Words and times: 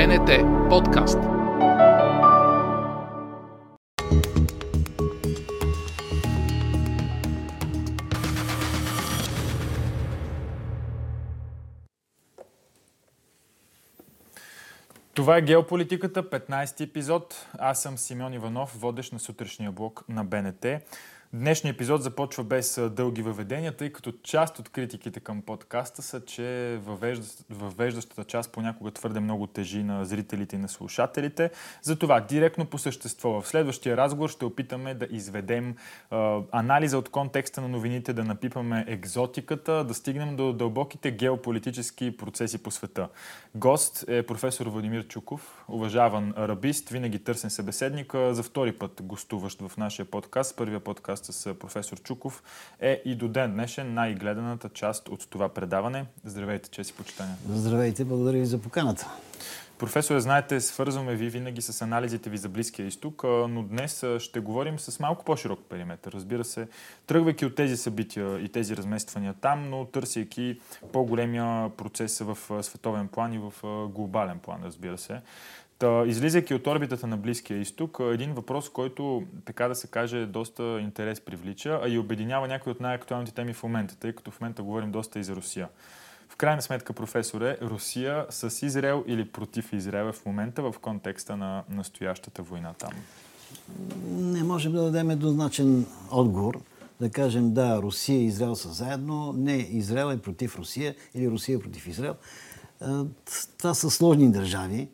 БНТ 0.00 0.30
подкаст. 0.68 1.18
Това 15.14 15.36
е 15.36 15.42
Геополитиката, 15.42 16.30
15 16.30 16.80
епизод. 16.80 17.46
Аз 17.58 17.82
съм 17.82 17.98
Симеон 17.98 18.32
Иванов, 18.32 18.80
водещ 18.80 19.12
на 19.12 19.18
сутрешния 19.18 19.72
блок 19.72 20.04
на 20.08 20.24
БНТ. 20.24 20.66
Днешният 21.32 21.74
епизод 21.76 22.02
започва 22.02 22.44
без 22.44 22.80
дълги 22.90 23.22
въведения, 23.22 23.76
тъй 23.76 23.92
като 23.92 24.12
част 24.22 24.58
от 24.58 24.68
критиките 24.68 25.20
към 25.20 25.42
подкаста 25.42 26.02
са, 26.02 26.24
че 26.24 26.78
въвеждащата 27.50 28.24
част 28.24 28.52
понякога 28.52 28.90
твърде 28.90 29.20
много 29.20 29.46
тежи 29.46 29.82
на 29.82 30.04
зрителите 30.04 30.56
и 30.56 30.58
на 30.58 30.68
слушателите. 30.68 31.50
Затова 31.82 32.20
директно 32.20 32.66
по 32.66 32.78
същество 32.78 33.40
в 33.40 33.48
следващия 33.48 33.96
разговор 33.96 34.30
ще 34.30 34.44
опитаме 34.44 34.94
да 34.94 35.06
изведем 35.10 35.76
а, 36.10 36.40
анализа 36.52 36.98
от 36.98 37.08
контекста 37.08 37.60
на 37.60 37.68
новините, 37.68 38.12
да 38.12 38.24
напипаме 38.24 38.84
екзотиката, 38.88 39.84
да 39.84 39.94
стигнем 39.94 40.36
до 40.36 40.52
дълбоките 40.52 41.10
геополитически 41.10 42.16
процеси 42.16 42.62
по 42.62 42.70
света. 42.70 43.08
Гост 43.54 44.04
е 44.08 44.22
професор 44.22 44.66
Владимир 44.66 45.06
Чуков, 45.06 45.64
уважаван 45.68 46.34
арабист, 46.36 46.88
винаги 46.88 47.18
търсен 47.24 47.50
събеседник, 47.50 48.14
за 48.30 48.42
втори 48.42 48.72
път 48.72 49.00
гостуващ 49.02 49.60
в 49.60 49.76
нашия 49.76 50.06
подкаст. 50.06 50.56
Първия 50.56 50.80
подкаст 50.80 51.19
с 51.24 51.54
професор 51.54 52.00
Чуков 52.00 52.42
е 52.80 53.02
и 53.04 53.14
до 53.14 53.28
ден 53.28 53.52
днешен 53.52 53.94
най-гледаната 53.94 54.68
част 54.68 55.08
от 55.08 55.30
това 55.30 55.48
предаване. 55.48 56.06
Здравейте, 56.24 56.70
че 56.70 56.84
си 56.84 56.92
почитания. 56.92 57.36
Здравейте, 57.48 58.04
благодаря 58.04 58.38
ви 58.38 58.46
за 58.46 58.58
поканата. 58.58 59.08
Професор, 59.78 60.18
знаете, 60.18 60.60
свързваме 60.60 61.14
ви 61.14 61.28
винаги 61.28 61.62
с 61.62 61.82
анализите 61.82 62.30
ви 62.30 62.38
за 62.38 62.48
Близкия 62.48 62.86
изток, 62.86 63.22
но 63.24 63.62
днес 63.62 64.04
ще 64.18 64.40
говорим 64.40 64.78
с 64.78 65.00
малко 65.00 65.24
по-широк 65.24 65.60
периметр. 65.68 66.08
Разбира 66.12 66.44
се, 66.44 66.68
тръгвайки 67.06 67.46
от 67.46 67.54
тези 67.54 67.76
събития 67.76 68.40
и 68.40 68.48
тези 68.48 68.76
размествания 68.76 69.34
там, 69.40 69.70
но 69.70 69.84
търсейки 69.84 70.60
по-големия 70.92 71.70
процес 71.76 72.18
в 72.18 72.38
световен 72.62 73.08
план 73.08 73.32
и 73.32 73.38
в 73.38 73.52
глобален 73.88 74.38
план, 74.38 74.60
разбира 74.64 74.98
се. 74.98 75.20
Та, 75.80 76.04
излизайки 76.06 76.54
от 76.54 76.66
орбитата 76.66 77.06
на 77.06 77.16
Близкия 77.16 77.60
изток, 77.60 77.98
един 78.12 78.32
въпрос, 78.32 78.68
който, 78.68 79.22
така 79.44 79.68
да 79.68 79.74
се 79.74 79.86
каже, 79.86 80.26
доста 80.26 80.80
интерес 80.80 81.20
привлича, 81.20 81.80
а 81.82 81.88
и 81.88 81.98
обединява 81.98 82.48
някои 82.48 82.72
от 82.72 82.80
най-актуалните 82.80 83.34
теми 83.34 83.52
в 83.52 83.62
момента, 83.62 83.96
тъй 83.96 84.12
като 84.12 84.30
в 84.30 84.40
момента 84.40 84.62
говорим 84.62 84.92
доста 84.92 85.18
и 85.18 85.24
за 85.24 85.36
Русия. 85.36 85.68
В 86.28 86.36
крайна 86.36 86.62
сметка, 86.62 86.92
професоре, 86.92 87.58
Русия 87.62 88.26
с 88.30 88.66
Израел 88.66 89.04
или 89.06 89.28
против 89.28 89.72
Израел 89.72 90.12
в 90.12 90.26
момента 90.26 90.62
в 90.62 90.74
контекста 90.82 91.36
на 91.36 91.64
настоящата 91.68 92.42
война 92.42 92.72
там? 92.78 92.92
Не 94.08 94.42
можем 94.42 94.72
да 94.72 94.82
дадем 94.82 95.10
еднозначен 95.10 95.86
отговор. 96.10 96.60
Да 97.00 97.10
кажем, 97.10 97.54
да, 97.54 97.82
Русия 97.82 98.20
и 98.20 98.24
Израел 98.24 98.54
са 98.54 98.68
заедно. 98.68 99.32
Не, 99.32 99.56
Израел 99.56 100.12
е 100.12 100.18
против 100.18 100.58
Русия 100.58 100.94
или 101.14 101.30
Русия 101.30 101.56
е 101.56 101.60
против 101.60 101.86
Израел. 101.86 102.14
Това 103.58 103.74
са 103.74 103.90
сложни 103.90 104.32
държави 104.32 104.88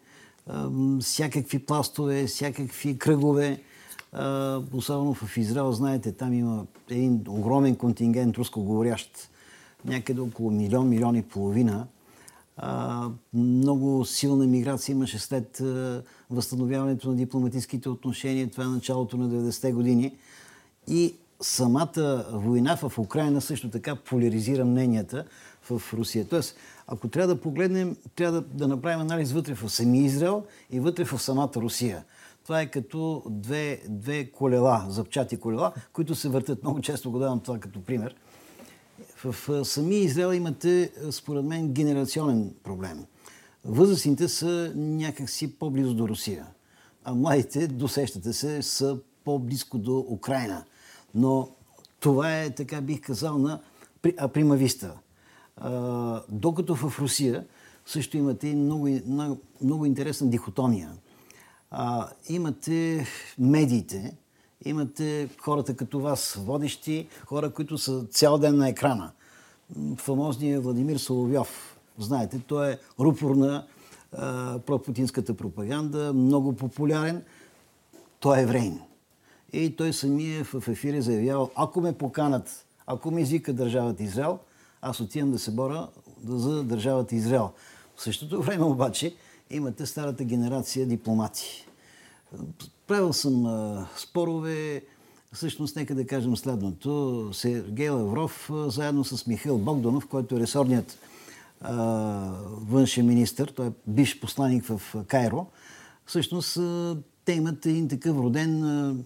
всякакви 1.01 1.59
пластове, 1.59 2.27
всякакви 2.27 2.99
кръгове. 2.99 3.63
Особено 4.73 5.15
в 5.15 5.37
Израел, 5.37 5.73
знаете, 5.73 6.13
там 6.13 6.33
има 6.33 6.67
един 6.91 7.25
огромен 7.29 7.77
контингент 7.77 8.37
рускоговорящ, 8.37 9.29
някъде 9.85 10.21
около 10.21 10.51
милион, 10.51 10.89
милион 10.89 11.17
и 11.17 11.23
половина. 11.23 11.87
Много 13.35 14.05
силна 14.05 14.47
миграция 14.47 14.93
имаше 14.93 15.19
след 15.19 15.63
възстановяването 16.31 17.11
на 17.11 17.17
дипломатическите 17.17 17.89
отношения. 17.89 18.51
Това 18.51 18.65
е 18.65 18.67
началото 18.67 19.17
на 19.17 19.29
90-те 19.29 19.73
години. 19.73 20.17
И 20.89 21.15
самата 21.41 22.27
война 22.33 22.77
в 22.77 22.99
Украина 22.99 23.41
също 23.41 23.71
така 23.71 23.97
поляризира 23.97 24.65
мненията 24.65 25.25
в 25.71 25.83
Русия. 25.93 26.29
Тоест, 26.29 26.57
ако 26.87 27.09
трябва 27.09 27.35
да 27.35 27.41
погледнем, 27.41 27.97
трябва 28.15 28.41
да, 28.41 28.47
да 28.49 28.69
направим 28.69 29.01
анализ 29.01 29.33
вътре 29.33 29.55
в 29.55 29.69
самия 29.69 30.05
Израел 30.05 30.45
и 30.71 30.81
вътре 30.81 31.05
в 31.05 31.19
самата 31.19 31.53
Русия. 31.57 32.05
Това 32.45 32.61
е 32.61 32.71
като 32.71 33.23
две, 33.27 33.83
две 33.89 34.31
колела, 34.31 34.87
запчати 34.89 35.37
колела, 35.37 35.73
които 35.93 36.15
се 36.15 36.29
въртят. 36.29 36.63
Много 36.63 36.81
често 36.81 37.11
го 37.11 37.19
давам 37.19 37.41
това 37.41 37.59
като 37.59 37.83
пример. 37.83 38.15
В, 39.25 39.65
самия 39.65 40.01
Израел 40.01 40.33
имате, 40.33 40.93
според 41.11 41.45
мен, 41.45 41.73
генерационен 41.73 42.55
проблем. 42.63 43.05
Възрастните 43.65 44.29
са 44.29 44.73
някакси 44.77 45.59
по-близо 45.59 45.95
до 45.95 46.09
Русия, 46.09 46.47
а 47.05 47.15
младите, 47.15 47.67
досещате 47.67 48.33
се, 48.33 48.63
са 48.63 48.99
по-близко 49.25 49.79
до 49.79 50.07
Украина. 50.09 50.65
Но 51.15 51.49
това 52.01 52.41
е, 52.41 52.51
така 52.51 52.81
бих 52.81 53.01
казал, 53.01 53.39
на 53.39 53.61
примависта 54.33 54.99
докато 56.29 56.75
в 56.75 56.99
Русия 56.99 57.45
също 57.87 58.17
имате 58.17 58.55
много, 58.55 58.89
много, 59.63 59.87
интересна 59.87 60.31
дихотомия. 60.31 60.93
А, 61.71 62.09
имате 62.29 63.07
медиите, 63.39 64.17
имате 64.65 65.29
хората 65.41 65.77
като 65.77 66.01
вас, 66.01 66.35
водещи, 66.35 67.09
хора, 67.27 67.51
които 67.51 67.79
са 67.79 68.05
цял 68.11 68.39
ден 68.39 68.57
на 68.57 68.69
екрана. 68.69 69.13
Фамозният 69.97 70.65
Владимир 70.65 70.97
Соловьов, 70.97 71.79
знаете, 71.99 72.41
той 72.47 72.73
е 72.73 72.79
рупор 73.01 73.35
на 73.35 73.67
пропутинската 74.67 75.35
пропаганда, 75.35 76.13
много 76.13 76.57
популярен. 76.57 77.23
Той 78.21 78.39
е 78.39 78.43
еврейн. 78.43 78.81
И 79.53 79.77
той 79.77 79.93
самия 79.93 80.45
в 80.45 80.69
ефир 80.69 80.95
е 80.95 81.03
заявявал, 81.03 81.51
ако 81.55 81.81
ме 81.81 81.93
поканат, 81.93 82.67
ако 82.87 83.11
ме 83.11 83.21
извика 83.21 83.53
държавата 83.53 84.03
Израел, 84.03 84.39
аз 84.83 85.01
отивам 85.01 85.31
да 85.31 85.39
се 85.39 85.51
боря 85.51 85.89
за 86.29 86.65
държавата 86.65 87.15
Израел. 87.15 87.51
В 87.97 88.03
същото 88.03 88.43
време 88.43 88.65
обаче 88.65 89.15
имате 89.51 89.87
старата 89.87 90.25
генерация 90.25 90.87
дипломати. 90.87 91.67
Правил 92.87 93.13
съм 93.13 93.47
а, 93.47 93.87
спорове, 93.97 94.83
всъщност 95.33 95.77
нека 95.77 95.95
да 95.95 96.07
кажем 96.07 96.37
следното. 96.37 97.31
Сергей 97.33 97.89
Лавров 97.89 98.51
заедно 98.67 99.05
с 99.05 99.27
Михаил 99.27 99.59
Богданов, 99.59 100.07
който 100.07 100.37
е 100.37 100.41
ресорният 100.41 100.99
а, 101.61 101.75
външен 102.69 103.07
министр, 103.07 103.47
той 103.47 103.67
е 103.67 103.73
бивш 103.87 104.21
посланник 104.21 104.65
в 104.65 105.05
Кайро, 105.07 105.47
всъщност 106.07 106.57
а, 106.57 106.97
те 107.25 107.33
имат 107.33 107.67
един 107.67 107.89
такъв 107.89 108.17
роден 108.17 109.05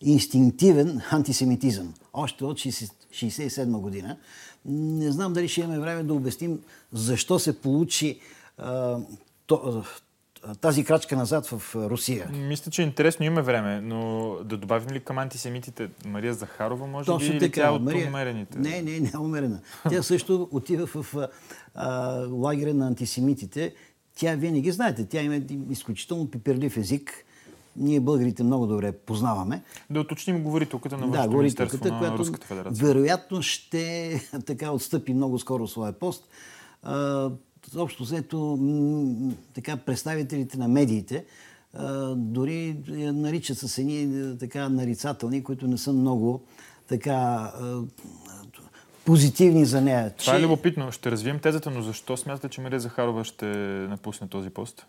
инстинктивен 0.00 1.00
антисемитизъм. 1.10 1.94
Още 2.12 2.44
от 2.44 2.58
1967 2.58 3.80
година. 3.80 4.16
Не 4.64 5.12
знам 5.12 5.32
дали 5.32 5.48
ще 5.48 5.60
имаме 5.60 5.78
време 5.78 6.02
да 6.02 6.14
обясним 6.14 6.60
защо 6.92 7.38
се 7.38 7.60
получи 7.60 8.20
а, 8.58 8.98
то, 9.46 9.84
тази 10.60 10.84
крачка 10.84 11.16
назад 11.16 11.46
в 11.46 11.74
Русия. 11.76 12.28
Мисля, 12.32 12.70
че 12.70 12.82
е 12.82 12.84
интересно 12.84 13.26
има 13.26 13.42
време, 13.42 13.80
но 13.80 14.30
да 14.44 14.56
добавим 14.56 14.90
ли 14.90 15.00
към 15.00 15.18
антисемитите 15.18 15.88
Мария 16.04 16.34
Захарова, 16.34 16.86
може 16.86 17.06
Точно 17.06 17.30
би, 17.30 17.36
или 17.36 17.50
тя 17.50 17.70
от 17.70 17.82
Мария... 17.82 18.08
умерените? 18.08 18.58
Не, 18.58 18.82
не, 18.82 19.00
не 19.00 19.10
е 19.14 19.18
умерена. 19.18 19.60
Тя 19.90 20.02
също 20.02 20.48
отива 20.52 20.86
в 20.86 21.28
а, 21.74 21.90
лагеря 22.30 22.74
на 22.74 22.86
антисемитите. 22.86 23.74
Тя 24.14 24.34
винаги, 24.34 24.72
знаете, 24.72 25.06
тя 25.06 25.22
има 25.22 25.40
изключително 25.70 26.30
пиперлив 26.30 26.76
език 26.76 27.25
ние 27.76 28.00
българите 28.00 28.42
много 28.42 28.66
добре 28.66 28.92
познаваме. 28.92 29.62
Да 29.90 30.00
уточним 30.00 30.42
говорителката 30.42 30.98
на 30.98 31.10
да, 31.10 31.36
Министерство 31.36 31.88
на 31.88 31.98
която 31.98 32.18
Руската 32.18 32.46
федерация. 32.46 32.86
Вероятно 32.86 33.42
ще 33.42 34.20
така 34.46 34.70
отстъпи 34.70 35.14
много 35.14 35.38
скоро 35.38 35.66
своя 35.66 35.92
пост. 35.92 36.28
А, 36.82 37.30
общо 37.76 38.02
взето 38.02 38.58
така 39.54 39.76
представителите 39.76 40.58
на 40.58 40.68
медиите 40.68 41.24
а, 41.74 42.14
дори 42.14 42.76
я 42.88 43.12
наричат 43.12 43.58
с 43.58 43.78
едни 43.78 44.38
така 44.38 44.68
нарицателни, 44.68 45.44
които 45.44 45.66
не 45.66 45.78
са 45.78 45.92
много 45.92 46.42
така 46.88 47.12
а, 47.14 47.80
позитивни 49.04 49.64
за 49.64 49.80
нея. 49.80 50.14
Това 50.16 50.32
е 50.32 50.36
че... 50.36 50.42
е 50.42 50.44
любопитно. 50.44 50.92
Ще 50.92 51.10
развием 51.10 51.38
тезата, 51.38 51.70
но 51.70 51.82
защо 51.82 52.16
смятате, 52.16 52.48
че 52.48 52.60
Мария 52.60 52.80
Захарова 52.80 53.24
ще 53.24 53.46
напусне 53.90 54.28
този 54.28 54.50
пост? 54.50 54.86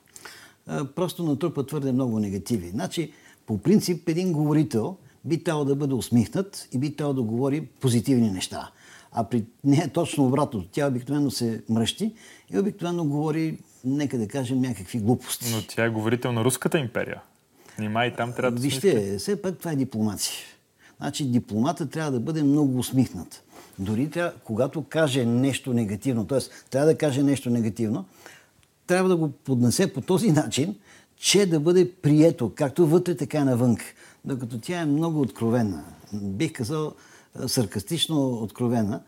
Просто 0.96 1.24
натрупа 1.24 1.66
твърде 1.66 1.92
много 1.92 2.20
негативи. 2.20 2.70
Значи, 2.70 3.12
по 3.46 3.58
принцип, 3.58 4.10
един 4.10 4.32
говорител 4.32 4.98
би 5.26 5.44
трябвало 5.44 5.66
да 5.66 5.76
бъде 5.76 5.94
усмихнат 5.94 6.68
и 6.72 6.78
би 6.78 6.96
трябвало 6.96 7.16
да 7.16 7.22
говори 7.22 7.62
позитивни 7.62 8.32
неща. 8.32 8.72
А 9.12 9.24
при 9.24 9.46
нея 9.64 9.90
точно 9.94 10.26
обратно. 10.26 10.66
Тя 10.72 10.88
обикновено 10.88 11.32
се 11.32 11.64
мръщи 11.70 12.14
и 12.54 12.60
обикновено 12.60 13.06
говори, 13.06 13.58
нека 13.86 14.18
да 14.18 14.28
кажем, 14.28 14.62
някакви 14.62 15.00
глупости. 15.00 15.46
Но 15.56 15.62
тя 15.68 15.86
е 15.86 15.90
говорител 15.90 16.32
на 16.32 16.44
Руската 16.44 16.80
империя. 16.80 17.22
Нима 17.80 18.06
и 18.06 18.14
там 18.14 18.34
трябва 18.34 18.52
да 18.52 18.62
Вижте, 18.62 19.18
все 19.18 19.42
пак 19.42 19.58
това 19.58 19.72
е 19.72 19.76
дипломация. 19.76 20.34
Значи 20.98 21.26
дипломата 21.26 21.90
трябва 21.90 22.12
да 22.12 22.20
бъде 22.20 22.44
много 22.44 22.80
усмихнат. 22.80 23.44
Дори 23.80 24.10
трябва, 24.10 24.34
когато 24.44 24.84
каже 24.84 25.26
нещо 25.26 25.74
негативно, 25.74 26.28
т.е. 26.28 26.40
трябва 26.70 26.88
да 26.88 26.98
каже 26.98 27.24
нещо 27.24 27.50
негативно, 27.50 28.06
трябва 28.88 29.10
да 29.10 29.18
го 29.18 29.30
поднесе 29.30 29.94
по 29.94 30.02
този 30.02 30.32
начин, 30.32 30.76
че 31.18 31.46
да 31.46 31.60
бъде 31.60 31.92
прието, 31.92 32.52
както 32.56 32.88
вътре, 32.88 33.16
така 33.16 33.38
и 33.38 33.44
навън. 33.44 33.78
Докато 34.26 34.60
тя 34.60 34.80
е 34.80 34.86
много 34.86 35.22
откровена. 35.22 35.84
Бих 36.14 36.54
казал 36.54 36.94
саркастично 37.48 38.30
откровена. 38.30 39.02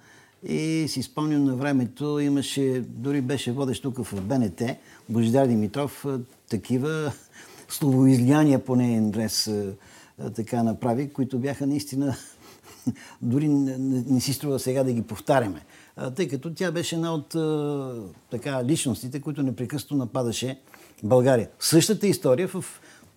И 0.44 0.86
си 0.88 1.04
спомням 1.04 1.44
на 1.44 1.56
времето, 1.56 2.20
имаше, 2.20 2.84
дори 2.88 3.22
беше 3.22 3.52
водещ 3.52 3.84
тук 3.84 4.06
в 4.06 4.22
БНТ, 4.22 4.62
Божидар 5.10 5.48
Димитров, 5.48 6.06
такива 6.50 7.12
словоизлияния 7.70 8.66
по 8.66 8.76
нейен 8.76 9.08
адрес 9.08 9.52
така 10.36 10.64
направи, 10.64 11.10
които 11.10 11.40
бяха 11.40 11.68
наистина 11.68 12.16
дори 13.22 13.48
не, 13.48 13.78
не, 13.78 14.04
не 14.08 14.22
си 14.22 14.34
струва 14.34 14.60
сега 14.60 14.84
да 14.84 14.94
ги 14.94 15.02
повтаряме. 15.02 15.62
Тъй 16.16 16.28
като 16.28 16.54
тя 16.54 16.72
беше 16.72 16.96
една 16.96 17.14
от 17.14 17.36
така, 18.32 18.64
личностите, 18.64 19.22
които 19.22 19.44
непрекъснато 19.44 19.96
нападаше 19.96 20.60
България. 21.04 21.50
Същата 21.60 22.08
история 22.08 22.48
в, 22.48 22.66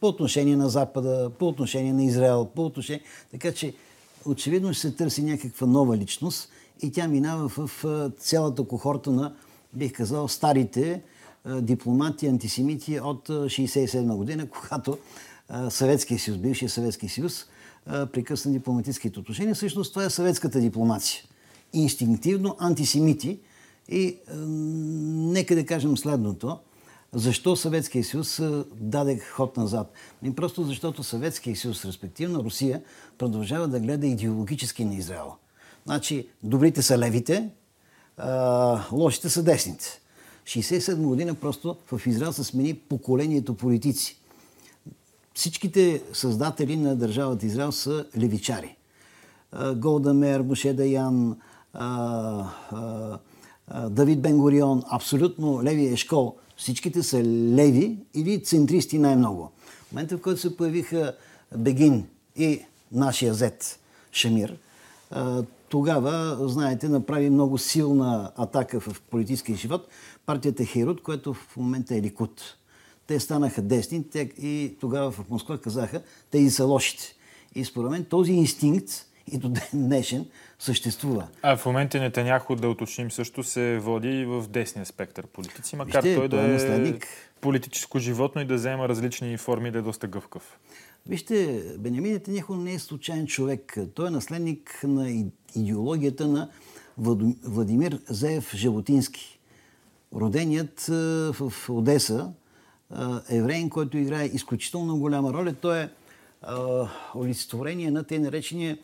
по 0.00 0.08
отношение 0.08 0.56
на 0.56 0.69
Запада, 0.69 1.31
по 1.38 1.49
отношение 1.49 1.93
на 1.93 2.05
Израел, 2.05 2.49
по 2.55 2.67
отношение... 2.67 3.02
Така 3.31 3.52
че 3.52 3.75
очевидно 4.25 4.73
ще 4.73 4.81
се 4.81 4.96
търси 4.96 5.23
някаква 5.23 5.67
нова 5.67 5.96
личност 5.96 6.49
и 6.82 6.93
тя 6.93 7.08
минава 7.08 7.49
в 7.49 7.70
цялата 8.19 8.64
кохорта 8.64 9.11
на, 9.11 9.34
бих 9.73 9.93
казал, 9.93 10.29
старите 10.29 11.02
дипломати, 11.61 12.26
антисемити 12.26 13.00
от 13.00 13.29
1967 13.29 14.17
година, 14.17 14.46
когато 14.49 14.99
Съветския 15.69 16.19
съюз, 16.19 16.38
бившия 16.38 16.69
Съветски 16.69 17.08
съюз, 17.08 17.46
прекъсна 17.87 18.52
дипломатическите 18.52 19.20
отношения. 19.20 19.55
Всъщност 19.55 19.93
това 19.93 20.05
е 20.05 20.11
съветската 20.11 20.61
дипломация. 20.61 21.23
Инстинктивно 21.72 22.56
антисемити. 22.58 23.40
И 23.88 24.04
е, 24.06 24.19
нека 24.36 25.54
да 25.54 25.66
кажем 25.66 25.96
следното. 25.96 26.58
Защо 27.12 27.56
Съветския 27.56 28.04
съюз 28.04 28.40
даде 28.80 29.19
ход 29.19 29.56
назад? 29.56 29.92
Не 30.22 30.34
просто 30.34 30.64
защото 30.64 31.02
Съветския 31.02 31.56
съюз, 31.56 31.84
респективно 31.84 32.44
Русия, 32.44 32.82
продължава 33.19 33.69
да 33.69 33.80
гледа 33.80 34.06
идеологически 34.06 34.84
на 34.84 34.94
Израел. 34.94 35.32
Значи, 35.84 36.28
добрите 36.42 36.82
са 36.82 36.98
левите, 36.98 37.50
а, 38.16 38.84
лошите 38.92 39.28
са 39.28 39.42
десните. 39.42 40.00
67 40.44 40.96
година 40.96 41.34
просто 41.34 41.76
в 41.92 42.06
Израел 42.06 42.32
се 42.32 42.44
смени 42.44 42.74
поколението 42.74 43.54
политици. 43.54 44.19
Всичките 45.34 46.02
създатели 46.12 46.76
на 46.76 46.96
държавата 46.96 47.46
Израел 47.46 47.72
са 47.72 48.06
левичари. 48.19 48.76
Голда 49.76 50.14
Мер, 50.14 50.40
Моше 50.40 50.72
Даян, 50.72 51.36
Давид 53.88 54.20
Бенгорион, 54.22 54.82
абсолютно 54.90 55.62
леви 55.62 55.86
ешкол. 55.86 56.36
Всичките 56.56 57.02
са 57.02 57.24
леви 57.24 57.98
или 58.14 58.42
центристи 58.42 58.98
най-много. 58.98 59.50
В 59.88 59.92
момента, 59.92 60.16
в 60.16 60.20
който 60.20 60.40
се 60.40 60.56
появиха 60.56 61.16
Бегин 61.56 62.06
и 62.36 62.60
нашия 62.92 63.34
зет 63.34 63.80
Шамир, 64.12 64.56
тогава, 65.69 66.48
знаете, 66.48 66.88
направи 66.88 67.30
много 67.30 67.58
силна 67.58 68.32
атака 68.36 68.80
в 68.80 69.02
политическия 69.10 69.56
живот 69.56 69.88
партията 70.26 70.64
Херут, 70.64 71.02
което 71.02 71.34
в 71.34 71.56
момента 71.56 71.96
е 71.96 72.02
Ликут. 72.02 72.42
Те 73.06 73.20
станаха 73.20 73.62
десни 73.62 74.10
те, 74.10 74.20
и 74.20 74.76
тогава 74.80 75.10
в 75.10 75.30
Москва 75.30 75.58
казаха, 75.58 76.02
тези 76.30 76.50
са 76.50 76.64
лошите. 76.64 77.14
И 77.54 77.64
според 77.64 77.90
мен 77.90 78.04
този 78.04 78.32
инстинкт 78.32 79.06
и 79.32 79.38
до 79.38 79.48
ден 79.48 79.69
днешен 79.74 80.26
съществува. 80.62 81.29
А 81.43 81.56
в 81.56 81.67
момента 81.67 82.00
Нетаняхо, 82.00 82.56
да 82.56 82.69
уточним, 82.69 83.11
също 83.11 83.43
се 83.43 83.79
води 83.79 84.25
в 84.25 84.49
десния 84.49 84.87
спектър 84.87 85.26
политици, 85.26 85.76
макар 85.76 86.03
Вижте, 86.03 86.17
той 86.17 86.29
да 86.29 86.44
е 86.44 86.49
наследник. 86.49 87.06
политическо 87.41 87.99
животно 87.99 88.41
и 88.43 88.44
да 88.44 88.55
взема 88.55 88.88
различни 88.88 89.37
форми, 89.37 89.70
да 89.70 89.79
е 89.79 89.82
доста 89.82 90.06
гъвкав. 90.06 90.59
Вижте, 91.06 91.62
Бенямин 91.79 92.12
Нетаняхо 92.12 92.55
не 92.55 92.75
е 92.75 92.79
случайен 92.79 93.26
човек. 93.26 93.79
Той 93.94 94.09
е 94.09 94.11
наследник 94.11 94.81
на 94.85 95.25
идеологията 95.56 96.26
на 96.29 96.49
Владимир 97.44 97.99
Зеев 98.08 98.55
Животински. 98.55 99.38
Роденият 100.15 100.81
в 101.35 101.53
Одеса, 101.69 102.32
евреин, 103.31 103.70
който 103.70 103.99
играе 103.99 104.25
изключително 104.25 104.99
голяма 104.99 105.32
роля. 105.32 105.55
Той 105.55 105.81
е 105.81 105.88
олицетворение 107.17 107.91
на 107.91 108.05
те 108.05 108.19
наречения 108.19 108.79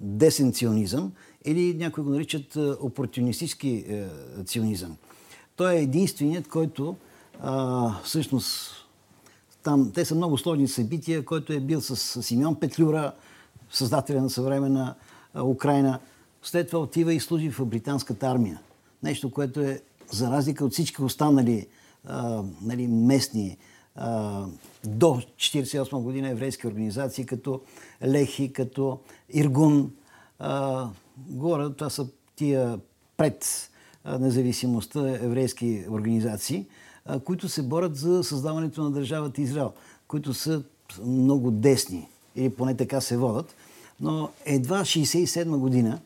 десен 0.00 0.52
ционизъм 0.52 1.12
или 1.44 1.74
някои 1.74 2.04
го 2.04 2.10
наричат 2.10 2.56
опортунистически 2.80 3.84
е, 3.88 4.06
ционизъм. 4.44 4.96
Той 5.56 5.74
е 5.74 5.82
единственият, 5.82 6.48
който 6.48 6.96
а, 7.40 7.90
всъщност 8.02 8.72
там, 9.62 9.90
те 9.94 10.04
са 10.04 10.14
много 10.14 10.38
сложни 10.38 10.68
събития, 10.68 11.24
който 11.24 11.52
е 11.52 11.60
бил 11.60 11.80
с 11.80 12.22
Симеон 12.22 12.54
Петлюра, 12.60 13.12
създателя 13.70 14.22
на 14.22 14.30
съвременна 14.30 14.94
Украина. 15.44 15.98
След 16.42 16.66
това 16.66 16.78
отива 16.78 17.14
и 17.14 17.20
служи 17.20 17.50
в 17.50 17.66
британската 17.66 18.26
армия. 18.26 18.60
Нещо, 19.02 19.30
което 19.30 19.60
е 19.60 19.82
за 20.10 20.30
разлика 20.30 20.64
от 20.64 20.72
всички 20.72 21.02
останали 21.02 21.66
а, 22.04 22.42
нали, 22.62 22.86
местни 22.86 23.56
а, 23.94 24.44
до 24.86 25.06
1948 25.38 26.02
година 26.02 26.28
еврейски 26.28 26.66
организации, 26.66 27.26
като 27.26 27.60
Лехи, 28.04 28.52
като 28.52 29.00
Иргун. 29.30 29.92
А, 30.38 30.88
горе, 31.16 31.70
това 31.70 31.90
са 31.90 32.06
тия 32.36 32.78
пред 33.16 33.70
независимостта 34.20 35.10
еврейски 35.10 35.84
организации, 35.90 36.66
а, 37.04 37.20
които 37.20 37.48
се 37.48 37.62
борят 37.62 37.96
за 37.96 38.24
създаването 38.24 38.82
на 38.82 38.90
държавата 38.90 39.40
Израел, 39.40 39.72
които 40.08 40.34
са 40.34 40.62
много 41.04 41.50
десни, 41.50 42.08
или 42.36 42.50
поне 42.50 42.76
така 42.76 43.00
се 43.00 43.16
водят. 43.16 43.56
Но 44.00 44.30
едва 44.44 44.80
1967 44.80 45.56
година 45.56 46.00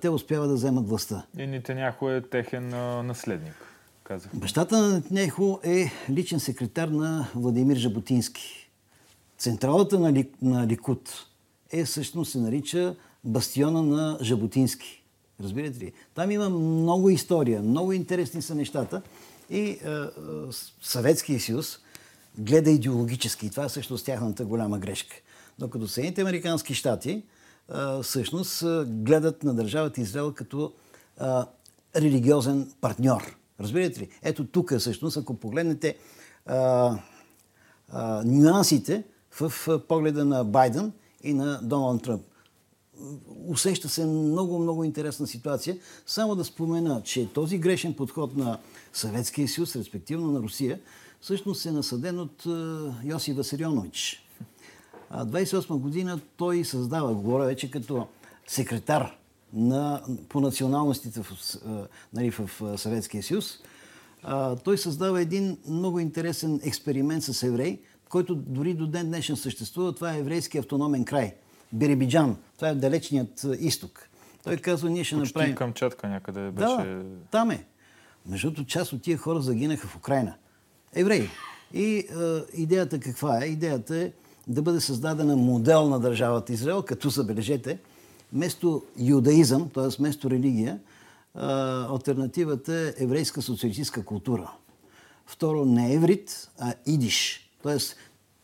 те 0.00 0.08
успяват 0.08 0.48
да 0.48 0.54
вземат 0.54 0.88
властта. 0.88 1.26
И 1.38 1.46
Нетаняхо 1.46 2.10
е 2.10 2.20
техен 2.20 2.68
наследник, 3.06 3.54
казах. 4.04 4.30
Бащата 4.34 4.78
на 4.78 4.94
Нетаняхо 4.94 5.60
е 5.62 5.90
личен 6.10 6.40
секретар 6.40 6.88
на 6.88 7.28
Владимир 7.34 7.76
Жаботински. 7.76 8.70
Централата 9.38 9.98
на, 9.98 10.12
Ли, 10.12 10.30
на 10.42 10.66
Ликут 10.66 11.26
е 11.72 11.84
всъщност 11.84 12.32
се 12.32 12.38
нарича 12.38 12.96
бастиона 13.24 13.82
на 13.82 14.18
Жаботински. 14.22 15.04
Разбирате 15.40 15.78
ли? 15.78 15.92
Там 16.14 16.30
има 16.30 16.50
много 16.50 17.10
история, 17.10 17.62
много 17.62 17.92
интересни 17.92 18.42
са 18.42 18.54
нещата. 18.54 19.02
И 19.50 19.60
е, 19.60 19.70
е, 19.70 19.78
Съветския 20.82 21.40
съюз 21.40 21.78
гледа 22.38 22.70
идеологически. 22.70 23.46
И 23.46 23.50
това 23.50 23.64
е 23.64 23.68
също 23.68 23.98
с 23.98 24.04
тяхната 24.04 24.44
голяма 24.44 24.78
грешка. 24.78 25.16
Докато 25.58 25.88
Съединените 25.88 26.20
Американски 26.20 26.74
щати 26.74 27.22
всъщност 28.02 28.64
гледат 28.86 29.42
на 29.42 29.54
държавата 29.54 30.00
Израел 30.00 30.32
като 30.32 30.72
а, 31.18 31.46
религиозен 31.96 32.72
партньор. 32.80 33.36
Разбирате 33.60 34.00
ли? 34.00 34.08
Ето 34.22 34.46
тук 34.46 34.78
всъщност, 34.78 35.16
ако 35.16 35.34
погледнете 35.34 35.96
а, 36.46 36.98
а, 37.88 38.22
нюансите 38.24 39.04
в 39.40 39.52
погледа 39.88 40.24
на 40.24 40.44
Байден 40.44 40.92
и 41.22 41.34
на 41.34 41.60
Доналд 41.62 42.02
Тръмп. 42.02 42.22
Усеща 43.46 43.88
се 43.88 44.06
много, 44.06 44.58
много 44.58 44.84
интересна 44.84 45.26
ситуация. 45.26 45.78
Само 46.06 46.36
да 46.36 46.44
спомена, 46.44 47.02
че 47.04 47.32
този 47.32 47.58
грешен 47.58 47.94
подход 47.94 48.36
на 48.36 48.58
Съветския 48.92 49.48
съюз, 49.48 49.76
респективно 49.76 50.32
на 50.32 50.40
Русия, 50.40 50.80
всъщност 51.20 51.66
е 51.66 51.70
насъден 51.70 52.20
от 52.20 52.46
Йоси 53.04 53.32
Василионович. 53.32 54.28
28 55.12 55.78
година 55.78 56.20
той 56.36 56.64
създава, 56.64 57.14
говоря 57.14 57.44
вече 57.44 57.70
като 57.70 58.06
секретар 58.46 59.16
на, 59.54 60.02
по 60.28 60.40
националностите 60.40 61.22
в, 61.22 61.56
нали, 62.12 62.30
в 62.30 62.78
Съветския 62.78 63.22
съюз, 63.22 63.58
той 64.64 64.78
създава 64.78 65.20
един 65.20 65.58
много 65.68 66.00
интересен 66.00 66.60
експеримент 66.64 67.24
с 67.24 67.42
евреи, 67.42 67.80
който 68.08 68.34
дори 68.34 68.74
до 68.74 68.86
ден 68.86 69.06
днешен 69.06 69.36
съществува. 69.36 69.94
Това 69.94 70.14
е 70.14 70.18
еврейски 70.18 70.58
автономен 70.58 71.04
край. 71.04 71.34
Бирибиджан. 71.72 72.36
Това 72.56 72.68
е 72.68 72.74
далечният 72.74 73.46
изток. 73.58 74.08
Той 74.44 74.56
казва, 74.56 74.90
ние 74.90 75.04
ще 75.04 75.16
Почти 75.16 75.38
направим... 75.38 75.54
Камчатка 75.54 76.08
някъде 76.08 76.50
беше... 76.50 76.66
Да, 76.66 77.02
там 77.30 77.50
е. 77.50 77.64
Между 78.26 78.64
част 78.64 78.92
от 78.92 79.02
тия 79.02 79.18
хора 79.18 79.40
загинаха 79.40 79.88
в 79.88 79.96
Украина. 79.96 80.34
Евреи. 80.94 81.28
И 81.74 81.96
е, 81.96 82.04
идеята 82.54 83.00
каква 83.00 83.44
е? 83.44 83.46
Идеята 83.46 83.96
е 83.96 84.12
да 84.48 84.62
бъде 84.62 84.80
създадена 84.80 85.36
модел 85.36 85.88
на 85.88 86.00
държавата 86.00 86.52
Израел, 86.52 86.82
като 86.82 87.08
забележете, 87.08 87.78
вместо 88.34 88.82
юдаизъм, 88.98 89.70
т.е. 89.74 89.88
вместо 89.98 90.30
религия, 90.30 90.80
альтернативата 91.90 92.74
е 92.74 93.04
еврейска 93.04 93.42
социалистическа 93.42 94.04
култура. 94.04 94.50
Второ, 95.26 95.64
не 95.64 95.94
еврит, 95.94 96.50
а 96.58 96.74
идиш. 96.86 97.50
Т.е. 97.62 97.76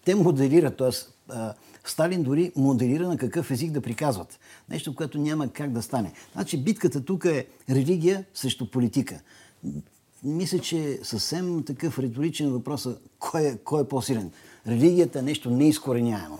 те 0.04 0.14
моделират, 0.14 0.76
т.е. 0.76 0.90
Сталин 1.84 2.22
дори 2.22 2.52
моделира 2.56 3.08
на 3.08 3.16
какъв 3.16 3.50
език 3.50 3.72
да 3.72 3.80
приказват. 3.80 4.38
Нещо, 4.70 4.94
което 4.94 5.18
няма 5.18 5.48
как 5.48 5.72
да 5.72 5.82
стане. 5.82 6.12
Значи 6.32 6.64
битката 6.64 7.04
тук 7.04 7.24
е 7.24 7.46
религия 7.70 8.24
срещу 8.34 8.70
политика. 8.70 9.20
мисля, 10.24 10.58
че 10.58 11.00
съвсем 11.02 11.62
такъв 11.64 11.98
риторичен 11.98 12.52
въпрос 12.52 12.86
е 12.86 12.90
кой 13.18 13.42
е, 13.42 13.56
кой 13.56 13.82
е 13.82 13.88
по-силен. 13.88 14.30
Религията 14.66 15.18
е 15.18 15.22
нещо 15.22 15.50
неизкореняемо. 15.50 16.38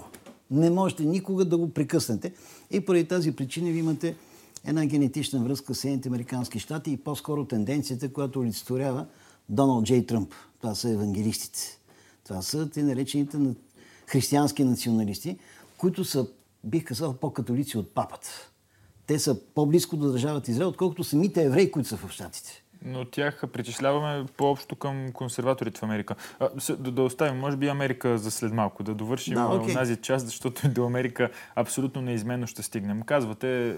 Не 0.50 0.70
можете 0.70 1.04
никога 1.04 1.44
да 1.44 1.58
го 1.58 1.70
прекъснете. 1.70 2.32
И 2.70 2.80
поради 2.80 3.08
тази 3.08 3.32
причина 3.32 3.70
ви 3.70 3.78
имате 3.78 4.16
една 4.64 4.86
генетична 4.86 5.40
връзка 5.40 5.74
с 5.74 5.78
Съединените 5.78 6.08
Американски 6.08 6.58
щати 6.58 6.90
и 6.90 6.96
по-скоро 6.96 7.44
тенденцията, 7.44 8.12
която 8.12 8.40
олицетворява 8.40 9.06
Доналд 9.48 9.84
Джей 9.84 10.06
Тръмп. 10.06 10.34
Това 10.60 10.74
са 10.74 10.90
евангелистите. 10.90 11.78
Това 12.24 12.42
са 12.42 12.70
те 12.70 12.82
наречените 12.82 13.38
християнски 14.06 14.64
националисти, 14.64 15.38
които 15.78 16.04
са, 16.04 16.26
бих 16.64 16.84
казал, 16.84 17.12
по-католици 17.12 17.78
от 17.78 17.94
папата. 17.94 18.28
Те 19.06 19.18
са 19.18 19.40
по-близко 19.54 19.96
до 19.96 20.12
държавата 20.12 20.50
Израел, 20.50 20.68
отколкото 20.68 21.04
самите 21.04 21.44
евреи, 21.44 21.70
които 21.70 21.88
са 21.88 21.96
в 21.96 22.10
щатите 22.10 22.59
но 22.84 23.04
тях 23.04 23.42
причисляваме 23.52 24.26
по-общо 24.36 24.76
към 24.76 25.12
консерваторите 25.12 25.80
в 25.80 25.82
Америка. 25.82 26.14
А, 26.40 26.48
да, 26.78 26.90
да 26.90 27.02
оставим, 27.02 27.38
може 27.38 27.56
би, 27.56 27.68
Америка 27.68 28.18
за 28.18 28.30
след 28.30 28.52
малко, 28.52 28.82
да 28.82 28.94
довършим 28.94 29.34
да, 29.34 29.40
okay. 29.40 29.74
тази 29.74 29.96
част, 29.96 30.26
защото 30.26 30.68
до 30.68 30.86
Америка 30.86 31.30
абсолютно 31.54 32.02
неизменно 32.02 32.46
ще 32.46 32.62
стигнем. 32.62 33.02
Казвате, 33.02 33.76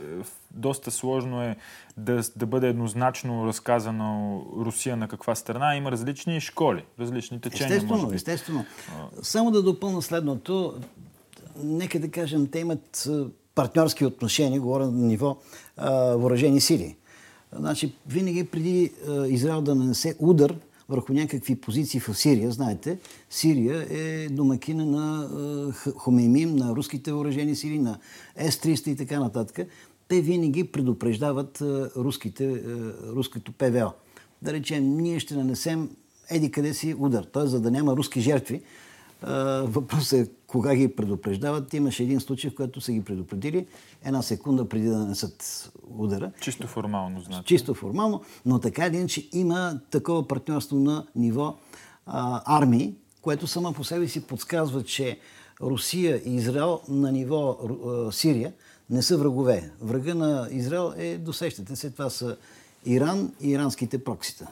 доста 0.50 0.90
сложно 0.90 1.42
е 1.42 1.56
да, 1.96 2.22
да 2.36 2.46
бъде 2.46 2.68
еднозначно 2.68 3.46
разказано 3.46 4.42
Русия 4.56 4.96
на 4.96 5.08
каква 5.08 5.34
страна. 5.34 5.76
Има 5.76 5.90
различни 5.90 6.40
школи, 6.40 6.84
различни 7.00 7.40
течения. 7.40 7.66
Естествено, 7.66 7.94
може 7.94 8.10
би. 8.10 8.16
естествено. 8.16 8.64
Само 9.22 9.50
да 9.50 9.62
допълна 9.62 10.02
следното. 10.02 10.74
Нека 11.56 12.00
да 12.00 12.10
кажем, 12.10 12.46
те 12.46 12.58
имат 12.58 13.08
партньорски 13.54 14.04
отношения, 14.04 14.60
говоря 14.60 14.86
на 14.86 15.06
ниво 15.06 15.36
въоръжени 16.16 16.60
сили. 16.60 16.96
Значи, 17.56 17.94
винаги 18.06 18.44
преди 18.44 18.84
е, 18.84 19.28
Израел 19.28 19.62
да 19.62 19.74
нанесе 19.74 20.16
удар 20.18 20.54
върху 20.88 21.12
някакви 21.12 21.56
позиции 21.56 22.00
в 22.00 22.14
Сирия, 22.14 22.50
знаете, 22.50 22.98
Сирия 23.30 23.86
е 23.90 24.28
домакина 24.28 24.86
на 24.86 25.28
е, 25.86 25.90
Хомеймим, 25.90 26.56
на 26.56 26.76
руските 26.76 27.12
въоръжени 27.12 27.56
сили, 27.56 27.78
на 27.78 27.98
С-300 28.36 28.88
и 28.88 28.96
така 28.96 29.20
нататък. 29.20 29.68
Те 30.08 30.20
винаги 30.20 30.64
предупреждават 30.64 31.60
е, 31.60 31.64
руските, 31.96 32.62
руското 33.08 33.52
ПВО. 33.52 33.92
Да 34.42 34.52
речем, 34.52 34.96
ние 34.96 35.20
ще 35.20 35.36
нанесем 35.36 35.90
еди 36.30 36.50
къде 36.50 36.74
си 36.74 36.94
удар, 36.98 37.24
т.е. 37.24 37.46
за 37.46 37.60
да 37.60 37.70
няма 37.70 37.96
руски 37.96 38.20
жертви, 38.20 38.62
Въпросът 39.62 40.28
е 40.28 40.30
кога 40.52 40.74
ги 40.74 40.96
предупреждават. 40.96 41.74
Имаше 41.74 42.02
един 42.02 42.20
случай, 42.20 42.50
в 42.50 42.54
който 42.54 42.80
са 42.80 42.92
ги 42.92 43.04
предупредили 43.04 43.66
една 44.04 44.22
секунда 44.22 44.68
преди 44.68 44.88
да 44.88 44.98
нанесат 44.98 45.72
удара. 45.88 46.32
Чисто 46.40 46.66
формално, 46.66 47.20
значи. 47.20 47.44
Чисто 47.44 47.74
формално, 47.74 48.22
но 48.46 48.58
така 48.58 48.84
един, 48.84 49.08
че 49.08 49.28
има 49.32 49.80
такова 49.90 50.28
партньорство 50.28 50.76
на 50.76 51.06
ниво 51.16 51.56
а, 52.06 52.42
армии, 52.58 52.94
което 53.22 53.46
само 53.46 53.72
по 53.72 53.84
себе 53.84 54.08
си 54.08 54.26
подсказва, 54.26 54.84
че 54.84 55.18
Русия 55.60 56.22
и 56.24 56.34
Израел 56.34 56.80
на 56.88 57.12
ниво 57.12 57.50
а, 57.50 58.12
Сирия 58.12 58.52
не 58.90 59.02
са 59.02 59.16
врагове. 59.16 59.70
Врага 59.80 60.14
на 60.14 60.48
Израел 60.50 60.92
е, 60.96 61.18
досещате 61.18 61.76
се, 61.76 61.90
това 61.90 62.10
са 62.10 62.36
Иран 62.86 63.32
и 63.40 63.50
иранските 63.50 64.04
проксита. 64.04 64.46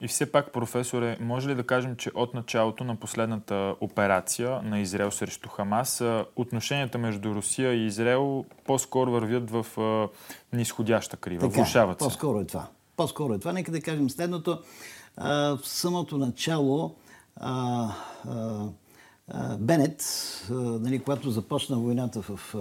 И 0.00 0.08
все 0.08 0.32
пак, 0.32 0.52
професоре, 0.52 1.16
може 1.20 1.48
ли 1.48 1.54
да 1.54 1.62
кажем, 1.62 1.96
че 1.96 2.10
от 2.14 2.34
началото 2.34 2.84
на 2.84 2.96
последната 2.96 3.74
операция 3.80 4.62
на 4.62 4.80
Израел 4.80 5.10
срещу 5.10 5.48
Хамас, 5.48 6.02
отношенията 6.36 6.98
между 6.98 7.34
Русия 7.34 7.72
и 7.72 7.86
Израел 7.86 8.44
по-скоро 8.64 9.10
вървят 9.10 9.50
в 9.50 9.66
нисходяща 10.52 11.16
крива, 11.16 11.40
така, 11.40 11.54
влушават 11.54 12.00
се? 12.00 12.04
По-скоро 12.04 12.40
е 12.40 12.44
това. 12.44 12.66
По-скоро 12.96 13.34
е 13.34 13.38
това. 13.38 13.52
Нека 13.52 13.72
да 13.72 13.80
кажем 13.80 14.10
следното. 14.10 14.58
А, 15.16 15.56
в 15.56 15.68
самото 15.68 16.18
начало 16.18 16.94
а, 17.36 17.88
а, 18.28 19.56
Бенет, 19.58 20.04
нали, 20.50 20.98
когато 20.98 21.30
започна 21.30 21.76
войната 21.76 22.22
в 22.22 22.54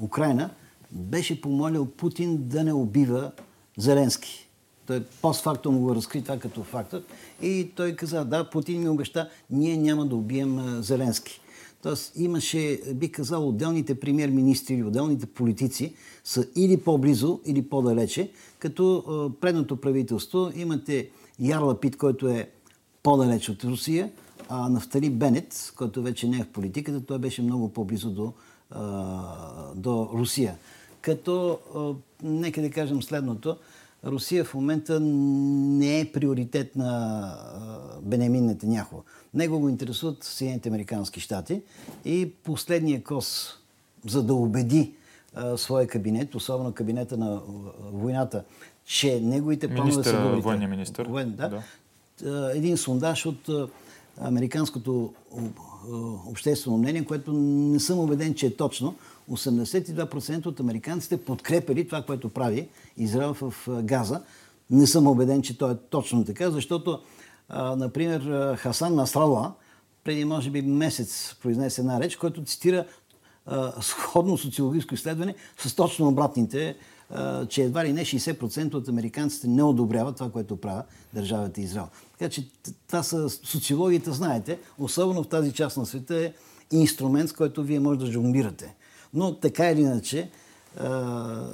Украина, 0.00 0.50
беше 0.92 1.40
помолил 1.40 1.86
Путин 1.86 2.48
да 2.48 2.64
не 2.64 2.72
убива 2.72 3.32
Зеленски 3.76 4.45
той 4.86 5.04
постфактум 5.22 5.74
му 5.74 5.80
го 5.80 5.94
разкри 5.94 6.22
това 6.22 6.38
като 6.38 6.62
фактът. 6.62 7.06
И 7.42 7.70
той 7.76 7.92
каза, 7.92 8.24
да, 8.24 8.50
Путин 8.50 8.82
ми 8.82 8.88
обеща, 8.88 9.28
ние 9.50 9.76
няма 9.76 10.06
да 10.06 10.16
убием 10.16 10.82
Зеленски. 10.82 11.40
Тоест 11.82 12.12
имаше, 12.16 12.80
би 12.94 13.12
казал, 13.12 13.48
отделните 13.48 14.00
премьер-министри 14.00 14.74
или 14.74 14.84
отделните 14.84 15.26
политици 15.26 15.94
са 16.24 16.46
или 16.56 16.76
по-близо, 16.76 17.40
или 17.46 17.62
по-далече, 17.62 18.30
като 18.58 19.32
предното 19.40 19.76
правителство 19.76 20.50
имате 20.54 21.08
Ярла 21.40 21.80
Пит, 21.80 21.96
който 21.96 22.28
е 22.28 22.50
по-далеч 23.02 23.48
от 23.48 23.64
Русия, 23.64 24.10
а 24.48 24.68
Нафтали 24.68 25.10
Бенет, 25.10 25.72
който 25.76 26.02
вече 26.02 26.28
не 26.28 26.38
е 26.38 26.44
в 26.44 26.48
политиката, 26.48 27.06
той 27.06 27.18
беше 27.18 27.42
много 27.42 27.68
по-близо 27.68 28.10
до, 28.10 28.32
до 29.74 30.10
Русия. 30.14 30.56
Като, 31.00 31.58
нека 32.22 32.62
да 32.62 32.70
кажем 32.70 33.02
следното, 33.02 33.56
Русия 34.04 34.44
в 34.44 34.54
момента 34.54 35.00
не 35.00 36.00
е 36.00 36.12
приоритет 36.12 36.76
на 36.76 37.38
Бенемин 38.02 38.46
Нетаняхо. 38.46 39.02
Него 39.34 39.60
го 39.60 39.68
интересуват 39.68 40.24
Съединените 40.24 40.68
Американски 40.68 41.20
щати 41.20 41.62
и 42.04 42.30
последния 42.44 43.04
кос, 43.04 43.58
за 44.06 44.22
да 44.22 44.34
убеди 44.34 44.92
а, 45.34 45.56
своя 45.56 45.86
кабинет, 45.86 46.34
особено 46.34 46.72
кабинета 46.72 47.16
на 47.16 47.40
войната, 47.92 48.44
че 48.84 49.20
неговите 49.20 49.68
планове 49.68 50.04
са 50.04 50.22
добрите. 50.22 50.42
Военния 50.42 50.68
министър. 50.68 51.06
Воен, 51.06 51.34
да. 51.36 51.48
да. 51.48 52.52
Един 52.54 52.76
сондаж 52.76 53.26
от 53.26 53.50
американското 54.20 55.12
обществено 56.26 56.78
мнение, 56.78 57.04
което 57.04 57.32
не 57.32 57.80
съм 57.80 57.98
убеден, 57.98 58.34
че 58.34 58.46
е 58.46 58.56
точно, 58.56 58.94
82% 59.30 60.46
от 60.46 60.60
американците 60.60 61.16
подкрепили 61.16 61.86
това, 61.86 62.02
което 62.02 62.28
прави 62.28 62.68
Израел 62.96 63.34
в 63.34 63.54
Газа. 63.82 64.22
Не 64.70 64.86
съм 64.86 65.06
убеден, 65.06 65.42
че 65.42 65.58
то 65.58 65.70
е 65.70 65.76
точно 65.90 66.24
така, 66.24 66.50
защото, 66.50 67.00
например, 67.76 68.54
Хасан 68.56 68.94
Насрала 68.94 69.52
преди, 70.04 70.24
може 70.24 70.50
би, 70.50 70.62
месец 70.62 71.34
произнесе 71.42 71.80
една 71.80 72.00
реч, 72.00 72.16
който 72.16 72.44
цитира 72.44 72.86
сходно 73.80 74.38
социологическо 74.38 74.94
изследване 74.94 75.34
с 75.58 75.74
точно 75.74 76.08
обратните, 76.08 76.76
че 77.48 77.62
едва 77.62 77.84
ли 77.84 77.92
не 77.92 78.04
60% 78.04 78.74
от 78.74 78.88
американците 78.88 79.48
не 79.48 79.62
одобряват 79.62 80.16
това, 80.16 80.30
което 80.30 80.56
правя 80.56 80.82
държавата 81.14 81.60
Израел. 81.60 81.88
Така 82.18 82.30
че 82.30 82.48
това 82.86 83.02
са 83.02 83.30
социологията, 83.30 84.12
знаете, 84.12 84.58
особено 84.78 85.22
в 85.22 85.28
тази 85.28 85.52
част 85.52 85.76
на 85.76 85.86
света 85.86 86.24
е 86.24 86.32
инструмент, 86.70 87.30
с 87.30 87.32
който 87.32 87.62
вие 87.62 87.80
може 87.80 87.98
да 87.98 88.06
жонглирате. 88.06 88.74
Но 89.14 89.34
така 89.34 89.70
или 89.70 89.80
иначе, 89.80 90.30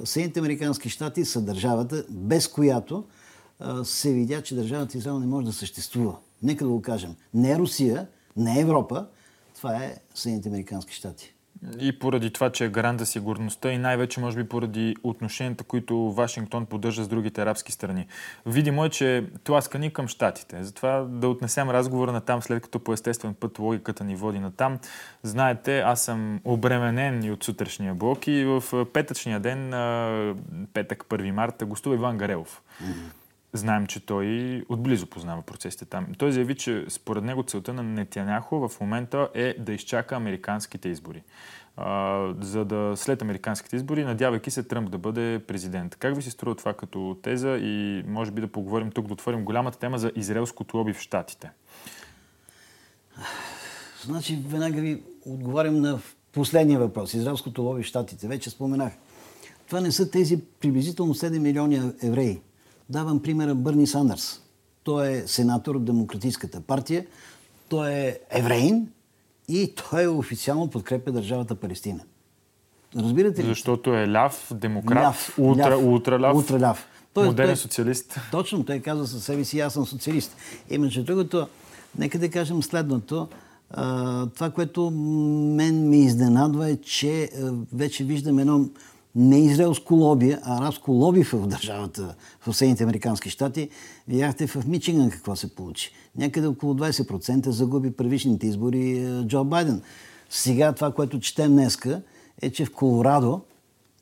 Съединените 0.05 0.39
Американски 0.39 0.89
щати 0.89 1.25
са 1.25 1.41
държавата, 1.41 2.05
без 2.09 2.47
която 2.47 3.05
се 3.83 4.13
видя, 4.13 4.41
че 4.41 4.55
държавата 4.55 4.97
Израел 4.97 5.19
не 5.19 5.27
може 5.27 5.45
да 5.45 5.53
съществува. 5.53 6.17
Нека 6.43 6.65
да 6.65 6.71
го 6.71 6.81
кажем. 6.81 7.15
Не 7.33 7.57
Русия, 7.57 8.07
не 8.37 8.59
Европа, 8.59 9.07
това 9.55 9.75
е 9.75 9.97
Съединените 10.15 10.49
Американски 10.49 10.93
щати 10.93 11.32
и 11.79 11.99
поради 11.99 12.33
това, 12.33 12.49
че 12.49 12.65
е 12.65 12.69
гарант 12.69 12.99
за 12.99 13.05
сигурността 13.05 13.71
и 13.71 13.77
най-вече 13.77 14.19
може 14.19 14.37
би 14.37 14.49
поради 14.49 14.95
отношенията, 15.03 15.63
които 15.63 16.11
Вашингтон 16.11 16.65
поддържа 16.65 17.03
с 17.03 17.07
другите 17.07 17.41
арабски 17.41 17.71
страни. 17.71 18.07
Видимо 18.45 18.85
е, 18.85 18.89
че 18.89 19.25
тласкани 19.43 19.93
към 19.93 20.07
щатите. 20.07 20.63
Затова 20.63 21.05
да 21.09 21.27
отнесем 21.27 21.69
разговора 21.69 22.11
на 22.11 22.21
там, 22.21 22.41
след 22.41 22.63
като 22.63 22.79
по 22.79 22.93
естествен 22.93 23.33
път 23.33 23.59
логиката 23.59 24.03
ни 24.03 24.15
води 24.15 24.39
на 24.39 24.51
там. 24.51 24.79
Знаете, 25.23 25.79
аз 25.79 26.01
съм 26.01 26.39
обременен 26.43 27.23
и 27.23 27.31
от 27.31 27.43
сутрешния 27.43 27.93
блок 27.93 28.27
и 28.27 28.45
в 28.45 28.85
петъчния 28.93 29.39
ден, 29.39 29.69
петък 30.73 31.03
1 31.03 31.31
марта, 31.31 31.65
гостува 31.65 31.95
Иван 31.95 32.17
Гарелов. 32.17 32.61
Mm-hmm 32.83 33.22
Знаем, 33.55 33.87
че 33.87 34.05
той 34.05 34.63
отблизо 34.69 35.07
познава 35.07 35.41
процесите 35.41 35.85
там. 35.85 36.07
Той 36.17 36.31
заяви, 36.31 36.55
че 36.55 36.85
според 36.89 37.23
него 37.23 37.43
целта 37.43 37.73
на 37.73 37.83
Нетяняхо 37.83 38.69
в 38.69 38.79
момента 38.81 39.29
е 39.33 39.55
да 39.59 39.73
изчака 39.73 40.15
американските 40.15 40.89
избори. 40.89 41.23
А, 41.77 42.27
за 42.41 42.65
да 42.65 42.93
след 42.95 43.21
американските 43.21 43.75
избори, 43.75 44.03
надявайки 44.03 44.51
се 44.51 44.63
Тръмп 44.63 44.89
да 44.89 44.97
бъде 44.97 45.41
президент. 45.47 45.95
Как 45.95 46.15
ви 46.15 46.21
се 46.21 46.31
струва 46.31 46.55
това 46.55 46.73
като 46.73 47.17
теза 47.23 47.57
и 47.57 48.03
може 48.07 48.31
би 48.31 48.41
да 48.41 48.47
поговорим 48.47 48.91
тук, 48.91 49.07
да 49.07 49.13
отворим 49.13 49.45
голямата 49.45 49.79
тема 49.79 49.97
за 49.97 50.11
израелското 50.15 50.77
лоби 50.77 50.93
в 50.93 50.99
Штатите? 50.99 51.51
Значи, 54.03 54.39
веднага 54.47 54.81
ви 54.81 55.03
отговарям 55.25 55.81
на 55.81 55.99
последния 56.31 56.79
въпрос. 56.79 57.13
Израелското 57.13 57.61
лоби 57.61 57.83
в 57.83 57.85
Штатите. 57.85 58.27
Вече 58.27 58.49
споменах. 58.49 58.93
Това 59.67 59.81
не 59.81 59.91
са 59.91 60.11
тези 60.11 60.41
приблизително 60.59 61.13
7 61.13 61.39
милиони 61.39 61.81
евреи 62.03 62.41
Давам 62.93 63.19
примера 63.19 63.55
Бърни 63.55 63.87
Сандърс. 63.87 64.41
Той 64.83 65.11
е 65.11 65.27
сенатор 65.27 65.75
от 65.75 65.85
Демократическата 65.85 66.61
партия, 66.61 67.05
той 67.69 67.91
е 67.91 68.19
евреин 68.29 68.87
и 69.47 69.73
той 69.75 70.03
е 70.03 70.07
официално 70.07 70.69
подкрепя 70.69 71.11
държавата 71.11 71.55
Палестина. 71.55 71.99
Разбирате 72.95 73.43
ли? 73.43 73.47
Защото 73.47 73.93
е 73.93 74.11
ляв, 74.11 74.51
демократ, 74.55 75.03
ляв, 75.03 75.35
ултра, 75.39 75.69
ляв, 75.69 75.85
ултра 75.85 76.19
ляв. 76.19 76.35
Ултра 76.35 76.59
ляв. 76.59 76.87
Той, 77.13 77.25
Модерен 77.25 77.49
той, 77.49 77.57
социалист. 77.57 78.19
Точно, 78.31 78.65
той 78.65 78.79
казва 78.79 79.07
със 79.07 79.23
себе 79.23 79.43
си, 79.43 79.59
аз 79.59 79.73
съм 79.73 79.85
социалист. 79.85 80.35
И 80.69 80.77
между 80.77 81.03
другото, 81.03 81.47
нека 81.97 82.19
да 82.19 82.29
кажем 82.29 82.63
следното. 82.63 83.27
А, 83.71 84.25
това, 84.27 84.49
което 84.49 84.91
мен 84.91 85.89
ме 85.89 85.97
изненадва 85.97 86.69
е, 86.69 86.77
че 86.77 87.29
вече 87.73 88.03
виждам 88.03 88.39
едно 88.39 88.65
не 89.15 89.45
израелско 89.45 89.93
лоби, 89.95 90.35
а 90.43 90.57
арабско 90.57 90.91
лоби 90.91 91.23
в 91.23 91.47
държавата, 91.47 92.15
в 92.47 92.53
Съединените 92.53 92.83
Американски 92.83 93.29
щати. 93.29 93.69
Видяхте 94.07 94.47
в 94.47 94.67
Мичиган 94.67 95.09
какво 95.09 95.35
се 95.35 95.55
получи. 95.55 95.91
Някъде 96.17 96.47
около 96.47 96.73
20% 96.73 97.49
загуби 97.49 97.91
първичните 97.91 98.47
избори 98.47 99.07
Джо 99.27 99.43
Байден. 99.43 99.81
Сега 100.29 100.73
това, 100.73 100.91
което 100.91 101.19
четем 101.19 101.51
днеска, 101.51 102.01
е, 102.41 102.49
че 102.49 102.65
в 102.65 102.71
Колорадо, 102.73 103.41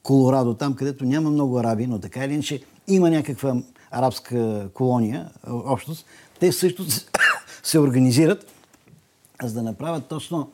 Колорадо, 0.04 0.54
там 0.54 0.74
където 0.74 1.06
няма 1.06 1.30
много 1.30 1.60
араби, 1.60 1.88
но 1.88 2.00
така 2.00 2.26
или 2.26 2.34
иначе 2.34 2.62
има 2.88 3.10
някаква 3.10 3.62
арабска 3.92 4.70
колония, 4.74 5.30
общност, 5.48 6.06
те 6.40 6.52
също 6.52 6.86
се 7.64 7.80
организират, 7.80 8.52
за 9.44 9.54
да 9.54 9.64
направят 9.64 10.06
точно 10.06 10.52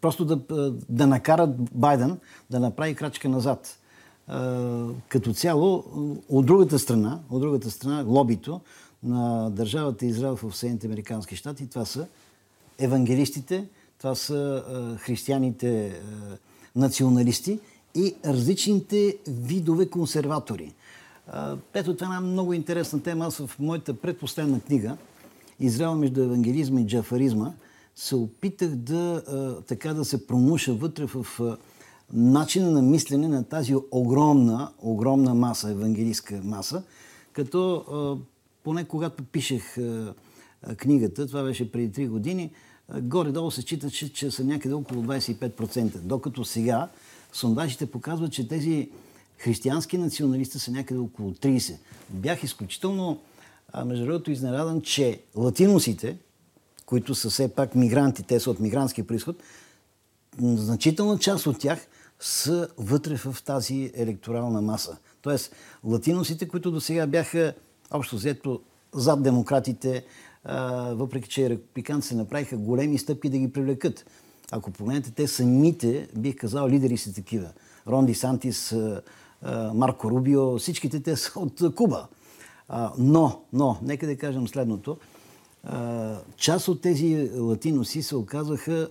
просто 0.00 0.24
да, 0.24 0.40
да 0.88 1.06
накарат 1.06 1.50
Байден 1.74 2.18
да 2.50 2.60
направи 2.60 2.94
крачка 2.94 3.28
назад. 3.28 3.78
Като 5.08 5.32
цяло, 5.34 5.84
от 6.28 6.46
другата 6.46 6.78
страна, 6.78 7.20
от 7.30 7.40
другата 7.40 7.70
страна, 7.70 8.04
лобито 8.06 8.60
на 9.02 9.50
държавата 9.50 10.06
Израел 10.06 10.36
в 10.36 10.56
Съединените 10.56 10.86
Американски 10.86 11.36
щати, 11.36 11.70
това 11.70 11.84
са 11.84 12.06
евангелистите, 12.78 13.66
това 13.98 14.14
са 14.14 14.64
християните 14.98 16.00
националисти 16.76 17.60
и 17.94 18.14
различните 18.24 19.16
видове 19.28 19.86
консерватори. 19.90 20.74
Ето 21.74 21.96
това 21.96 22.06
е 22.06 22.16
една 22.16 22.20
много 22.20 22.52
интересна 22.52 23.02
тема. 23.02 23.26
Аз 23.26 23.36
в 23.36 23.58
моята 23.58 23.94
предпоследна 23.94 24.60
книга 24.60 24.96
Израел 25.60 25.94
между 25.94 26.22
евангелизма 26.22 26.80
и 26.80 26.86
джафаризма 26.86 27.52
се 27.96 28.16
опитах 28.16 28.70
да, 28.70 29.22
а, 29.28 29.62
така 29.62 29.94
да 29.94 30.04
се 30.04 30.26
промуша 30.26 30.74
вътре 30.74 31.06
в 31.06 31.26
а, 31.40 31.56
начина 32.12 32.70
на 32.70 32.82
мислене 32.82 33.28
на 33.28 33.44
тази 33.44 33.74
огромна, 33.90 34.72
огромна 34.78 35.34
маса, 35.34 35.70
евангелистка 35.70 36.40
маса, 36.44 36.82
като 37.32 37.76
а, 37.76 38.24
поне 38.64 38.84
когато 38.84 39.24
пишех 39.24 39.78
а, 39.78 40.14
книгата, 40.76 41.26
това 41.26 41.42
беше 41.42 41.72
преди 41.72 42.06
3 42.06 42.08
години, 42.08 42.50
горе-долу 43.00 43.50
се 43.50 43.60
считаше, 43.60 44.12
че 44.12 44.30
са 44.30 44.44
някъде 44.44 44.74
около 44.74 45.02
25%. 45.02 45.98
Докато 45.98 46.44
сега 46.44 46.88
сондажите 47.32 47.86
показват, 47.86 48.32
че 48.32 48.48
тези 48.48 48.90
християнски 49.38 49.98
националисти 49.98 50.58
са 50.58 50.70
някъде 50.70 51.00
около 51.00 51.30
30%. 51.30 51.76
Бях 52.10 52.42
изключително, 52.42 53.20
между 53.84 54.06
другото, 54.06 54.30
изненадан, 54.30 54.80
че 54.80 55.20
латиносите, 55.36 56.16
които 56.94 57.14
са 57.14 57.30
все 57.30 57.48
пак 57.48 57.74
мигранти, 57.74 58.22
те 58.22 58.40
са 58.40 58.50
от 58.50 58.60
мигрантски 58.60 59.06
происход, 59.06 59.36
значителна 60.40 61.18
част 61.18 61.46
от 61.46 61.58
тях 61.58 61.86
са 62.20 62.68
вътре 62.78 63.16
в 63.16 63.36
тази 63.44 63.92
електорална 63.94 64.62
маса. 64.62 64.96
Тоест, 65.22 65.52
латиносите, 65.84 66.48
които 66.48 66.70
до 66.70 66.80
сега 66.80 67.06
бяха 67.06 67.54
общо 67.90 68.16
взето 68.16 68.60
зад 68.92 69.22
демократите, 69.22 70.04
въпреки 70.90 71.28
че 71.28 71.50
републиканците 71.50 72.08
се 72.08 72.16
направиха 72.16 72.56
големи 72.56 72.98
стъпки 72.98 73.28
да 73.28 73.38
ги 73.38 73.52
привлекат. 73.52 74.06
Ако 74.50 74.70
погледнете, 74.70 75.10
те 75.10 75.28
самите, 75.28 76.08
бих 76.16 76.36
казал, 76.36 76.68
лидери 76.68 76.96
са 76.96 77.14
такива. 77.14 77.48
Ронди 77.88 78.14
Сантис, 78.14 78.74
Марко 79.74 80.10
Рубио, 80.10 80.58
всичките 80.58 81.00
те 81.00 81.16
са 81.16 81.40
от 81.40 81.74
Куба. 81.74 82.06
Но, 82.98 83.42
но, 83.52 83.78
нека 83.82 84.06
да 84.06 84.16
кажем 84.16 84.48
следното. 84.48 84.96
Част 86.36 86.68
от 86.68 86.80
тези 86.80 87.30
латиноси 87.36 88.02
се 88.02 88.16
оказаха 88.16 88.88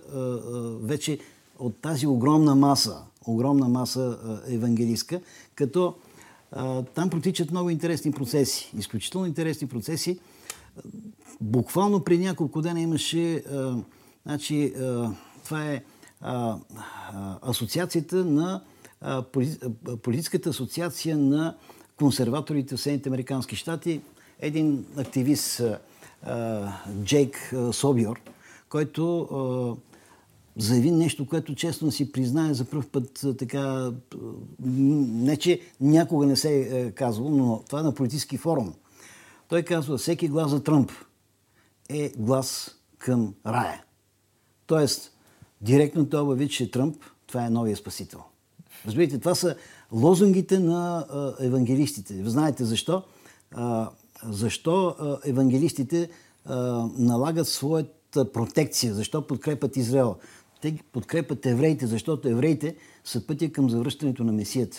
вече 0.82 1.18
от 1.58 1.80
тази 1.80 2.06
огромна 2.06 2.54
маса, 2.54 3.02
огромна 3.26 3.68
маса 3.68 4.18
евангелистка, 4.48 5.20
като 5.54 5.94
там 6.94 7.10
протичат 7.10 7.50
много 7.50 7.70
интересни 7.70 8.12
процеси, 8.12 8.72
изключително 8.78 9.26
интересни 9.26 9.68
процеси. 9.68 10.18
Буквално 11.40 12.04
при 12.04 12.18
няколко 12.18 12.62
дена 12.62 12.80
имаше, 12.80 13.34
а, 13.36 13.76
значи, 14.26 14.74
а, 14.74 15.10
това 15.44 15.64
е 15.64 15.82
а, 16.20 16.56
а, 17.12 17.38
асоциацията 17.42 18.24
на 18.24 18.62
а, 19.00 19.24
политическата 20.02 20.50
асоциация 20.50 21.18
на 21.18 21.56
консерваторите 21.96 22.76
в 22.76 22.80
Съединените 22.80 23.08
Американски 23.08 23.56
щати. 23.56 24.00
Един 24.40 24.86
активист 24.96 25.60
а, 25.60 25.78
Джейк 27.04 27.54
Собиор, 27.72 28.20
който 28.68 29.78
заяви 30.56 30.90
нещо, 30.90 31.26
което 31.26 31.54
честно 31.54 31.90
си 31.90 32.12
признае 32.12 32.54
за 32.54 32.64
първ 32.64 32.86
път 32.92 33.24
така, 33.38 33.92
не 34.58 35.36
че 35.36 35.60
някога 35.80 36.26
не 36.26 36.36
се 36.36 36.60
е 36.60 36.90
казвало, 36.90 37.30
но 37.30 37.62
това 37.66 37.80
е 37.80 37.82
на 37.82 37.94
политически 37.94 38.36
форум. 38.36 38.74
Той 39.48 39.62
казва, 39.62 39.98
всеки 39.98 40.28
глас 40.28 40.50
за 40.50 40.62
Тръмп 40.62 40.90
е 41.88 42.12
глас 42.16 42.70
към 42.98 43.34
рая. 43.46 43.82
Тоест, 44.66 45.12
директно 45.60 46.08
той 46.08 46.20
обяви, 46.20 46.48
че 46.48 46.70
Тръмп, 46.70 46.96
това 47.26 47.46
е 47.46 47.50
новия 47.50 47.76
спасител. 47.76 48.20
Разбирате, 48.86 49.18
това 49.18 49.34
са 49.34 49.56
лозунгите 49.92 50.58
на 50.58 51.06
евангелистите. 51.40 52.30
Знаете 52.30 52.64
защо? 52.64 53.02
Защо 54.30 54.96
евангелистите 55.24 56.08
налагат 56.98 57.48
своята 57.48 58.32
протекция? 58.32 58.94
Защо 58.94 59.26
подкрепят 59.26 59.76
Израел? 59.76 60.16
Те 60.62 60.78
подкрепят 60.92 61.46
евреите, 61.46 61.86
защото 61.86 62.28
евреите 62.28 62.76
са 63.04 63.26
пътя 63.26 63.52
към 63.52 63.70
завръщането 63.70 64.24
на 64.24 64.32
Месията. 64.32 64.76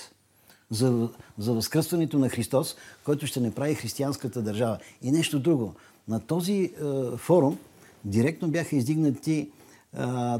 За, 0.69 1.09
за 1.37 1.53
възкръстването 1.53 2.19
на 2.19 2.29
Христос, 2.29 2.75
който 3.03 3.27
ще 3.27 3.39
направи 3.39 3.75
християнската 3.75 4.41
държава. 4.41 4.77
И 5.01 5.11
нещо 5.11 5.39
друго. 5.39 5.73
На 6.07 6.19
този 6.19 6.71
форум 7.17 7.57
директно 8.05 8.47
бяха 8.47 8.75
издигнати 8.75 9.49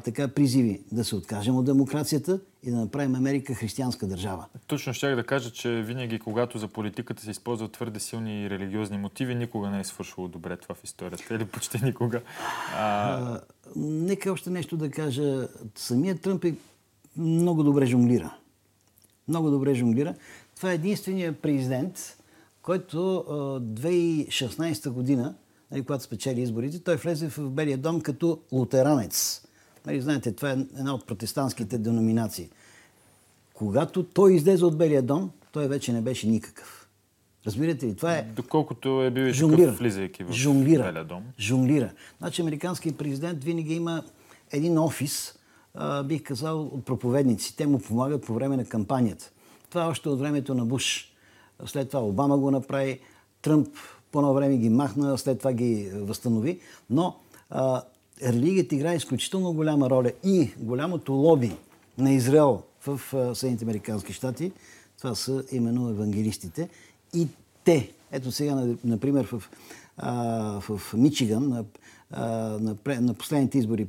така 0.04 0.28
призиви 0.28 0.82
да 0.92 1.04
се 1.04 1.16
откажем 1.16 1.56
от 1.56 1.66
демокрацията 1.66 2.40
и 2.66 2.72
да 2.72 2.78
направим 2.78 3.16
Америка 3.16 3.54
християнска 3.54 4.08
държава. 4.08 4.46
Точно 4.68 4.94
щях 4.94 5.16
да 5.16 5.26
кажа, 5.26 5.52
че 5.52 5.70
винаги, 5.70 6.20
когато 6.20 6.58
за 6.58 6.68
политиката 6.68 7.24
се 7.24 7.32
използват 7.32 7.72
твърде 7.72 8.00
силни 8.00 8.50
религиозни 8.50 8.98
мотиви, 8.98 9.36
никога 9.36 9.70
не 9.70 9.80
е 9.80 9.84
свършило 9.84 10.28
добре 10.28 10.58
това 10.58 10.76
в 10.76 10.84
историята. 10.84 11.36
Или 11.36 11.46
почти 11.46 11.84
никога. 11.84 12.22
А... 12.76 13.12
А, 13.12 13.42
нека 13.76 14.32
още 14.32 14.50
нещо 14.50 14.78
да 14.78 14.92
кажа. 14.92 15.48
Самият 15.76 16.22
Тръмп 16.22 16.44
е 16.44 16.56
много 17.18 17.64
добре 17.64 17.86
жонглира. 17.86 18.38
Много 19.28 19.50
добре 19.50 19.76
жонглира. 19.76 20.16
Това 20.56 20.72
е 20.72 20.76
единствения 20.76 21.42
президент, 21.42 22.18
който 22.62 22.98
2016 22.98 24.90
година 24.90 25.36
нали, 25.72 25.82
когато 25.82 26.04
спечели 26.04 26.42
изборите, 26.42 26.80
той 26.80 26.96
влезе 26.96 27.30
в 27.30 27.50
Белия 27.50 27.78
дом 27.78 28.02
като 28.02 28.40
лутеранец. 28.52 29.45
Нали, 29.86 30.02
знаете, 30.02 30.32
това 30.32 30.52
е 30.52 30.54
една 30.54 30.94
от 30.94 31.08
протестантските 31.08 31.78
деноминации. 31.78 32.50
Когато 33.54 34.04
той 34.04 34.34
излезе 34.34 34.66
от 34.66 34.78
Белия 34.78 35.02
дом, 35.02 35.32
той 35.52 35.68
вече 35.68 35.94
не 35.94 36.02
беше 36.02 36.28
никакъв. 36.28 36.90
Разбирате 37.46 37.86
ли? 37.86 37.96
Това 37.96 38.14
е... 38.14 38.24
Доколкото 38.24 39.04
е 39.04 39.12
бил 39.12 39.34
жонглира. 39.34 39.72
влизайки 39.72 40.24
в 40.24 40.32
жонглира. 40.32 40.84
Белия 40.84 41.06
дом. 41.06 41.24
Жонглира. 41.40 41.92
Значи, 42.18 42.42
американският 42.42 42.98
президент 42.98 43.44
винаги 43.44 43.76
има 43.76 44.04
един 44.52 44.78
офис, 44.78 45.40
а, 45.74 46.04
бих 46.04 46.24
казал, 46.24 46.62
от 46.62 46.86
проповедници. 46.86 47.58
Те 47.58 47.68
му 47.68 47.80
помагат 47.80 48.26
по 48.26 48.34
време 48.34 48.58
на 48.58 48.66
кампанията. 48.66 49.32
Това 49.70 49.84
е 49.84 49.88
още 49.88 50.10
от 50.10 50.20
времето 50.20 50.56
на 50.56 50.66
Буш. 50.66 51.14
След 51.66 51.90
това 51.90 52.04
Обама 52.04 52.38
го 52.38 52.52
направи. 52.52 53.00
Тръмп 53.42 53.68
по 54.12 54.20
едно 54.20 54.34
време 54.34 54.58
ги 54.58 54.70
махна, 54.70 55.18
след 55.18 55.38
това 55.38 55.54
ги 55.54 55.92
възстанови. 55.94 56.60
Но 56.90 57.16
а, 57.50 57.82
религията 58.24 58.76
играе 58.76 58.96
изключително 58.96 59.54
голяма 59.54 59.90
роля 59.90 60.12
и 60.24 60.52
голямото 60.58 61.14
лоби 61.14 61.58
на 61.98 62.12
Израел 62.12 62.62
в 62.88 63.02
Съединените 63.36 63.66
Американски 63.66 64.14
щати, 64.14 64.52
това 64.98 65.16
са 65.16 65.44
именно 65.52 65.90
евангелистите. 65.90 66.70
И 67.14 67.28
те, 67.64 67.92
ето 68.12 68.32
сега, 68.32 68.68
например, 68.84 69.26
в, 69.32 69.50
в 70.62 70.94
Мичиган, 70.94 71.50
на, 71.50 71.66
на, 72.60 73.02
на 73.02 73.14
последните 73.14 73.58
избори 73.58 73.88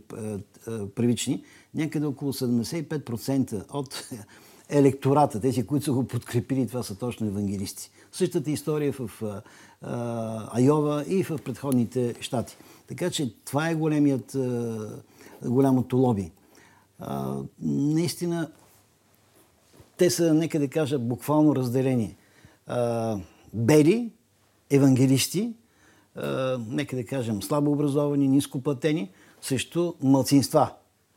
привични, 0.95 1.45
някъде 1.75 2.07
около 2.07 2.33
75% 2.33 3.75
от 3.75 4.09
електората, 4.69 5.41
тези, 5.41 5.67
които 5.67 5.85
са 5.85 5.93
го 5.93 6.07
подкрепили, 6.07 6.67
това 6.67 6.83
са 6.83 6.95
точно 6.95 7.27
евангелисти. 7.27 7.91
Същата 8.13 8.51
история 8.51 8.93
в 8.93 9.11
Айова 10.53 11.05
и 11.09 11.25
в 11.25 11.39
предходните 11.45 12.15
щати. 12.21 12.57
Така 12.89 13.11
че 13.11 13.35
това 13.45 13.71
е 13.71 13.75
големият, 13.75 14.37
голямото 15.45 15.97
лоби. 15.97 16.33
Наистина, 17.63 18.51
те 19.97 20.11
са, 20.11 20.35
нека 20.35 20.59
да 20.59 20.69
кажа, 20.69 20.99
буквално 20.99 21.57
разделени. 21.57 22.17
а, 22.67 23.19
бели, 23.55 24.13
евангелисти, 24.71 25.55
а, 26.17 26.59
нека 26.69 26.97
да 26.97 27.07
кажем 27.07 27.43
слабо 27.43 27.73
образовани, 27.73 28.29
ниско 28.29 28.63
платени, 28.63 29.11
срещу 29.43 29.93
мълцинства. 30.03 30.73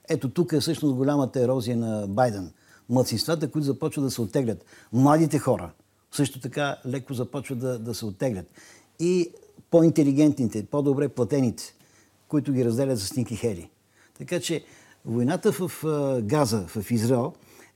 Ето 0.09 0.29
тук 0.29 0.53
е 0.53 0.59
всъщност 0.59 0.95
голямата 0.95 1.41
ерозия 1.41 1.77
на 1.77 2.07
Байден. 2.07 2.53
Мълцинствата, 2.89 3.51
които 3.51 3.65
започват 3.65 4.05
да 4.05 4.11
се 4.11 4.21
оттеглят. 4.21 4.65
Младите 4.93 5.39
хора 5.39 5.71
също 6.11 6.39
така 6.39 6.77
леко 6.85 7.13
започват 7.13 7.59
да, 7.59 7.79
да 7.79 7.93
се 7.93 8.05
оттеглят. 8.05 8.45
И 8.99 9.31
по-интелигентните, 9.71 10.65
по-добре 10.65 11.09
платените, 11.09 11.75
които 12.27 12.53
ги 12.53 12.65
разделят 12.65 12.99
за 12.99 13.05
снимки 13.05 13.35
хели. 13.35 13.69
Така 14.17 14.39
че 14.39 14.63
войната 15.05 15.51
в 15.51 15.71
Газа, 16.21 16.65
в 16.67 16.91
Израел, 16.91 17.33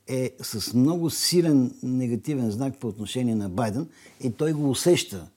е 0.07 0.31
с 0.41 0.73
много 0.73 1.09
силен 1.09 1.75
негативен 1.83 2.51
знак 2.51 2.77
по 2.77 2.87
отношение 2.87 3.35
на 3.35 3.49
Байден 3.49 3.87
и 4.21 4.31
той 4.31 4.53
го 4.53 4.69
усеща 4.69 5.27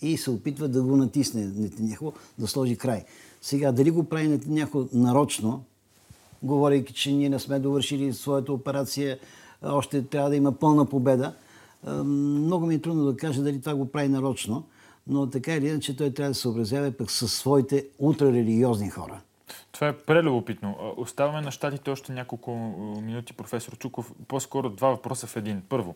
и 0.00 0.16
се 0.16 0.30
опитва 0.30 0.68
да 0.68 0.82
го 0.82 0.96
натисне 0.96 1.46
Нетаняхо, 1.56 2.12
да 2.38 2.46
сложи 2.46 2.76
край. 2.76 3.04
Сега, 3.42 3.72
дали 3.72 3.90
го 3.90 4.04
прави 4.04 4.28
Нетаняхо 4.28 4.88
нарочно, 4.92 5.64
говорейки, 6.42 6.92
че 6.92 7.12
ние 7.12 7.28
не 7.28 7.38
сме 7.38 7.58
довършили 7.58 8.12
своята 8.12 8.52
операция, 8.52 9.18
още 9.62 10.02
трябва 10.02 10.30
да 10.30 10.36
има 10.36 10.52
пълна 10.52 10.86
победа, 10.86 11.34
много 12.04 12.66
ми 12.66 12.74
е 12.74 12.78
трудно 12.78 13.04
да 13.04 13.16
кажа 13.16 13.42
дали 13.42 13.60
това 13.60 13.74
го 13.74 13.86
прави 13.86 14.08
нарочно, 14.08 14.64
но 15.06 15.30
така 15.30 15.54
или 15.54 15.68
иначе 15.68 15.96
той 15.96 16.10
трябва 16.10 16.30
да 16.30 16.34
се 16.34 16.40
съобразява 16.40 16.92
пък 16.92 17.10
със 17.10 17.34
своите 17.34 17.86
ултрарелигиозни 17.98 18.90
хора. 18.90 19.20
Това 19.72 19.88
е 19.88 19.96
прелюбопитно. 19.96 20.94
Оставаме 20.96 21.40
на 21.40 21.50
щатите 21.50 21.90
още 21.90 22.12
няколко 22.12 22.56
минути, 23.02 23.32
професор 23.32 23.78
Чуков. 23.78 24.12
По-скоро 24.28 24.70
два 24.70 24.88
въпроса 24.88 25.26
в 25.26 25.36
един. 25.36 25.62
Първо, 25.68 25.94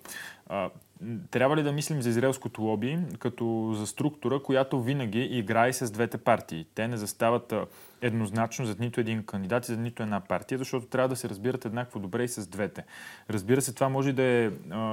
трябва 1.31 1.57
ли 1.57 1.63
да 1.63 1.73
мислим 1.73 2.03
за 2.03 2.09
израелското 2.09 2.63
лоби 2.63 2.99
като 3.19 3.75
за 3.77 3.87
структура, 3.87 4.43
която 4.43 4.83
винаги 4.83 5.21
играе 5.21 5.73
с 5.73 5.91
двете 5.91 6.19
партии? 6.19 6.67
Те 6.75 6.89
не 6.89 6.97
застават 6.97 7.55
еднозначно 8.03 8.67
за 8.67 8.77
нито 8.81 9.01
един 9.01 9.25
кандидат 9.25 9.65
и 9.65 9.73
за 9.73 9.77
нито 9.77 10.03
една 10.03 10.21
партия, 10.21 10.59
защото 10.59 10.87
трябва 10.87 11.09
да 11.09 11.17
се 11.17 11.29
разбират 11.29 11.65
еднакво 11.65 12.01
добре 12.01 12.25
и 12.25 12.29
с 12.29 12.47
двете. 12.47 12.85
Разбира 13.31 13.63
се, 13.63 13.75
това 13.75 13.89
може 13.89 14.13
да 14.13 14.23
е 14.23 14.51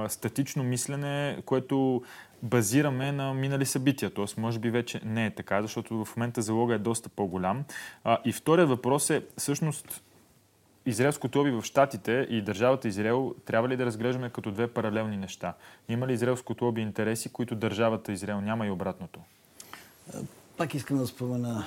статично 0.08 0.64
мислене, 0.64 1.42
което 1.44 2.02
базираме 2.42 3.12
на 3.12 3.34
минали 3.34 3.66
събития. 3.66 4.10
Тоест, 4.10 4.36
може 4.36 4.58
би 4.58 4.70
вече 4.70 5.00
не 5.04 5.26
е 5.26 5.30
така, 5.30 5.62
защото 5.62 6.04
в 6.04 6.16
момента 6.16 6.42
залога 6.42 6.74
е 6.74 6.78
доста 6.78 7.08
по-голям. 7.08 7.64
А, 8.04 8.18
и 8.24 8.32
вторият 8.32 8.68
въпрос 8.68 9.10
е, 9.10 9.22
всъщност, 9.38 10.02
израелското 10.86 11.38
лоби 11.38 11.50
в 11.50 11.62
Штатите 11.62 12.26
и 12.30 12.42
държавата 12.42 12.88
Израел 12.88 13.34
трябва 13.46 13.68
ли 13.68 13.76
да 13.76 13.86
разглеждаме 13.86 14.30
като 14.30 14.50
две 14.50 14.66
паралелни 14.66 15.16
неща? 15.16 15.54
Има 15.88 16.06
ли 16.06 16.12
израелското 16.12 16.64
лоби 16.64 16.80
интереси, 16.80 17.28
които 17.28 17.54
държавата 17.54 18.12
Израел 18.12 18.40
няма 18.40 18.66
и 18.66 18.70
обратното? 18.70 19.20
Пак 20.56 20.74
искам 20.74 20.98
да 20.98 21.06
спомена. 21.06 21.66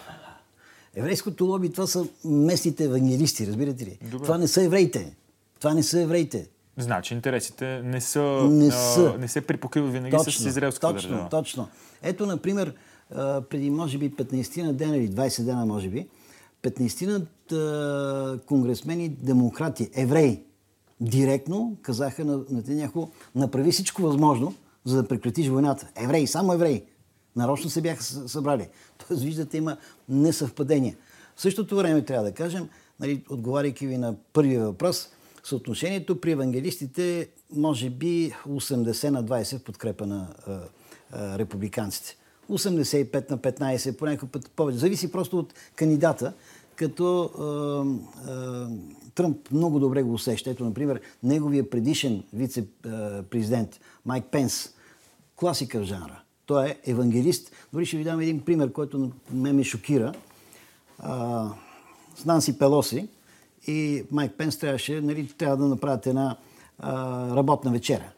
Еврейското 0.95 1.45
лоби, 1.45 1.71
това 1.71 1.87
са 1.87 2.07
местните 2.25 2.83
евангелисти, 2.83 3.47
разбирате 3.47 3.85
ли? 3.85 3.97
Добре. 4.01 4.23
Това 4.23 4.37
не 4.37 4.47
са 4.47 4.63
евреите. 4.63 5.15
Това 5.59 5.73
не 5.73 5.83
са 5.83 6.01
евреите. 6.01 6.47
Значи 6.77 7.13
интересите 7.13 7.81
не 7.83 8.01
са, 8.01 8.47
не, 8.49 8.71
са. 8.71 9.13
А, 9.15 9.17
не 9.17 9.27
се 9.27 9.41
припокриват 9.41 9.91
винаги 9.91 10.17
точно, 10.17 10.31
с 10.31 10.45
израелската 10.45 10.93
точно, 10.93 11.09
държава. 11.09 11.29
Точно, 11.29 11.67
Ето, 12.03 12.25
например, 12.25 12.73
преди 13.49 13.69
може 13.69 13.97
би 13.97 14.11
15 14.11 14.63
на 14.63 14.73
дена 14.73 14.97
или 14.97 15.09
20 15.09 15.43
дена, 15.43 15.65
може 15.65 15.89
би, 15.89 16.07
15 16.63 18.39
конгресмени, 18.45 19.09
демократи, 19.09 19.89
евреи, 19.95 20.43
директно 21.01 21.77
казаха 21.81 22.25
на 22.25 22.39
Нетаняхо, 22.49 23.09
направи 23.35 23.71
всичко 23.71 24.01
възможно, 24.01 24.53
за 24.85 25.01
да 25.01 25.07
прекратиш 25.07 25.47
войната. 25.47 25.87
Евреи, 25.95 26.27
само 26.27 26.53
евреи. 26.53 26.83
Нарочно 27.35 27.69
се 27.69 27.81
бяха 27.81 28.03
събрали. 28.03 28.67
Тоест, 29.07 29.23
виждате, 29.23 29.57
има 29.57 29.77
несъвпадения. 30.09 30.95
В 31.35 31.41
същото 31.41 31.75
време 31.75 32.05
трябва 32.05 32.23
да 32.23 32.31
кажем, 32.31 32.69
нали, 32.99 33.23
отговаряйки 33.29 33.87
ви 33.87 33.97
на 33.97 34.15
първия 34.33 34.65
въпрос, 34.65 35.09
съотношението 35.43 36.21
при 36.21 36.31
евангелистите 36.31 37.29
може 37.55 37.89
би 37.89 38.33
80 38.47 39.09
на 39.09 39.23
20 39.23 39.57
в 39.57 39.63
подкрепа 39.63 40.05
на 40.05 40.27
а, 40.47 40.59
а, 41.11 41.37
републиканците. 41.37 42.17
85 42.49 43.31
на 43.31 43.37
15, 43.37 43.97
по 43.97 44.05
някакъв 44.05 44.29
път 44.29 44.51
повече. 44.51 44.77
Зависи 44.77 45.11
просто 45.11 45.39
от 45.39 45.53
кандидата, 45.75 46.33
като 46.75 47.23
а, 47.23 48.31
а, 48.31 48.67
Тръмп 49.15 49.51
много 49.51 49.79
добре 49.79 50.03
го 50.03 50.13
усеща. 50.13 50.49
Ето, 50.49 50.63
например, 50.63 51.01
неговия 51.23 51.69
предишен 51.69 52.23
вице-президент 52.33 53.79
Майк 54.05 54.25
Пенс, 54.31 54.69
класика 55.35 55.79
в 55.79 55.83
жанра. 55.83 56.21
Той 56.45 56.65
е 56.65 56.77
евангелист. 56.85 57.51
Дори 57.73 57.85
ще 57.85 57.97
ви 57.97 58.03
дам 58.03 58.19
един 58.19 58.41
пример, 58.41 58.71
който 58.71 59.11
ме 59.31 59.53
ме 59.53 59.63
шокира. 59.63 60.13
А, 60.99 61.49
с 62.15 62.25
Нанси 62.25 62.57
Пелоси 62.57 63.07
и 63.67 64.03
Майк 64.11 64.33
Пенс 64.37 64.57
трябваше, 64.57 65.01
нали, 65.01 65.27
трябва 65.27 65.57
да 65.57 65.65
направят 65.65 66.07
една 66.07 66.37
а, 66.79 67.35
работна 67.35 67.71
вечеря. 67.71 68.11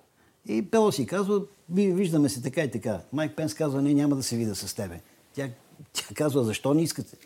И 0.46 0.62
Пелоси 0.72 1.06
казва, 1.06 1.42
виждаме 1.70 2.30
се 2.30 2.42
така 2.42 2.62
и 2.62 2.72
така. 2.72 3.00
Майк 3.14 3.36
Пенс 3.36 3.54
казва, 3.54 3.82
не, 3.82 3.94
няма 3.94 4.16
да 4.16 4.24
се 4.24 4.36
вида 4.36 4.56
с 4.56 4.74
тебе. 4.74 5.02
Тя, 5.34 5.50
тя 5.94 6.06
казва, 6.16 6.44
защо 6.44 6.74
не 6.74 6.84
искате? 6.84 7.18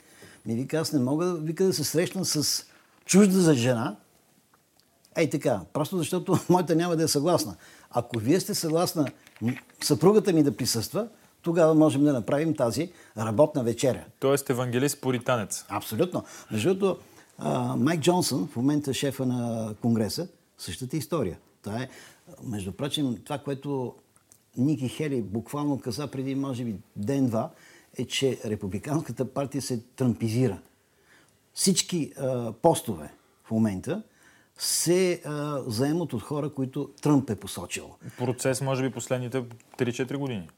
Ми 0.46 0.56
вика, 0.56 0.78
аз 0.78 0.94
не 0.94 1.00
мога 1.00 1.34
вика, 1.34 1.64
да 1.64 1.74
се 1.74 1.84
срещна 1.84 2.26
с 2.26 2.66
чужда 3.06 3.40
за 3.40 3.54
жена. 3.54 3.96
Ей 5.16 5.30
така, 5.30 5.62
просто 5.74 5.98
защото 5.98 6.40
моята 6.50 6.76
няма 6.76 6.96
да 6.96 7.04
е 7.04 7.08
съгласна. 7.08 7.56
Ако 7.92 8.20
вие 8.20 8.40
сте 8.40 8.56
съгласна 8.56 9.08
съпругата 9.84 10.34
ми 10.34 10.44
да 10.44 10.58
присъства, 10.58 11.08
тогава 11.42 11.74
можем 11.74 12.04
да 12.04 12.14
направим 12.14 12.56
тази 12.56 12.92
работна 13.18 13.64
вечеря. 13.64 14.06
Тоест 14.20 14.50
евангелист 14.50 15.02
поританец. 15.02 15.66
Абсолютно. 15.70 16.24
Между 16.52 16.74
другото, 16.74 17.02
Майк 17.78 18.02
Джонсън, 18.02 18.48
в 18.48 18.56
момента 18.56 18.94
шефа 18.94 19.26
на 19.26 19.74
Конгреса, 19.82 20.28
същата 20.58 20.98
история. 20.98 21.40
Това 21.64 21.82
е, 21.82 21.90
между 22.44 22.72
прочим, 22.72 23.18
това, 23.24 23.38
което 23.38 23.96
Ники 24.58 24.90
Хели 24.90 25.22
буквално 25.22 25.80
каза 25.80 26.08
преди, 26.08 26.36
може 26.36 26.64
би, 26.64 26.76
ден-два, 26.96 27.52
е, 27.98 28.06
че 28.06 28.40
Републиканската 28.46 29.34
партия 29.34 29.62
се 29.62 29.80
трампизира. 29.96 30.60
Всички 31.54 32.12
а, 32.18 32.52
постове 32.52 33.14
в 33.44 33.52
момента 33.52 34.04
се 34.58 35.22
а, 35.26 35.62
заемат 35.68 36.14
от 36.14 36.22
хора, 36.22 36.50
които 36.50 36.90
Тръмп 37.02 37.30
е 37.30 37.36
посочил. 37.36 37.90
Процес, 38.18 38.62
може 38.62 38.84
би, 38.84 38.92
последните 38.92 39.44
3-4 39.78 40.18
години. 40.18 40.50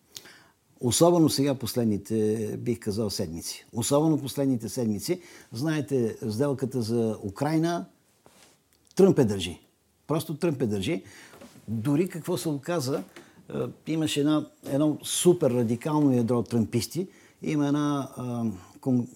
Особено 0.82 1.30
сега 1.30 1.56
последните, 1.56 2.48
бих 2.58 2.80
казал, 2.80 3.10
седмици. 3.10 3.66
Особено 3.74 4.18
последните 4.18 4.70
седмици. 4.70 5.22
Знаете, 5.54 6.18
сделката 6.22 6.82
за 6.82 7.18
Украина, 7.24 7.86
Тръмп 8.96 9.20
е 9.20 9.26
държи. 9.26 9.60
Просто 10.08 10.38
Тръмп 10.38 10.62
е 10.62 10.68
държи. 10.68 11.04
Дори 11.68 12.10
какво 12.10 12.38
се 12.38 12.50
оказа, 12.50 13.04
имаше 13.88 14.20
една, 14.20 14.46
едно 14.66 14.98
супер 15.04 15.52
радикално 15.52 16.14
ядро 16.14 16.44
тръмписти. 16.44 17.08
Има 17.42 17.68
една 17.68 18.10
а, 18.18 18.46
кон, 18.82 19.08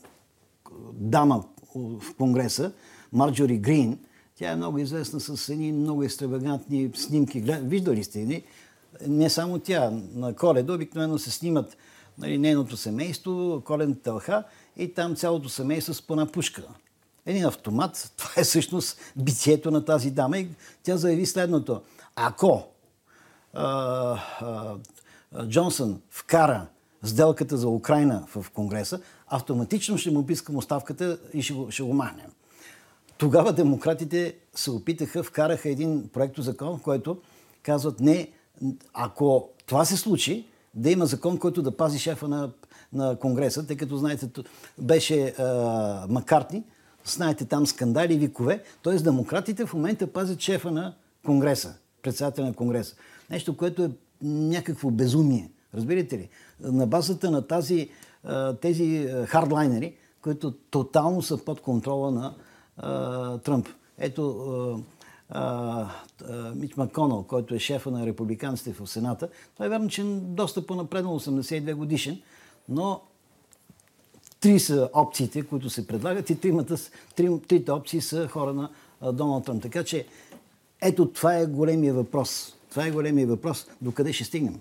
дама 0.94 1.44
в 1.76 2.16
Конгреса, 2.18 2.72
Марджори 3.14 3.58
Грин. 3.58 4.00
Тя 4.36 4.52
е 4.52 4.56
много 4.56 4.80
известна 4.80 5.20
с 5.20 5.50
едни 5.50 5.72
много 5.72 6.04
екстравагантни 6.04 6.92
снимки. 6.96 7.44
Виждали 7.62 8.04
сте 8.04 8.20
ни? 8.20 8.44
Не 9.08 9.30
само 9.30 9.60
тя, 9.60 9.92
на 10.14 10.34
коледа 10.36 10.74
обикновено 10.74 11.18
се 11.18 11.32
снимат 11.32 11.78
нали, 12.18 12.38
нейното 12.38 12.78
семейство, 12.78 13.62
колен 13.66 13.96
тълха 14.04 14.44
и 14.78 14.94
там 14.94 15.16
цялото 15.16 15.50
семейство 15.50 15.94
с 15.94 16.02
по 16.02 16.14
една 16.14 16.26
пушка. 16.26 16.64
Един 17.26 17.46
автомат, 17.46 18.12
това 18.18 18.32
е 18.38 18.44
всъщност 18.44 18.98
битието 19.16 19.72
на 19.72 19.86
тази 19.86 20.12
дама 20.12 20.38
и 20.38 20.48
тя 20.84 20.98
заяви 20.98 21.26
следното. 21.26 21.82
Ако 22.16 22.64
а, 23.54 23.66
а, 24.42 24.78
Джонсън 25.48 26.02
вкара 26.10 26.68
сделката 27.04 27.58
за 27.58 27.68
Украина 27.68 28.24
в 28.36 28.46
Конгреса, 28.54 29.00
автоматично 29.28 29.98
ще 29.98 30.12
му 30.12 30.26
пискам 30.26 30.56
оставката 30.56 31.18
и 31.34 31.42
ще 31.42 31.54
го, 31.54 31.72
ще 31.72 31.84
го 31.84 31.94
махнем. 31.94 32.32
Тогава 33.18 33.54
демократите 33.54 34.36
се 34.56 34.72
опитаха, 34.72 35.24
вкараха 35.24 35.70
един 35.70 36.10
проект 36.14 36.36
закон, 36.38 36.78
в 36.78 36.82
който 36.82 37.18
казват 37.64 38.00
не, 38.00 38.32
ако 38.94 39.50
това 39.66 39.86
се 39.86 39.98
случи, 39.98 40.48
да 40.76 40.92
има 40.92 41.06
закон, 41.06 41.38
който 41.38 41.62
да 41.62 41.78
пази 41.78 42.00
шефа 42.00 42.28
на, 42.28 42.52
на 42.94 43.16
Конгреса, 43.20 43.68
тъй 43.68 43.78
като, 43.78 43.98
знаете, 43.98 44.30
беше 44.78 45.28
а, 45.28 46.06
Маккартни, 46.10 46.64
знаете 47.06 47.46
там 47.46 47.68
скандали 47.68 48.18
викове, 48.18 48.64
т.е. 48.84 48.96
демократите 48.96 49.66
в 49.66 49.74
момента 49.74 50.08
пазят 50.08 50.40
шефа 50.40 50.72
на 50.72 50.96
Конгреса, 51.26 51.76
председателя 52.02 52.46
на 52.46 52.54
Конгреса. 52.54 52.96
Нещо, 53.30 53.58
което 53.58 53.84
е 53.84 53.92
някакво 54.22 54.92
безумие. 54.92 55.52
Разбирате 55.76 56.18
ли? 56.18 56.30
На 56.60 56.88
базата 56.88 57.32
на 57.32 57.48
тази, 57.48 57.90
тези 58.62 59.10
хардлайнери, 59.28 59.96
които 60.22 60.52
тотално 60.52 61.22
са 61.22 61.38
под 61.38 61.62
контрола 61.62 62.12
на 62.12 62.36
а, 62.78 63.38
Тръмп. 63.38 63.68
Ето, 63.98 64.84
Мич 66.56 66.76
Маконал, 66.76 67.24
който 67.24 67.56
е 67.56 67.60
шефа 67.60 67.92
на 67.92 68.06
републиканците 68.06 68.74
в 68.74 68.88
Сената. 68.88 69.30
Това 69.54 69.66
е 69.66 69.70
вярно, 69.70 69.90
че 69.90 70.02
е 70.02 70.06
доста 70.06 70.66
по-напреднал, 70.66 71.20
82 71.20 71.74
годишен, 71.74 72.22
но 72.70 73.02
три 74.40 74.60
са 74.60 74.90
опциите, 74.94 75.44
които 75.44 75.70
се 75.70 75.88
предлагат 75.88 76.30
и 76.30 76.40
тримата, 76.40 76.76
три, 77.16 77.40
трите 77.48 77.72
опции 77.72 78.02
са 78.02 78.28
хора 78.28 78.54
на 78.54 78.70
Доналд 79.14 79.46
Тръмп. 79.46 79.62
Така 79.62 79.84
че 79.84 80.08
ето 80.82 81.12
това 81.12 81.36
е 81.36 81.46
големия 81.46 81.94
въпрос. 81.94 82.56
Това 82.74 82.86
е 82.86 82.92
големия 82.92 83.28
въпрос. 83.28 83.68
Докъде 83.82 84.14
ще 84.14 84.24
стигнем? 84.24 84.60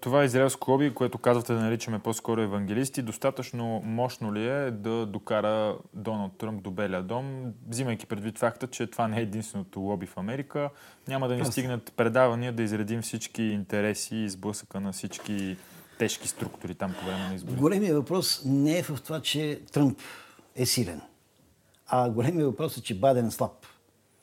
Това 0.00 0.22
е 0.22 0.24
израелско 0.24 0.70
лоби, 0.70 0.94
което 0.94 1.18
казвате 1.18 1.52
да 1.52 1.60
наричаме 1.60 1.98
по-скоро 1.98 2.40
евангелисти. 2.40 3.02
Достатъчно 3.02 3.82
мощно 3.84 4.34
ли 4.34 4.48
е 4.48 4.70
да 4.70 5.06
докара 5.06 5.76
Доналд 5.94 6.32
Тръмп 6.38 6.62
до 6.62 6.70
Белия 6.70 7.02
дом, 7.02 7.52
взимайки 7.68 8.06
предвид 8.06 8.38
факта, 8.38 8.66
че 8.66 8.86
това 8.86 9.08
не 9.08 9.18
е 9.18 9.22
единственото 9.22 9.80
лоби 9.80 10.06
в 10.06 10.16
Америка. 10.18 10.70
Няма 11.08 11.28
да 11.28 11.34
ни 11.34 11.44
стигнат 11.44 11.92
предавания 11.96 12.52
да 12.52 12.62
изредим 12.62 13.02
всички 13.02 13.42
интереси 13.42 14.16
и 14.16 14.28
сблъсъка 14.28 14.80
на 14.80 14.92
всички 14.92 15.56
тежки 15.98 16.28
структури 16.28 16.74
там 16.74 16.94
по 17.00 17.06
време 17.06 17.28
на 17.28 17.34
избори. 17.34 17.56
Големия 17.56 17.94
въпрос 17.94 18.42
не 18.44 18.78
е 18.78 18.82
в 18.82 18.98
това, 19.04 19.20
че 19.20 19.60
Тръмп 19.72 19.98
е 20.56 20.66
силен, 20.66 21.00
а 21.86 22.10
големия 22.10 22.46
въпрос 22.46 22.76
е, 22.76 22.82
че 22.82 22.98
Байден 22.98 23.26
е 23.26 23.30
слаб. 23.30 23.52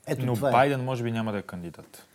Ето, 0.08 0.26
Но 0.26 0.34
това 0.34 0.50
е. 0.50 0.52
Байден 0.52 0.84
може 0.84 1.04
би 1.04 1.12
няма 1.12 1.32
да 1.32 1.38
е 1.38 1.41
кандидат. 1.41 2.06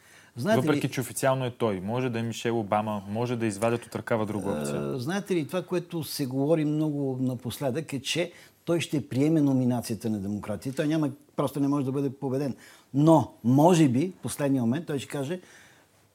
Знаете 0.40 0.60
Въпреки, 0.60 0.86
ли, 0.86 0.92
че 0.92 1.00
официално 1.00 1.44
е 1.44 1.50
той. 1.50 1.80
Може 1.80 2.08
да 2.08 2.18
е 2.18 2.22
Мишел 2.22 2.60
Обама, 2.60 3.02
може 3.08 3.36
да 3.36 3.46
извадят 3.46 3.86
от 3.86 3.94
ръкава 3.96 4.26
друга 4.26 4.50
опция. 4.50 4.98
Знаете 4.98 5.34
ли, 5.34 5.46
това, 5.46 5.62
което 5.62 6.04
се 6.04 6.26
говори 6.26 6.64
много 6.64 7.18
напоследък 7.20 7.92
е, 7.92 8.02
че 8.02 8.32
той 8.64 8.80
ще 8.80 9.08
приеме 9.08 9.40
номинацията 9.40 10.10
на 10.10 10.18
демократия. 10.18 10.72
Той 10.72 10.86
няма, 10.86 11.10
просто 11.36 11.60
не 11.60 11.68
може 11.68 11.84
да 11.86 11.92
бъде 11.92 12.10
победен. 12.10 12.56
Но, 12.94 13.32
може 13.44 13.88
би, 13.88 14.12
в 14.18 14.22
последния 14.22 14.62
момент 14.62 14.86
той 14.86 14.98
ще 14.98 15.08
каже, 15.08 15.40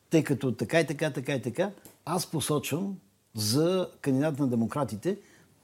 тъй 0.10 0.24
като 0.24 0.52
така 0.52 0.80
и 0.80 0.88
така, 0.88 1.12
така 1.12 1.34
и 1.34 1.42
така, 1.42 1.70
аз 2.06 2.26
посочвам 2.32 2.96
за 3.34 3.90
кандидат 4.02 4.40
на 4.40 4.48
демократите 4.48 5.18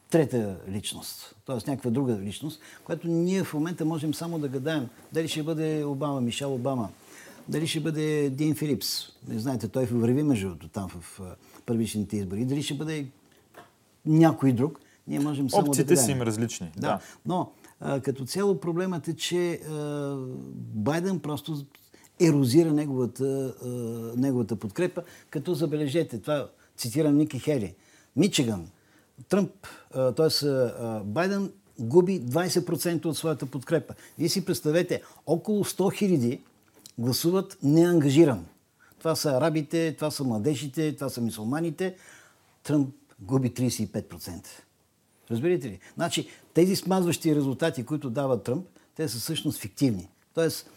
трета 0.10 0.58
личност, 0.70 1.36
т.е. 1.46 1.56
някаква 1.56 1.92
друга 1.92 2.20
личност, 2.20 2.62
която 2.84 3.08
ние 3.08 3.44
в 3.44 3.54
момента 3.54 3.86
можем 3.86 4.14
само 4.14 4.40
да 4.40 4.48
гадаем 4.48 4.90
дали 5.14 5.28
ще 5.28 5.44
бъде 5.44 5.84
Обама, 5.84 6.22
Мишел 6.22 6.54
Обама, 6.54 6.90
дали 7.52 7.68
ще 7.68 7.80
бъде 7.80 8.30
Дин 8.30 8.56
Филипс. 8.56 9.08
Не 9.28 9.40
знаете, 9.40 9.68
той 9.68 9.86
върви 9.86 10.24
между 10.24 10.48
другото 10.48 10.68
там 10.68 10.90
в 10.90 11.22
първичните 11.66 12.18
избори. 12.18 12.46
Дали 12.46 12.64
ще 12.64 12.74
бъде 12.74 13.08
някой 14.06 14.52
друг. 14.52 14.80
Ние 15.08 15.20
можем 15.20 15.50
само 15.50 15.68
Опциите 15.68 15.94
да 15.94 16.02
са 16.02 16.12
им 16.12 16.22
различни. 16.22 16.72
Да. 16.76 16.88
да. 16.88 17.00
Но 17.26 17.52
а, 17.80 18.00
като 18.00 18.26
цяло 18.26 18.60
проблемът 18.60 19.08
е, 19.08 19.16
че 19.16 19.54
а, 19.54 20.16
Байден 20.74 21.20
просто 21.20 21.66
ерозира 22.20 22.74
неговата, 22.74 23.56
а, 23.66 23.68
неговата 24.18 24.56
подкрепа, 24.56 25.04
като 25.30 25.54
забележете, 25.54 26.22
това 26.22 26.50
цитирам 26.78 27.18
Ники 27.18 27.40
Хели, 27.40 27.76
Мичиган, 28.16 28.68
Тръмп, 29.30 29.52
т.е. 30.16 30.48
Байден 31.04 31.52
губи 31.80 32.22
20% 32.22 33.06
от 33.06 33.18
своята 33.18 33.46
подкрепа. 33.46 33.94
Вие 34.20 34.30
си 34.30 34.46
представете, 34.46 35.02
около 35.26 35.64
100 35.64 35.98
хиляди 35.98 36.40
гласуват 37.02 37.58
неангажиран. 37.64 38.46
Това 39.00 39.16
са 39.16 39.32
арабите, 39.32 39.96
това 39.96 40.12
са 40.12 40.24
младежите, 40.24 40.96
това 40.96 41.10
са 41.10 41.22
мусулманите. 41.22 41.96
Тръмп 42.64 42.96
губи 43.20 43.52
35%. 43.52 44.46
Разбирате 45.32 45.68
ли? 45.68 45.80
Значи, 45.96 46.30
тези 46.54 46.76
смазващи 46.76 47.36
резултати, 47.36 47.86
които 47.86 48.10
дава 48.10 48.44
Тръмп, 48.44 48.66
те 48.96 49.08
са 49.08 49.20
всъщност 49.20 49.60
фиктивни. 49.60 50.10
Тоест, 50.34 50.70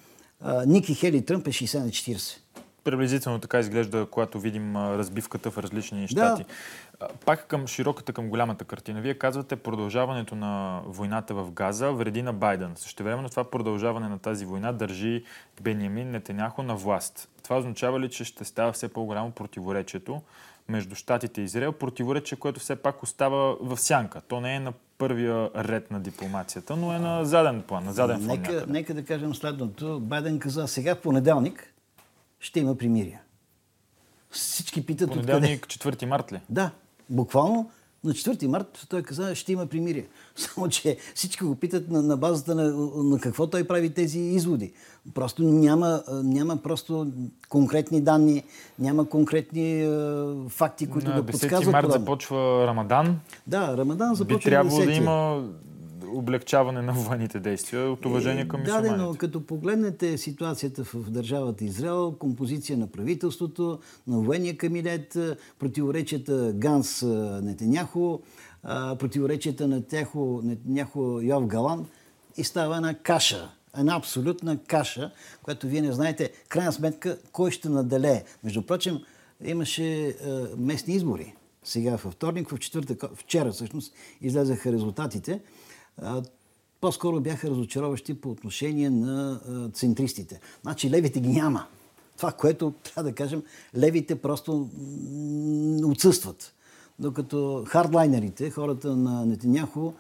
Ники 0.67 0.95
Хели 0.95 1.25
Тръмп 1.25 1.47
е 1.47 1.51
60 1.51 1.79
на 1.79 1.89
40. 1.89 2.39
Приблизително 2.85 3.39
така 3.39 3.59
изглежда, 3.59 4.07
когато 4.11 4.41
видим 4.41 4.77
разбивката 4.77 5.51
в 5.51 5.59
различни 5.59 6.09
щати. 6.09 6.45
Да. 7.01 7.09
Пак 7.27 7.47
към 7.47 7.67
широката, 7.67 8.13
към 8.13 8.29
голямата 8.29 8.65
картина. 8.65 9.01
Вие 9.01 9.15
казвате 9.15 9.57
продължаването 9.57 10.35
на 10.35 10.81
войната 10.87 11.35
в 11.35 11.51
Газа 11.51 11.93
вреди 11.93 12.23
на 12.23 12.33
Байден. 12.33 12.73
Същевременно 12.77 13.29
това 13.29 13.45
продължаване 13.45 14.09
на 14.09 14.19
тази 14.19 14.45
война 14.45 14.73
държи 14.73 15.25
Бениамин 15.63 16.11
Нетеняхо 16.11 16.63
на 16.63 16.77
власт. 16.77 17.29
Това 17.43 17.57
означава 17.57 18.01
ли, 18.01 18.11
че 18.11 18.25
ще 18.25 18.45
става 18.45 18.73
все 18.73 18.89
по-голямо 18.89 19.31
противоречието 19.31 20.23
между 20.69 20.95
щатите 20.95 21.41
и 21.41 21.45
Израел? 21.45 21.73
Противоречие, 21.73 22.39
което 22.39 22.61
все 22.61 22.77
пак 22.77 23.03
остава 23.03 23.57
в 23.61 23.77
сянка. 23.77 24.21
То 24.21 24.41
не 24.41 24.55
е 24.55 24.61
на 24.61 24.73
първия 24.99 25.51
ред 25.57 25.91
на 25.91 26.01
дипломацията, 26.01 26.77
но 26.77 26.93
е 26.93 26.99
на 26.99 27.25
заден 27.25 27.63
план, 27.63 27.85
на 27.85 27.93
заден 27.93 28.17
фон. 28.17 28.27
Нека, 28.27 28.65
нека 28.69 28.95
да 28.95 29.05
кажем 29.05 29.35
следното. 29.35 30.01
Байден 30.01 30.39
каза 30.39 30.69
сега 30.69 30.95
в 30.95 31.01
понеделник 31.01 31.74
ще 32.45 32.61
има 32.61 32.75
примирие. 32.75 33.21
Всички 34.31 34.87
питат 34.87 35.11
Понеделник, 35.11 35.65
откъде. 35.65 35.97
4 35.97 36.07
март 36.07 36.33
ли? 36.33 36.41
Да, 36.51 36.71
буквално 37.11 37.71
на 38.05 38.13
4 38.13 38.47
март 38.47 38.87
той 38.89 39.03
каза, 39.03 39.35
ще 39.35 39.53
има 39.53 39.67
примирие. 39.67 40.07
Само, 40.37 40.69
че 40.69 40.97
всички 41.15 41.45
го 41.45 41.55
питат 41.55 41.91
на, 41.91 42.03
на 42.03 42.17
базата 42.17 42.55
на, 42.55 42.65
на 43.05 43.21
какво 43.21 43.47
той 43.47 43.65
прави 43.65 43.95
тези 43.95 44.19
изводи. 44.19 44.73
Просто 45.15 45.43
няма, 45.43 46.03
няма 46.09 46.57
просто 46.57 47.13
конкретни 47.49 48.01
данни, 48.01 48.43
няма 48.79 49.09
конкретни 49.09 49.83
е, 49.83 49.89
факти, 50.49 50.87
които 50.87 51.09
на 51.09 51.15
да 51.15 51.27
подсказват. 51.27 51.73
На 51.73 51.83
10 51.83 51.87
март 51.87 51.93
започва 51.93 52.67
Рамадан. 52.67 53.21
Да, 53.47 53.77
Рамадан 53.77 54.15
започва 54.15 54.39
Би 54.39 54.45
трябвало 54.45 54.85
да 54.85 54.93
има 54.93 55.45
облегчаване 56.15 56.83
на 56.83 56.93
военните 56.93 57.41
действия 57.41 57.91
от 57.91 58.07
уважение 58.07 58.49
към 58.49 58.61
мусулманите. 58.61 58.97
Да, 58.97 58.97
но 58.97 59.15
като 59.15 59.47
погледнете 59.47 60.19
ситуацията 60.19 60.85
в 60.85 61.11
държавата 61.11 61.65
Израел, 61.65 62.13
композиция 62.19 62.79
на 62.79 62.87
правителството, 62.87 63.79
на 64.07 64.19
военния 64.19 64.57
кабинет, 64.57 65.19
противоречията 65.59 66.53
Ганс 66.55 67.03
Нетеняхо, 67.43 68.21
противоречията 68.99 69.69
на 69.69 69.83
Техо, 69.83 70.41
Нетеняхо 70.45 71.21
Йов 71.23 71.47
Галан 71.47 71.87
и 72.37 72.45
става 72.45 72.77
една 72.77 72.95
каша. 72.95 73.51
Една 73.79 73.97
абсолютна 73.97 74.59
каша, 74.59 75.11
която 75.43 75.67
вие 75.67 75.83
не 75.83 75.93
знаете, 75.93 76.33
крайна 76.49 76.73
сметка, 76.73 77.19
кой 77.33 77.51
ще 77.51 77.69
наделее. 77.69 78.25
Между 78.45 78.63
прочим, 78.63 78.99
имаше 79.45 80.17
местни 80.59 80.95
избори. 80.95 81.35
Сега 81.65 81.91
във 81.91 82.13
вторник, 82.13 82.49
в 82.49 82.59
четвъртък, 82.59 83.05
вчера 83.15 83.53
всъщност, 83.53 83.95
излезаха 84.21 84.73
резултатите 84.73 85.41
по-скоро 86.81 87.21
бяха 87.21 87.51
разочароващи 87.51 88.15
по 88.15 88.31
отношение 88.31 88.91
на 88.91 89.41
центристите. 89.73 90.41
Значи 90.63 90.91
левите 90.91 91.21
ги 91.21 91.29
няма. 91.29 91.67
Това, 92.17 92.33
което 92.33 92.73
трябва 92.83 93.11
да 93.11 93.15
кажем, 93.15 93.43
левите 93.77 94.15
просто 94.15 94.69
отсъстват. 95.85 96.55
Докато 96.99 97.65
хардлайнерите, 97.69 98.51
хората 98.51 98.97
на 98.97 99.27
Нетеняхо, 99.27 99.95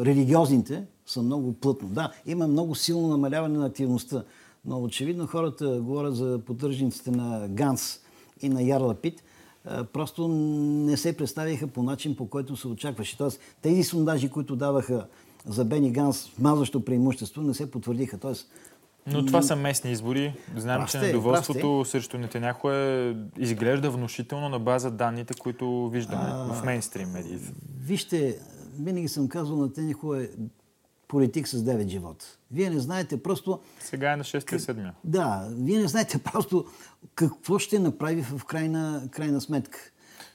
религиозните, 0.00 0.84
са 1.06 1.22
много 1.22 1.52
плътно. 1.52 1.88
Да, 1.88 2.12
има 2.26 2.46
много 2.46 2.74
силно 2.74 3.08
намаляване 3.08 3.58
на 3.58 3.66
активността, 3.66 4.24
но 4.64 4.82
очевидно 4.82 5.26
хората 5.26 5.80
говорят 5.80 6.16
за 6.16 6.40
поддържниците 6.46 7.10
на 7.10 7.48
Ганс 7.48 8.00
и 8.42 8.48
на 8.48 8.62
Ярлапит, 8.62 9.22
просто 9.92 10.28
не 10.28 10.96
се 10.96 11.16
представиха 11.16 11.66
по 11.66 11.82
начин, 11.82 12.16
по 12.16 12.28
който 12.28 12.56
се 12.56 12.68
очакваше. 12.68 13.18
Тоест, 13.18 13.40
тези 13.62 13.82
сондажи, 13.82 14.28
които 14.28 14.56
даваха 14.56 15.06
за 15.46 15.64
Бени 15.64 15.92
Ганс 15.92 16.38
мазащо 16.38 16.84
преимущество, 16.84 17.42
не 17.42 17.54
се 17.54 17.70
потвърдиха. 17.70 18.18
Тоест, 18.18 18.50
но 19.06 19.26
това 19.26 19.42
са 19.42 19.56
местни 19.56 19.92
избори. 19.92 20.34
Знаем, 20.56 20.86
че 20.88 20.98
недоволството 20.98 21.84
срещу 21.84 22.18
Нетеняхо 22.18 22.70
е, 22.70 23.16
изглежда 23.38 23.90
внушително 23.90 24.48
на 24.48 24.58
база 24.58 24.90
данните, 24.90 25.34
които 25.34 25.88
виждаме 25.88 26.24
а, 26.26 26.54
в 26.54 26.64
мейнстрим 26.64 27.08
медиите. 27.08 27.52
Вижте, 27.80 28.38
винаги 28.80 29.08
съм 29.08 29.28
казвал, 29.28 29.62
Нетеняхо 29.62 30.14
е 30.14 30.30
политик 31.08 31.48
с 31.48 31.64
9 31.64 31.88
живота. 31.88 32.26
Вие 32.50 32.70
не 32.70 32.80
знаете 32.80 33.22
просто... 33.22 33.60
Сега 33.80 34.12
е 34.12 34.16
на 34.16 34.24
6-7. 34.24 34.90
Да, 35.04 35.48
вие 35.50 35.78
не 35.78 35.88
знаете 35.88 36.18
просто 36.18 36.66
какво 37.14 37.58
ще 37.58 37.78
направи 37.78 38.22
в 38.22 38.44
крайна, 38.44 39.08
крайна 39.10 39.40
сметка. 39.40 39.78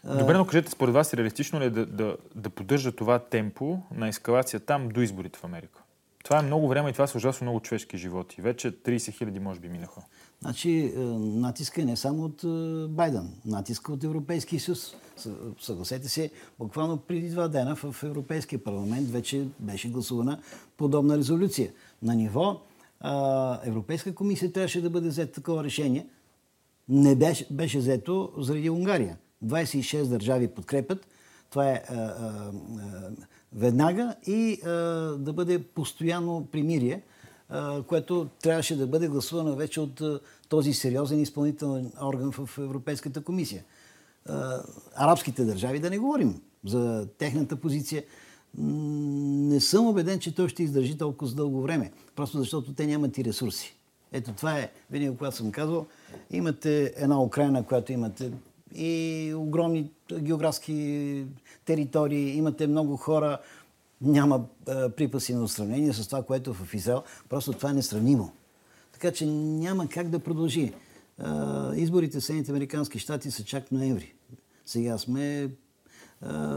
Добре, 0.03 0.33
но 0.33 0.45
кажете, 0.45 0.71
според 0.71 0.93
вас 0.93 1.13
реалистично 1.13 1.59
ли 1.59 1.65
е 1.65 1.69
да, 1.69 1.85
да, 1.85 2.17
да 2.35 2.49
поддържа 2.49 2.91
това 2.91 3.19
темпо 3.19 3.79
на 3.95 4.07
ескалация 4.07 4.59
там 4.59 4.89
до 4.89 5.01
изборите 5.01 5.39
в 5.39 5.43
Америка? 5.43 5.81
Това 6.23 6.39
е 6.39 6.41
много 6.41 6.67
време 6.67 6.89
и 6.89 6.93
това 6.93 7.07
са 7.07 7.17
ужасно 7.17 7.45
много 7.45 7.59
човешки 7.59 7.97
животи. 7.97 8.41
Вече 8.41 8.71
30 8.71 9.11
хиляди 9.11 9.39
може 9.39 9.59
би 9.59 9.69
минаха. 9.69 10.01
Значи, 10.41 10.93
е, 10.95 10.99
натиска 10.99 11.81
е 11.81 11.85
не 11.85 11.95
само 11.95 12.23
от 12.23 12.43
е, 12.43 12.87
Байден, 12.87 13.33
натиска 13.45 13.93
от 13.93 14.03
Европейския 14.03 14.59
съюз. 14.59 14.95
Съгласете 15.61 16.09
се, 16.09 16.31
буквално 16.59 16.97
преди 16.97 17.29
два 17.29 17.47
дена 17.47 17.75
в 17.75 18.03
Европейския 18.03 18.63
парламент 18.63 19.09
вече 19.09 19.47
беше 19.59 19.89
гласувана 19.89 20.39
подобна 20.77 21.17
резолюция. 21.17 21.71
На 22.03 22.15
ниво 22.15 22.61
Европейска 23.63 24.15
комисия 24.15 24.53
трябваше 24.53 24.81
да 24.81 24.89
бъде 24.89 25.09
взето 25.09 25.33
такова 25.33 25.63
решение. 25.63 26.07
Не 26.89 27.15
беше, 27.15 27.47
беше 27.51 27.77
взето 27.77 28.31
заради 28.37 28.69
Унгария. 28.69 29.17
26 29.45 30.05
държави 30.05 30.47
подкрепят. 30.47 31.07
Това 31.49 31.69
е 31.69 31.83
а, 31.89 31.95
а, 31.95 32.51
веднага 33.53 34.15
и 34.27 34.61
а, 34.61 34.69
да 35.17 35.33
бъде 35.33 35.63
постоянно 35.63 36.47
примирие 36.51 37.01
което 37.87 38.27
трябваше 38.41 38.75
да 38.75 38.87
бъде 38.87 39.07
гласувано 39.07 39.55
вече 39.55 39.81
от 39.81 40.01
този 40.49 40.73
сериозен 40.73 41.19
изпълнителен 41.19 41.91
орган 42.03 42.31
в 42.31 42.57
Европейската 42.57 43.23
комисия. 43.23 43.63
Арабските 44.95 45.45
държави, 45.45 45.79
да 45.79 45.89
не 45.89 45.97
говорим 45.97 46.41
за 46.65 47.07
техната 47.17 47.55
позиция, 47.55 48.03
не 48.57 49.59
съм 49.59 49.87
убеден, 49.87 50.19
че 50.19 50.35
той 50.35 50.49
ще 50.49 50.63
издържи 50.63 50.97
толкова 50.97 51.31
с 51.31 51.35
дълго 51.35 51.61
време. 51.61 51.91
Просто 52.15 52.39
защото 52.39 52.73
те 52.73 52.87
нямат 52.87 53.17
и 53.17 53.23
ресурси. 53.23 53.75
Ето 54.11 54.33
това 54.33 54.59
е, 54.59 54.71
винаги 54.91 55.17
когато 55.17 55.35
съм 55.35 55.51
казвал, 55.51 55.85
имате 56.31 56.93
една 56.97 57.23
Украина, 57.23 57.63
която 57.63 57.91
имате 57.91 58.31
и 58.75 59.33
огромни 59.35 59.91
географски 60.13 61.25
територии, 61.65 62.37
имате 62.37 62.67
много 62.67 62.97
хора, 62.97 63.37
няма 64.01 64.45
припаси 64.95 65.33
на 65.33 65.47
сравнение 65.47 65.93
с 65.93 66.07
това, 66.07 66.23
което 66.23 66.49
е 66.49 66.53
в 66.53 66.73
Израел. 66.73 67.03
Просто 67.29 67.53
това 67.53 67.69
е 67.69 67.73
несравнимо. 67.73 68.31
Така 68.93 69.11
че 69.11 69.25
няма 69.25 69.87
как 69.87 70.09
да 70.09 70.19
продължи. 70.19 70.73
Изборите 71.75 72.19
в 72.19 72.23
Съединените 72.23 72.51
Американски 72.51 72.99
щати 72.99 73.31
са 73.31 73.43
чак 73.43 73.71
ноември. 73.71 74.13
Сега 74.65 74.97
сме 74.97 75.51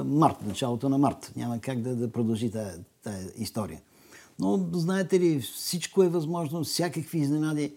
март, 0.04 0.36
началото 0.46 0.88
на 0.88 0.98
март. 0.98 1.32
Няма 1.36 1.58
как 1.58 1.80
да, 1.80 1.96
да 1.96 2.12
продължи 2.12 2.50
тази, 2.50 2.78
тази 3.02 3.28
история. 3.36 3.80
Но 4.38 4.68
знаете 4.72 5.20
ли, 5.20 5.40
всичко 5.40 6.02
е 6.02 6.08
възможно, 6.08 6.64
всякакви 6.64 7.18
изненади. 7.18 7.74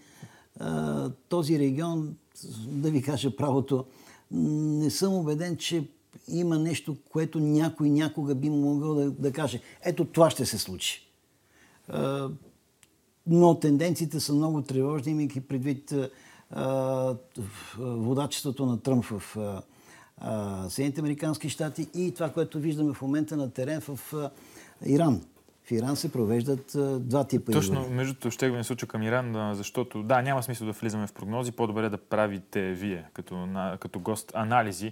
Този 1.30 1.60
регион, 1.60 2.16
да 2.68 2.92
ви 2.92 3.02
кажа 3.02 3.36
правото, 3.36 3.86
не 4.32 4.90
съм 4.90 5.14
убеден, 5.14 5.58
че 5.58 5.90
има 6.28 6.60
нещо, 6.60 6.98
което 7.12 7.40
някой 7.40 7.90
някога 7.90 8.36
би 8.36 8.50
могъл 8.50 8.96
да, 8.96 9.12
да 9.12 9.32
каже. 9.32 9.62
Ето 9.86 10.06
това 10.06 10.30
ще 10.30 10.46
се 10.46 10.58
случи. 10.58 11.08
А, 11.88 12.30
но 13.28 13.60
тенденциите 13.60 14.20
са 14.20 14.34
много 14.34 14.62
тревожни, 14.62 15.12
имайки 15.12 15.42
предвид 15.42 15.94
а, 16.52 17.16
водачеството 17.78 18.66
на 18.66 18.80
Тръмп 18.80 19.06
в 19.06 19.38
Съединените 20.70 21.02
Американски 21.02 21.50
щати 21.50 21.88
и 21.96 22.14
това, 22.14 22.30
което 22.30 22.60
виждаме 22.60 22.94
в 22.94 23.02
момента 23.02 23.38
на 23.38 23.52
терен 23.54 23.82
в 23.82 24.14
а, 24.14 24.30
Иран 24.86 25.22
в 25.68 25.72
Иран 25.72 25.96
се 25.96 26.12
провеждат 26.12 26.76
а, 26.76 27.00
два 27.00 27.24
типа 27.24 27.52
Точно, 27.52 27.74
избори. 27.74 27.94
между 27.94 28.14
другото, 28.14 28.32
ще 28.32 28.50
го 28.50 28.64
случа 28.64 28.88
към 28.88 29.04
Иран, 29.04 29.56
защото 29.56 30.04
да, 30.04 30.22
няма 30.22 30.44
смисъл 30.44 30.68
да 30.68 30.74
влизаме 30.74 31.08
в 31.08 31.14
прогнози, 31.14 31.52
по-добре 31.52 31.90
да 31.90 31.98
правите 31.98 32.72
вие 32.72 33.06
като, 33.14 33.36
на, 33.36 33.78
като 33.80 34.00
гост 34.00 34.32
анализи. 34.36 34.92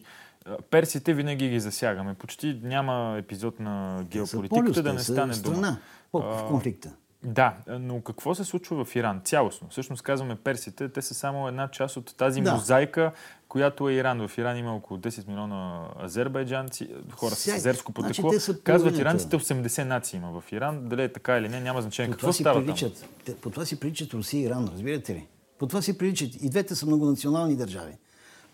Персите 0.69 1.13
винаги 1.13 1.49
ги 1.49 1.59
засягаме. 1.59 2.13
Почти 2.13 2.59
няма 2.63 3.15
епизод 3.17 3.59
на 3.59 4.03
геополитиката 4.09 4.83
да 4.83 4.93
не 4.93 4.99
стане 4.99 5.33
страна 5.33 5.77
дума. 6.13 6.23
в 6.25 6.47
конфликта. 6.47 6.91
Да, 7.25 7.53
но 7.67 8.01
какво 8.01 8.35
се 8.35 8.43
случва 8.43 8.85
в 8.85 8.95
Иран 8.95 9.21
цялостно? 9.23 9.67
Всъщност 9.69 10.01
казваме 10.01 10.35
персите, 10.35 10.89
те 10.89 11.01
са 11.01 11.13
само 11.13 11.47
една 11.47 11.67
част 11.67 11.97
от 11.97 12.15
тази 12.17 12.41
да. 12.41 12.53
мозайка, 12.53 13.11
която 13.47 13.89
е 13.89 13.93
Иран. 13.93 14.27
В 14.27 14.37
Иран 14.37 14.57
има 14.57 14.75
около 14.75 14.99
10 14.99 15.27
милиона 15.27 15.87
азербайджанци, 16.03 16.89
хора 17.11 17.35
с 17.35 17.47
азерско 17.47 17.91
потекло. 17.91 18.31
Значи, 18.31 18.61
Казват 18.63 18.97
иранците 18.97 19.35
80 19.35 19.83
нации 19.83 20.17
има 20.17 20.41
в 20.41 20.51
Иран. 20.51 20.89
Дали 20.89 21.03
е 21.03 21.13
така 21.13 21.37
или 21.37 21.49
не, 21.49 21.59
няма 21.59 21.81
значение. 21.81 22.11
По 22.11 22.17
какво 22.17 22.33
става 22.33 22.65
приличат, 22.65 23.05
там? 23.25 23.35
По 23.41 23.49
това 23.49 23.65
си 23.65 23.79
приличат 23.79 24.13
Русия 24.13 24.41
и 24.41 24.43
Иран, 24.43 24.69
разбирате 24.73 25.13
ли? 25.13 25.27
По 25.59 25.67
това 25.67 25.81
си 25.81 25.97
приличат. 25.97 26.43
И 26.43 26.49
двете 26.49 26.75
са 26.75 26.85
многонационални 26.85 27.55
държави. 27.55 27.97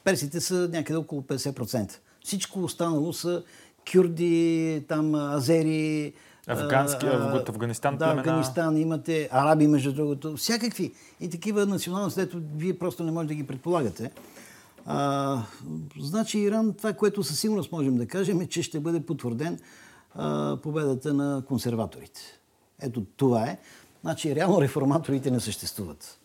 Персите 0.04 0.42
са 0.42 0.70
някъде 0.72 0.98
около 0.98 1.22
50%. 1.22 1.98
Всичко 2.24 2.64
останало 2.64 3.14
са 3.14 3.44
кюрди, 3.92 4.84
там 4.88 5.16
азери, 5.16 6.14
Афгански, 6.48 7.06
а, 7.06 7.44
Афганистан, 7.48 7.98
да, 7.98 8.06
племена. 8.06 8.22
Афганистан, 8.22 8.78
имате 8.78 9.30
араби, 9.32 9.68
между 9.68 9.94
другото, 9.94 10.38
всякакви. 10.38 10.94
И 11.20 11.30
такива 11.30 11.66
националности, 11.66 12.22
ето 12.22 12.42
вие 12.56 12.80
просто 12.80 13.04
не 13.04 13.12
можете 13.12 13.34
да 13.34 13.36
ги 13.36 13.48
предполагате. 13.48 14.12
А, 14.86 15.38
значи 16.00 16.40
Иран, 16.40 16.74
това, 16.74 16.94
което 16.94 17.24
със 17.24 17.40
сигурност 17.40 17.72
можем 17.72 17.96
да 17.96 18.08
кажем, 18.08 18.42
е, 18.42 18.48
че 18.48 18.64
ще 18.64 18.80
бъде 18.80 19.06
потвърден 19.06 19.60
а, 20.16 20.58
победата 20.64 21.14
на 21.14 21.44
консерваторите. 21.48 22.22
Ето 22.82 23.06
това 23.18 23.48
е. 23.48 23.58
Значи 24.02 24.36
реално 24.36 24.62
реформаторите 24.62 25.32
не 25.32 25.40
съществуват. 25.40 26.21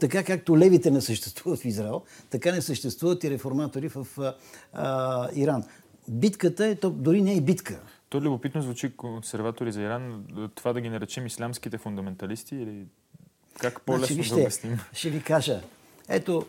Така 0.00 0.24
както 0.24 0.58
левите 0.58 0.90
не 0.90 1.00
съществуват 1.00 1.60
в 1.60 1.64
Израел, 1.64 2.02
така 2.30 2.52
не 2.52 2.62
съществуват 2.62 3.24
и 3.24 3.30
реформатори 3.30 3.88
в 3.88 4.06
а, 4.18 4.34
а, 4.72 5.28
Иран. 5.34 5.64
Битката 6.08 6.66
е, 6.66 6.74
то 6.74 6.90
дори 6.90 7.22
не 7.22 7.36
е 7.36 7.40
битка. 7.40 7.80
То 8.08 8.20
любопитно 8.20 8.62
звучи 8.62 8.96
консерватори 8.96 9.72
за 9.72 9.82
Иран, 9.82 10.24
това 10.54 10.72
да 10.72 10.80
ги 10.80 10.88
наречем 10.88 11.26
ислямските 11.26 11.78
фундаменталисти 11.78 12.56
или 12.56 12.86
как 13.58 13.80
по-лесно 13.80 14.14
значи, 14.14 14.30
да 14.30 14.36
обясним? 14.36 14.78
Ще 14.92 15.10
ви 15.10 15.22
кажа. 15.22 15.60
Ето, 16.08 16.46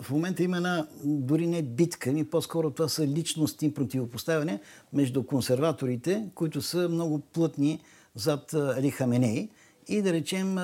в 0.00 0.10
момента 0.10 0.42
има 0.42 0.56
една, 0.56 0.86
дори 1.04 1.46
не 1.46 1.62
битка, 1.62 2.12
ми 2.12 2.24
по-скоро 2.24 2.70
това 2.70 2.88
са 2.88 3.06
личностни 3.06 3.74
противопоставяне 3.74 4.60
между 4.92 5.22
консерваторите, 5.22 6.24
които 6.34 6.62
са 6.62 6.88
много 6.88 7.18
плътни 7.18 7.80
зад 8.14 8.54
Али 8.54 8.90
Хаменей 8.90 9.48
и 9.90 10.02
да 10.02 10.12
речем 10.12 10.56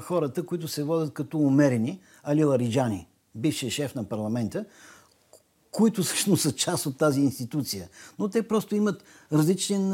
хората, 0.00 0.46
които 0.46 0.68
се 0.68 0.84
водят 0.84 1.12
като 1.14 1.38
умерени, 1.38 2.00
Али 2.22 2.44
Лариджани, 2.44 3.08
бившия 3.34 3.70
шеф 3.70 3.94
на 3.94 4.04
парламента, 4.04 4.64
които 5.70 6.02
всъщност 6.02 6.42
са 6.42 6.52
част 6.52 6.86
от 6.86 6.98
тази 6.98 7.20
институция. 7.20 7.88
Но 8.18 8.28
те 8.28 8.48
просто 8.48 8.76
имат 8.76 9.04
различен, 9.32 9.92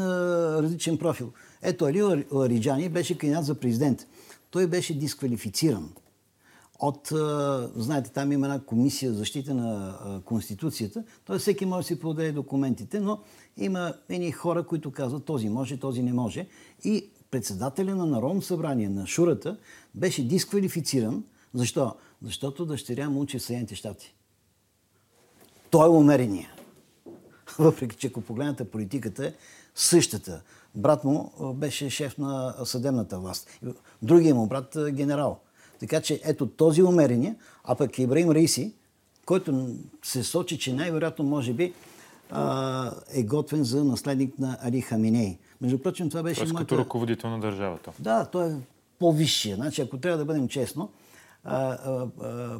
различен 0.59 0.97
профил. 0.97 1.31
Ето, 1.61 1.85
Али 1.85 2.25
Лариджани 2.31 2.89
беше 2.89 3.17
кандидат 3.17 3.45
за 3.45 3.55
президент. 3.55 4.07
Той 4.49 4.67
беше 4.67 4.99
дисквалифициран 4.99 5.89
от, 6.79 7.07
знаете, 7.75 8.11
там 8.11 8.31
има 8.31 8.45
една 8.45 8.59
комисия 8.59 9.11
за 9.11 9.17
защита 9.17 9.53
на 9.53 9.97
Конституцията, 10.25 11.03
т.е. 11.25 11.37
всеки 11.37 11.65
може 11.65 11.83
да 11.83 11.87
си 11.87 11.99
подаде 11.99 12.31
документите, 12.31 12.99
но 12.99 13.19
има 13.57 13.93
едни 14.09 14.31
хора, 14.31 14.63
които 14.63 14.91
казват 14.91 15.25
този 15.25 15.49
може, 15.49 15.79
този 15.79 16.03
не 16.03 16.13
може. 16.13 16.47
И 16.83 17.09
председателя 17.31 17.95
на 17.95 18.05
Народно 18.05 18.41
събрание 18.41 18.89
на 18.89 19.07
Шурата 19.07 19.57
беше 19.95 20.27
дисквалифициран. 20.27 21.23
Защо? 21.53 21.95
Защото 22.21 22.65
дъщеря 22.65 23.09
му 23.09 23.21
учи 23.21 23.39
в 23.39 23.43
Съединените 23.43 23.75
щати. 23.75 24.15
Той 25.69 25.85
е 25.85 25.89
умерения. 25.89 26.49
Въпреки, 27.59 27.95
че 27.95 28.07
ако 28.07 28.21
погледнете 28.21 28.69
политиката 28.69 29.25
е 29.25 29.33
същата. 29.75 30.41
Брат 30.75 31.03
му 31.03 31.31
беше 31.55 31.89
шеф 31.89 32.17
на 32.17 32.55
съдебната 32.63 33.19
власт. 33.19 33.49
Другия 34.01 34.35
му 34.35 34.47
брат 34.47 34.77
генерал. 34.91 35.39
Така 35.79 36.01
че 36.01 36.21
ето 36.23 36.47
този 36.47 36.83
умерения, 36.83 37.35
а 37.63 37.75
пък 37.75 37.99
Ибраим 37.99 38.31
Рейси, 38.31 38.73
който 39.25 39.75
се 40.03 40.23
сочи, 40.23 40.59
че 40.59 40.73
най-вероятно 40.73 41.25
може 41.25 41.53
би 41.53 41.73
е 43.13 43.23
готвен 43.23 43.63
за 43.63 43.83
наследник 43.83 44.39
на 44.39 44.57
Али 44.61 44.81
Хаминей. 44.81 45.37
Между 45.61 45.79
прочим, 45.79 46.09
това 46.09 46.23
беше... 46.23 46.39
Тоест 46.39 46.53
моята... 46.53 46.67
като 46.67 46.81
ръководител 46.81 47.29
на 47.29 47.39
държавата. 47.39 47.91
Да, 47.99 48.25
той 48.25 48.51
е 48.51 48.55
по-висшия. 48.99 49.55
Значи, 49.55 49.81
ако 49.81 49.97
трябва 49.97 50.17
да 50.17 50.25
бъдем 50.25 50.47
честно, 50.47 50.89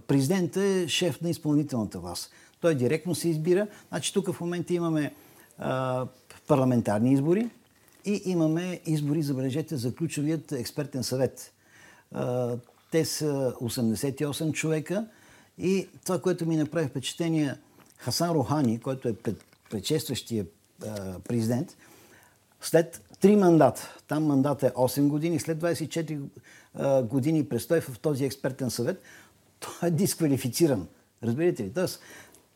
президентът 0.08 0.64
е 0.64 0.88
шеф 0.88 1.22
на 1.22 1.30
изпълнителната 1.30 2.00
власт. 2.00 2.32
Той 2.62 2.76
директно 2.76 3.16
се 3.16 3.30
избира. 3.30 3.68
Значи 3.90 4.14
тук 4.14 4.32
в 4.32 4.42
момента 4.42 4.74
имаме 4.74 5.14
а, 5.58 6.06
парламентарни 6.48 7.14
избори 7.14 7.50
и 8.06 8.22
имаме 8.26 8.82
избори, 8.86 9.22
забележете, 9.22 9.78
за 9.78 9.96
ключовият 9.96 10.52
експертен 10.52 11.04
съвет. 11.04 11.54
А, 12.12 12.56
те 12.92 13.06
са 13.06 13.54
88 13.62 14.54
човека 14.54 15.08
и 15.58 15.88
това, 16.06 16.22
което 16.22 16.46
ми 16.46 16.58
направи 16.58 16.88
впечатление, 16.88 17.56
Хасан 17.98 18.32
Рохани, 18.32 18.80
който 18.80 19.08
е 19.08 19.16
предшестващия 19.70 20.46
президент, 21.28 21.78
след 22.66 23.02
три 23.20 23.36
мандата, 23.36 23.96
там 24.08 24.26
мандат 24.26 24.64
е 24.64 24.72
8 24.72 25.08
години, 25.08 25.40
след 25.40 25.58
24 25.58 27.02
години 27.02 27.46
престой 27.46 27.82
в 27.82 28.00
този 28.00 28.26
експертен 28.26 28.70
съвет, 28.70 29.02
той 29.60 29.90
е 29.90 29.92
дисквалифициран. 29.92 30.88
Разбирате 31.24 31.64
ли? 31.64 31.74
Тоест, 31.74 32.00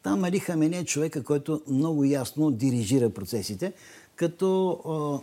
там 0.04 0.24
Али 0.24 0.40
Хамене 0.40 0.78
е 0.78 0.86
човека, 0.86 1.24
който 1.24 1.62
много 1.68 2.04
ясно 2.04 2.52
дирижира 2.52 3.10
процесите, 3.10 3.74
като 4.16 5.22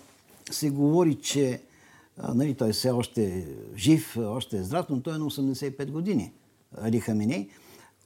се 0.51 0.71
говори, 0.71 1.15
че 1.15 1.63
нали, 2.35 2.55
той 2.55 2.73
все 2.73 2.91
още 2.91 3.25
е 3.25 3.45
жив, 3.77 4.17
още 4.17 4.59
е 4.59 4.63
здрав, 4.63 4.87
но 4.91 5.01
той 5.01 5.15
е 5.15 5.19
на 5.19 5.25
85 5.25 5.91
години, 5.91 6.33
Али 6.77 7.01
Хаменей. 7.01 7.49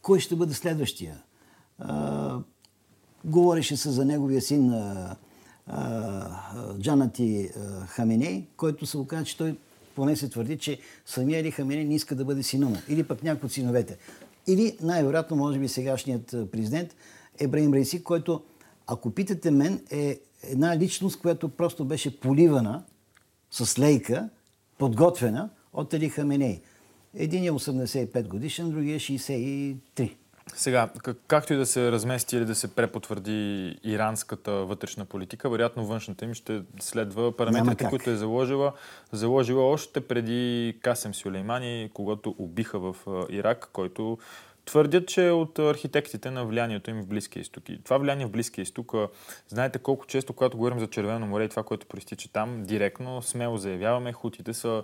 Кой 0.03 0.21
ще 0.21 0.37
бъде 0.37 0.55
следващия? 0.55 1.23
А, 1.79 2.39
говореше 3.25 3.77
се 3.77 3.91
за 3.91 4.05
неговия 4.05 4.43
син 4.43 4.73
а, 4.73 5.17
Джанати 6.81 7.51
Хаменей, 7.87 8.47
който 8.57 8.87
се 8.87 8.99
оказа, 8.99 9.25
че 9.25 9.37
той 9.37 9.57
поне 9.95 10.17
се 10.17 10.29
твърди, 10.29 10.59
че 10.59 10.79
самия 11.07 11.41
Али 11.41 11.51
Хаменей 11.51 11.85
не 11.85 11.95
иска 11.95 12.15
да 12.15 12.25
бъде 12.25 12.43
сина 12.43 12.69
му. 12.69 12.77
Или 12.89 13.03
пък 13.03 13.23
някой 13.23 13.47
от 13.47 13.53
синовете. 13.53 13.97
Или 14.47 14.77
най-вероятно, 14.83 15.37
може 15.37 15.59
би, 15.59 15.69
сегашният 15.69 16.37
президент 16.53 16.95
Ебраим 17.39 17.75
Рейси, 17.75 18.05
който, 18.05 18.43
ако 18.87 19.11
питате 19.11 19.51
мен, 19.51 19.81
е 19.91 20.21
една 20.43 20.77
личност, 20.77 21.21
която 21.21 21.49
просто 21.49 21.85
беше 21.85 22.21
поливана 22.21 22.83
с 23.51 23.79
лейка, 23.79 24.29
подготвена 24.79 25.51
от 25.73 25.95
Али 25.95 26.09
Хаменей. 26.09 26.61
Един 27.15 27.45
е 27.45 27.51
85 27.51 28.29
годишен, 28.29 28.71
другия 28.71 28.97
е 28.97 28.99
63. 28.99 30.15
Сега, 30.55 30.89
както 31.27 31.53
и 31.53 31.57
да 31.57 31.67
се 31.67 31.93
размести 31.93 32.37
или 32.37 32.45
да 32.45 32.55
се 32.55 32.75
препотвърди 32.75 33.79
иранската 33.85 34.53
вътрешна 34.53 35.05
политика, 35.05 35.51
вероятно 35.51 35.87
външната 35.87 36.25
им 36.25 36.35
ще 36.35 36.63
следва 36.81 37.37
параметрите, 37.37 37.85
които 37.85 38.11
е 38.11 38.17
заложила, 38.17 38.73
заложила 39.13 39.71
още 39.71 40.01
преди 40.01 40.77
Касем 40.83 41.15
Сюлеймани, 41.15 41.91
когато 41.95 42.35
убиха 42.39 42.79
в 42.79 42.97
Ирак, 43.31 43.69
който 43.73 44.19
твърдят, 44.65 45.09
че 45.09 45.27
е 45.27 45.33
от 45.33 45.59
архитектите 45.59 46.31
на 46.31 46.45
влиянието 46.45 46.91
им 46.91 47.03
в 47.03 47.07
Близкия 47.07 47.41
изток. 47.41 47.69
И 47.69 47.83
това 47.85 47.99
влияние 47.99 48.27
в 48.27 48.31
Близкия 48.31 48.63
изток, 48.63 48.93
знаете 49.49 49.79
колко 49.79 50.07
често, 50.07 50.33
когато 50.33 50.57
говорим 50.57 50.79
за 50.79 50.87
Червено 50.87 51.27
море 51.27 51.45
и 51.45 51.49
това, 51.49 51.63
което 51.63 51.87
проистича 51.87 52.29
там, 52.33 52.63
директно, 52.63 53.23
смело 53.23 53.57
заявяваме, 53.57 54.13
хутите 54.13 54.55
са 54.55 54.83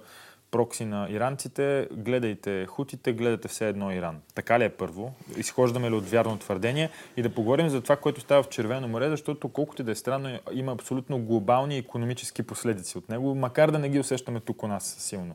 прокси 0.56 0.84
на 0.84 1.06
иранците, 1.10 1.88
гледайте 1.92 2.66
хутите, 2.66 3.12
гледате 3.12 3.48
все 3.48 3.68
едно 3.68 3.90
Иран. 3.90 4.16
Така 4.34 4.58
ли 4.58 4.64
е 4.64 4.68
първо? 4.68 5.12
Изхождаме 5.36 5.90
ли 5.90 5.94
от 5.94 6.08
вярно 6.08 6.38
твърдение? 6.38 6.90
И 7.16 7.22
да 7.22 7.34
поговорим 7.34 7.68
за 7.68 7.80
това, 7.80 7.96
което 7.96 8.20
става 8.20 8.42
в 8.42 8.48
Червено 8.48 8.88
море, 8.88 9.10
защото 9.10 9.48
колкото 9.48 9.84
да 9.84 9.92
е 9.92 9.94
странно, 9.94 10.38
има 10.52 10.72
абсолютно 10.72 11.18
глобални 11.18 11.76
економически 11.76 12.42
последици 12.42 12.98
от 12.98 13.08
него, 13.08 13.34
макар 13.34 13.70
да 13.70 13.78
не 13.78 13.88
ги 13.88 14.00
усещаме 14.00 14.40
тук 14.40 14.62
у 14.62 14.68
нас 14.68 14.96
силно. 14.98 15.34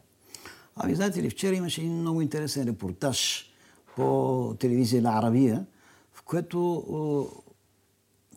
Ами, 0.75 0.95
знаете 0.95 1.23
ли, 1.23 1.29
вчера 1.29 1.55
имаше 1.55 1.81
един 1.81 1.93
много 1.93 2.21
интересен 2.21 2.67
репортаж 2.67 3.51
по 3.95 4.55
телевизия 4.59 5.01
на 5.01 5.17
Аравия, 5.17 5.65
в 6.13 6.21
което 6.21 7.29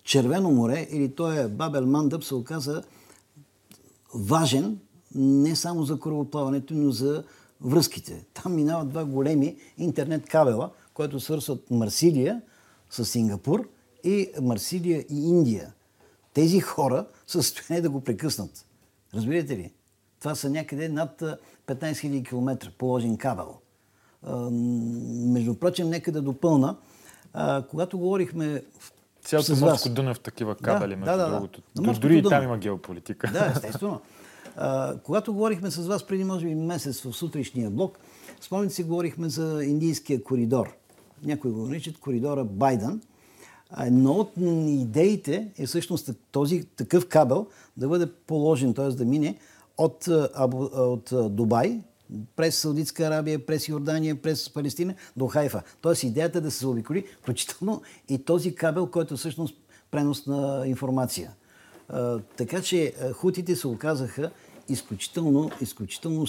Червено 0.02 0.50
море, 0.50 0.86
или 0.90 1.14
той 1.14 1.44
е 1.44 1.48
Бабел 1.48 1.86
Мандъб, 1.86 2.24
се 2.24 2.34
оказа 2.34 2.82
важен 4.14 4.78
не 5.14 5.56
само 5.56 5.82
за 5.82 5.98
корабоплаването, 5.98 6.74
но 6.74 6.90
за 6.90 7.24
връзките. 7.60 8.24
Там 8.34 8.54
минават 8.54 8.88
два 8.88 9.04
големи 9.04 9.56
интернет 9.78 10.26
кабела, 10.26 10.70
които 10.94 11.20
свързват 11.20 11.70
Марсилия 11.70 12.42
с 12.90 13.04
Сингапур 13.04 13.68
и 14.04 14.30
Марсилия 14.42 15.04
и 15.10 15.28
Индия. 15.28 15.72
Тези 16.34 16.60
хора 16.60 17.06
са 17.26 17.42
състояние 17.42 17.82
да 17.82 17.90
го 17.90 18.00
прекъснат. 18.00 18.66
Разбирате 19.14 19.56
ли? 19.56 19.72
Това 20.20 20.34
са 20.34 20.50
някъде 20.50 20.88
над 20.88 21.20
15 21.20 21.38
000 21.66 22.28
км 22.28 22.70
положен 22.78 23.16
кабел. 23.16 23.54
Между 25.32 25.54
прочим, 25.54 25.88
нека 25.88 26.12
да 26.12 26.22
допълна. 26.22 26.76
Когато 27.70 27.98
говорихме 27.98 28.62
Цялото 29.24 29.56
морско 29.56 29.88
дъно 29.88 30.14
в 30.14 30.20
такива 30.20 30.56
кабели, 30.56 30.90
да, 30.90 30.96
между 30.96 31.16
да, 31.16 31.30
другото. 31.30 31.62
Да. 31.76 31.92
Дори 31.92 32.18
и 32.18 32.22
там 32.22 32.44
има 32.44 32.58
геополитика. 32.58 33.30
Да, 33.32 33.52
естествено. 33.56 34.00
Когато 35.04 35.32
говорихме 35.32 35.70
с 35.70 35.86
вас 35.86 36.06
преди, 36.06 36.24
може 36.24 36.46
би, 36.46 36.54
месец 36.54 37.00
в 37.00 37.12
сутрешния 37.12 37.70
блок, 37.70 37.98
спомните 38.40 38.74
си, 38.74 38.84
говорихме 38.84 39.28
за 39.28 39.64
индийския 39.64 40.22
коридор. 40.22 40.76
Някои 41.24 41.50
го 41.50 41.66
наричат 41.66 41.98
коридора 41.98 42.44
Байден. 42.44 43.00
Но 43.90 44.12
от 44.12 44.32
идеите 44.66 45.52
е 45.58 45.66
всъщност 45.66 46.10
този 46.32 46.64
такъв 46.64 47.08
кабел 47.08 47.46
да 47.76 47.88
бъде 47.88 48.12
положен, 48.26 48.74
т.е. 48.74 48.88
да 48.88 49.04
мине 49.04 49.38
от, 49.78 50.08
от 50.76 51.12
Дубай, 51.36 51.80
през 52.36 52.58
Саудитска 52.58 53.04
Арабия, 53.04 53.46
през 53.46 53.68
Йордания, 53.68 54.22
през 54.22 54.50
Палестина 54.50 54.94
до 55.16 55.26
Хайфа. 55.26 55.62
Тоест 55.80 56.02
идеята 56.02 56.38
е 56.38 56.40
да 56.40 56.50
се 56.50 56.58
заобиколи, 56.58 57.04
включително 57.22 57.82
и 58.08 58.24
този 58.24 58.54
кабел, 58.54 58.86
който 58.86 59.14
е 59.14 59.16
всъщност 59.16 59.54
пренос 59.90 60.26
на 60.26 60.62
информация. 60.66 61.34
Така 62.36 62.62
че 62.62 62.94
хутите 63.12 63.56
се 63.56 63.68
оказаха 63.68 64.30
изключително, 64.68 65.50
изключително 65.60 66.26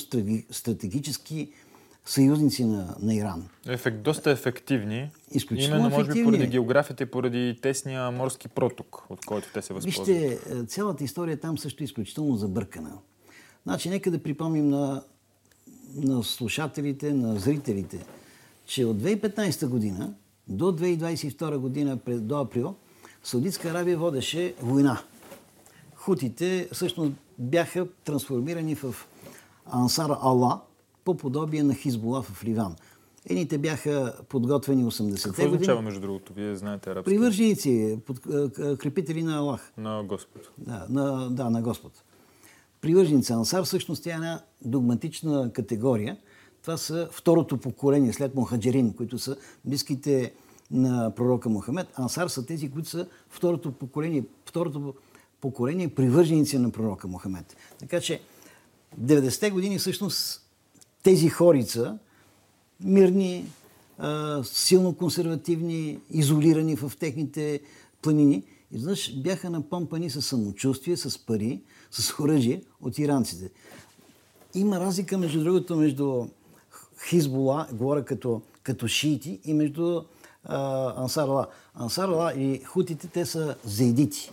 стратегически 0.51 1.49
съюзници 2.05 2.65
на, 2.65 2.95
на 3.01 3.15
Иран. 3.15 3.47
Ефект, 3.67 4.01
доста 4.01 4.31
ефективни. 4.31 5.09
Изключително 5.31 5.79
Именно, 5.79 5.97
може 5.97 6.11
би, 6.11 6.23
поради 6.23 6.47
географията 6.47 7.03
и 7.03 7.05
поради 7.05 7.59
тесния 7.61 8.11
морски 8.11 8.47
проток, 8.47 9.03
от 9.09 9.25
който 9.25 9.47
те 9.53 9.61
се 9.61 9.73
възползват. 9.73 10.07
Вижте, 10.07 10.39
цялата 10.67 11.03
история 11.03 11.39
там 11.39 11.57
също 11.57 11.83
е 11.83 11.85
изключително 11.85 12.35
забъркана. 12.35 12.97
Значи, 13.63 13.89
нека 13.89 14.11
да 14.11 14.23
припомним 14.23 14.69
на, 14.69 15.03
на 15.95 16.23
слушателите, 16.23 17.13
на 17.13 17.39
зрителите, 17.39 18.05
че 18.65 18.85
от 18.85 18.97
2015 18.97 19.67
година 19.67 20.13
до 20.47 20.65
2022 20.65 21.57
година, 21.57 21.99
до 22.07 22.39
април, 22.39 22.75
Саудитска 23.23 23.69
Арабия 23.69 23.97
водеше 23.97 24.53
война. 24.61 25.01
Хутите 26.05 26.69
всъщност 26.71 27.11
бяха 27.39 27.87
трансформирани 28.03 28.75
в 28.75 28.95
Ансар 29.65 30.09
Ала, 30.21 30.61
по 31.03 31.17
подобие 31.17 31.63
на 31.63 31.75
Хизбола 31.75 32.21
в 32.21 32.43
Ливан. 32.43 32.75
Едните 33.25 33.57
бяха 33.57 34.13
подготвени 34.29 34.85
80-те 34.85 35.29
години. 35.29 35.33
Какво 35.33 35.43
означава, 35.45 35.81
между 35.81 35.99
другото? 36.01 36.33
Вие 36.33 36.55
знаете 36.55 36.89
арабски. 36.89 37.11
Привърженици, 37.11 37.99
под, 38.05 38.19
крепители 38.79 39.23
на 39.23 39.37
Аллах. 39.37 39.73
На 39.77 40.03
Господ. 40.03 40.49
Да, 40.57 40.85
на, 40.89 41.29
да, 41.29 41.49
на 41.49 41.61
Господ. 41.61 42.03
Привърженици 42.81 43.33
Ансар 43.33 43.63
всъщност 43.63 44.05
е 44.05 44.09
една 44.09 44.41
догматична 44.61 45.53
категория. 45.53 46.17
Това 46.61 46.77
са 46.77 47.09
второто 47.11 47.57
поколение 47.57 48.13
след 48.13 48.35
Мухаджерин, 48.35 48.93
които 48.93 49.17
са 49.19 49.37
близките 49.65 50.33
на 50.71 51.15
пророка 51.15 51.49
Мохамед. 51.49 51.87
Ансар 51.95 52.27
са 52.27 52.45
тези, 52.45 52.71
които 52.71 52.89
са 52.89 53.07
второто 53.29 53.71
поколение, 53.71 54.23
второто 54.45 54.93
поколение 55.41 55.87
привърженици 55.87 56.57
на 56.57 56.69
пророка 56.69 57.07
Мохамед. 57.07 57.55
Така 57.79 58.01
че 58.01 58.21
90-те 59.01 59.51
години 59.51 59.79
всъщност 59.79 60.41
тези 61.03 61.29
хорица, 61.29 61.97
мирни, 62.79 63.45
силно 64.43 64.95
консервативни, 64.95 65.99
изолирани 66.11 66.75
в 66.75 66.91
техните 66.99 67.59
планини, 68.01 68.43
изведнъж 68.71 69.15
бяха 69.15 69.49
напомпани 69.49 70.09
с 70.09 70.21
самочувствие, 70.21 70.97
с 70.97 71.25
пари, 71.25 71.61
с 71.91 72.19
оръжие 72.19 72.61
от 72.81 72.99
иранците. 72.99 73.51
Има 74.55 74.79
разлика, 74.79 75.17
между 75.17 75.43
другото, 75.43 75.75
между 75.75 76.27
Хизбола, 77.09 77.67
говоря 77.73 78.05
като, 78.05 78.41
като 78.63 78.87
шиити, 78.87 79.39
и 79.45 79.53
между 79.53 80.01
Ансарала. 80.45 81.47
Ансарала 81.73 82.33
и 82.33 82.63
хутите, 82.63 83.07
те 83.07 83.25
са 83.25 83.55
зейдити. 83.65 84.31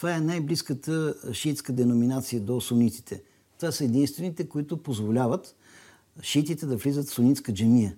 Това 0.00 0.14
е 0.14 0.20
най-близката 0.20 1.14
шиитска 1.32 1.72
деноминация 1.72 2.40
до 2.40 2.60
сунитите. 2.60 3.22
Това 3.58 3.72
са 3.72 3.84
единствените, 3.84 4.48
които 4.48 4.76
позволяват 4.76 5.54
шиитите 6.22 6.66
да 6.66 6.76
влизат 6.76 7.08
в 7.08 7.10
сунитска 7.10 7.54
джемия. 7.54 7.96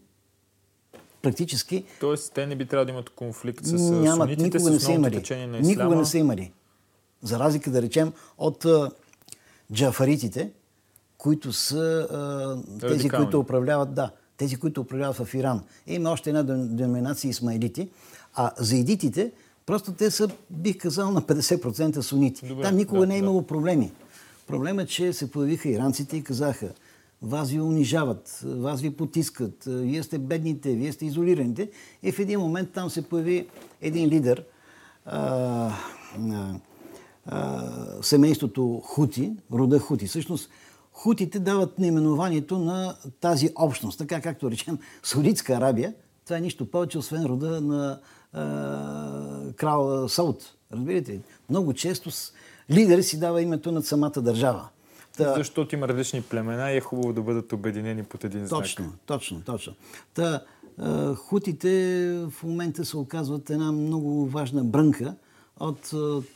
Практически... 1.22 1.84
Тоест, 2.00 2.32
те 2.34 2.46
не 2.46 2.56
би 2.56 2.66
трябвало 2.66 2.84
да 2.84 2.92
имат 2.92 3.10
конфликт 3.10 3.64
с 3.66 3.72
нямат, 3.72 4.28
сунитите, 4.28 4.58
никога 4.58 4.70
не 4.70 4.80
са 4.80 4.92
имали. 4.92 5.22
на? 5.46 5.60
Никога 5.60 5.96
не 5.96 6.04
са 6.04 6.18
имали. 6.18 6.52
За 7.22 7.38
разлика, 7.38 7.70
да 7.70 7.82
речем, 7.82 8.12
от 8.38 8.66
джафаритите, 9.72 10.50
които 11.18 11.52
са 11.52 12.08
а, 12.10 12.78
тези, 12.80 12.94
Радикални. 12.94 13.24
които 13.24 13.40
управляват, 13.40 13.94
да, 13.94 14.10
тези, 14.36 14.56
които 14.56 14.80
управляват 14.80 15.16
в 15.16 15.34
Иран. 15.34 15.62
Има 15.86 16.10
още 16.10 16.30
една 16.30 16.42
деноминация 16.42 17.28
исмаилити. 17.28 17.90
А 18.34 18.52
заидитите 18.58 19.32
Просто 19.66 19.92
те 19.92 20.10
са, 20.10 20.28
бих 20.50 20.78
казал, 20.78 21.10
на 21.10 21.22
50% 21.22 22.00
сунити. 22.00 22.46
Добре, 22.46 22.62
Там 22.62 22.76
никога 22.76 23.00
да, 23.00 23.06
не 23.06 23.14
е 23.14 23.18
имало 23.18 23.40
да. 23.40 23.46
проблеми. 23.46 23.92
Проблемът 24.46 24.84
е, 24.84 24.88
че 24.88 25.12
се 25.12 25.30
появиха 25.30 25.68
иранците 25.68 26.16
и 26.16 26.24
казаха, 26.24 26.72
вас 27.22 27.50
ви 27.50 27.60
унижават, 27.60 28.40
вас 28.44 28.80
ви 28.80 28.90
потискат, 28.90 29.64
вие 29.66 30.02
сте 30.02 30.18
бедните, 30.18 30.74
вие 30.74 30.92
сте 30.92 31.06
изолираните. 31.06 31.70
И 32.02 32.12
в 32.12 32.18
един 32.18 32.40
момент 32.40 32.72
там 32.72 32.90
се 32.90 33.02
появи 33.02 33.48
един 33.80 34.08
лидер, 34.08 34.44
а, 35.04 35.72
а, 36.30 36.54
а, 37.26 37.62
семейството 38.02 38.82
Хути, 38.84 39.32
рода 39.52 39.78
Хути. 39.78 40.06
Всъщност, 40.06 40.50
Хутите 40.92 41.38
дават 41.38 41.78
наименованието 41.78 42.58
на 42.58 42.96
тази 43.20 43.50
общност, 43.56 43.98
така 43.98 44.20
както 44.20 44.50
речем 44.50 44.78
Саудитска 45.02 45.52
Арабия. 45.52 45.94
Това 46.24 46.36
е 46.36 46.40
нищо 46.40 46.70
повече, 46.70 46.98
освен 46.98 47.24
рода 47.24 47.60
на 47.60 48.00
крал 49.56 50.08
Сауд. 50.08 50.54
Разбирате? 50.72 51.20
Много 51.50 51.72
често 51.72 52.10
лидер 52.70 53.02
си 53.02 53.20
дава 53.20 53.42
името 53.42 53.72
над 53.72 53.86
самата 53.86 54.10
държава. 54.16 54.68
Та... 55.16 55.34
Защото 55.34 55.74
има 55.74 55.88
различни 55.88 56.22
племена 56.22 56.72
и 56.72 56.76
е 56.76 56.80
хубаво 56.80 57.12
да 57.12 57.22
бъдат 57.22 57.52
обединени 57.52 58.02
под 58.02 58.24
един 58.24 58.46
знак. 58.46 58.60
Точно, 58.60 58.92
точно, 59.06 59.42
точно. 59.42 59.74
Та, 60.14 60.40
хутите 61.16 61.70
в 62.30 62.42
момента 62.42 62.84
се 62.84 62.96
оказват 62.96 63.50
една 63.50 63.72
много 63.72 64.26
важна 64.26 64.64
брънка 64.64 65.14
от 65.60 65.90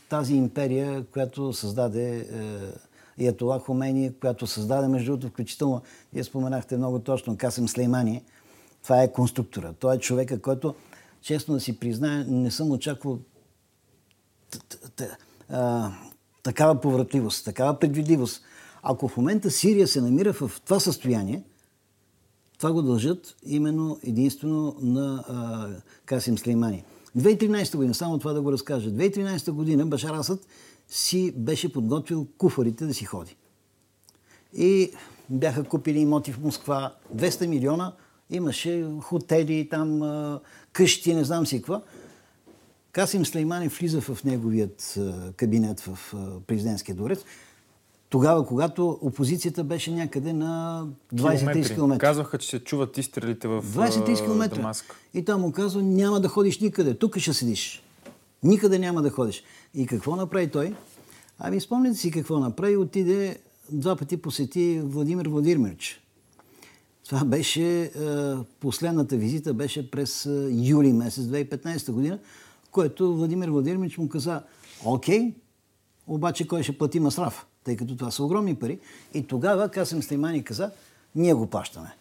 тази 0.09 0.35
империя, 0.35 1.05
която 1.05 1.53
създаде 1.53 2.29
и 3.17 3.27
Атола 3.27 3.59
Хомени, 3.59 4.13
която 4.19 4.47
създаде, 4.47 4.87
между 4.87 5.11
другото, 5.11 5.27
включително, 5.27 5.81
вие 6.13 6.23
споменахте 6.23 6.77
много 6.77 6.99
точно, 6.99 7.37
Касем 7.37 7.67
Слеймани. 7.67 8.23
Това 8.83 9.03
е 9.03 9.13
конструктора. 9.13 9.73
Той 9.79 9.95
е 9.95 9.99
човека, 9.99 10.41
който 10.41 10.75
честно 11.27 11.53
да 11.53 11.59
си 11.59 11.79
призная, 11.79 12.25
не 12.27 12.51
съм 12.51 12.71
очаквал 12.71 13.19
такава 16.43 16.81
повратливост, 16.81 17.45
такава 17.45 17.79
предвидливост. 17.79 18.41
Ако 18.83 19.07
в 19.07 19.17
момента 19.17 19.51
Сирия 19.51 19.87
се 19.87 20.01
намира 20.01 20.33
в 20.33 20.51
това 20.65 20.79
състояние, 20.79 21.43
това 22.57 22.73
го 22.73 22.81
дължат 22.81 23.35
именно 23.45 23.99
единствено 24.03 24.75
на 24.81 25.23
а, 25.27 25.67
Касим 26.05 26.37
Слеймани. 26.37 26.83
2013 27.17 27.75
година, 27.75 27.93
само 27.93 28.17
това 28.17 28.33
да 28.33 28.41
го 28.41 28.51
разкажа, 28.51 28.89
2013 28.89 29.51
година 29.51 29.85
Башар 29.85 30.13
Асад 30.13 30.47
си 30.89 31.33
беше 31.37 31.73
подготвил 31.73 32.27
куфарите 32.37 32.85
да 32.85 32.93
си 32.93 33.05
ходи. 33.05 33.35
И 34.53 34.91
бяха 35.29 35.63
купили 35.63 35.99
имоти 35.99 36.31
в 36.31 36.39
Москва, 36.39 36.95
200 37.15 37.47
милиона, 37.47 37.93
имаше 38.29 38.85
хотели, 39.01 39.69
там 39.69 40.01
къщи, 40.73 41.13
не 41.13 41.23
знам 41.23 41.47
си 41.47 41.57
какво. 41.57 41.81
Касим 42.91 43.25
Слеймани 43.25 43.67
влиза 43.67 44.01
в 44.01 44.23
неговият 44.23 44.99
кабинет 45.35 45.79
в 45.79 46.13
президентския 46.47 46.95
дворец, 46.95 47.19
тогава, 48.09 48.45
когато 48.45 48.99
опозицията 49.01 49.63
беше 49.63 49.91
някъде 49.91 50.33
на 50.33 50.85
20-30 51.13 51.75
км. 51.75 51.97
Казваха, 51.97 52.37
че 52.37 52.49
се 52.49 52.59
чуват 52.59 52.97
изстрелите 52.97 53.47
в 53.47 53.63
20 53.63 54.25
км. 54.25 54.55
Дамаск. 54.55 54.95
И 55.13 55.25
там 55.25 55.41
му 55.41 55.51
казва, 55.51 55.81
няма 55.81 56.21
да 56.21 56.27
ходиш 56.27 56.59
никъде, 56.59 56.93
тук 56.93 57.17
ще 57.17 57.33
седиш. 57.33 57.83
Никъде 58.43 58.79
няма 58.79 59.01
да 59.01 59.09
ходиш. 59.09 59.43
И 59.73 59.87
какво 59.87 60.15
направи 60.15 60.47
той? 60.47 60.75
Ами 61.39 61.61
спомняте 61.61 61.97
си 61.97 62.11
какво 62.11 62.39
направи. 62.39 62.77
Отиде, 62.77 63.37
два 63.71 63.95
пъти 63.95 64.17
посети 64.17 64.81
Владимир 64.83 65.27
Владимирович. 65.27 66.01
Това 67.07 67.25
беше, 67.25 67.91
последната 68.59 69.17
визита 69.17 69.53
беше 69.53 69.91
през 69.91 70.29
юли 70.51 70.93
месец 70.93 71.23
2015 71.23 71.91
година, 71.91 72.19
което 72.71 73.15
Владимир 73.15 73.49
Владимирович 73.49 73.97
му 73.97 74.09
каза, 74.09 74.43
окей, 74.85 75.33
обаче 76.07 76.47
кой 76.47 76.63
ще 76.63 76.77
плати 76.77 76.99
Масраф? 76.99 77.45
Тъй 77.63 77.77
като 77.77 77.95
това 77.95 78.11
са 78.11 78.23
огромни 78.23 78.55
пари. 78.55 78.79
И 79.13 79.27
тогава 79.27 79.69
Касем 79.69 80.03
Слеймани 80.03 80.43
каза, 80.43 80.71
ние 81.15 81.33
го 81.33 81.47
плащаме. 81.47 81.95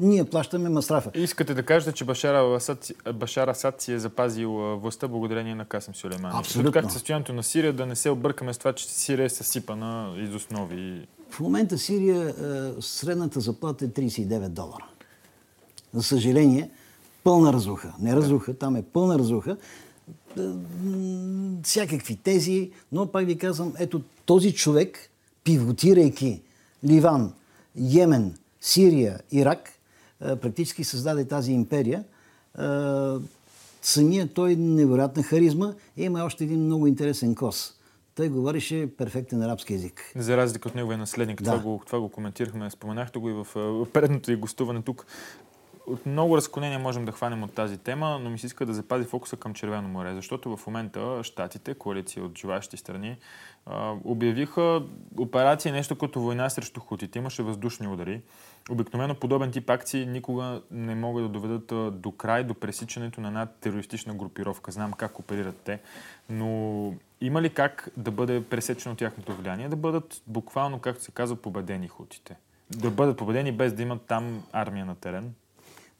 Ние 0.00 0.24
плащаме 0.24 0.68
Масрафа. 0.68 1.10
Искате 1.14 1.54
да 1.54 1.62
кажете, 1.62 1.92
че 1.92 2.04
Башар 2.04 2.34
Асад, 2.34 2.92
Башар 3.14 3.48
Асад 3.48 3.80
си 3.80 3.92
е 3.92 3.98
запазил 3.98 4.50
властта 4.52 5.08
благодарение 5.08 5.54
на 5.54 5.64
Касем 5.64 5.94
Сулеймани. 5.94 6.34
Абсолютно. 6.38 6.72
Както 6.72 6.92
състоянието 6.92 7.32
на 7.32 7.42
Сирия, 7.42 7.72
да 7.72 7.86
не 7.86 7.96
се 7.96 8.10
объркаме 8.10 8.54
с 8.54 8.58
това, 8.58 8.72
че 8.72 8.88
Сирия 8.88 9.24
е 9.24 9.28
съсипана 9.28 10.14
из 10.18 10.34
основи. 10.34 11.06
В 11.30 11.40
момента 11.40 11.78
Сирия 11.78 12.34
средната 12.80 13.40
заплата 13.40 13.84
е 13.84 13.88
39 13.88 14.48
долара. 14.48 14.86
За 15.94 16.02
съжаление, 16.02 16.70
пълна 17.24 17.52
разруха. 17.52 17.94
Не 18.00 18.16
разруха, 18.16 18.54
там 18.54 18.76
е 18.76 18.82
пълна 18.82 19.18
разруха. 19.18 19.56
Всякакви 21.62 22.16
тези, 22.16 22.70
но 22.92 23.06
пак 23.06 23.26
ви 23.26 23.38
казвам, 23.38 23.72
ето 23.78 24.02
този 24.26 24.54
човек, 24.54 25.10
пивотирайки 25.44 26.42
Ливан, 26.84 27.32
Йемен, 27.76 28.36
Сирия, 28.60 29.20
Ирак, 29.30 29.72
практически 30.18 30.84
създаде 30.84 31.24
тази 31.24 31.52
империя. 31.52 32.04
Самия 33.82 34.28
той 34.34 34.56
невероятна 34.56 35.22
харизма 35.22 35.74
и 35.96 36.02
има 36.02 36.24
още 36.24 36.44
един 36.44 36.64
много 36.64 36.86
интересен 36.86 37.34
кос. 37.34 37.75
Той 38.16 38.28
говореше 38.28 38.96
перфектен 38.96 39.42
арабски 39.42 39.72
язик. 39.72 40.12
За 40.16 40.36
разлика 40.36 40.68
от 40.68 40.74
неговия 40.74 40.98
наследник. 40.98 41.42
Да. 41.42 41.50
Това, 41.50 41.62
го, 41.62 41.82
това 41.86 42.00
го 42.00 42.08
коментирахме. 42.08 42.70
Споменахте 42.70 43.18
го 43.18 43.28
и 43.28 43.32
в 43.32 43.46
предното 43.92 44.30
ви 44.30 44.36
гостуване 44.36 44.82
тук. 44.82 45.06
От 45.86 46.06
много 46.06 46.36
разклонения 46.36 46.78
можем 46.78 47.04
да 47.04 47.12
хванем 47.12 47.42
от 47.42 47.52
тази 47.52 47.78
тема, 47.78 48.18
но 48.22 48.30
ми 48.30 48.38
се 48.38 48.46
иска 48.46 48.66
да 48.66 48.74
запази 48.74 49.04
фокуса 49.04 49.36
към 49.36 49.54
Червено 49.54 49.88
море, 49.88 50.14
защото 50.14 50.56
в 50.56 50.66
момента 50.66 51.20
щатите, 51.22 51.74
коалиция 51.74 52.24
от 52.24 52.38
желащи 52.38 52.76
страни, 52.76 53.16
обявиха 54.04 54.82
операция 55.18 55.72
нещо 55.72 55.98
като 55.98 56.20
война 56.20 56.50
срещу 56.50 56.80
хутите. 56.80 57.18
Имаше 57.18 57.42
въздушни 57.42 57.88
удари. 57.88 58.22
Обикновено 58.70 59.14
подобен 59.14 59.52
тип 59.52 59.70
акции 59.70 60.06
никога 60.06 60.62
не 60.70 60.94
могат 60.94 61.24
да 61.24 61.28
доведат 61.28 62.00
до 62.00 62.12
край, 62.12 62.44
до 62.44 62.54
пресичането 62.54 63.20
на 63.20 63.28
една 63.28 63.46
терористична 63.46 64.14
групировка. 64.14 64.72
Знам 64.72 64.92
как 64.92 65.18
оперират 65.18 65.56
те, 65.56 65.80
но 66.28 66.94
има 67.20 67.42
ли 67.42 67.50
как 67.50 67.88
да 67.96 68.10
бъде 68.10 68.44
пресечено 68.44 68.96
тяхното 68.96 69.34
влияние, 69.34 69.68
да 69.68 69.76
бъдат 69.76 70.22
буквално, 70.26 70.78
както 70.78 71.04
се 71.04 71.10
казва, 71.10 71.36
победени 71.36 71.88
хутите? 71.88 72.36
Да 72.76 72.90
бъдат 72.90 73.16
победени 73.16 73.52
без 73.52 73.72
да 73.72 73.82
имат 73.82 74.02
там 74.02 74.42
армия 74.52 74.86
на 74.86 74.94
терен? 74.94 75.34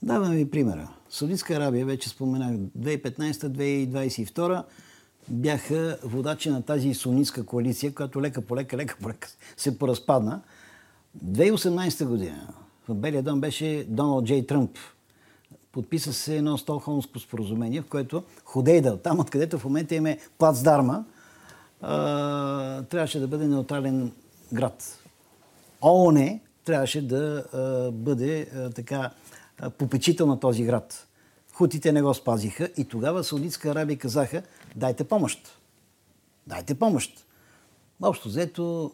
Давам 0.02 0.32
ви 0.32 0.50
примера. 0.50 0.88
Саудитска 1.10 1.54
Арабия, 1.54 1.86
вече 1.86 2.08
споменах, 2.08 2.56
2015-2022 2.78 4.64
бяха 5.28 5.98
водачи 6.04 6.50
на 6.50 6.62
тази 6.62 6.94
сунитска 6.94 7.46
коалиция, 7.46 7.94
която 7.94 8.22
лека 8.22 8.42
по 8.42 8.56
лека, 8.56 8.76
лека 8.76 8.96
по 9.02 9.08
лека 9.08 9.28
се 9.56 9.78
поразпадна. 9.78 10.42
2018 11.24 12.06
година 12.06 12.48
в 12.88 12.94
Белия 12.94 13.22
дом 13.22 13.40
беше 13.40 13.86
Доналд 13.88 14.24
Джей 14.24 14.46
Тръмп. 14.46 14.78
Подписа 15.76 16.12
се 16.12 16.36
едно 16.36 16.58
Столхолмско 16.58 17.18
споразумение, 17.18 17.80
в 17.80 17.86
което 17.86 18.22
Ходейда, 18.44 18.96
там 18.96 19.20
откъдето 19.20 19.58
в 19.58 19.64
момента 19.64 19.94
има 19.94 20.16
плацдарма, 20.38 21.04
трябваше 22.90 23.20
да 23.20 23.28
бъде 23.28 23.46
неутрален 23.46 24.12
град. 24.52 24.98
ООН 25.82 26.40
трябваше 26.64 27.06
да 27.06 27.44
бъде 27.92 28.48
така 28.74 29.10
попечител 29.78 30.26
на 30.26 30.40
този 30.40 30.64
град. 30.64 31.06
Хутите 31.52 31.92
не 31.92 32.02
го 32.02 32.14
спазиха 32.14 32.68
и 32.76 32.84
тогава 32.84 33.24
Саудитска 33.24 33.70
Арабия 33.70 33.98
казаха, 33.98 34.42
дайте 34.76 35.04
помощ. 35.04 35.58
Дайте 36.46 36.74
помощ. 36.74 37.24
Общо 38.02 38.28
взето, 38.28 38.92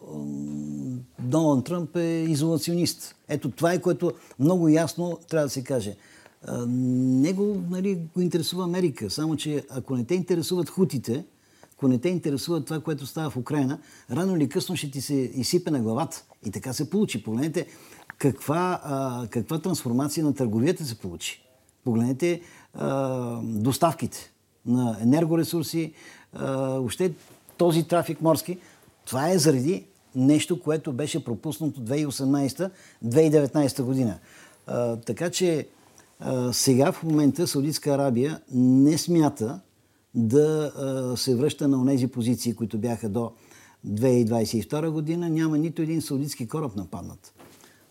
Доналд 1.19 1.65
Тръмп 1.65 1.95
е 1.95 2.25
изолационист. 2.29 3.15
Ето 3.27 3.51
това 3.51 3.73
е 3.73 3.81
което 3.81 4.11
много 4.39 4.69
ясно 4.69 5.19
трябва 5.29 5.45
да 5.45 5.49
се 5.49 5.63
каже. 5.63 5.95
Него 6.67 7.63
нали, 7.69 7.99
го 8.15 8.21
интересува 8.21 8.63
Америка, 8.63 9.09
само 9.09 9.35
че 9.35 9.65
ако 9.69 9.95
не 9.95 10.03
те 10.03 10.15
интересуват 10.15 10.69
хутите, 10.69 11.25
ако 11.73 11.87
не 11.87 11.97
те 11.97 12.09
интересува 12.09 12.65
това, 12.65 12.79
което 12.79 13.05
става 13.05 13.29
в 13.29 13.37
Украина, 13.37 13.79
рано 14.11 14.35
или 14.35 14.49
късно 14.49 14.75
ще 14.75 14.91
ти 14.91 15.01
се 15.01 15.13
изсипе 15.13 15.71
на 15.71 15.81
главата. 15.81 16.23
И 16.45 16.51
така 16.51 16.73
се 16.73 16.89
получи. 16.89 17.23
Погледнете 17.23 17.67
каква, 18.17 18.81
а, 18.83 19.27
каква 19.29 19.59
трансформация 19.59 20.25
на 20.25 20.33
търговията 20.33 20.85
се 20.85 20.99
получи. 20.99 21.43
Погледнете 21.83 22.41
а, 22.73 23.39
доставките 23.43 24.31
на 24.65 24.97
енергоресурси, 25.01 25.93
а, 26.33 26.55
въобще 26.55 27.13
този 27.57 27.83
трафик 27.83 28.21
морски. 28.21 28.57
Това 29.05 29.29
е 29.29 29.37
заради 29.37 29.85
нещо, 30.15 30.59
което 30.59 30.93
беше 30.93 31.23
пропуснато 31.23 31.81
2018-2019 31.81 33.83
година. 33.83 34.19
А, 34.67 34.95
така 34.95 35.29
че 35.29 35.67
сега 36.51 36.91
в 36.91 37.03
момента 37.03 37.47
Саудитска 37.47 37.91
Арабия 37.91 38.41
не 38.53 38.97
смята 38.97 39.59
да 40.15 40.71
се 41.17 41.35
връща 41.35 41.67
на 41.67 41.85
тези 41.85 42.07
позиции, 42.07 42.55
които 42.55 42.77
бяха 42.77 43.09
до 43.09 43.31
2022 43.87 44.89
година. 44.89 45.29
Няма 45.29 45.57
нито 45.57 45.81
един 45.81 46.01
саудитски 46.01 46.47
кораб 46.47 46.75
нападнат. 46.75 47.33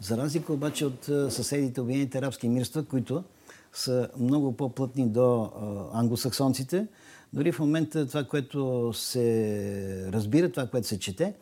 За 0.00 0.16
разлика 0.16 0.52
обаче 0.52 0.86
от 0.86 1.04
съседите 1.28 1.80
Обединените 1.80 2.18
арабски 2.18 2.48
мирства, 2.48 2.84
които 2.84 3.24
са 3.72 4.08
много 4.18 4.52
по-плътни 4.52 5.08
до 5.08 5.50
англосаксонците, 5.92 6.86
дори 7.32 7.52
в 7.52 7.58
момента 7.58 8.06
това, 8.06 8.24
което 8.24 8.92
се 8.94 10.08
разбира, 10.12 10.52
това, 10.52 10.66
което 10.66 10.88
се 10.88 10.98
чете, 10.98 11.34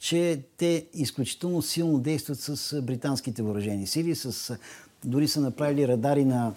че 0.00 0.42
те 0.56 0.86
изключително 0.94 1.62
силно 1.62 1.98
действат 1.98 2.38
с 2.40 2.82
британските 2.82 3.42
въоръжени 3.42 3.86
сили, 3.86 4.14
с, 4.14 4.56
дори 5.04 5.28
са 5.28 5.40
направили 5.40 5.88
радари 5.88 6.24
на 6.24 6.52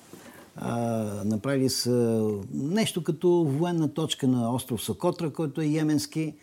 а, 0.55 0.77
направили 1.25 1.69
са 1.69 2.27
нещо 2.53 3.03
като 3.03 3.29
военна 3.29 3.93
точка 3.93 4.27
на 4.27 4.53
остров 4.53 4.83
Сокотра, 4.83 5.33
който 5.33 5.61
е 5.61 5.65
йеменски. 5.65 6.33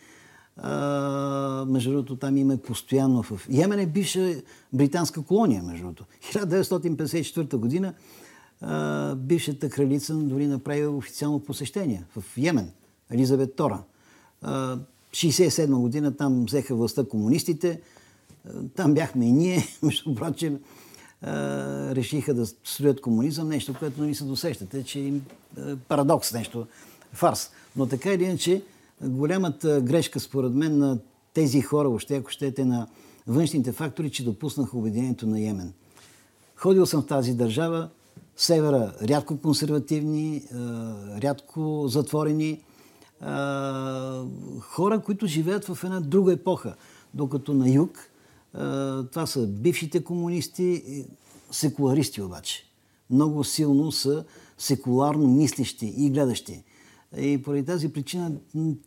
А, 0.57 1.65
между 1.67 1.91
другото, 1.91 2.15
там 2.15 2.37
има 2.37 2.57
постоянно 2.57 3.23
в... 3.23 3.47
Йемен 3.49 3.79
е 3.79 3.85
бивша 3.85 4.35
британска 4.73 5.21
колония, 5.21 5.63
между 5.63 5.83
другото. 5.83 6.05
1954 6.33 7.55
година 7.55 7.93
а, 8.61 9.15
бившата 9.15 9.69
кралица 9.69 10.13
дори 10.13 10.47
направи 10.47 10.85
официално 10.85 11.39
посещение 11.39 12.03
в 12.15 12.37
Йемен, 12.37 12.71
Елизабет 13.11 13.55
Тора. 13.55 13.83
А, 14.41 14.77
67 15.11 15.75
година 15.75 16.17
там 16.17 16.45
взеха 16.45 16.75
властта 16.75 17.03
комунистите, 17.03 17.81
там 18.75 18.93
бяхме 18.93 19.25
и 19.25 19.31
ние, 19.31 19.63
между 19.83 20.15
прочим, 20.15 20.59
решиха 21.95 22.33
да 22.33 22.45
строят 22.45 23.01
комунизъм, 23.01 23.49
нещо, 23.49 23.75
което 23.79 24.01
не 24.01 24.15
се 24.15 24.23
досещате, 24.23 24.83
че 24.83 24.99
им 24.99 25.25
парадокс, 25.87 26.33
нещо, 26.33 26.67
фарс. 27.13 27.51
Но 27.75 27.85
така 27.85 28.13
или 28.13 28.23
иначе, 28.23 28.63
голямата 29.01 29.81
грешка, 29.81 30.19
според 30.19 30.53
мен, 30.53 30.77
на 30.77 30.99
тези 31.33 31.61
хора, 31.61 31.89
още 31.89 32.15
ако 32.15 32.29
щете, 32.29 32.65
на 32.65 32.87
външните 33.27 33.71
фактори, 33.71 34.09
че 34.09 34.25
допуснаха 34.25 34.77
обединението 34.77 35.27
на 35.27 35.39
Йемен. 35.39 35.73
Ходил 36.55 36.85
съм 36.85 37.01
в 37.01 37.05
тази 37.05 37.33
държава, 37.33 37.89
севера 38.37 38.93
рядко 39.01 39.37
консервативни, 39.37 40.43
рядко 41.21 41.85
затворени, 41.87 42.63
хора, 44.59 45.01
които 45.05 45.27
живеят 45.27 45.65
в 45.65 45.83
една 45.83 45.99
друга 45.99 46.33
епоха. 46.33 46.75
Докато 47.13 47.53
на 47.53 47.69
юг 47.69 48.08
Това 49.11 49.25
са 49.25 49.47
бившите 49.47 50.03
комунисти, 50.03 51.05
секуларисти 51.51 52.21
обаче. 52.21 52.65
Много 53.09 53.43
силно 53.43 53.91
са 53.91 54.25
секуларно 54.57 55.27
мислещи 55.27 55.93
и 55.97 56.09
гледащи. 56.09 56.63
И 57.17 57.41
поради 57.43 57.65
тази 57.65 57.93
причина 57.93 58.31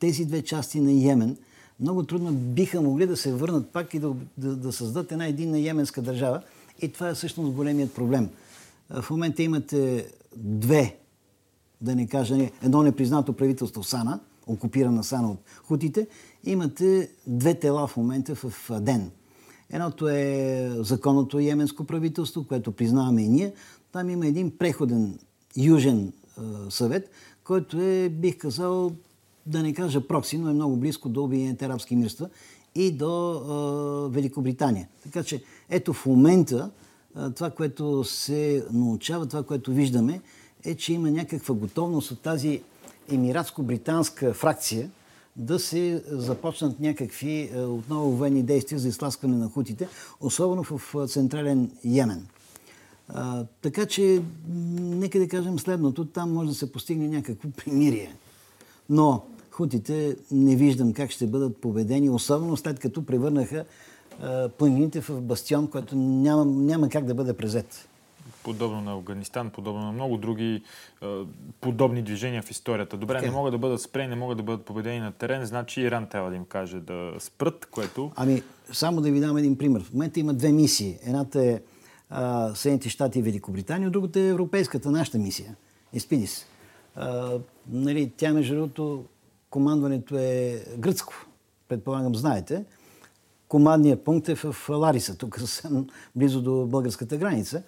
тези 0.01 0.25
две 0.25 0.43
части 0.43 0.81
на 0.81 0.93
Йемен 0.93 1.37
много 1.83 2.03
трудно 2.03 2.33
биха 2.33 2.81
могли 2.83 3.07
да 3.07 3.17
се 3.17 3.33
върнат 3.33 3.69
пак 3.69 3.95
и 3.95 3.99
да, 3.99 4.15
да, 4.39 4.57
да 4.57 4.73
създадат 4.73 5.13
една 5.13 5.27
единна 5.27 5.59
йеменска 5.59 6.03
държава. 6.03 6.43
И 6.83 6.93
това 6.93 7.09
е 7.09 7.15
всъщност 7.15 7.53
големият 7.53 7.95
проблем. 7.95 8.29
В 8.91 9.11
момента 9.11 9.43
имате 9.43 10.11
две, 10.37 10.97
да 11.81 11.95
не 11.95 12.07
кажа, 12.07 12.51
едно 12.63 12.83
непризнато 12.83 13.33
правителство 13.33 13.85
Сана, 13.85 14.21
окупирана 14.47 15.05
Сана 15.05 15.31
от 15.31 15.39
хутите, 15.65 16.07
имате 16.45 17.11
две 17.27 17.55
тела 17.55 17.87
в 17.87 17.97
момента 17.97 18.35
в 18.35 18.71
ден. 18.81 19.11
Едното 19.73 20.09
е 20.09 20.71
законното 20.79 21.41
йеменско 21.41 21.85
правителство, 21.85 22.45
което 22.45 22.73
признаваме 22.73 23.23
и 23.23 23.29
ние. 23.29 23.53
Там 23.93 24.11
има 24.11 24.27
един 24.27 24.59
преходен 24.59 25.19
южен 25.57 26.13
съвет, 26.71 27.11
който 27.45 27.81
е, 27.81 28.09
бих 28.09 28.39
казал, 28.39 28.93
да 29.47 29.63
не 29.63 29.75
кажа 29.75 30.07
прокси, 30.07 30.39
но 30.39 30.51
е 30.51 30.53
много 30.53 30.77
близко 30.77 31.09
до 31.09 31.25
Обединените 31.25 31.65
арабски 31.65 31.97
мирства 31.97 32.29
и 32.75 32.91
до 32.91 33.35
е, 33.35 34.15
Великобритания. 34.15 34.89
Така 35.03 35.23
че 35.23 35.43
ето 35.71 35.93
в 35.93 36.07
момента 36.07 36.71
е, 37.17 37.31
това, 37.31 37.51
което 37.51 38.05
се 38.05 38.67
научава, 38.73 39.27
това, 39.27 39.43
което 39.43 39.71
виждаме, 39.71 40.21
е, 40.65 40.75
че 40.75 40.93
има 40.93 41.11
някаква 41.11 41.55
готовност 41.55 42.11
от 42.11 42.21
тази 42.21 42.63
емиратско-британска 43.11 44.33
фракция 44.33 44.91
да 45.37 45.59
се 45.59 46.03
започнат 46.09 46.81
някакви 46.81 47.51
е, 47.55 47.61
отново 47.61 48.11
военни 48.11 48.43
действия 48.43 48.79
за 48.79 48.89
изтласкване 48.89 49.37
на 49.37 49.49
хутите, 49.49 49.89
особено 50.21 50.63
в 50.65 51.07
централен 51.09 51.71
Йемен. 51.85 52.27
А, 53.09 53.45
така 53.63 53.87
че, 53.87 54.23
нека 54.79 55.19
да 55.19 55.29
кажем 55.29 55.59
следното, 55.59 56.05
там 56.05 56.33
може 56.33 56.49
да 56.49 56.55
се 56.55 56.73
постигне 56.73 57.09
някакво 57.09 57.49
примирие. 57.51 58.15
Но 58.91 59.23
хутите 59.51 60.17
не 60.31 60.57
виждам 60.57 60.93
как 60.93 61.11
ще 61.11 61.27
бъдат 61.27 61.57
победени, 61.57 62.11
особено 62.11 62.57
след 62.57 62.79
като 62.79 63.07
превърнаха 63.07 63.65
планините 64.59 65.01
в 65.01 65.21
бастион, 65.21 65.67
който 65.67 65.97
няма, 65.97 66.45
няма 66.45 66.89
как 66.89 67.05
да 67.05 67.15
бъде 67.15 67.33
презет. 67.33 67.89
Подобно 68.45 68.81
на 68.81 68.93
Афганистан, 68.93 69.51
подобно 69.51 69.83
на 69.83 69.93
много 69.93 70.17
други 70.17 70.63
подобни 71.61 72.03
движения 72.03 72.43
в 72.43 72.51
историята. 72.51 72.97
Добре, 72.97 73.19
okay. 73.19 73.25
не 73.25 73.31
могат 73.31 73.53
да 73.53 73.59
бъдат 73.59 73.81
спрени, 73.81 74.09
не 74.09 74.17
могат 74.17 74.37
да 74.37 74.43
бъдат 74.43 74.65
победени 74.65 75.01
на 75.01 75.13
терен, 75.13 75.45
значи 75.45 75.81
Иран 75.81 76.07
трябва 76.07 76.31
да 76.31 76.37
им 76.37 76.45
каже 76.45 76.81
да 76.81 77.13
спрат, 77.19 77.67
което... 77.71 78.13
Ами, 78.17 78.43
само 78.73 79.01
да 79.01 79.11
ви 79.11 79.21
дам 79.21 79.37
един 79.37 79.59
пример. 79.59 79.83
В 79.83 79.93
момента 79.93 80.21
има 80.21 80.35
две 80.35 80.53
мисии. 80.53 80.99
Едната 81.03 81.45
е 81.45 81.61
Съединените 82.55 82.89
щати 82.89 83.19
и 83.19 83.23
Великобритания, 83.23 83.91
другата 83.91 84.21
е 84.21 84.29
европейската, 84.29 84.91
нашата 84.91 85.19
мисия. 85.19 85.57
Еспидис. 85.93 86.47
нали, 87.69 88.13
тя, 88.17 88.33
между 88.33 88.55
другото, 88.55 89.05
командването 89.51 90.17
е 90.19 90.65
гръцко. 90.79 91.15
Предполагам, 91.69 92.15
знаете. 92.15 92.65
Командният 93.49 94.05
пункт 94.05 94.29
е 94.29 94.35
в 94.35 94.57
Лариса, 94.69 95.19
тук 95.19 95.39
съвсем 95.39 95.87
близо 96.17 96.43
до 96.43 96.67
българската 96.67 97.17
граница. 97.17 97.63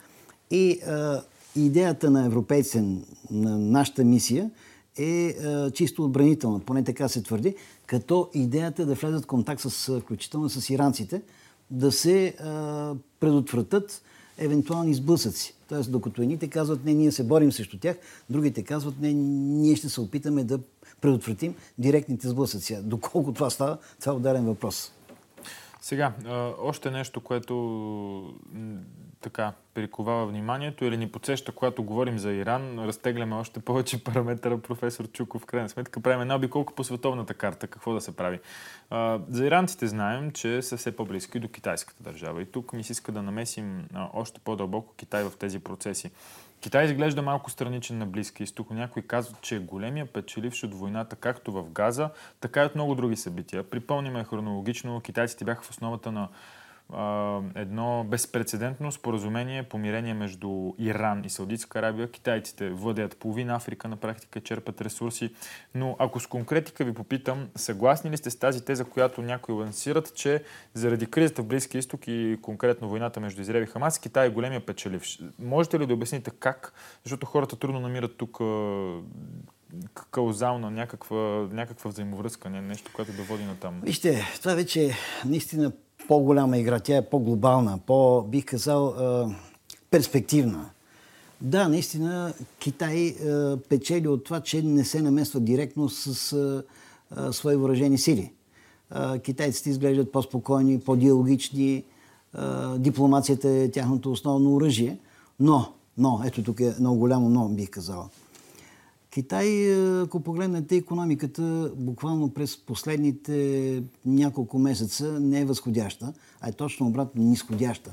И 0.50 0.80
а, 0.86 1.22
идеята 1.56 2.10
на 2.10 2.24
европейците, 2.24 2.84
на 3.30 3.58
нашата 3.58 4.04
мисия, 4.04 4.50
е 4.98 5.28
а, 5.28 5.70
чисто 5.70 6.04
отбранителна, 6.04 6.60
поне 6.60 6.84
така 6.84 7.08
се 7.08 7.22
твърди, 7.22 7.54
като 7.86 8.30
идеята 8.34 8.82
е 8.82 8.84
да 8.84 8.94
влезат 8.94 9.24
в 9.24 9.26
контакт 9.26 9.60
с, 9.60 10.00
включително 10.00 10.48
с 10.48 10.70
иранците, 10.70 11.22
да 11.70 11.92
се 11.92 12.26
а, 12.26 12.94
предотвратят 13.20 14.02
евентуални 14.38 14.94
сблъсъци. 14.94 15.54
Тоест, 15.68 15.92
докато 15.92 16.22
едните 16.22 16.48
казват, 16.48 16.84
не, 16.84 16.94
ние 16.94 17.12
се 17.12 17.24
борим 17.24 17.52
срещу 17.52 17.78
тях, 17.78 17.96
другите 18.30 18.62
казват, 18.62 18.94
не, 19.00 19.12
ние 19.12 19.76
ще 19.76 19.88
се 19.88 20.00
опитаме 20.00 20.44
да 20.44 20.60
предотвратим 21.00 21.54
директните 21.78 22.28
сблъсъци. 22.28 22.76
Доколко 22.82 23.32
това 23.32 23.50
става, 23.50 23.78
това 24.00 24.12
е 24.12 24.16
ударен 24.16 24.44
въпрос. 24.44 24.92
Сега, 25.84 26.12
още 26.58 26.90
нещо, 26.90 27.20
което 27.20 28.34
така 29.20 29.52
приковава 29.74 30.26
вниманието 30.26 30.84
или 30.84 30.96
ни 30.96 31.12
подсеща, 31.12 31.52
когато 31.52 31.82
говорим 31.82 32.18
за 32.18 32.32
Иран, 32.32 32.78
разтегляме 32.78 33.34
още 33.34 33.60
повече 33.60 34.04
параметъра 34.04 34.58
професор 34.58 35.06
Чуков. 35.06 35.42
В 35.42 35.46
крайна 35.46 35.68
сметка 35.68 36.00
правим 36.00 36.20
една 36.20 36.36
обиколка 36.36 36.74
по 36.74 36.84
световната 36.84 37.34
карта. 37.34 37.66
Какво 37.66 37.92
да 37.92 38.00
се 38.00 38.16
прави? 38.16 38.40
За 39.28 39.46
иранците 39.46 39.86
знаем, 39.86 40.30
че 40.30 40.62
са 40.62 40.76
все 40.76 40.96
по-близки 40.96 41.38
до 41.38 41.48
китайската 41.48 42.02
държава. 42.02 42.42
И 42.42 42.46
тук 42.46 42.72
ми 42.72 42.84
се 42.84 42.92
иска 42.92 43.12
да 43.12 43.22
намесим 43.22 43.88
още 44.12 44.40
по-дълбоко 44.40 44.94
Китай 44.96 45.24
в 45.24 45.32
тези 45.38 45.58
процеси. 45.58 46.10
Китай 46.64 46.84
изглежда 46.84 47.22
малко 47.22 47.50
страничен 47.50 47.98
на 47.98 48.06
Близки 48.06 48.42
изток. 48.42 48.70
Някои 48.70 49.06
казват, 49.06 49.40
че 49.40 49.56
е 49.56 49.58
големия 49.58 50.06
печеливш 50.06 50.64
от 50.64 50.74
войната 50.74 51.16
както 51.16 51.52
в 51.52 51.70
Газа, 51.70 52.10
така 52.40 52.62
и 52.62 52.66
от 52.66 52.74
много 52.74 52.94
други 52.94 53.16
събития. 53.16 53.70
Припомниме 53.70 54.24
хронологично, 54.24 55.00
китайците 55.00 55.44
бяха 55.44 55.62
в 55.62 55.70
основата 55.70 56.12
на 56.12 56.28
едно 57.54 58.04
безпредседентно 58.10 58.92
споразумение, 58.92 59.62
помирение 59.62 60.14
между 60.14 60.72
Иран 60.78 61.24
и 61.24 61.30
Саудитска 61.30 61.78
Арабия. 61.78 62.10
Китайците 62.10 62.70
владеят 62.70 63.16
половина 63.16 63.56
Африка, 63.56 63.88
на 63.88 63.96
практика 63.96 64.40
черпат 64.40 64.80
ресурси. 64.80 65.34
Но 65.74 65.96
ако 65.98 66.20
с 66.20 66.26
конкретика 66.26 66.84
ви 66.84 66.94
попитам, 66.94 67.48
съгласни 67.56 68.10
ли 68.10 68.16
сте 68.16 68.30
с 68.30 68.36
тази 68.36 68.64
теза, 68.64 68.84
която 68.84 69.22
някои 69.22 69.54
лансират, 69.54 70.14
че 70.14 70.42
заради 70.74 71.06
кризата 71.06 71.42
в 71.42 71.46
Близкия 71.46 71.78
изток 71.78 72.00
и 72.06 72.38
конкретно 72.42 72.88
войната 72.88 73.20
между 73.20 73.42
Израел 73.42 73.62
и 73.62 73.66
Хамас, 73.66 73.98
Китай 73.98 74.26
е 74.26 74.30
големия 74.30 74.66
печеливш? 74.66 75.20
Можете 75.38 75.78
ли 75.78 75.86
да 75.86 75.94
обясните 75.94 76.30
как? 76.30 76.72
Защото 77.04 77.26
хората 77.26 77.56
трудно 77.56 77.80
намират 77.80 78.16
тук 78.16 78.38
каузална, 80.10 80.70
някаква, 80.70 81.48
някаква 81.52 81.90
взаимовръзка, 81.90 82.50
нещо, 82.50 82.90
което 82.94 83.12
да 83.12 83.22
води 83.22 83.44
на 83.44 83.56
там. 83.56 83.80
Вижте, 83.84 84.24
това 84.40 84.54
вече 84.54 84.92
наистина 85.24 85.72
по-голяма 86.08 86.58
игра, 86.58 86.80
тя 86.80 86.96
е 86.96 87.08
по-глобална, 87.08 87.78
по, 87.86 88.22
бих 88.22 88.44
казал, 88.44 88.94
перспективна. 89.90 90.70
Да, 91.40 91.68
наистина 91.68 92.34
Китай 92.58 93.16
печели 93.68 94.08
от 94.08 94.24
това, 94.24 94.40
че 94.40 94.62
не 94.62 94.84
се 94.84 95.02
намесва 95.02 95.40
директно 95.40 95.88
с 95.88 96.62
свои 97.32 97.56
въоръжени 97.56 97.98
сили. 97.98 98.32
Китайците 99.22 99.70
изглеждат 99.70 100.12
по-спокойни, 100.12 100.80
по-диалогични, 100.80 101.84
дипломацията 102.76 103.48
е 103.48 103.70
тяхното 103.70 104.12
основно 104.12 104.54
оръжие, 104.54 104.98
но, 105.40 105.72
но, 105.98 106.20
ето 106.24 106.42
тук 106.42 106.60
е 106.60 106.74
много 106.80 106.98
голямо 106.98 107.28
но, 107.28 107.48
бих 107.48 107.70
казал. 107.70 108.08
Китай, 109.14 109.48
е, 109.48 110.00
ако 110.00 110.20
погледнете 110.20 110.76
економиката, 110.76 111.72
буквално 111.76 112.34
през 112.34 112.56
последните 112.56 113.82
няколко 114.06 114.58
месеца 114.58 115.20
не 115.20 115.40
е 115.40 115.44
възходяща, 115.44 116.12
а 116.40 116.48
е 116.48 116.52
точно 116.52 116.86
обратно 116.86 117.22
нисходяща. 117.22 117.90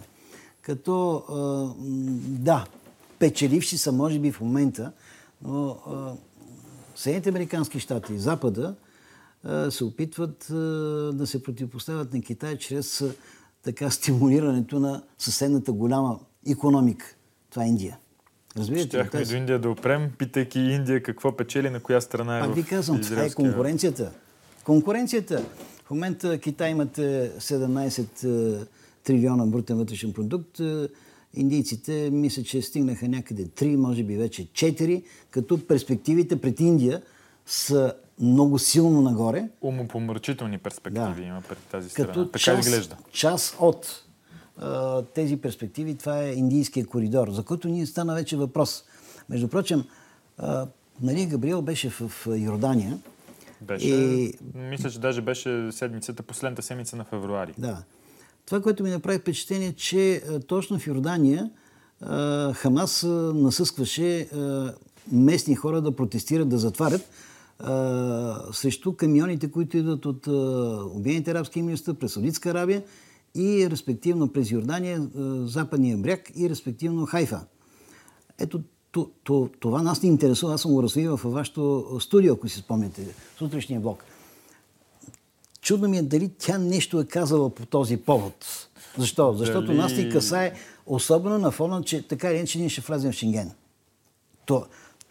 Като, 0.61 1.23
е, 1.29 1.79
да, 2.27 2.65
печеливши 3.19 3.77
са, 3.77 3.91
може 3.91 4.19
би, 4.19 4.31
в 4.31 4.41
момента, 4.41 4.91
но 5.41 5.69
е, 5.69 5.75
Съединените 6.95 7.29
Американски 7.29 7.79
щати 7.79 8.13
и 8.13 8.19
Запада 8.19 8.75
се 9.69 9.83
опитват 9.83 10.45
да 11.17 11.23
се 11.25 11.43
противопоставят 11.43 12.13
на 12.13 12.21
Китай 12.21 12.57
чрез 12.57 13.03
така 13.63 13.89
стимулирането 13.89 14.79
на 14.79 15.03
съседната 15.17 15.71
голяма 15.71 16.19
економика. 16.47 17.15
Това 17.49 17.65
е 17.65 17.67
Индия. 17.67 17.97
Разбирате, 18.57 18.87
Щяхме 18.87 19.19
тази... 19.19 19.31
до 19.31 19.37
Индия 19.37 19.59
да 19.59 19.69
опрем, 19.69 20.11
питайки 20.17 20.59
Индия 20.59 21.03
какво 21.03 21.37
печели, 21.37 21.69
на 21.69 21.79
коя 21.79 22.01
страна 22.01 22.37
е 22.37 22.41
Пак 22.41 22.55
ви 22.55 22.63
казвам, 22.63 23.01
това 23.01 23.23
е 23.23 23.29
конкуренцията. 23.29 24.11
Конкуренцията. 24.63 25.45
В 25.85 25.91
момента 25.91 26.37
Китай 26.37 26.71
имате 26.71 27.31
17 27.39 28.61
е, 28.61 28.65
трилиона 29.03 29.45
брутен 29.45 29.77
вътрешен 29.77 30.13
продукт. 30.13 30.59
Е, 30.59 30.87
индийците 31.33 32.09
мисля, 32.11 32.43
че 32.43 32.61
стигнаха 32.61 33.07
някъде 33.07 33.45
3, 33.45 33.75
може 33.75 34.03
би 34.03 34.17
вече 34.17 34.47
4, 34.47 35.03
като 35.29 35.67
перспективите 35.67 36.41
пред 36.41 36.59
Индия 36.59 37.01
са 37.45 37.93
много 38.19 38.59
силно 38.59 39.01
нагоре. 39.01 39.49
Умопомрачителни 39.61 40.57
перспективи 40.57 41.21
да. 41.21 41.27
има 41.27 41.41
пред 41.49 41.57
тази 41.57 41.89
страна. 41.89 42.07
Като 42.07 42.25
така 42.25 42.39
част, 42.39 42.67
изглежда. 42.67 42.97
Част 43.11 43.55
от 43.59 44.03
тези 45.13 45.37
перспективи, 45.37 45.95
това 45.95 46.23
е 46.23 46.33
Индийския 46.33 46.85
коридор, 46.85 47.31
за 47.31 47.43
който 47.43 47.67
ни 47.67 47.85
стана 47.85 48.13
вече 48.13 48.37
въпрос. 48.37 48.83
Между 49.29 49.47
прочим, 49.47 49.83
Мария 51.01 51.27
Габриел 51.27 51.61
беше 51.61 51.89
в 51.89 52.11
Йордания. 52.27 52.97
Беше, 53.61 53.87
и... 53.87 54.33
Мисля, 54.55 54.89
че 54.89 54.99
даже 54.99 55.21
беше 55.21 55.71
седмицата, 55.71 56.23
последната 56.23 56.61
седмица 56.61 56.95
на 56.95 57.03
февруари. 57.03 57.53
Да. 57.57 57.83
Това, 58.45 58.61
което 58.61 58.83
ми 58.83 58.89
направи 58.89 59.19
впечатление, 59.19 59.73
че 59.73 60.23
точно 60.47 60.79
в 60.79 60.87
Йордания 60.87 61.49
Хамас 62.53 63.03
насъскваше 63.33 64.29
местни 65.11 65.55
хора 65.55 65.81
да 65.81 65.95
протестират, 65.95 66.49
да 66.49 66.57
затварят 66.57 67.09
срещу 68.51 68.93
камионите, 68.93 69.51
които 69.51 69.77
идват 69.77 70.05
от 70.05 70.27
Обединените 70.95 71.31
арабски 71.31 71.59
емирства 71.59 71.93
през 71.93 72.13
Саудитска 72.13 72.49
Арабия 72.49 72.83
и 73.35 73.69
респективно 73.69 74.27
през 74.27 74.51
Йордания, 74.51 74.97
е, 74.97 75.07
западния 75.47 75.97
бряг 75.97 76.31
и 76.35 76.49
респективно 76.49 77.05
Хайфа. 77.05 77.41
Ето 78.39 78.61
това 79.59 79.81
нас 79.81 80.01
ни 80.01 80.09
интересува. 80.09 80.53
Аз 80.53 80.61
съм 80.61 80.71
го 80.71 80.83
развивал 80.83 81.17
във 81.17 81.33
вашето 81.33 81.97
студио, 81.99 82.33
ако 82.33 82.49
си 82.49 82.59
спомняте, 82.59 83.07
сутрешния 83.37 83.79
блок. 83.79 84.03
Чудно 85.61 85.87
ми 85.87 85.97
е 85.97 86.01
дали 86.01 86.29
тя 86.37 86.57
нещо 86.57 86.99
е 86.99 87.05
казала 87.05 87.49
по 87.49 87.65
този 87.65 87.97
повод. 87.97 88.45
Защо? 88.97 89.33
Защото 89.33 89.67
дали... 89.67 89.77
нас 89.77 89.93
ни 89.93 90.09
касае 90.09 90.53
особено 90.85 91.37
на 91.37 91.51
фона, 91.51 91.83
че 91.83 92.07
така 92.07 92.29
или 92.29 92.37
иначе 92.37 92.59
ние 92.59 92.69
ще 92.69 92.81
влезем 92.81 93.11
в 93.11 93.15
Шенген. 93.15 93.51
То, 94.45 94.65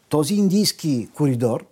този 0.08 0.34
индийски 0.34 1.08
коридор, 1.14 1.66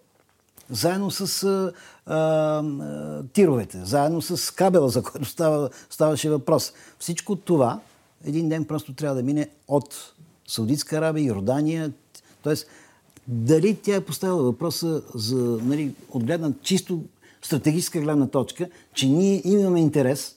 заедно 0.71 1.11
с 1.11 1.45
а, 1.45 1.73
а, 2.07 3.23
тировете, 3.33 3.85
заедно 3.85 4.23
с 4.23 4.55
кабела, 4.55 4.89
за 4.89 5.03
който 5.03 5.29
става, 5.29 5.71
ставаше 5.91 6.31
въпрос. 6.31 6.73
Всичко 6.99 7.37
това 7.37 7.81
един 8.25 8.49
ден 8.49 8.65
просто 8.65 8.95
трябва 8.95 9.17
да 9.17 9.23
мине 9.23 9.49
от 9.69 10.13
Саудитска 10.49 10.97
Арабия, 10.97 11.25
Йордания. 11.25 11.93
Тоест, 12.43 12.67
дали 13.29 13.77
тя 13.83 13.97
е 13.97 14.05
поставила 14.05 14.43
въпроса 14.43 15.03
за, 15.15 15.37
нали, 15.63 15.95
от 16.11 16.25
гледна 16.25 16.53
чисто 16.63 17.03
стратегическа 17.43 18.01
гледна 18.01 18.27
точка, 18.27 18.69
че 18.95 19.09
ние 19.09 19.43
имаме 19.45 19.81
интерес 19.81 20.35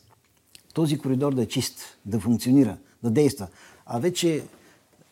този 0.73 0.97
коридор 0.97 1.33
да 1.33 1.41
е 1.41 1.45
чист, 1.45 1.79
да 2.05 2.19
функционира, 2.19 2.77
да 3.03 3.09
действа. 3.09 3.47
А 3.85 3.99
вече 3.99 4.43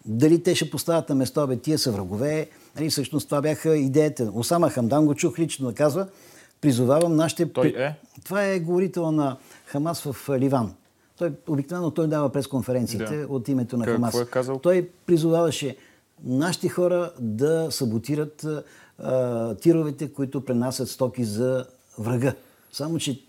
дали 0.06 0.44
те 0.44 0.56
ще 0.56 0.70
поставят 0.70 1.10
на 1.10 1.16
место, 1.16 1.48
бе, 1.48 1.58
тия 1.58 1.80
са 1.80 1.92
врагове, 1.92 2.50
нали, 2.76 2.90
всъщност 2.90 3.30
това 3.30 3.42
бяха 3.42 3.78
идеята. 3.78 4.32
Осама 4.34 4.70
Хамдан 4.70 5.06
го 5.06 5.16
чух 5.16 5.40
лично 5.40 5.68
да 5.68 5.74
казва, 5.74 6.08
призовавам 6.62 7.16
нашите... 7.16 7.54
Той 7.54 7.68
е? 7.68 7.96
Това 8.24 8.46
е 8.46 8.60
говорител 8.60 9.12
на 9.12 9.38
Хамас 9.66 10.02
в 10.02 10.30
Ливан. 10.40 10.74
Той, 11.18 11.34
обикновено 11.48 11.92
той 11.92 12.08
дава 12.08 12.32
пресконференциите 12.32 13.18
да. 13.18 13.28
от 13.28 13.48
името 13.48 13.78
на 13.78 13.86
Хамас. 13.86 14.12
Какво 14.12 14.28
е 14.28 14.32
казал? 14.32 14.60
Той 14.60 14.90
призоваваше 15.06 15.78
нашите 16.24 16.70
хора 16.70 17.12
да 17.20 17.68
саботират 17.72 18.46
а, 19.00 19.56
тировете, 19.56 20.14
които 20.14 20.46
пренасят 20.46 20.90
стоки 20.90 21.24
за 21.24 21.66
врага. 21.98 22.36
Само, 22.72 23.00
че 23.00 23.22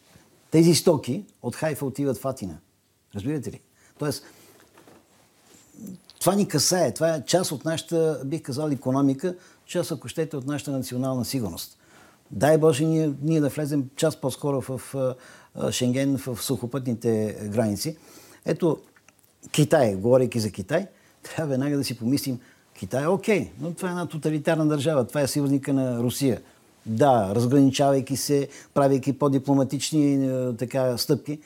тези 0.50 0.74
стоки 0.74 1.24
от 1.42 1.56
Хайфа 1.56 1.86
отиват 1.86 2.18
в 2.18 2.26
Атина. 2.26 2.58
Разбирате 3.14 3.52
ли? 3.52 3.60
Тоест, 3.98 4.24
това 6.20 6.34
ни 6.34 6.48
касае. 6.48 6.94
Това 6.94 7.14
е 7.14 7.24
част 7.24 7.52
от 7.52 7.64
нашата, 7.64 8.20
бих 8.24 8.42
казал, 8.42 8.68
економика, 8.68 9.34
част, 9.66 9.92
ако 9.92 10.08
щете, 10.08 10.36
от 10.36 10.46
нашата 10.46 10.70
национална 10.70 11.24
сигурност. 11.24 11.78
Дай 12.30 12.58
Боже, 12.58 12.84
ние, 12.84 13.12
ние 13.22 13.40
да 13.40 13.48
влезем 13.48 13.88
част 13.96 14.20
по-скоро 14.20 14.60
в 14.60 14.96
Шенген, 15.70 16.18
в 16.18 16.42
сухопътните 16.42 17.36
граници. 17.44 17.96
Ето, 18.46 18.78
Китай, 19.50 19.94
говорейки 19.94 20.40
за 20.40 20.50
Китай, 20.50 20.86
трябва 21.22 21.50
веднага 21.50 21.76
да 21.76 21.84
си 21.84 21.98
помислим, 21.98 22.38
Китай 22.74 23.04
е 23.04 23.08
окей, 23.08 23.50
но 23.60 23.74
това 23.74 23.88
е 23.88 23.90
една 23.90 24.06
тоталитарна 24.06 24.66
държава, 24.66 25.06
това 25.06 25.20
е 25.20 25.26
съюзника 25.26 25.72
на 25.72 25.98
Русия. 25.98 26.40
Да, 26.86 27.32
разграничавайки 27.34 28.16
се, 28.16 28.48
правейки 28.74 29.18
по-дипломатични 29.18 30.30
така, 30.58 30.98
стъпки. 30.98 31.38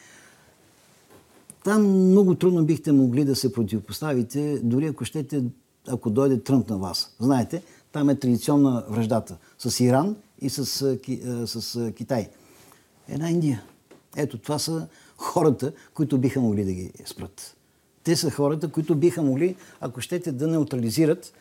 Там 1.65 1.83
много 1.83 2.35
трудно 2.35 2.65
бихте 2.65 2.93
могли 2.93 3.25
да 3.25 3.37
се 3.37 3.53
противопоставите, 3.53 4.61
дори 4.63 4.87
ако 4.87 5.05
щете, 5.05 5.45
ако 5.89 6.11
дойде 6.11 6.41
Тръмп 6.41 6.71
на 6.71 6.79
вас. 6.79 7.15
Знаете, 7.21 7.63
там 7.93 8.11
е 8.11 8.15
традиционна 8.15 8.85
връждата 8.89 9.37
с 9.59 9.81
Иран 9.81 10.17
и 10.41 10.51
с, 10.51 10.83
е, 10.83 11.13
е, 11.13 11.47
с 11.47 11.93
Китай. 11.97 12.29
Една 13.09 13.31
Индия. 13.31 13.63
Ето, 14.17 14.39
това 14.39 14.59
са 14.59 14.87
хората, 15.17 15.73
които 15.95 16.19
биха 16.19 16.41
могли 16.41 16.65
да 16.65 16.73
ги 16.73 16.93
спрат. 17.07 17.57
Те 18.03 18.17
са 18.17 18.31
хората, 18.31 18.69
които 18.69 18.95
биха 18.95 19.23
могли, 19.23 19.57
ако 19.81 20.01
щете, 20.01 20.33
да 20.33 20.47
неутрализират 20.47 21.33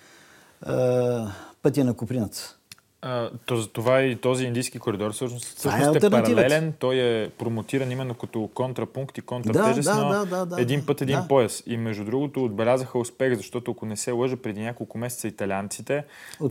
пътя 1.61 1.83
на 1.83 1.93
Куприната. 1.93 2.57
А, 3.05 3.29
това 3.73 4.01
и 4.01 4.15
този 4.15 4.45
индийски 4.45 4.79
коридор 4.79 5.11
всъщност, 5.11 5.45
е 5.45 5.55
всъщност 5.55 6.03
е, 6.03 6.07
е 6.07 6.09
паралелен. 6.09 6.73
Той 6.79 6.95
е 6.95 7.29
промотиран 7.29 7.91
именно 7.91 8.13
като 8.13 8.49
контрапункт 8.53 9.17
и 9.17 9.21
контратежест 9.21 9.85
да, 9.85 10.09
да, 10.09 10.25
да, 10.25 10.45
да, 10.45 10.61
един 10.61 10.85
път, 10.85 11.01
един 11.01 11.21
да. 11.21 11.27
пояс. 11.27 11.63
И 11.65 11.77
между 11.77 12.05
другото 12.05 12.43
отбелязаха 12.43 12.99
успех, 12.99 13.35
защото 13.37 13.71
ако 13.71 13.85
не 13.85 13.97
се 13.97 14.11
лъжа, 14.11 14.37
преди 14.37 14.61
няколко 14.61 14.97
месеца 14.97 15.27
италианците, 15.27 16.03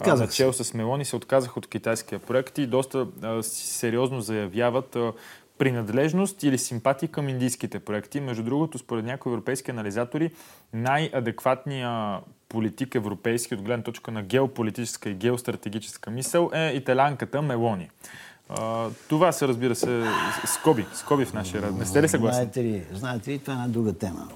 начал 0.06 0.52
с 0.52 0.74
Мелони, 0.74 1.04
се 1.04 1.16
отказаха 1.16 1.58
от 1.58 1.66
китайския 1.66 2.18
проект 2.18 2.58
и 2.58 2.66
доста 2.66 3.06
а, 3.22 3.42
сериозно 3.42 4.20
заявяват 4.20 4.96
а, 4.96 5.12
принадлежност 5.58 6.42
или 6.42 6.58
симпатия 6.58 7.08
към 7.08 7.28
индийските 7.28 7.78
проекти. 7.78 8.20
Между 8.20 8.42
другото, 8.42 8.78
според 8.78 9.04
някои 9.04 9.32
европейски 9.32 9.70
анализатори, 9.70 10.30
най-адекватният 10.72 12.24
политик 12.52 12.94
европейски 12.94 13.54
от 13.54 13.62
гледна 13.62 13.84
точка 13.84 14.10
на 14.10 14.22
геополитическа 14.22 15.10
и 15.10 15.14
геостратегическа 15.14 16.10
мисъл 16.10 16.50
е 16.54 16.72
италянката 16.74 17.42
Мелони. 17.42 17.90
това 19.08 19.32
се 19.32 19.48
разбира 19.48 19.74
се 19.74 20.04
скоби, 20.46 20.86
скоби 20.94 21.24
в 21.24 21.32
нашия 21.32 21.62
ред. 21.62 21.74
Не 21.74 21.86
сте 21.86 22.02
ли 22.02 22.08
съгласни? 22.08 22.36
Знаете 22.36 22.64
ли, 22.64 22.84
знаете 22.92 23.30
ли, 23.30 23.38
това 23.38 23.52
е 23.52 23.56
една 23.56 23.68
друга 23.68 23.92
тема. 23.92 24.28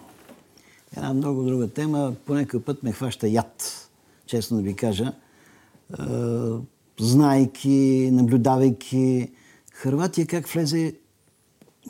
Една 0.97 1.14
много 1.14 1.43
друга 1.43 1.69
тема. 1.69 2.14
По 2.27 2.35
някакъв 2.35 2.64
път 2.64 2.83
ме 2.83 2.93
хваща 2.93 3.29
яд, 3.29 3.89
честно 4.27 4.57
да 4.57 4.62
ви 4.62 4.77
кажа. 4.77 5.12
знайки, 7.01 8.11
наблюдавайки 8.12 9.31
Хрватия 9.73 10.27
как 10.27 10.49
влезе 10.49 10.95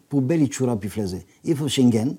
по 0.09 0.21
бели 0.21 0.51
чорапи 0.51 0.89
влезе 0.89 1.25
и 1.45 1.55
в 1.55 1.69
Шенген, 1.69 2.19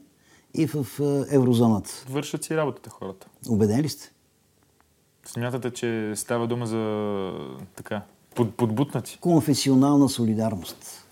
и 0.57 0.67
в 0.67 0.87
еврозоната. 1.31 2.05
Вършат 2.09 2.43
си 2.43 2.57
работата 2.57 2.89
хората. 2.89 3.27
Убеден 3.49 3.81
ли 3.81 3.89
сте? 3.89 4.11
Смятате, 5.25 5.71
че 5.71 6.13
става 6.15 6.47
дума 6.47 6.67
за 6.67 7.31
така, 7.75 8.01
под, 8.35 8.55
подбутнати? 8.55 9.17
Конфесионална 9.21 10.09
солидарност. 10.09 11.05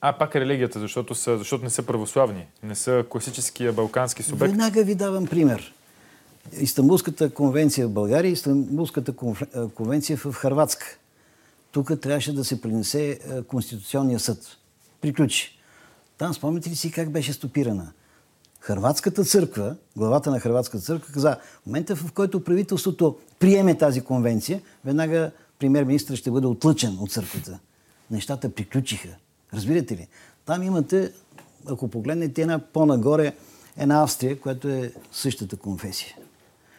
А, 0.00 0.18
пак 0.18 0.34
е 0.34 0.40
религията, 0.40 0.80
защото, 0.80 1.14
са, 1.14 1.38
защото 1.38 1.64
не 1.64 1.70
са 1.70 1.82
православни, 1.82 2.46
не 2.62 2.74
са 2.74 3.04
класическия 3.10 3.72
балкански 3.72 4.22
субект. 4.22 4.50
Веднага 4.50 4.84
ви 4.84 4.94
давам 4.94 5.26
пример. 5.26 5.74
Истанбулската 6.60 7.30
конвенция 7.30 7.88
в 7.88 7.92
България 7.92 8.28
и 8.28 8.32
Истанбулската 8.32 9.12
конвенция 9.74 10.16
в 10.16 10.32
Харватска. 10.32 10.98
Тук 11.72 12.00
трябваше 12.00 12.34
да 12.34 12.44
се 12.44 12.60
принесе 12.60 13.18
Конституционния 13.48 14.20
съд. 14.20 14.58
Приключи. 15.00 15.58
Там 16.18 16.34
спомняте 16.34 16.70
ли 16.70 16.76
си 16.76 16.92
как 16.92 17.10
беше 17.10 17.32
стопирана? 17.32 17.92
Хрватската 18.62 19.24
църква, 19.24 19.76
главата 19.96 20.30
на 20.30 20.40
Хрватската 20.40 20.84
църква 20.84 21.12
каза, 21.12 21.36
в 21.62 21.66
момента 21.66 21.96
в 21.96 22.12
който 22.12 22.44
правителството 22.44 23.16
приеме 23.38 23.78
тази 23.78 24.00
конвенция, 24.00 24.60
веднага 24.84 25.30
премьер-министр 25.58 26.16
ще 26.16 26.30
бъде 26.30 26.46
отлъчен 26.46 26.98
от 27.00 27.12
църквата. 27.12 27.58
Нещата 28.10 28.48
приключиха. 28.48 29.08
Разбирате 29.54 29.96
ли? 29.96 30.08
Там 30.46 30.62
имате, 30.62 31.12
ако 31.66 31.88
погледнете 31.88 32.42
една 32.42 32.58
по-нагоре, 32.58 33.34
една 33.76 34.02
Австрия, 34.02 34.40
която 34.40 34.68
е 34.68 34.92
същата 35.12 35.56
конфесия. 35.56 36.16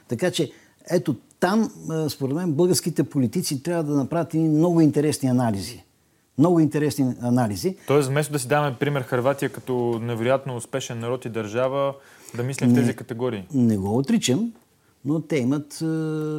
Така 0.07 0.31
че, 0.31 0.51
ето 0.89 1.15
там, 1.39 1.71
според 2.09 2.35
мен, 2.35 2.51
българските 2.51 3.03
политици 3.03 3.63
трябва 3.63 3.83
да 3.83 3.93
направят 3.93 4.33
много 4.33 4.81
интересни 4.81 5.29
анализи 5.29 5.83
много 6.37 6.59
интересни 6.59 7.13
анализи. 7.21 7.75
Тоест, 7.87 8.09
вместо 8.09 8.33
да 8.33 8.39
си 8.39 8.47
даваме 8.47 8.75
пример 8.79 9.01
Харватия 9.01 9.49
като 9.49 9.99
невероятно 10.01 10.55
успешен 10.55 10.99
народ 10.99 11.25
и 11.25 11.29
държава, 11.29 11.93
да 12.35 12.43
мислим 12.43 12.69
не, 12.69 12.79
в 12.79 12.81
тези 12.81 12.95
категории. 12.95 13.43
Не 13.53 13.77
го 13.77 13.97
отричам, 13.97 14.53
но 15.05 15.21
те 15.21 15.37
имат, 15.37 15.83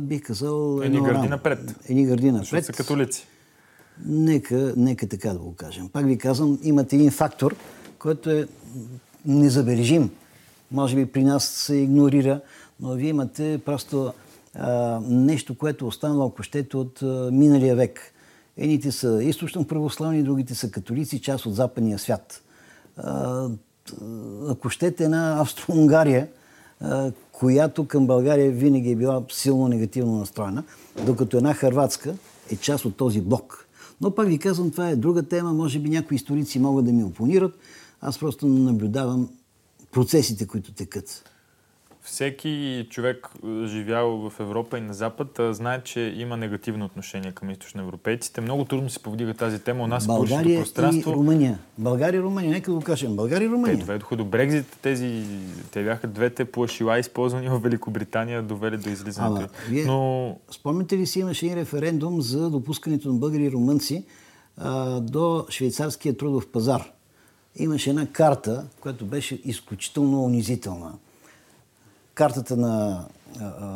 бих 0.03 0.23
казал... 0.23 0.81
Едни 0.83 1.01
гърди 1.01 1.29
напред. 1.29 1.77
Едни 1.89 2.07
гърди 2.07 2.27
напред. 2.27 2.41
Защото 2.41 2.67
са 2.67 2.73
католици. 2.73 3.27
Нека, 4.07 4.75
нека 4.77 5.09
така 5.09 5.29
да 5.29 5.39
го 5.39 5.55
кажем. 5.55 5.89
Пак 5.89 6.07
ви 6.07 6.19
казвам, 6.19 6.59
имат 6.63 6.93
един 6.93 7.11
фактор, 7.11 7.57
който 7.99 8.31
е 8.31 8.47
незабележим. 9.27 10.11
Може 10.71 10.97
би 10.97 11.07
при 11.07 11.25
нас 11.25 11.45
се 11.45 11.77
игнорира, 11.77 12.41
но 12.81 12.93
вие 12.93 13.09
имате 13.09 13.61
просто 13.65 14.13
а, 14.55 15.01
нещо, 15.09 15.59
което 15.59 15.85
е 15.85 15.89
останало, 15.89 16.27
ако 16.27 16.43
щете, 16.43 16.77
от 16.77 17.03
а, 17.03 17.31
миналия 17.33 17.77
век 17.77 18.14
Едните 18.57 18.93
са 18.93 19.23
източно 19.23 19.67
православни, 19.67 20.23
другите 20.23 20.55
са 20.55 20.71
католици, 20.71 21.23
част 21.23 21.47
от 21.47 21.55
западния 21.55 21.99
свят. 21.99 22.43
Ако 24.49 24.71
щете 24.71 25.05
една 25.05 25.41
Австро-Унгария, 25.41 26.29
която 27.33 27.87
към 27.87 28.07
България 28.07 28.53
винаги 28.53 28.91
е 28.91 28.97
била 28.97 29.23
силно 29.33 29.69
негативно 29.69 30.19
настроена, 30.19 30.65
докато 31.07 31.37
една 31.37 31.55
Харватска 31.55 32.15
е 32.51 32.57
част 32.57 32.85
от 32.85 32.97
този 32.97 33.21
блок. 33.21 33.67
Но 34.01 34.15
пак 34.15 34.29
ви 34.29 34.39
казвам, 34.39 34.71
това 34.71 34.89
е 34.89 34.97
друга 34.97 35.23
тема. 35.23 35.53
Може 35.53 35.79
би 35.79 35.89
някои 35.89 36.15
историци 36.15 36.59
могат 36.59 36.85
да 36.85 36.93
ми 36.93 37.05
опонират. 37.05 37.59
Аз 38.01 38.19
просто 38.19 38.47
наблюдавам 38.47 39.29
процесите, 39.93 40.47
които 40.47 40.73
текат. 40.73 41.25
Всеки 42.05 42.87
човек, 42.91 43.29
живял 43.67 44.31
в 44.31 44.41
Европа 44.41 44.79
и 44.79 44.81
на 44.81 44.95
Запад, 44.95 45.41
знае, 45.51 45.81
че 45.85 46.15
има 46.17 46.37
негативно 46.37 46.85
отношение 46.85 47.33
към 47.33 47.51
източноевропейците. 47.51 48.41
Много 48.41 48.65
трудно 48.65 48.91
се 48.91 48.99
повдига 48.99 49.35
тази 49.35 49.59
тема 49.59 49.85
у 49.85 49.87
нас 49.87 50.07
България 50.07 50.61
в 50.61 50.63
пространство. 50.63 51.11
и 51.11 51.15
Румъния. 51.15 51.59
България 51.79 52.19
и 52.19 52.23
Румъния, 52.23 52.51
нека 52.51 52.73
го 52.73 52.81
кажем. 52.81 53.17
България 53.17 53.47
и 53.47 53.51
Румъния. 53.51 53.77
Те 53.79 53.85
доведоха 53.85 54.17
до 54.17 54.25
Брекзит. 54.25 54.79
Тези, 54.83 55.25
те 55.71 55.85
бяха 55.85 56.07
двете 56.07 56.45
плашила, 56.45 56.99
използвани 56.99 57.49
в 57.49 57.59
Великобритания, 57.59 58.43
довели 58.43 58.77
до 58.77 58.91
излизането. 58.91 59.37
Ама, 59.37 59.49
вие, 59.69 59.85
Но... 59.85 60.37
Спомняте 60.51 60.97
ли 60.97 61.07
си, 61.07 61.21
имаше 61.21 61.47
и 61.47 61.57
референдум 61.57 62.23
за 62.23 62.51
допускането 62.51 63.09
на 63.09 63.15
българи 63.15 63.45
и 63.45 63.53
румънци 63.53 64.05
а, 64.57 65.01
до 65.01 65.47
швейцарския 65.51 66.17
трудов 66.17 66.47
пазар. 66.47 66.93
Имаше 67.57 67.91
една 67.91 68.07
карта, 68.07 68.67
която 68.81 69.05
беше 69.05 69.41
изключително 69.45 70.25
унизителна 70.25 70.93
картата 72.15 72.57
на 72.57 73.05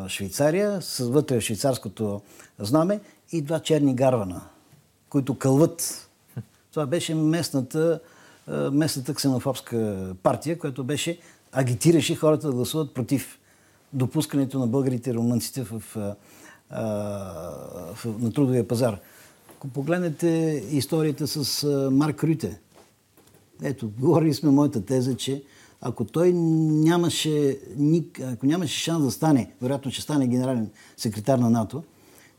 Швейцария, 0.09 0.83
с 0.83 0.99
вътре 0.99 1.41
швейцарското 1.41 2.21
знаме 2.59 3.01
и 3.33 3.43
два 3.43 3.61
черни 3.61 3.95
гарвана, 3.95 4.41
които 5.09 5.39
кълват. 5.39 6.09
Това 6.71 6.87
беше 6.87 7.15
местната, 7.15 8.01
местната 8.73 9.15
ксенофобска 9.15 10.07
партия, 10.23 10.59
която 10.59 10.85
беше 10.85 11.19
агитираше 11.53 12.15
хората 12.15 12.47
да 12.47 12.53
гласуват 12.53 12.95
против 12.95 13.39
допускането 13.93 14.59
на 14.59 14.67
българите 14.67 15.11
и 15.11 15.15
румънците 15.15 15.63
в, 15.63 15.83
в, 15.95 16.17
в, 17.95 18.07
на 18.19 18.33
трудовия 18.33 18.69
пазар. 18.69 18.99
Ако 19.57 19.69
погледнете 19.69 20.29
историята 20.71 21.27
с 21.27 21.67
Марк 21.93 22.25
Рюте, 22.25 22.61
ето, 23.63 23.91
говорили 24.01 24.35
сме 24.35 24.51
моята 24.51 24.85
теза, 24.85 25.17
че 25.17 25.43
ако 25.81 26.05
той 26.05 26.33
нямаше, 26.33 27.59
ако 28.23 28.47
нямаше 28.47 28.79
шанс 28.79 29.05
да 29.05 29.11
стане, 29.11 29.51
вероятно 29.63 29.91
ще 29.91 30.03
стане 30.03 30.27
генерален 30.27 30.71
секретар 30.97 31.39
на 31.39 31.51
НАТО, 31.51 31.83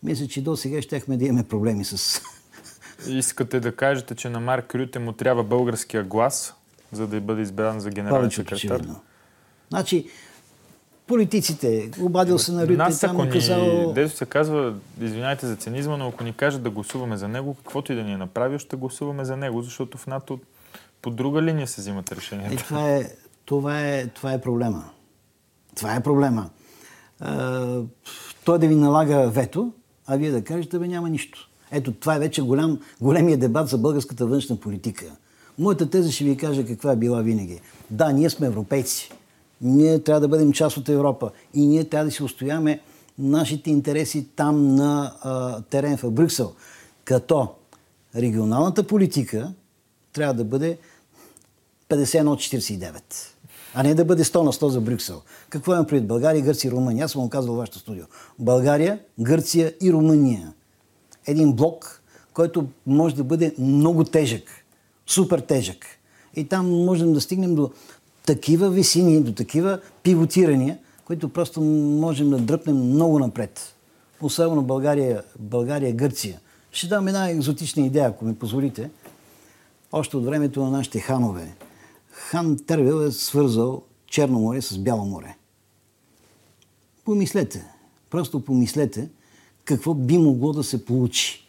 мисля, 0.04 0.28
че 0.28 0.42
до 0.42 0.56
сега 0.56 0.82
щяхме 0.82 1.18
да 1.18 1.26
имаме 1.26 1.44
проблеми 1.44 1.86
с... 1.86 2.22
Искате 3.08 3.60
да 3.60 3.76
кажете, 3.76 4.16
че 4.16 4.30
на 4.30 4.40
Марк 4.40 4.76
Рюте 4.76 5.00
му 5.00 5.12
трябва 5.12 5.44
българския 5.44 6.04
глас, 6.04 6.54
за 6.92 7.08
да 7.08 7.22
бъде 7.22 7.42
избран 7.42 7.80
за 7.80 7.90
генерален 7.90 8.32
секретар? 8.32 8.56
Очевидно. 8.56 9.02
Значи, 9.70 10.10
политиците, 11.08 11.92
обадил 12.02 12.40
се 12.40 12.52
на 12.52 12.64
Рюте, 12.64 12.78
Нас, 12.78 13.00
там 13.00 13.22
е 13.22 13.30
казал... 13.30 13.94
Дето 13.94 14.18
се 14.18 14.26
казва, 14.26 14.76
извинявайте 15.02 15.48
за 15.48 15.56
цинизма, 15.56 15.98
но 15.98 16.08
ако 16.08 16.24
ни 16.24 16.34
кажат 16.34 16.64
да 16.64 16.70
гласуваме 16.70 17.18
за 17.18 17.28
него, 17.28 17.54
каквото 17.54 17.94
и 17.94 17.96
да 17.96 18.04
ни 18.04 18.14
е 18.14 18.18
направил, 18.18 18.60
ще 18.60 18.76
гласуваме 18.76 19.26
за 19.26 19.38
него, 19.38 19.62
защото 19.62 19.98
в 19.98 20.08
НАТО 20.08 20.40
по 21.02 21.10
друга 21.10 21.42
линия 21.42 21.68
се 21.68 21.82
взимат 21.82 22.12
решенията. 22.12 22.54
Е, 22.54 22.58
това 22.58 22.90
е 22.90 23.10
това 23.50 23.88
е, 23.88 24.08
това 24.08 24.34
е 24.34 24.42
проблема. 24.42 24.90
Това 25.76 25.96
е 25.96 26.04
проблема. 26.04 26.50
А, 27.20 27.82
той 28.46 28.60
да 28.60 28.68
ви 28.68 28.76
налага 28.76 29.30
вето, 29.30 29.72
а 30.08 30.18
вие 30.18 30.32
да 30.32 30.44
кажете, 30.44 30.80
бе 30.80 30.88
няма 30.88 31.10
нищо. 31.10 31.50
Ето, 31.72 31.92
това 31.92 32.16
е 32.16 32.20
вече 32.20 32.42
голям, 32.42 32.80
големия 33.02 33.38
дебат 33.38 33.68
за 33.68 33.78
българската 33.78 34.26
външна 34.26 34.56
политика. 34.56 35.06
Моята 35.60 35.90
теза 35.90 36.12
ще 36.12 36.24
ви 36.24 36.38
кажа 36.38 36.66
каква 36.66 36.92
е 36.92 36.96
била 36.96 37.22
винаги. 37.22 37.62
Да, 37.90 38.12
ние 38.12 38.30
сме 38.30 38.48
европейци. 38.48 39.12
Ние 39.62 40.04
трябва 40.04 40.22
да 40.22 40.28
бъдем 40.28 40.52
част 40.52 40.78
от 40.78 40.90
Европа. 40.90 41.32
И 41.54 41.66
ние 41.66 41.84
трябва 41.84 42.06
да 42.06 42.12
си 42.12 42.24
устояваме 42.24 42.80
нашите 43.20 43.70
интереси 43.70 44.28
там 44.36 44.76
на 44.76 45.14
а, 45.22 45.62
терен 45.62 45.98
в 45.98 46.12
Брюксел. 46.12 46.54
Като 47.04 47.48
регионалната 48.16 48.88
политика 48.88 49.54
трябва 50.14 50.34
да 50.34 50.44
бъде 50.44 50.78
51-49 51.90 53.39
а 53.74 53.84
не 53.84 53.96
да 53.96 54.06
бъде 54.06 54.24
100 54.24 54.44
на 54.44 54.54
100 54.54 54.68
за 54.68 54.82
Брюксел. 54.82 55.22
Какво 55.50 55.74
имам 55.74 55.88
пред 55.88 56.08
България, 56.08 56.42
Гърция 56.42 56.70
и 56.70 56.72
Румъния? 56.72 57.06
Аз 57.06 57.12
съм 57.12 57.22
го 57.22 57.30
казал 57.30 57.54
в 57.54 57.58
вашето 57.58 57.80
студио. 57.80 58.04
България, 58.40 59.00
Гърция 59.20 59.74
и 59.82 59.92
Румъния. 59.92 60.54
Един 61.28 61.54
блок, 61.54 62.02
който 62.34 62.68
може 62.88 63.16
да 63.16 63.24
бъде 63.24 63.56
много 63.60 64.04
тежък. 64.04 64.44
Супер 65.08 65.40
тежък. 65.40 65.86
И 66.36 66.44
там 66.44 66.86
можем 66.86 67.14
да 67.14 67.22
стигнем 67.22 67.56
до 67.56 67.72
такива 68.26 68.70
висини, 68.70 69.22
до 69.22 69.34
такива 69.34 69.80
пивотирания, 70.04 70.78
които 71.06 71.30
просто 71.30 71.62
можем 71.62 72.30
да 72.30 72.38
дръпнем 72.38 72.76
много 72.76 73.20
напред. 73.20 73.76
Особено 74.22 74.62
България, 74.62 75.24
България 75.40 75.94
Гърция. 75.94 76.40
Ще 76.72 76.88
дам 76.88 77.08
една 77.08 77.30
екзотична 77.30 77.86
идея, 77.86 78.08
ако 78.08 78.26
ми 78.26 78.36
позволите. 78.36 78.90
Още 79.92 80.18
от 80.18 80.26
времето 80.26 80.64
на 80.64 80.72
нашите 80.72 81.00
ханове 81.00 81.56
хан 82.20 82.58
Тервел 82.58 83.06
е 83.06 83.12
свързал 83.12 83.84
Черно 84.08 84.40
море 84.40 84.62
с 84.62 84.78
Бяло 84.78 85.06
море. 85.06 85.36
Помислете, 87.06 87.66
просто 88.10 88.46
помислете 88.46 89.10
какво 89.66 89.94
би 89.94 90.18
могло 90.18 90.54
да 90.54 90.64
се 90.64 90.86
получи. 90.86 91.46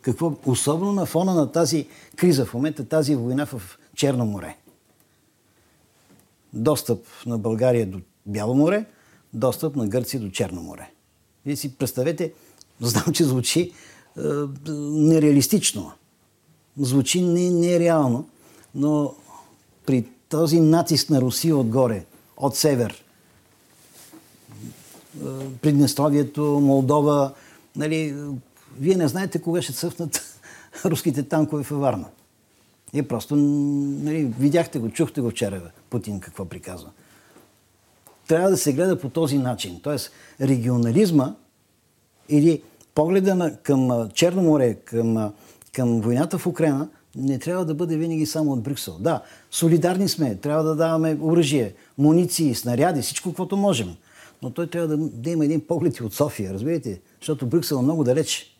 Какво, 0.00 0.36
особено 0.46 0.92
на 0.92 1.06
фона 1.06 1.34
на 1.34 1.52
тази 1.52 1.88
криза 2.16 2.44
в 2.46 2.54
момента, 2.54 2.88
тази 2.88 3.16
война 3.16 3.46
в 3.46 3.78
Черно 3.94 4.26
море. 4.26 4.56
Достъп 6.52 7.06
на 7.26 7.38
България 7.38 7.86
до 7.86 8.00
Бяло 8.26 8.54
море, 8.54 8.84
достъп 9.32 9.76
на 9.76 9.88
Гърция 9.88 10.20
до 10.20 10.30
Черно 10.30 10.62
море. 10.62 10.90
Вие 11.46 11.56
си 11.56 11.76
представете, 11.76 12.32
знам, 12.80 13.12
че 13.12 13.24
звучи 13.24 13.60
е, 13.60 13.72
нереалистично. 14.68 15.92
Звучи 16.78 17.22
нереално, 17.22 18.28
но 18.74 19.14
при 19.86 20.04
този 20.28 20.60
натиск 20.60 21.10
на 21.10 21.20
Русия 21.20 21.56
отгоре, 21.56 22.04
от 22.36 22.56
север, 22.56 23.04
е, 25.16 25.26
Приднестровието, 25.62 26.42
Молдова, 26.42 27.32
нали, 27.76 28.16
вие 28.78 28.96
не 28.96 29.08
знаете 29.08 29.42
кога 29.42 29.62
ще 29.62 29.72
цъфнат 29.72 30.40
руските 30.84 31.22
танкове 31.22 31.62
във 31.62 31.80
Варна. 31.80 32.06
И 32.92 33.02
просто, 33.02 33.36
нали, 33.36 34.24
видяхте 34.24 34.78
го, 34.78 34.90
чухте 34.90 35.20
го 35.20 35.30
вчера, 35.30 35.70
Путин 35.90 36.20
какво 36.20 36.44
приказва. 36.44 36.90
Трябва 38.28 38.50
да 38.50 38.56
се 38.56 38.72
гледа 38.72 39.00
по 39.00 39.08
този 39.08 39.38
начин. 39.38 39.80
Тоест, 39.82 40.10
регионализма 40.40 41.34
или 42.28 42.62
погледа 42.94 43.34
на, 43.34 43.56
към 43.56 44.10
Черно 44.14 44.42
море, 44.42 44.74
към, 44.74 45.32
към 45.72 46.00
войната 46.00 46.38
в 46.38 46.46
Украина– 46.46 46.88
не 47.16 47.38
трябва 47.38 47.64
да 47.64 47.74
бъде 47.74 47.96
винаги 47.96 48.26
само 48.26 48.52
от 48.52 48.62
Брюксел. 48.62 48.96
Да, 49.00 49.22
солидарни 49.50 50.08
сме, 50.08 50.36
трябва 50.36 50.64
да 50.64 50.76
даваме 50.76 51.18
оръжие, 51.20 51.74
муниции, 51.98 52.54
снаряди, 52.54 53.02
всичко, 53.02 53.28
каквото 53.28 53.56
можем. 53.56 53.96
Но 54.42 54.50
той 54.50 54.66
трябва 54.66 54.88
да, 54.88 54.96
да 54.96 55.30
има 55.30 55.44
един 55.44 55.66
поглед 55.66 55.96
и 55.96 56.04
от 56.04 56.14
София, 56.14 56.54
разбирате? 56.54 57.00
Защото 57.20 57.46
Брюксел 57.46 57.76
е 57.76 57.82
много 57.82 58.04
далеч. 58.04 58.56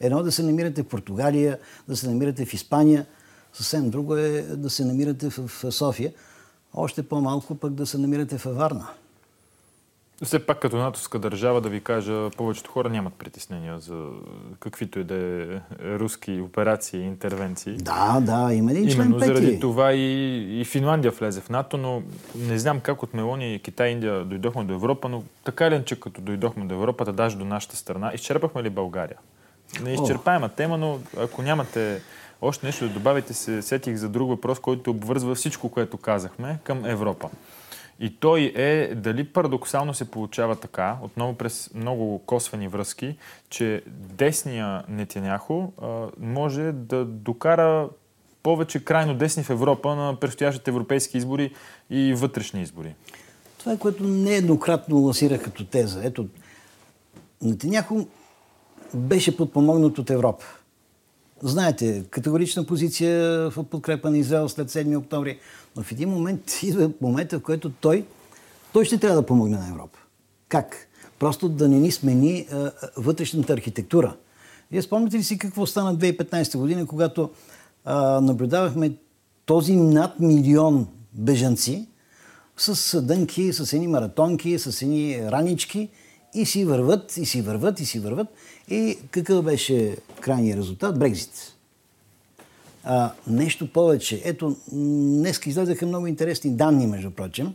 Едно 0.00 0.22
да 0.22 0.32
се 0.32 0.42
намирате 0.42 0.82
в 0.82 0.86
Португалия, 0.86 1.58
да 1.88 1.96
се 1.96 2.08
намирате 2.08 2.44
в 2.44 2.54
Испания, 2.54 3.06
съвсем 3.52 3.90
друго 3.90 4.16
е 4.16 4.42
да 4.42 4.70
се 4.70 4.84
намирате 4.84 5.28
в 5.30 5.72
София, 5.72 6.12
още 6.74 7.02
по-малко 7.02 7.54
пък 7.54 7.72
да 7.72 7.86
се 7.86 7.98
намирате 7.98 8.36
във 8.36 8.56
Варна. 8.56 8.88
Все 10.22 10.46
пак 10.46 10.58
като 10.58 10.76
натовска 10.76 11.18
държава 11.18 11.60
да 11.60 11.68
ви 11.68 11.80
кажа, 11.80 12.30
повечето 12.36 12.70
хора 12.70 12.88
нямат 12.88 13.14
притеснения 13.14 13.78
за 13.78 14.06
каквито 14.60 14.98
и 14.98 15.04
да 15.04 15.14
е 15.14 15.46
руски 15.98 16.40
операции 16.40 17.00
и 17.00 17.06
интервенции. 17.06 17.76
Да, 17.76 18.20
да, 18.20 18.54
има 18.54 18.70
член 18.70 18.88
Именно 18.88 19.18
заради 19.18 19.60
това 19.60 19.92
и, 19.92 20.60
и 20.60 20.64
Финландия 20.64 21.12
влезе 21.12 21.40
в 21.40 21.48
НАТО, 21.48 21.76
но 21.76 22.02
не 22.36 22.58
знам 22.58 22.80
как 22.80 23.02
от 23.02 23.14
Мелония 23.14 23.54
и 23.54 23.58
Китай 23.58 23.88
и 23.88 23.92
Индия 23.92 24.24
дойдохме 24.24 24.64
до 24.64 24.74
Европа, 24.74 25.08
но 25.08 25.22
така 25.44 25.70
ли, 25.70 25.82
че 25.84 26.00
като 26.00 26.20
дойдохме 26.20 26.64
до 26.64 26.74
Европа, 26.74 27.04
да 27.04 27.12
даже 27.12 27.36
до 27.36 27.44
нашата 27.44 27.76
страна, 27.76 28.12
изчерпахме 28.14 28.62
ли 28.62 28.70
България? 28.70 29.16
Не 29.82 29.94
изчерпаема 29.94 30.48
тема, 30.48 30.78
но 30.78 30.98
ако 31.18 31.42
нямате 31.42 32.02
още 32.42 32.66
нещо 32.66 32.88
да 32.88 32.94
добавите, 32.94 33.34
се 33.34 33.62
сетих 33.62 33.96
за 33.96 34.08
друг 34.08 34.28
въпрос, 34.28 34.58
който 34.58 34.90
обвързва 34.90 35.34
всичко, 35.34 35.68
което 35.68 35.96
казахме 35.96 36.58
към 36.64 36.84
Европа. 36.84 37.30
И 38.02 38.16
той 38.20 38.52
е 38.56 38.94
дали 38.94 39.24
парадоксално 39.24 39.94
се 39.94 40.10
получава 40.10 40.56
така, 40.56 40.96
отново 41.02 41.34
през 41.34 41.70
много 41.74 42.18
косвени 42.18 42.68
връзки, 42.68 43.16
че 43.50 43.82
десния 43.86 44.82
Нетяняхо 44.88 45.72
може 46.20 46.72
да 46.72 47.04
докара 47.04 47.88
повече 48.42 48.84
крайно 48.84 49.14
десни 49.14 49.42
в 49.42 49.50
Европа 49.50 49.96
на 49.96 50.16
предстоящите 50.20 50.70
европейски 50.70 51.18
избори 51.18 51.54
и 51.90 52.14
вътрешни 52.14 52.62
избори. 52.62 52.94
Това 53.58 53.72
е 53.72 53.78
което 53.78 54.04
нееднократно 54.04 54.96
лансирах 54.96 55.44
като 55.44 55.64
теза. 55.64 56.00
Ето, 56.04 56.26
Нетяняхо 57.42 58.06
беше 58.94 59.36
подпомогнат 59.36 59.98
от 59.98 60.10
Европа. 60.10 60.44
Знаете, 61.44 62.04
категорична 62.10 62.64
позиция 62.64 63.50
в 63.50 63.64
подкрепа 63.64 64.10
на 64.10 64.18
Израел 64.18 64.48
след 64.48 64.70
7 64.70 64.98
октомври. 64.98 65.38
Но 65.76 65.82
в 65.82 65.92
един 65.92 66.08
момент 66.08 66.50
идва 66.62 66.90
момента, 67.00 67.38
в 67.38 67.42
който 67.42 67.70
той, 67.70 68.04
той 68.72 68.84
ще 68.84 68.98
трябва 68.98 69.16
да 69.16 69.26
помогне 69.26 69.56
на 69.56 69.68
Европа. 69.68 69.98
Как? 70.48 70.88
Просто 71.18 71.48
да 71.48 71.68
не 71.68 71.80
ни 71.80 71.92
смени 71.92 72.46
а, 72.52 72.70
вътрешната 72.96 73.52
архитектура. 73.52 74.16
Вие 74.70 74.82
спомняте 74.82 75.18
ли 75.18 75.22
си 75.22 75.38
какво 75.38 75.66
стана 75.66 75.96
2015 75.96 76.58
година, 76.58 76.86
когато 76.86 77.30
а, 77.84 78.20
наблюдавахме 78.20 78.96
този 79.46 79.76
над 79.76 80.20
милион 80.20 80.86
бежанци 81.12 81.88
с 82.56 83.02
дънки, 83.02 83.52
с 83.52 83.72
едни 83.72 83.88
маратонки, 83.88 84.58
с 84.58 84.82
едни 84.82 85.30
ранички 85.30 85.88
и 86.34 86.46
си 86.46 86.64
върват, 86.64 87.16
и 87.16 87.26
си 87.26 87.42
върват, 87.42 87.80
и 87.80 87.86
си 87.86 87.98
върват. 87.98 88.28
И 88.68 88.98
какъв 89.10 89.44
беше 89.44 89.96
крайният 90.20 90.58
резултат? 90.58 90.98
Брекзит. 90.98 91.54
А, 92.84 93.12
нещо 93.26 93.72
повече. 93.72 94.22
Ето, 94.24 94.56
днес 94.72 95.40
излезаха 95.46 95.86
много 95.86 96.06
интересни 96.06 96.50
данни, 96.50 96.86
между 96.86 97.10
прочим. 97.10 97.54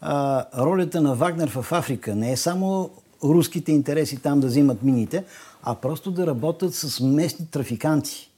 А, 0.00 0.44
ролята 0.64 1.00
на 1.00 1.14
Вагнер 1.14 1.48
в 1.48 1.72
Африка 1.72 2.14
не 2.14 2.32
е 2.32 2.36
само 2.36 2.90
руските 3.24 3.72
интереси 3.72 4.16
там 4.16 4.40
да 4.40 4.46
взимат 4.46 4.82
мините, 4.82 5.24
а 5.62 5.74
просто 5.74 6.10
да 6.10 6.26
работят 6.26 6.74
с 6.74 7.00
местни 7.00 7.46
трафиканти. 7.46 8.30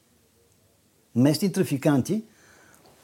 Местни 1.16 1.52
трафиканти, 1.52 2.22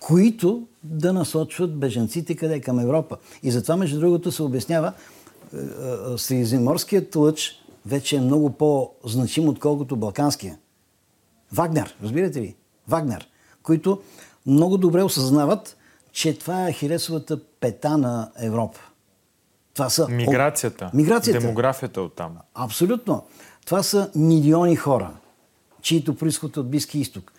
които 0.01 0.67
да 0.83 1.13
насочват 1.13 1.77
беженците 1.77 2.35
къде? 2.37 2.61
Към 2.61 2.81
Европа. 2.81 3.17
И 3.43 3.51
затова, 3.51 3.77
между 3.77 4.01
другото, 4.01 4.33
се 4.33 4.43
обяснява, 4.43 4.93
средиземноморският 6.17 7.17
лъч 7.17 7.63
вече 7.87 8.17
е 8.17 8.21
много 8.21 8.51
по-значим, 8.51 9.49
отколкото 9.49 9.97
балканския. 9.97 10.59
Вагнер, 11.53 11.97
разбирате 12.03 12.41
ли? 12.41 12.57
Вагнер, 12.89 13.29
които 13.63 14.03
много 14.47 14.79
добре 14.79 15.03
осъзнават, 15.03 15.77
че 16.13 16.39
това 16.39 16.69
е 16.69 16.73
хиресовата 16.73 17.41
пета 17.61 17.99
на 17.99 18.31
Европа. 18.39 18.79
Това 19.75 19.91
са... 19.91 20.09
Миграцията. 20.09 20.91
Миграцията. 20.95 21.41
Демографията 21.41 22.03
от 22.03 22.15
там. 22.15 22.37
Абсолютно. 22.55 23.25
Това 23.67 23.83
са 23.83 24.11
милиони 24.15 24.77
хора, 24.77 25.11
чието 25.83 26.17
происход 26.17 26.57
от 26.57 26.71
Близки 26.71 26.99
изток. 26.99 27.33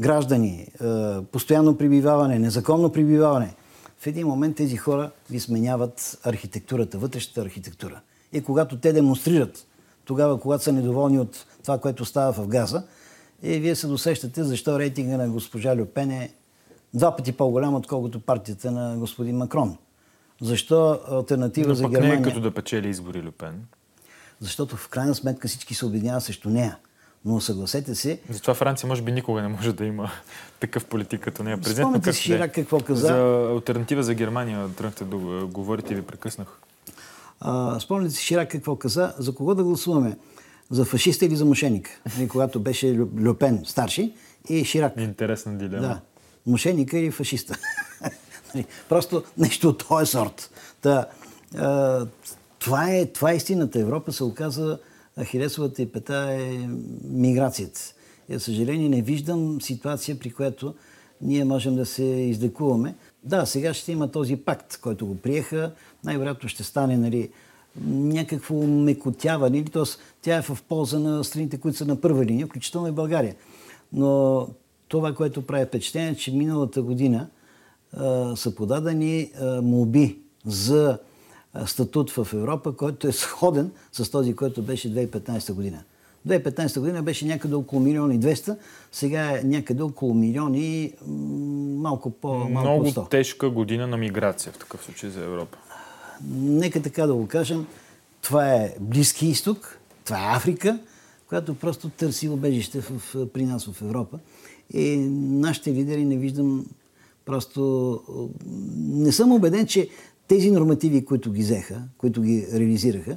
Граждани, 0.00 0.52
е, 0.52 1.22
постоянно 1.32 1.78
прибиваване, 1.78 2.38
незаконно 2.38 2.92
прибиваване. 2.92 3.54
В 3.98 4.06
един 4.06 4.26
момент 4.26 4.56
тези 4.56 4.76
хора 4.76 5.10
ви 5.30 5.40
сменяват 5.40 6.18
архитектурата, 6.24 6.98
вътрешната 6.98 7.40
архитектура. 7.40 8.00
И 8.32 8.42
когато 8.42 8.78
те 8.78 8.92
демонстрират, 8.92 9.66
тогава, 10.04 10.40
когато 10.40 10.64
са 10.64 10.72
недоволни 10.72 11.18
от 11.18 11.46
това, 11.62 11.78
което 11.78 12.04
става 12.04 12.32
в 12.32 12.48
Газа, 12.48 12.82
и 13.42 13.58
вие 13.58 13.74
се 13.74 13.86
досещате 13.86 14.44
защо 14.44 14.78
рейтинга 14.78 15.16
на 15.16 15.28
госпожа 15.28 15.76
Люпен 15.76 16.10
е 16.10 16.34
два 16.94 17.16
пъти 17.16 17.32
по-голям, 17.32 17.74
отколкото 17.74 18.20
партията 18.20 18.70
на 18.70 18.96
господин 18.96 19.36
Макрон. 19.36 19.76
Защо 20.40 21.00
альтернатива 21.10 21.68
Но 21.68 21.74
за 21.74 21.88
Германия? 21.88 22.14
не 22.14 22.20
е 22.20 22.22
като 22.22 22.40
да 22.40 22.50
печели 22.50 22.88
избори 22.88 23.22
Люпен. 23.22 23.66
Защото 24.40 24.76
в 24.76 24.88
крайна 24.88 25.14
сметка 25.14 25.48
всички 25.48 25.74
се 25.74 25.86
обединяват 25.86 26.22
срещу 26.22 26.50
нея. 26.50 26.78
Но 27.26 27.40
съгласете 27.40 27.94
се... 27.94 28.20
Затова 28.30 28.54
Франция 28.54 28.88
може 28.88 29.02
би 29.02 29.12
никога 29.12 29.42
не 29.42 29.48
може 29.48 29.72
да 29.72 29.84
има 29.84 30.10
такъв 30.60 30.84
политик 30.84 31.20
като 31.20 31.42
нея. 31.42 31.60
Президент, 31.60 31.84
Спомняте 31.84 32.12
си 32.12 32.22
Ширак 32.22 32.54
какво 32.54 32.80
каза? 32.80 33.06
За 33.06 33.48
альтернатива 33.50 34.02
за 34.02 34.14
Германия 34.14 34.68
тръгнахте 34.76 35.04
да 35.04 35.16
говорите 35.46 35.92
и 35.92 35.96
ви 35.96 36.02
прекъснах. 36.02 36.48
А, 37.40 37.80
спомняте 37.80 38.14
си 38.14 38.24
Ширак 38.24 38.50
какво 38.50 38.76
каза? 38.76 39.14
За 39.18 39.34
кого 39.34 39.54
да 39.54 39.64
гласуваме? 39.64 40.16
За 40.70 40.84
фашиста 40.84 41.24
или 41.24 41.36
за 41.36 41.44
мошеника? 41.44 41.90
Нали, 42.16 42.28
когато 42.28 42.60
беше 42.60 42.98
Люпен 43.24 43.62
старши 43.66 44.12
и 44.48 44.64
Ширак. 44.64 44.92
Интересна 44.96 45.58
дилема. 45.58 45.80
Да. 45.80 46.00
Мошеника 46.46 46.98
или 46.98 47.10
фашиста. 47.10 47.58
Нали, 48.54 48.66
просто 48.88 49.22
нещо 49.38 49.68
от 49.68 49.88
този 49.88 50.10
сорт. 50.10 50.50
Та, 50.80 51.06
а, 51.58 52.06
това, 52.58 52.90
е, 52.90 53.06
това 53.06 53.32
е 53.32 53.36
истината. 53.36 53.80
Европа 53.80 54.12
се 54.12 54.24
оказа 54.24 54.78
Ахилесовата 55.20 55.82
и 55.82 55.86
пета 55.86 56.28
е 56.30 56.68
миграцията. 57.04 57.80
И, 58.28 58.34
за 58.34 58.40
съжаление, 58.40 58.88
не 58.88 59.02
виждам 59.02 59.60
ситуация, 59.60 60.18
при 60.18 60.30
която 60.30 60.74
ние 61.22 61.44
можем 61.44 61.76
да 61.76 61.86
се 61.86 62.04
издекуваме. 62.04 62.94
Да, 63.24 63.46
сега 63.46 63.74
ще 63.74 63.92
има 63.92 64.10
този 64.10 64.36
пакт, 64.36 64.78
който 64.80 65.06
го 65.06 65.16
приеха. 65.16 65.72
Най-вероятно 66.04 66.48
ще 66.48 66.64
стане 66.64 66.96
нали, 66.96 67.30
някакво 67.86 68.54
мекотяване. 68.66 69.64
Т.е. 69.64 69.82
тя 70.22 70.36
е 70.36 70.42
в 70.42 70.58
полза 70.68 70.98
на 70.98 71.24
страните, 71.24 71.58
които 71.58 71.78
са 71.78 71.84
на 71.84 72.00
първа 72.00 72.24
линия, 72.24 72.46
включително 72.46 72.88
и 72.88 72.92
България. 72.92 73.34
Но 73.92 74.48
това, 74.88 75.14
което 75.14 75.46
прави 75.46 75.66
впечатление, 75.66 76.14
че 76.14 76.32
миналата 76.32 76.82
година 76.82 77.28
а, 77.92 78.36
са 78.36 78.54
подадени 78.54 79.32
а, 79.40 79.62
молби 79.62 80.18
за 80.46 80.98
статут 81.66 82.10
в 82.10 82.32
Европа, 82.32 82.72
който 82.72 83.08
е 83.08 83.12
сходен 83.12 83.70
с 83.92 84.10
този, 84.10 84.36
който 84.36 84.62
беше 84.62 84.94
2015 84.94 85.52
година. 85.52 85.82
2015 86.28 86.80
година 86.80 87.02
беше 87.02 87.26
някъде 87.26 87.54
около 87.54 87.82
милион 87.82 88.12
и 88.12 88.20
200, 88.20 88.56
сега 88.92 89.38
е 89.38 89.42
някъде 89.44 89.82
около 89.82 90.14
милион 90.14 90.54
и 90.54 90.92
малко 91.76 92.10
по 92.10 92.34
малко 92.34 92.48
Много 92.48 92.86
100. 92.86 93.10
тежка 93.10 93.50
година 93.50 93.86
на 93.86 93.96
миграция 93.96 94.52
в 94.52 94.58
такъв 94.58 94.84
случай 94.84 95.10
за 95.10 95.24
Европа. 95.24 95.58
Нека 96.30 96.82
така 96.82 97.06
да 97.06 97.14
го 97.14 97.26
кажем, 97.26 97.66
това 98.22 98.52
е 98.52 98.74
Близки 98.80 99.26
изток, 99.26 99.78
това 100.04 100.18
е 100.18 100.36
Африка, 100.36 100.78
която 101.28 101.54
просто 101.54 101.88
търси 101.88 102.28
убежище 102.28 102.80
в, 102.80 103.26
при 103.32 103.44
нас 103.44 103.64
в 103.64 103.82
Европа. 103.82 104.18
И 104.74 104.96
нашите 105.20 105.72
лидери 105.72 106.04
не 106.04 106.16
виждам 106.16 106.66
просто... 107.24 108.00
Не 108.76 109.12
съм 109.12 109.32
убеден, 109.32 109.66
че 109.66 109.88
тези 110.28 110.50
нормативи, 110.50 111.04
които 111.04 111.32
ги 111.32 111.42
взеха, 111.42 111.82
които 111.98 112.22
ги 112.22 112.46
реализираха, 112.52 113.16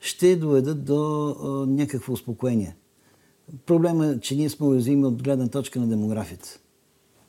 ще 0.00 0.36
доведат 0.36 0.84
до 0.84 1.28
а, 1.28 1.66
някакво 1.66 2.12
успокоение. 2.12 2.76
Проблема 3.66 4.06
е, 4.06 4.20
че 4.20 4.36
ние 4.36 4.50
сме 4.50 4.66
уязвими 4.66 5.04
от 5.04 5.22
гледна 5.22 5.48
точка 5.48 5.80
на 5.80 5.86
демографията. 5.86 6.58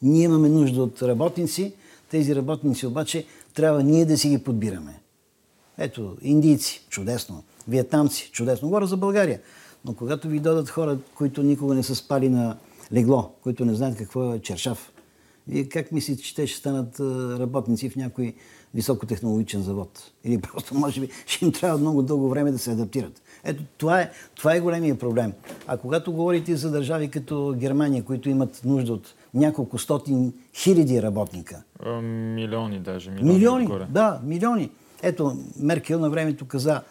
Ние 0.02 0.24
имаме 0.24 0.50
нужда 0.50 0.84
от 0.84 1.02
работници, 1.02 1.74
тези 2.12 2.36
работници 2.36 2.88
обаче 2.88 3.26
трябва 3.54 3.84
ние 3.84 4.06
да 4.06 4.18
си 4.18 4.30
ги 4.30 4.44
подбираме. 4.44 5.00
Ето, 5.78 6.18
индийци, 6.22 6.86
чудесно. 6.90 7.44
Виетнамци, 7.68 8.30
чудесно. 8.32 8.68
Говоря 8.68 8.88
за 8.88 8.98
България. 8.98 9.40
Но 9.86 9.94
когато 9.94 10.28
ви 10.28 10.40
додат 10.40 10.70
хора, 10.70 10.98
които 11.16 11.44
никога 11.44 11.76
не 11.76 11.84
са 11.84 11.96
спали 11.96 12.30
на 12.30 12.58
легло, 12.94 13.32
които 13.44 13.66
не 13.66 13.76
знаят 13.76 13.98
какво 13.98 14.34
е 14.34 14.40
чершав, 14.40 14.92
вие 15.50 15.70
как 15.70 15.92
мислите, 15.92 16.24
че 16.24 16.36
те 16.36 16.48
ще 16.48 16.58
станат 16.60 17.00
работници 17.40 17.90
в 17.90 17.96
някой 17.96 18.34
високотехнологичен 18.74 19.62
завод? 19.62 20.12
Или 20.24 20.38
просто, 20.42 20.76
може 20.76 21.02
би, 21.02 21.10
ще 21.26 21.46
им 21.46 21.52
трябва 21.52 21.78
много 21.78 22.02
дълго 22.02 22.30
време 22.30 22.52
да 22.52 22.58
се 22.58 22.72
адаптират. 22.72 23.22
Ето, 23.44 23.64
това 23.78 24.02
е, 24.02 24.12
това 24.36 24.56
е 24.56 24.60
големия 24.60 25.00
проблем. 25.00 25.34
А 25.68 25.78
когато 25.78 26.12
говорите 26.12 26.56
за 26.56 26.72
държави 26.72 27.10
като 27.10 27.56
Германия, 27.58 28.04
които 28.04 28.30
имат 28.30 28.62
нужда 28.66 28.94
от 28.94 29.14
няколко 29.34 29.78
стотин 29.78 30.34
хиляди 30.56 31.02
работника. 31.02 31.64
Милиони 32.04 32.80
даже. 32.80 33.12
Милиони, 33.12 33.34
Милиони, 33.34 33.64
отгоре. 33.64 33.88
да, 33.90 34.20
милиони. 34.24 34.70
Ето, 35.04 35.38
Меркел 35.60 36.00
на 36.00 36.10
времето 36.10 36.46
каза, 36.46 36.82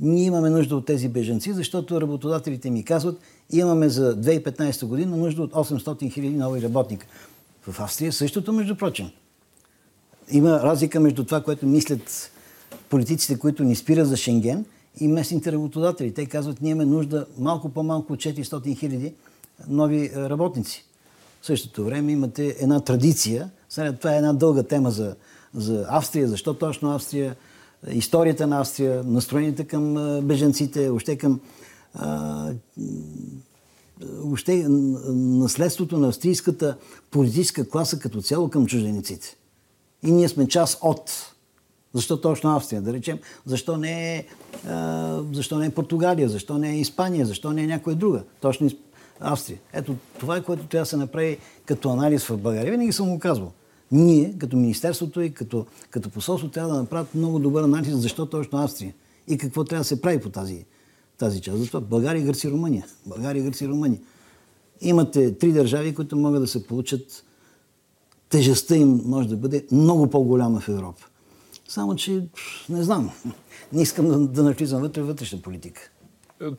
ние 0.00 0.24
имаме 0.24 0.50
нужда 0.50 0.76
от 0.76 0.86
тези 0.86 1.08
беженци, 1.08 1.52
защото 1.52 2.00
работодателите 2.00 2.70
ми 2.70 2.84
казват, 2.84 3.20
имаме 3.52 3.88
за 3.88 4.20
2015 4.22 4.86
година 4.86 5.16
нужда 5.16 5.42
от 5.42 5.52
800 5.52 6.12
хиляди 6.12 6.36
нови 6.36 6.62
работника. 6.62 7.06
В 7.68 7.80
Австрия 7.80 8.12
същото, 8.12 8.52
между 8.52 8.76
прочим. 8.76 9.10
Има 10.30 10.62
разлика 10.62 11.00
между 11.00 11.24
това, 11.24 11.42
което 11.42 11.66
мислят 11.66 12.30
политиците, 12.88 13.38
които 13.38 13.64
ни 13.64 13.76
спират 13.76 14.08
за 14.08 14.16
Шенген 14.16 14.64
и 15.00 15.08
местните 15.08 15.52
работодатели. 15.52 16.14
Те 16.14 16.26
казват, 16.26 16.60
ние 16.60 16.70
имаме 16.70 16.90
нужда 16.90 17.26
малко 17.38 17.68
по-малко 17.68 18.12
от 18.12 18.18
400 18.18 18.78
хиляди 18.78 19.14
нови 19.68 20.06
е, 20.06 20.30
работници. 20.30 20.84
В 21.42 21.46
същото 21.46 21.84
време 21.84 22.12
имате 22.12 22.56
една 22.60 22.80
традиция. 22.80 23.50
Това 23.74 24.14
е 24.14 24.16
една 24.16 24.32
дълга 24.32 24.62
тема 24.62 24.90
за, 24.90 25.16
за 25.54 25.86
Австрия. 25.88 26.28
Защо 26.28 26.54
точно 26.54 26.90
Австрия? 26.90 27.36
Историята 27.90 28.46
на 28.46 28.60
Австрия, 28.60 29.02
настроенията 29.04 29.64
към 29.64 30.16
е, 30.18 30.22
беженците, 30.22 30.88
още 30.88 31.18
към 31.18 31.40
а, 31.94 32.50
въобще 34.00 34.64
наследството 34.68 35.98
на 35.98 36.08
австрийската 36.08 36.76
политическа 37.10 37.68
класа 37.68 37.98
като 37.98 38.22
цяло 38.22 38.48
към 38.48 38.66
чуждениците. 38.66 39.36
И 40.02 40.12
ние 40.12 40.28
сме 40.28 40.48
част 40.48 40.78
от. 40.82 41.30
Защо 41.94 42.20
точно 42.20 42.56
Австрия, 42.56 42.82
да 42.82 42.92
речем? 42.92 43.18
Защо 43.46 43.76
не 43.76 44.16
е, 44.16 44.26
защо 45.32 45.58
не 45.58 45.66
е 45.66 45.70
Португалия? 45.70 46.28
Защо 46.28 46.58
не 46.58 46.70
е 46.70 46.80
Испания? 46.80 47.26
Защо 47.26 47.52
не 47.52 47.62
е 47.62 47.66
някоя 47.66 47.96
друга? 47.96 48.22
Точно 48.40 48.70
Австрия. 49.20 49.58
Ето, 49.72 49.96
това 50.18 50.36
е 50.36 50.42
което 50.42 50.66
трябва 50.66 50.82
да 50.82 50.88
се 50.88 50.96
направи 50.96 51.38
като 51.64 51.90
анализ 51.90 52.24
в 52.24 52.36
България. 52.36 52.72
Винаги 52.72 52.92
съм 52.92 53.10
го 53.10 53.18
казвал. 53.18 53.52
Ние, 53.92 54.34
като 54.38 54.56
Министерството 54.56 55.20
и 55.20 55.34
като, 55.34 55.66
като 55.90 56.10
посолство, 56.10 56.48
трябва 56.48 56.74
да 56.74 56.80
направят 56.80 57.14
много 57.14 57.38
добър 57.38 57.62
анализ 57.62 57.94
защо 57.94 58.26
точно 58.26 58.58
Австрия 58.58 58.94
и 59.28 59.38
какво 59.38 59.64
трябва 59.64 59.80
да 59.80 59.84
се 59.84 60.00
прави 60.00 60.20
по 60.20 60.30
тази, 60.30 60.64
тази 61.18 61.40
част. 61.40 61.58
Затова 61.58 61.80
България, 61.80 62.24
Гърция, 62.24 62.50
Румъния. 62.50 62.86
България, 63.06 63.44
Гърция, 63.44 63.68
Румъния. 63.68 64.00
Имате 64.80 65.38
три 65.38 65.52
държави, 65.52 65.94
които 65.94 66.16
могат 66.16 66.42
да 66.42 66.48
се 66.48 66.66
получат. 66.66 67.24
Тежестта 68.28 68.76
им 68.76 69.00
може 69.04 69.28
да 69.28 69.36
бъде 69.36 69.66
много 69.72 70.10
по-голяма 70.10 70.60
в 70.60 70.68
Европа. 70.68 71.06
Само, 71.68 71.96
че 71.96 72.22
не 72.68 72.82
знам. 72.82 73.10
Не 73.72 73.82
искам 73.82 74.08
да, 74.08 74.18
да 74.18 74.42
навлизам 74.42 74.80
вътре 74.80 75.02
вътрешна 75.02 75.42
политика. 75.42 75.90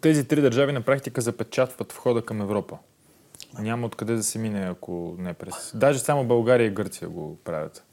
Тези 0.02 0.24
три 0.24 0.42
държави 0.42 0.74
на 0.74 0.82
практика 0.82 1.22
запечатват 1.22 1.92
входа 1.92 2.22
към 2.22 2.42
Европа. 2.42 2.78
Няма 3.60 3.88
откъде 3.88 4.16
да 4.16 4.24
се 4.24 4.40
мине, 4.40 4.60
ако 4.60 5.16
не 5.20 5.34
през... 5.34 5.72
Даже 5.76 6.00
само 6.00 6.28
България 6.28 6.68
и 6.68 6.74
Гърция 6.74 7.10
го 7.10 7.38
правят. 7.44 7.84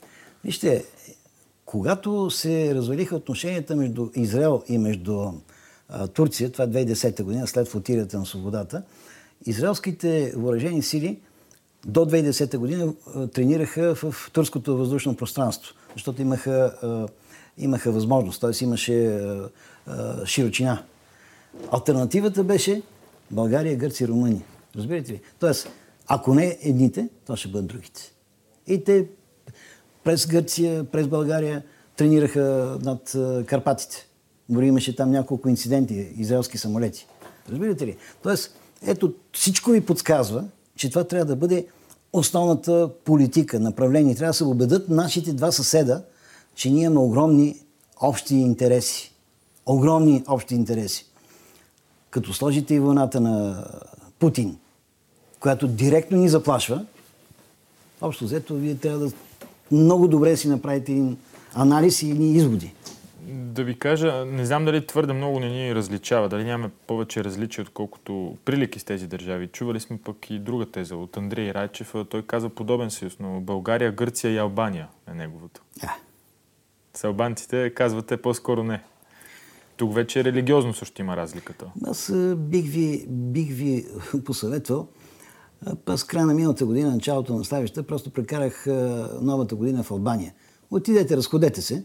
Вижте, 0.44 0.84
Когато 1.64 2.30
се 2.30 2.74
развалиха 2.74 3.16
отношенията 3.16 3.76
между 3.76 4.08
Израел 4.14 4.62
и 4.68 4.78
между 4.78 5.32
Турция, 6.14 6.52
това 6.52 6.66
2010 6.66 7.22
година, 7.22 7.46
след 7.46 7.68
флотирията 7.68 8.18
на 8.18 8.26
свободата, 8.26 8.82
израелските 9.46 10.32
въоръжени 10.36 10.82
сили 10.82 11.20
до 11.86 12.00
2010 12.00 12.56
година 12.56 12.94
тренираха 13.32 13.94
в 13.94 14.30
турското 14.32 14.76
въздушно 14.76 15.16
пространство, 15.16 15.74
защото 15.94 16.22
имаха, 16.22 16.74
имаха 17.58 17.92
възможност, 17.92 18.40
т.е. 18.40 18.64
имаше 18.64 19.20
широчина. 20.26 20.84
Альтернативата 21.70 22.44
беше 22.44 22.82
България, 23.30 23.76
Гърция, 23.76 24.08
Румъния. 24.08 24.42
Разбирате 24.76 25.12
ли? 25.12 25.20
Тоест, 25.38 25.68
ако 26.06 26.34
не 26.34 26.58
едните, 26.62 27.08
то 27.26 27.36
ще 27.36 27.48
бъдат 27.48 27.66
другите. 27.66 28.12
И 28.66 28.84
те 28.84 29.06
през 30.04 30.26
Гърция, 30.26 30.84
през 30.84 31.08
България 31.08 31.62
тренираха 31.96 32.78
над 32.82 33.16
Карпатите. 33.46 34.06
Дори 34.48 34.66
имаше 34.66 34.96
там 34.96 35.10
няколко 35.10 35.48
инциденти, 35.48 35.94
израелски 36.16 36.58
самолети. 36.58 37.06
Разбирате 37.50 37.86
ли? 37.86 37.96
Тоест, 38.22 38.56
ето 38.86 39.14
всичко 39.32 39.70
ви 39.70 39.80
подсказва, 39.80 40.44
че 40.76 40.90
това 40.90 41.04
трябва 41.04 41.24
да 41.24 41.36
бъде 41.36 41.66
основната 42.12 42.90
политика, 43.04 43.60
направление. 43.60 44.14
Трябва 44.14 44.30
да 44.30 44.34
се 44.34 44.44
убедат 44.44 44.88
нашите 44.88 45.32
два 45.32 45.52
съседа, 45.52 46.02
че 46.54 46.70
ние 46.70 46.84
имаме 46.84 47.00
огромни 47.00 47.56
общи 48.00 48.34
интереси. 48.34 49.12
Огромни 49.66 50.24
общи 50.28 50.54
интереси. 50.54 51.06
Като 52.10 52.32
сложите 52.32 52.74
и 52.74 52.80
войната 52.80 53.20
на 53.20 53.64
Путин, 54.18 54.56
която 55.40 55.68
директно 55.68 56.18
ни 56.18 56.28
заплашва, 56.28 56.86
общо 58.00 58.24
взето 58.24 58.54
вие 58.54 58.74
трябва 58.74 58.98
да 58.98 59.12
много 59.70 60.08
добре 60.08 60.36
си 60.36 60.48
направите 60.48 60.92
един 60.92 61.16
анализ 61.54 62.02
и 62.02 62.10
едни 62.10 62.32
изводи. 62.32 62.74
Да 63.26 63.64
ви 63.64 63.78
кажа, 63.78 64.24
не 64.24 64.46
знам 64.46 64.64
дали 64.64 64.86
твърде 64.86 65.12
много 65.12 65.40
не 65.40 65.48
ни 65.48 65.74
различава, 65.74 66.28
дали 66.28 66.44
нямаме 66.44 66.70
повече 66.86 67.24
различия, 67.24 67.62
отколкото 67.62 68.36
прилики 68.44 68.78
с 68.78 68.84
тези 68.84 69.06
държави. 69.06 69.48
Чували 69.48 69.80
сме 69.80 69.98
пък 70.04 70.30
и 70.30 70.38
друга 70.38 70.66
теза 70.66 70.96
от 70.96 71.16
Андрей 71.16 71.54
Райчев. 71.54 71.94
Той 72.08 72.22
каза 72.22 72.48
подобен 72.48 72.90
съюз, 72.90 73.16
но 73.20 73.40
България, 73.40 73.92
Гърция 73.92 74.32
и 74.32 74.38
Албания 74.38 74.88
е 75.10 75.14
неговото. 75.14 75.62
Да. 75.80 75.96
С 76.94 77.04
албанците 77.04 77.74
казвате 77.74 78.16
по-скоро 78.16 78.64
не. 78.64 78.82
Тук 79.76 79.94
вече 79.94 80.24
религиозно 80.24 80.74
също 80.74 81.00
има 81.00 81.16
разликата. 81.16 81.72
Аз 81.86 82.12
бих 82.36 82.70
ви, 82.70 83.06
бих 83.08 83.48
ви 83.48 83.86
посъветвал 84.24 84.88
аз 85.86 86.04
края 86.04 86.26
на 86.26 86.34
миналата 86.34 86.66
година, 86.66 86.90
началото 86.90 87.34
на 87.34 87.44
следващата, 87.44 87.86
просто 87.86 88.10
прекарах 88.10 88.66
новата 89.20 89.54
година 89.54 89.82
в 89.82 89.90
Албания. 89.90 90.34
Отидете, 90.70 91.16
разходете 91.16 91.62
се, 91.62 91.84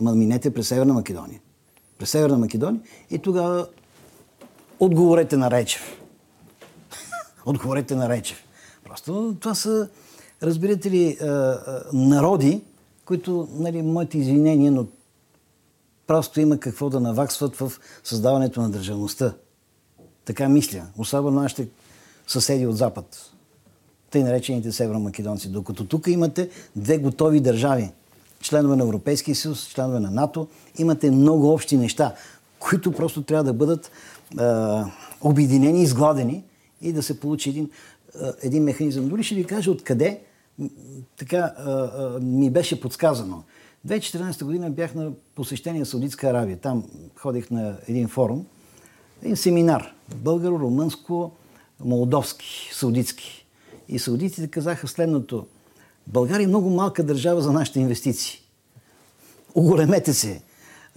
ама 0.00 0.14
минете 0.14 0.54
през 0.54 0.68
Северна 0.68 0.94
Македония. 0.94 1.40
През 1.98 2.10
Северна 2.10 2.38
Македония 2.38 2.80
и 3.10 3.18
тогава 3.18 3.68
отговорете 4.80 5.36
на 5.36 5.50
Речев. 5.50 6.00
отговорете 7.46 7.94
на 7.94 8.08
Речев. 8.08 8.44
Просто 8.84 9.36
това 9.40 9.54
са, 9.54 9.88
разбирате 10.42 10.90
ли, 10.90 11.18
народи, 11.92 12.62
които, 13.04 13.48
нали, 13.52 13.82
моите 13.82 14.18
извинения, 14.18 14.72
но 14.72 14.86
просто 16.06 16.40
има 16.40 16.58
какво 16.58 16.90
да 16.90 17.00
наваксват 17.00 17.56
в 17.56 17.72
създаването 18.04 18.60
на 18.60 18.70
държавността. 18.70 19.34
Така 20.24 20.48
мисля. 20.48 20.86
Особено 20.98 21.40
нашите 21.40 21.68
съседи 22.26 22.66
от 22.66 22.76
Запад. 22.76 23.32
Тъй 24.10 24.22
наречените 24.22 24.72
северомакедонци. 24.72 25.48
Докато 25.48 25.84
тук 25.84 26.06
имате 26.06 26.50
две 26.76 26.98
готови 26.98 27.40
държави. 27.40 27.92
Членове 28.40 28.76
на 28.76 28.84
Европейския 28.84 29.34
съюз, 29.34 29.68
членове 29.68 30.00
на 30.00 30.10
НАТО. 30.10 30.48
Имате 30.78 31.10
много 31.10 31.52
общи 31.52 31.76
неща, 31.76 32.14
които 32.58 32.92
просто 32.92 33.22
трябва 33.22 33.44
да 33.44 33.52
бъдат 33.52 33.86
е, 33.86 34.42
обединени, 35.20 35.82
изгладени 35.82 36.44
и 36.82 36.92
да 36.92 37.02
се 37.02 37.20
получи 37.20 37.50
един, 37.50 37.70
е, 38.22 38.26
един 38.42 38.64
механизъм. 38.64 39.08
Дори 39.08 39.22
ще 39.22 39.34
ви 39.34 39.44
кажа 39.44 39.70
откъде 39.70 40.20
така 41.16 41.38
е, 41.38 42.24
ми 42.24 42.50
беше 42.50 42.80
подсказано. 42.80 43.42
2014 43.86 44.44
година 44.44 44.70
бях 44.70 44.94
на 44.94 45.12
посещение 45.34 45.84
в 45.84 45.88
Саудитска 45.88 46.28
Аравия. 46.28 46.56
Там 46.56 46.84
ходих 47.16 47.50
на 47.50 47.76
един 47.88 48.08
форум, 48.08 48.46
един 49.22 49.36
семинар. 49.36 49.94
Българо-румънско 50.14 51.30
молдовски, 51.84 52.70
саудитски. 52.72 53.46
И 53.88 53.98
саудитите 53.98 54.48
казаха 54.48 54.88
следното. 54.88 55.46
България 56.12 56.44
е 56.44 56.48
много 56.48 56.70
малка 56.70 57.02
държава 57.02 57.40
за 57.40 57.52
нашите 57.52 57.80
инвестиции. 57.80 58.40
Оголемете 59.54 60.14
се, 60.14 60.42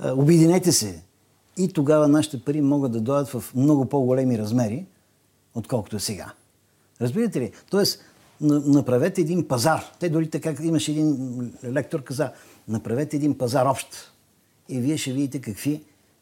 обединете 0.03 0.71
се. 0.71 1.01
И 1.57 1.73
тогава 1.73 2.07
нашите 2.07 2.43
пари 2.43 2.61
могат 2.61 2.91
да 2.91 3.01
дойдат 3.01 3.29
в 3.29 3.43
много 3.55 3.85
по-големи 3.85 4.37
размери, 4.37 4.85
отколкото 5.55 5.95
е 5.95 5.99
сега. 5.99 6.33
Разбирате 7.01 7.39
ли? 7.39 7.51
Тоест, 7.69 8.03
направете 8.41 9.21
един 9.21 9.47
пазар. 9.47 9.83
Те 9.99 10.09
дори 10.09 10.29
така 10.29 10.55
имаше 10.63 10.91
един 10.91 11.53
лектор 11.63 12.03
каза, 12.03 12.31
направете 12.67 13.15
един 13.15 13.37
пазар 13.37 13.65
общ. 13.65 13.87
И 14.69 14.79
вие 14.79 14.97
ще 14.97 15.13
видите 15.13 15.41
какви, 15.41 15.81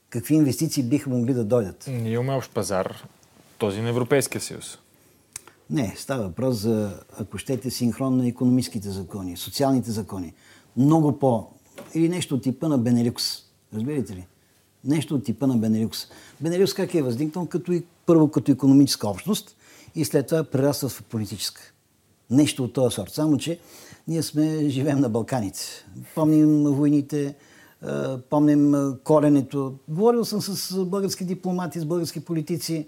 какви 0.09 0.35
инвестиции 0.35 0.83
биха 0.83 1.09
могли 1.09 1.33
да 1.33 1.43
дойдат. 1.43 1.85
Ние 1.87 2.13
имаме 2.13 2.33
общ 2.33 2.53
пазар 2.53 3.07
този 3.57 3.81
на 3.81 3.89
Европейския 3.89 4.41
съюз. 4.41 4.77
Не, 5.69 5.93
става 5.97 6.23
въпрос 6.23 6.57
за, 6.57 6.99
ако 7.19 7.37
щете, 7.37 7.71
синхрон 7.71 8.17
на 8.17 8.27
економическите 8.27 8.89
закони, 8.89 9.37
социалните 9.37 9.91
закони. 9.91 10.33
Много 10.77 11.19
по... 11.19 11.47
Или 11.93 12.09
нещо 12.09 12.35
от 12.35 12.43
типа 12.43 12.67
на 12.67 12.77
Бенелюкс. 12.77 13.23
Разбирате 13.73 14.15
ли? 14.15 14.27
Нещо 14.85 15.15
от 15.15 15.23
типа 15.23 15.47
на 15.47 15.57
Бенелюкс. 15.57 15.99
Бенелюкс 16.41 16.73
как 16.73 16.93
е 16.95 17.01
възникнал? 17.01 17.45
Като 17.45 17.71
и, 17.71 17.83
първо 18.05 18.31
като 18.31 18.51
економическа 18.51 19.09
общност 19.09 19.55
и 19.95 20.05
след 20.05 20.27
това 20.27 20.43
прераства 20.43 20.89
в 20.89 21.03
политическа. 21.03 21.61
Нещо 22.29 22.63
от 22.63 22.73
този 22.73 22.95
сорт. 22.95 23.11
Само, 23.11 23.37
че 23.37 23.59
ние 24.07 24.23
сме, 24.23 24.69
живеем 24.69 24.99
на 24.99 25.09
Балканите. 25.09 25.59
Помним 26.15 26.63
войните, 26.63 27.35
помним 28.29 28.93
коленето. 29.03 29.73
Говорил 29.87 30.25
съм 30.25 30.41
с 30.41 30.85
български 30.85 31.25
дипломати, 31.25 31.79
с 31.79 31.85
български 31.85 32.19
политици 32.19 32.87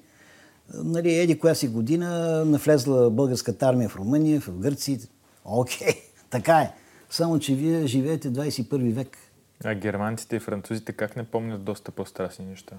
нали, 0.74 1.14
еди 1.14 1.40
коя 1.40 1.56
си 1.56 1.68
година 1.68 2.44
навлезла 2.46 3.10
българската 3.10 3.66
армия 3.66 3.90
в 3.90 3.96
Румъния, 3.96 4.42
в 4.42 4.60
Гърция. 4.60 5.00
Окей, 5.46 6.02
така 6.30 6.58
е. 6.58 6.74
Само, 7.10 7.40
че 7.40 7.56
вие 7.56 7.88
живеете 7.88 8.32
21 8.32 8.94
век. 8.94 9.18
А 9.64 9.76
германците 9.76 10.36
и 10.36 10.40
французите 10.40 10.94
как 10.94 11.16
не 11.16 11.24
помнят 11.24 11.64
доста 11.64 11.92
по-страшни 11.92 12.46
неща? 12.46 12.76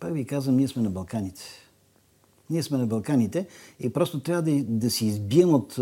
Пак 0.00 0.12
ви 0.12 0.24
казвам, 0.24 0.56
ние 0.56 0.68
сме 0.68 0.82
на 0.82 0.90
Балканите. 0.90 1.42
Ние 2.50 2.62
сме 2.62 2.78
на 2.78 2.86
Балканите 2.86 3.46
и 3.80 3.92
просто 3.92 4.20
трябва 4.20 4.42
да, 4.42 4.64
да 4.64 4.90
си 4.90 5.06
избием 5.06 5.54
от 5.54 5.78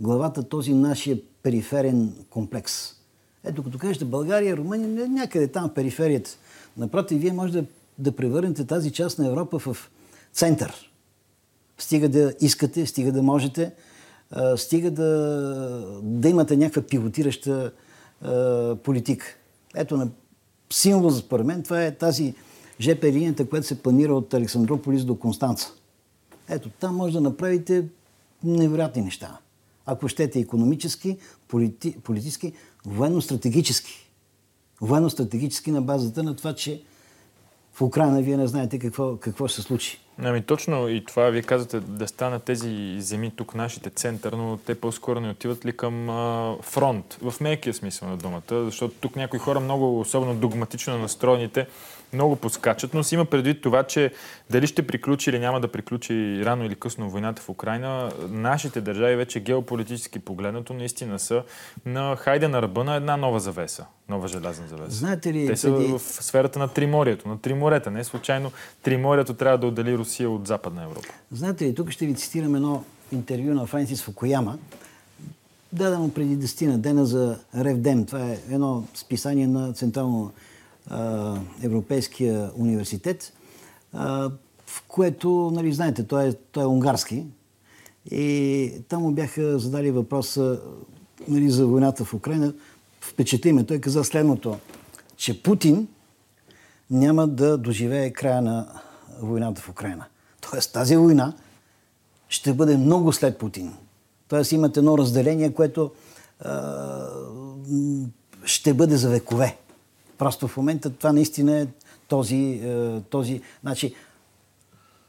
главата 0.00 0.48
този 0.48 0.74
нашия 0.74 1.18
периферен 1.42 2.14
комплекс. 2.30 2.94
Ето, 3.44 3.62
като 3.62 3.78
кажете 3.78 4.04
България, 4.04 4.56
Румъния, 4.56 5.08
някъде 5.08 5.48
там 5.48 5.74
периферията. 5.74 6.30
Напротив, 6.76 7.20
вие 7.20 7.32
може 7.32 7.52
да, 7.52 7.64
да 7.98 8.16
превърнете 8.16 8.66
тази 8.66 8.90
част 8.90 9.18
на 9.18 9.28
Европа 9.28 9.58
в 9.58 9.90
център. 10.38 10.90
Стига 11.78 12.08
да 12.08 12.34
искате, 12.40 12.86
стига 12.86 13.12
да 13.12 13.22
можете, 13.22 13.72
стига 14.56 14.90
да, 14.90 16.00
да 16.02 16.28
имате 16.28 16.56
някаква 16.56 16.82
пивотираща 16.82 17.72
политика. 18.84 19.26
Ето 19.74 19.96
на 19.96 20.08
символ 20.72 21.10
за 21.10 21.18
според 21.18 21.46
мен 21.46 21.62
това 21.62 21.84
е 21.84 21.94
тази 21.94 22.34
ЖП 22.80 23.06
линията, 23.06 23.48
която 23.48 23.66
се 23.66 23.82
планира 23.82 24.14
от 24.14 24.34
Александрополис 24.34 25.04
до 25.04 25.18
Констанца. 25.18 25.68
Ето, 26.48 26.70
там 26.80 26.96
може 26.96 27.12
да 27.12 27.20
направите 27.20 27.84
невероятни 28.44 29.02
неща. 29.02 29.38
Ако 29.86 30.08
щете 30.08 30.40
економически, 30.40 31.18
полити, 31.48 31.96
политически, 32.04 32.52
военно-стратегически. 32.86 34.10
Военно-стратегически 34.80 35.70
на 35.70 35.82
базата 35.82 36.22
на 36.22 36.36
това, 36.36 36.54
че 36.54 36.82
в 37.78 37.82
Украина 37.82 38.22
вие 38.22 38.36
не 38.36 38.46
знаете 38.46 38.78
какво, 38.78 39.16
какво 39.16 39.48
се 39.48 39.62
случи. 39.62 39.98
Ами 40.22 40.42
точно 40.42 40.88
и 40.88 41.04
това 41.04 41.30
вие 41.30 41.42
казвате 41.42 41.80
да 41.80 42.08
станат 42.08 42.42
тези 42.42 42.96
земи 43.00 43.30
тук 43.36 43.54
нашите 43.54 43.90
център, 43.90 44.32
но 44.32 44.56
те 44.66 44.74
по-скоро 44.74 45.20
не 45.20 45.30
отиват 45.30 45.66
ли 45.66 45.76
към 45.76 46.10
а, 46.10 46.56
фронт, 46.62 47.18
в 47.22 47.34
мекия 47.40 47.74
смисъл 47.74 48.08
на 48.08 48.16
думата, 48.16 48.64
защото 48.64 48.94
тук 49.00 49.16
някои 49.16 49.38
хора 49.38 49.60
много, 49.60 50.00
особено 50.00 50.34
догматично 50.34 50.98
настроените, 50.98 51.66
много 52.12 52.36
поскачат, 52.36 52.94
но 52.94 53.04
си 53.04 53.14
има 53.14 53.24
предвид 53.24 53.62
това, 53.62 53.82
че 53.82 54.12
дали 54.50 54.66
ще 54.66 54.86
приключи 54.86 55.30
или 55.30 55.38
няма 55.38 55.60
да 55.60 55.68
приключи 55.68 56.42
рано 56.44 56.64
или 56.64 56.74
късно 56.74 57.10
войната 57.10 57.42
в 57.42 57.48
Украина, 57.48 58.12
нашите 58.28 58.80
държави 58.80 59.16
вече 59.16 59.40
геополитически 59.40 60.18
погледнато 60.18 60.74
наистина 60.74 61.18
са 61.18 61.42
на 61.86 62.16
хайде 62.16 62.48
на 62.48 62.62
ръба 62.62 62.84
на 62.84 62.94
една 62.94 63.16
нова 63.16 63.40
завеса, 63.40 63.84
нова 64.08 64.28
желязна 64.28 64.66
завеса. 64.68 64.96
Знаете 64.96 65.32
ли, 65.32 65.46
Те 65.46 65.56
са 65.56 65.76
преди... 65.76 65.92
в 65.92 65.98
сферата 65.98 66.58
на 66.58 66.68
Триморието, 66.68 67.28
на 67.28 67.38
Триморета. 67.38 67.90
Не 67.90 68.04
случайно 68.04 68.52
Триморието 68.82 69.34
трябва 69.34 69.58
да 69.58 69.66
отдели 69.66 69.98
Русия 69.98 70.30
от 70.30 70.46
Западна 70.46 70.82
Европа. 70.82 71.08
Знаете 71.32 71.64
ли, 71.64 71.74
тук 71.74 71.90
ще 71.90 72.06
ви 72.06 72.14
цитирам 72.14 72.54
едно 72.54 72.84
интервю 73.12 73.54
на 73.54 73.66
Франсис 73.66 74.02
Фукуяма. 74.02 74.58
дадено 75.72 76.10
преди 76.10 76.46
10 76.46 76.66
на 76.66 76.78
дена 76.78 77.06
за 77.06 77.38
Ревдем. 77.56 78.06
Това 78.06 78.20
е 78.20 78.38
едно 78.50 78.84
списание 78.94 79.46
на 79.46 79.72
Централно 79.72 80.32
а, 80.90 81.34
Европейския 81.62 82.50
университет, 82.56 83.32
а, 83.92 84.30
в 84.66 84.84
което, 84.88 85.50
нали, 85.54 85.72
знаете, 85.72 86.06
той 86.06 86.28
е, 86.28 86.32
той 86.32 86.62
е 86.62 86.66
унгарски. 86.66 87.26
И 88.10 88.72
там 88.88 89.02
му 89.02 89.10
бяха 89.10 89.58
задали 89.58 89.90
въпроса 89.90 90.60
нали, 91.28 91.50
за 91.50 91.66
войната 91.66 92.04
в 92.04 92.14
Украина. 92.14 92.54
Впечатли 93.00 93.52
ме. 93.52 93.64
Той 93.64 93.78
каза 93.78 94.04
следното, 94.04 94.58
че 95.16 95.42
Путин 95.42 95.88
няма 96.90 97.28
да 97.28 97.58
доживее 97.58 98.12
края 98.12 98.42
на 98.42 98.68
войната 99.20 99.60
в 99.60 99.68
Украина. 99.68 100.04
Тоест 100.50 100.72
тази 100.72 100.96
война 100.96 101.32
ще 102.28 102.52
бъде 102.52 102.76
много 102.76 103.12
след 103.12 103.38
Путин. 103.38 103.74
Тоест 104.28 104.52
имат 104.52 104.76
едно 104.76 104.98
разделение, 104.98 105.54
което 105.54 105.90
а, 106.40 107.08
ще 108.44 108.74
бъде 108.74 108.96
за 108.96 109.08
векове. 109.10 109.56
Просто 110.18 110.48
в 110.48 110.56
момента 110.56 110.90
това 110.90 111.12
наистина 111.12 111.58
е 111.60 111.66
този, 112.08 112.62
този 113.10 113.40
значи, 113.62 113.94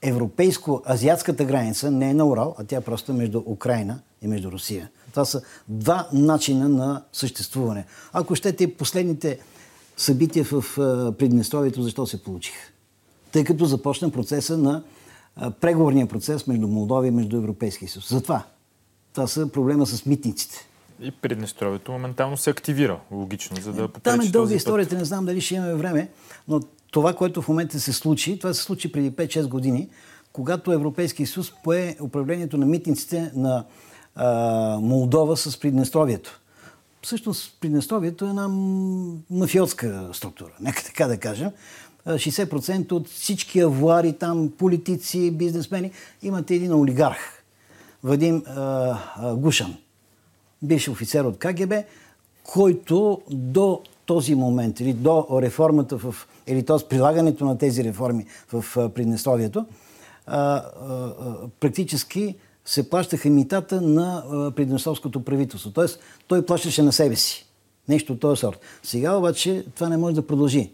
европейско-азиатската 0.01 1.45
граница 1.45 1.91
не 1.91 2.09
е 2.09 2.13
на 2.13 2.25
Урал, 2.25 2.55
а 2.59 2.63
тя 2.63 2.77
е 2.77 2.81
просто 2.81 3.13
между 3.13 3.43
Украина 3.45 3.99
и 4.21 4.27
между 4.27 4.51
Русия. 4.51 4.89
Това 5.11 5.25
са 5.25 5.41
два 5.67 6.07
начина 6.13 6.69
на 6.69 7.03
съществуване. 7.13 7.85
Ако 8.13 8.35
щете 8.35 8.73
последните 8.73 9.39
събития 9.97 10.45
в 10.51 10.63
Приднестровието, 11.17 11.83
защо 11.83 12.05
се 12.05 12.23
получиха? 12.23 12.71
Тъй 13.31 13.43
като 13.43 13.65
започна 13.65 14.11
процеса 14.11 14.57
на 14.57 14.83
преговорния 15.61 16.07
процес 16.07 16.47
между 16.47 16.67
Молдова 16.67 17.07
и 17.07 17.11
между 17.11 17.37
Европейския 17.37 17.89
съюз. 17.89 18.09
Затова. 18.09 18.43
Това 19.13 19.27
са 19.27 19.47
проблема 19.47 19.85
с 19.85 20.05
митниците. 20.05 20.68
И 21.01 21.11
Приднестровието 21.11 21.91
моментално 21.91 22.37
се 22.37 22.49
активира, 22.49 22.99
логично, 23.11 23.61
за 23.61 23.73
да 23.73 23.87
попречи 23.87 24.17
Там 24.17 24.21
е 24.21 24.29
дълга 24.29 24.55
историята, 24.55 24.95
не 24.95 25.05
знам 25.05 25.25
дали 25.25 25.41
ще 25.41 25.55
имаме 25.55 25.73
време, 25.73 26.09
но 26.47 26.59
това, 26.91 27.13
което 27.13 27.41
в 27.41 27.47
момента 27.47 27.79
се 27.79 27.93
случи, 27.93 28.39
това 28.39 28.53
се 28.53 28.63
случи 28.63 28.91
преди 28.91 29.11
5-6 29.11 29.47
години, 29.47 29.89
когато 30.31 30.71
Европейския 30.71 31.27
съюз 31.27 31.53
пое 31.63 31.95
управлението 32.01 32.57
на 32.57 32.65
митниците 32.65 33.31
на 33.35 33.65
а, 34.15 34.79
Молдова 34.81 35.37
с 35.37 35.59
Приднестровието. 35.59 36.41
Всъщност 37.01 37.57
Приднестровието 37.61 38.25
е 38.25 38.29
една 38.29 38.47
мафиотска 39.29 40.09
структура, 40.13 40.51
нека 40.61 40.83
така 40.83 41.07
да 41.07 41.17
кажем. 41.17 41.51
60% 42.07 42.91
от 42.91 43.07
всички 43.07 43.59
авуари 43.59 44.13
там, 44.13 44.51
политици, 44.57 45.31
бизнесмени, 45.31 45.91
имат 46.21 46.51
един 46.51 46.73
олигарх. 46.73 47.43
Вадим 48.03 48.43
а, 48.47 48.97
а, 49.15 49.35
Гушан, 49.35 49.75
бивш 50.63 50.87
офицер 50.87 51.23
от 51.23 51.37
КГБ, 51.37 51.73
който 52.43 53.21
до 53.29 53.81
този 54.05 54.35
момент 54.35 54.79
или 54.79 54.93
до 54.93 55.27
реформата 55.41 55.97
в, 55.97 56.15
или 56.47 56.63
т.е. 56.63 56.87
прилагането 56.89 57.45
на 57.45 57.57
тези 57.57 57.83
реформи 57.83 58.25
в 58.53 58.89
Приднестровието, 58.89 59.65
практически 61.59 62.35
се 62.65 62.89
плащаха 62.89 63.29
митата 63.29 63.81
на 63.81 64.23
Приднестровското 64.55 65.25
правителство. 65.25 65.71
Тоест, 65.71 65.99
той 66.27 66.45
плащаше 66.45 66.83
на 66.83 66.93
себе 66.93 67.15
си. 67.15 67.45
Нещо 67.89 68.13
от 68.13 68.19
този 68.19 68.39
сорт. 68.39 68.59
Сега 68.83 69.15
обаче 69.15 69.65
това 69.75 69.89
не 69.89 69.97
може 69.97 70.15
да 70.15 70.27
продължи. 70.27 70.71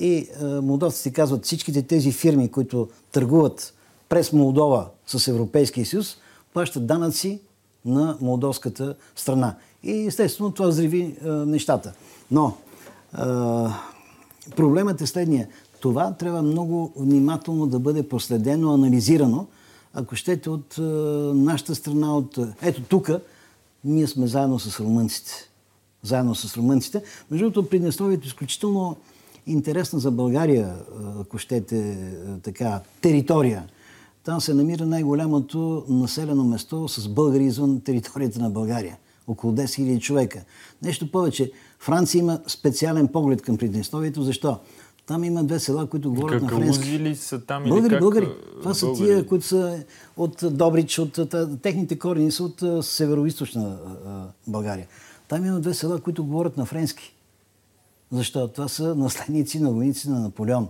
И 0.00 0.28
молдовците 0.42 1.12
казват, 1.12 1.44
всичките 1.44 1.82
тези 1.82 2.12
фирми, 2.12 2.50
които 2.50 2.88
търгуват 3.12 3.74
през 4.08 4.32
Молдова 4.32 4.88
с 5.06 5.28
Европейския 5.28 5.86
съюз, 5.86 6.16
плащат 6.54 6.86
данъци 6.86 7.40
на 7.84 8.16
молдовската 8.20 8.94
страна. 9.16 9.56
И 9.82 10.06
естествено 10.06 10.50
това 10.50 10.68
взриви 10.68 11.16
нещата. 11.24 11.92
Но 12.30 12.56
а, 13.12 13.72
проблемът 14.56 15.00
е 15.00 15.06
следния. 15.06 15.48
Това 15.80 16.12
трябва 16.12 16.42
много 16.42 16.92
внимателно 16.96 17.66
да 17.66 17.78
бъде 17.78 18.08
проследено, 18.08 18.74
анализирано. 18.74 19.46
Ако 19.94 20.16
щете 20.16 20.50
от 20.50 20.78
а, 20.78 20.82
нашата 21.34 21.74
страна, 21.74 22.16
от... 22.16 22.38
Ето 22.62 22.82
тук, 22.82 23.10
ние 23.84 24.06
сме 24.06 24.26
заедно 24.26 24.58
с 24.58 24.80
румънците. 24.80 25.32
Заедно 26.02 26.34
с 26.34 26.56
румънците. 26.56 27.02
Между 27.30 27.50
другото, 27.50 27.68
Приднестровието 27.68 28.24
е 28.24 28.28
изключително 28.28 28.96
интересна 29.46 29.98
за 29.98 30.10
България, 30.10 30.74
ако 31.20 31.38
щете 31.38 31.98
така, 32.42 32.80
територия. 33.00 33.64
Там 34.24 34.40
се 34.40 34.54
намира 34.54 34.86
най-голямото 34.86 35.84
населено 35.88 36.44
место 36.44 36.88
с 36.88 37.08
българи 37.08 37.44
извън 37.44 37.80
територията 37.80 38.38
на 38.38 38.50
България. 38.50 38.98
Около 39.26 39.52
10 39.52 39.64
000 39.64 40.00
човека. 40.00 40.44
Нещо 40.82 41.10
повече, 41.10 41.52
Франция 41.78 42.18
има 42.18 42.40
специален 42.46 43.08
поглед 43.08 43.42
към 43.42 43.56
Приднестровието. 43.56 44.22
Защо? 44.22 44.58
Там 45.06 45.24
има 45.24 45.44
две 45.44 45.58
села, 45.58 45.86
които 45.86 46.10
говорят 46.10 46.42
на 46.42 46.48
френски. 46.48 46.98
ли 46.98 47.16
са 47.16 47.40
там 47.40 47.64
българи, 47.64 47.86
или 47.86 47.90
как? 47.90 48.00
Българи. 48.00 48.28
Това 48.60 48.74
са 48.74 48.86
българи. 48.86 49.06
тия, 49.06 49.26
които 49.26 49.46
са 49.46 49.84
от 50.16 50.44
Добрич, 50.50 50.98
от, 50.98 51.18
техните 51.62 51.98
корени 51.98 52.32
са 52.32 52.44
от 52.44 52.60
северо-источна 52.84 53.76
България. 54.46 54.86
Там 55.28 55.46
има 55.46 55.60
две 55.60 55.74
села, 55.74 56.00
които 56.00 56.24
говорят 56.24 56.56
на 56.56 56.64
френски. 56.64 57.14
Защо? 58.12 58.48
Това 58.48 58.68
са 58.68 58.94
наследници 58.94 59.60
на 59.60 59.70
войници 59.70 60.10
на 60.10 60.20
Наполеон, 60.20 60.68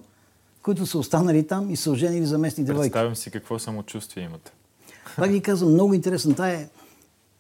които 0.63 0.87
са 0.87 0.99
останали 0.99 1.47
там 1.47 1.71
и 1.71 1.77
са 1.77 1.91
оженили 1.91 2.27
за 2.27 2.39
местни 2.39 2.65
девойки. 2.65 2.93
Представям 2.93 3.17
си 3.17 3.31
какво 3.31 3.59
самочувствие 3.59 4.25
имате. 4.25 4.53
Пак 5.17 5.31
ви 5.31 5.41
казвам, 5.41 5.73
много 5.73 5.95
интересно. 5.95 6.35
Тая 6.35 6.61
е 6.61 6.69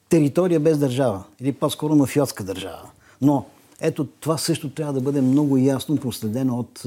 територия 0.09 0.61
без 0.61 0.79
държава. 0.79 1.25
Или 1.41 1.53
по-скоро 1.53 1.97
мафиотска 1.97 2.45
държава. 2.45 2.91
Но 3.23 3.47
ето 3.81 4.05
това 4.05 4.39
също 4.39 4.71
трябва 4.71 4.93
да 4.93 5.01
бъде 5.01 5.21
много 5.21 5.57
ясно 5.57 5.97
проследено 5.97 6.59
от, 6.59 6.83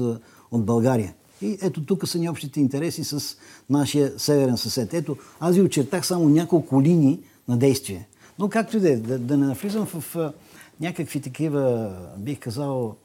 от 0.50 0.64
България. 0.64 1.14
И 1.42 1.58
ето 1.62 1.84
тук 1.84 2.08
са 2.08 2.18
ни 2.18 2.28
общите 2.28 2.60
интереси 2.60 3.04
с 3.04 3.36
нашия 3.70 4.18
северен 4.18 4.56
съсед. 4.56 4.94
Ето, 4.94 5.16
аз 5.40 5.54
ви 5.56 5.62
очертах 5.62 6.06
само 6.06 6.28
няколко 6.28 6.82
линии 6.82 7.20
на 7.48 7.56
действие. 7.56 8.08
Но 8.38 8.48
както 8.48 8.76
и 8.76 8.80
да 8.80 8.90
е, 8.90 8.96
да, 8.96 9.18
да 9.18 9.36
не 9.36 9.46
навлизам 9.46 9.86
в 9.86 10.16
а, 10.16 10.32
някакви 10.80 11.20
такива, 11.20 11.92
бих 12.18 12.38
казал, 12.38 12.96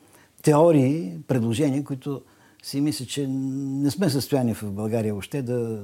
теории, 0.41 1.13
предложения, 1.27 1.83
които 1.83 2.21
си 2.63 2.81
мисля, 2.81 3.05
че 3.05 3.27
не 3.27 3.91
сме 3.91 4.09
състояние 4.09 4.53
в 4.53 4.71
България 4.71 5.15
още 5.15 5.41
да 5.41 5.83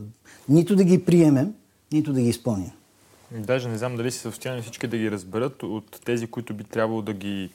нито 0.49 0.75
да 0.75 0.83
ги 0.83 1.05
приемем, 1.05 1.53
нито 1.91 2.13
да 2.13 2.21
ги 2.21 2.29
изпълним. 2.29 2.71
Даже 3.31 3.69
не 3.69 3.77
знам 3.77 3.95
дали 3.95 4.11
си 4.11 4.19
състояние 4.19 4.61
всички 4.61 4.87
да 4.87 4.97
ги 4.97 5.11
разберат 5.11 5.63
от 5.63 6.01
тези, 6.05 6.27
които 6.27 6.53
би 6.53 6.63
трябвало 6.63 7.01
да 7.01 7.13
ги 7.13 7.49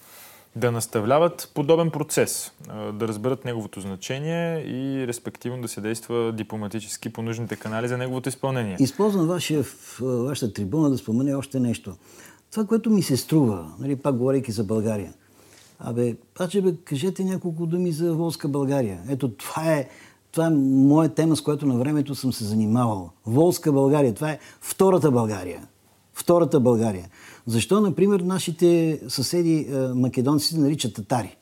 да 0.56 0.72
наставляват 0.72 1.50
подобен 1.54 1.90
процес, 1.90 2.52
да 2.92 3.08
разберат 3.08 3.44
неговото 3.44 3.80
значение 3.80 4.64
и 4.66 5.06
респективно 5.06 5.62
да 5.62 5.68
се 5.68 5.80
действа 5.80 6.32
дипломатически 6.32 7.12
по 7.12 7.22
нужните 7.22 7.56
канали 7.56 7.88
за 7.88 7.98
неговото 7.98 8.28
изпълнение. 8.28 8.76
Използвам 8.80 9.26
вашия, 9.26 9.64
вашата 10.00 10.52
трибуна 10.52 10.90
да 10.90 10.98
спомена 10.98 11.38
още 11.38 11.60
нещо. 11.60 11.96
Това, 12.50 12.66
което 12.66 12.90
ми 12.90 13.02
се 13.02 13.16
струва, 13.16 13.72
нали, 13.78 13.96
пак 13.96 14.16
говорейки 14.16 14.52
за 14.52 14.64
България. 14.64 15.12
Абе, 15.82 16.16
паче 16.34 16.62
бе, 16.62 16.74
кажете 16.84 17.24
няколко 17.24 17.66
думи 17.66 17.92
за 17.92 18.14
Волска 18.14 18.48
България. 18.48 19.00
Ето, 19.08 19.28
това 19.28 19.72
е, 19.72 19.88
това 20.32 20.46
е 20.46 20.50
моя 20.50 21.08
тема, 21.08 21.36
с 21.36 21.40
която 21.40 21.66
на 21.66 21.78
времето 21.78 22.14
съм 22.14 22.32
се 22.32 22.44
занимавал. 22.44 23.10
Волска 23.26 23.72
България. 23.72 24.14
Това 24.14 24.30
е 24.30 24.38
втората 24.60 25.10
България. 25.10 25.68
Втората 26.14 26.60
България. 26.60 27.08
Защо, 27.46 27.80
например, 27.80 28.20
нашите 28.20 29.00
съседи 29.08 29.68
македонци 29.94 30.48
се 30.48 30.58
наричат 30.58 30.94
татари? 30.94 31.36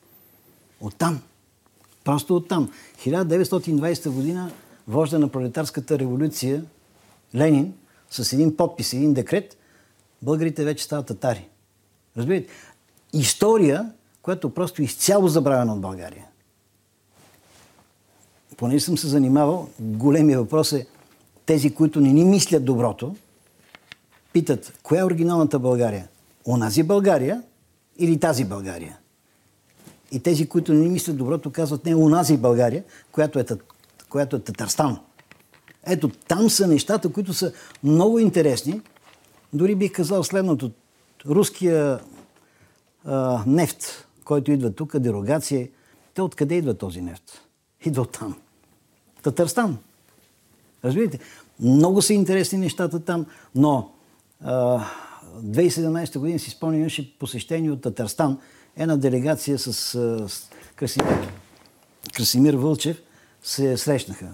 Оттам. 0.81 1.21
Просто 2.03 2.35
оттам. 2.35 2.71
1920 3.05 4.09
година 4.09 4.51
вожда 4.87 5.19
на 5.19 5.27
пролетарската 5.27 5.99
революция 5.99 6.63
Ленин 7.35 7.73
с 8.09 8.33
един 8.33 8.55
подпис, 8.55 8.93
един 8.93 9.13
декрет, 9.13 9.57
българите 10.21 10.63
вече 10.63 10.83
стават 10.83 11.05
татари. 11.05 11.49
Разбирате? 12.17 12.47
История, 13.13 13.91
която 14.29 14.49
просто 14.49 14.81
изцяло 14.81 15.27
забравена 15.27 15.73
от 15.73 15.81
България. 15.81 16.25
Поне 18.57 18.79
съм 18.79 18.97
се 18.97 19.07
занимавал, 19.07 19.69
големия 19.79 20.39
въпрос 20.39 20.71
е 20.71 20.87
тези, 21.45 21.75
които 21.75 22.01
не 22.01 22.13
ни 22.13 22.23
мислят 22.23 22.65
доброто, 22.65 23.15
питат, 24.33 24.79
коя 24.83 25.01
е 25.01 25.03
оригиналната 25.03 25.59
България? 25.59 26.07
Онази 26.45 26.83
България 26.83 27.43
или 27.97 28.19
тази 28.19 28.45
България? 28.45 28.97
И 30.11 30.19
тези, 30.19 30.49
които 30.49 30.73
не 30.73 30.89
мислят 30.89 31.17
доброто, 31.17 31.51
казват 31.51 31.85
не 31.85 31.95
онази 31.95 32.37
България, 32.37 32.83
която 33.11 33.39
е, 33.39 33.45
която 34.09 34.35
е 34.35 34.39
Татарстан. 34.39 34.99
Ето, 35.85 36.09
там 36.27 36.49
са 36.49 36.67
нещата, 36.67 37.11
които 37.11 37.33
са 37.33 37.53
много 37.83 38.19
интересни. 38.19 38.81
Дори 39.53 39.75
бих 39.75 39.91
казал 39.91 40.23
следното. 40.23 40.71
Руския 41.25 41.99
а, 43.05 43.43
нефт, 43.47 44.08
който 44.29 44.51
идва 44.51 44.71
тук, 44.71 44.99
дерогация, 44.99 45.67
те 46.13 46.21
откъде 46.21 46.55
идва 46.55 46.73
този 46.73 47.01
нефт? 47.01 47.41
Идва 47.85 48.01
от 48.01 48.11
там. 48.11 48.35
Татарстан. 49.23 49.77
Разбирате? 50.85 51.19
Много 51.59 52.01
са 52.01 52.13
интересни 52.13 52.57
нещата 52.57 52.99
там, 52.99 53.25
но 53.55 53.91
а, 54.43 54.85
2017 55.43 56.19
година 56.19 56.39
си 56.39 56.49
спомням, 56.49 56.81
имаше 56.81 57.17
посещение 57.19 57.71
от 57.71 57.81
Татарстан. 57.81 58.39
Една 58.77 58.97
делегация 58.97 59.59
с, 59.59 59.73
с 60.29 60.49
Красимир, 60.75 61.31
Красимир 62.13 62.53
Вълчев 62.53 63.01
се 63.43 63.77
срещнаха 63.77 64.31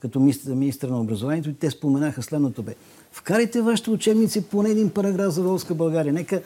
като 0.00 0.20
министър, 0.20 0.88
на 0.88 1.00
образованието 1.00 1.50
и 1.50 1.54
те 1.54 1.70
споменаха 1.70 2.22
следното 2.22 2.62
бе. 2.62 2.74
Вкарайте 3.12 3.62
вашите 3.62 3.90
учебници 3.90 4.48
по 4.48 4.62
един 4.62 4.90
параграф 4.90 5.32
за 5.32 5.42
Волска 5.42 5.74
България. 5.74 6.12
Нека 6.12 6.42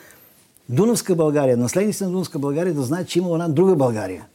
Дунавска 0.69 1.15
България, 1.15 1.57
наследниците 1.57 2.03
на 2.03 2.11
Дунавска 2.11 2.39
България 2.39 2.73
да 2.73 2.81
знаят, 2.81 3.07
че 3.07 3.19
има 3.19 3.29
една 3.33 3.47
друга 3.47 3.75
България. 3.75 4.25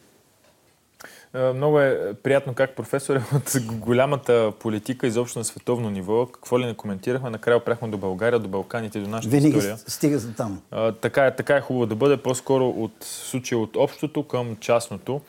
Е, 1.35 1.52
много 1.52 1.81
е 1.81 2.15
приятно 2.23 2.55
как 2.55 2.77
професор 2.77 3.16
е 3.16 3.23
от 3.35 3.57
голямата 3.73 4.52
политика 4.61 5.07
изобщо 5.07 5.39
на 5.39 5.44
световно 5.44 5.90
ниво. 5.90 6.27
Какво 6.27 6.61
ли 6.61 6.66
не 6.66 6.74
коментирахме, 6.74 7.31
накрая 7.31 7.57
опряхме 7.57 7.89
до 7.89 7.98
България, 7.98 8.39
до 8.39 8.48
Балканите, 8.48 9.01
до 9.01 9.09
нашата 9.09 9.36
Винаги 9.36 9.57
история. 9.57 9.78
стига 9.78 10.19
за 10.19 10.32
там. 10.32 10.61
А, 10.70 10.93
така, 10.93 11.27
е, 11.27 11.36
така 11.36 11.57
е 11.57 11.61
хубаво 11.61 11.86
да 11.86 11.94
бъде, 11.94 12.16
по-скоро 12.16 12.69
от 12.69 12.93
случая 13.01 13.59
от 13.59 13.77
общото 13.77 14.23
към 14.23 14.57
частното. 14.61 15.20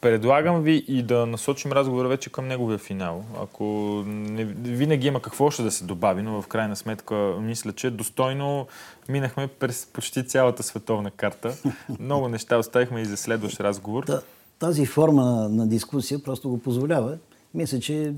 Предлагам 0.00 0.62
ви 0.62 0.84
и 0.88 1.02
да 1.02 1.26
насочим 1.26 1.72
разговора 1.72 2.08
вече 2.08 2.30
към 2.30 2.48
неговия 2.48 2.78
финал. 2.78 3.24
Ако 3.42 3.64
не, 4.06 4.44
винаги 4.44 5.06
има 5.06 5.22
какво 5.22 5.44
още 5.44 5.62
да 5.62 5.70
се 5.70 5.84
добави, 5.84 6.22
но 6.22 6.42
в 6.42 6.46
крайна 6.46 6.76
сметка 6.76 7.14
мисля, 7.40 7.72
че 7.72 7.90
достойно 7.90 8.66
минахме 9.08 9.48
през 9.48 9.86
почти 9.92 10.26
цялата 10.26 10.62
световна 10.62 11.10
карта. 11.10 11.56
Много 12.00 12.28
неща 12.28 12.58
оставихме 12.58 13.00
и 13.00 13.04
за 13.04 13.16
следващ 13.16 13.60
разговор. 13.60 14.04
Та, 14.04 14.20
тази 14.58 14.86
форма 14.86 15.24
на, 15.24 15.48
на 15.48 15.66
дискусия 15.66 16.22
просто 16.22 16.48
го 16.48 16.58
позволява. 16.58 17.18
Мисля, 17.54 17.80
че 17.80 18.02
е 18.02 18.12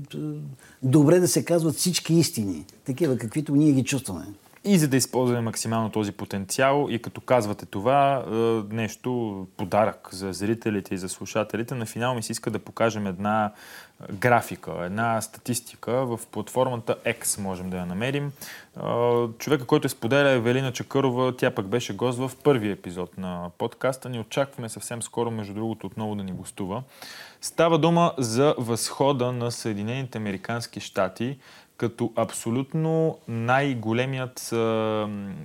добре 0.83 1.19
да 1.19 1.27
се 1.27 1.45
казват 1.45 1.75
всички 1.75 2.13
истини, 2.13 2.65
такива 2.85 3.17
каквито 3.17 3.55
ние 3.55 3.71
ги 3.71 3.83
чувстваме. 3.83 4.25
И 4.65 4.77
за 4.77 4.87
да 4.87 4.97
използваме 4.97 5.41
максимално 5.41 5.89
този 5.89 6.11
потенциал 6.11 6.87
и 6.89 7.01
като 7.01 7.21
казвате 7.21 7.65
това, 7.65 8.25
нещо 8.69 9.47
подарък 9.57 10.09
за 10.11 10.33
зрителите 10.33 10.95
и 10.95 10.97
за 10.97 11.09
слушателите, 11.09 11.75
на 11.75 11.85
финал 11.85 12.15
ми 12.15 12.23
се 12.23 12.31
иска 12.31 12.51
да 12.51 12.59
покажем 12.59 13.07
една 13.07 13.51
графика, 14.11 14.71
една 14.83 15.21
статистика 15.21 15.91
в 15.91 16.19
платформата 16.31 16.95
X 17.05 17.41
можем 17.41 17.69
да 17.69 17.77
я 17.77 17.85
намерим. 17.85 18.31
Човека, 19.37 19.65
който 19.65 19.85
е 19.85 19.89
споделя 19.89 20.29
е 20.29 20.39
Велина 20.39 20.71
Чакърова, 20.71 21.37
тя 21.37 21.51
пък 21.51 21.67
беше 21.67 21.95
гост 21.95 22.19
в 22.19 22.31
първи 22.43 22.71
епизод 22.71 23.17
на 23.17 23.49
подкаста. 23.57 24.09
Ни 24.09 24.19
очакваме 24.19 24.69
съвсем 24.69 25.01
скоро, 25.01 25.31
между 25.31 25.53
другото, 25.53 25.87
отново 25.87 26.15
да 26.15 26.23
ни 26.23 26.31
гостува. 26.31 26.83
Става 27.41 27.77
дума 27.77 28.13
за 28.17 28.55
възхода 28.57 29.31
на 29.31 29.51
Съединените 29.51 30.17
Американски 30.17 30.79
щати 30.79 31.37
като 31.77 32.11
абсолютно 32.15 33.17
най-големият 33.27 34.47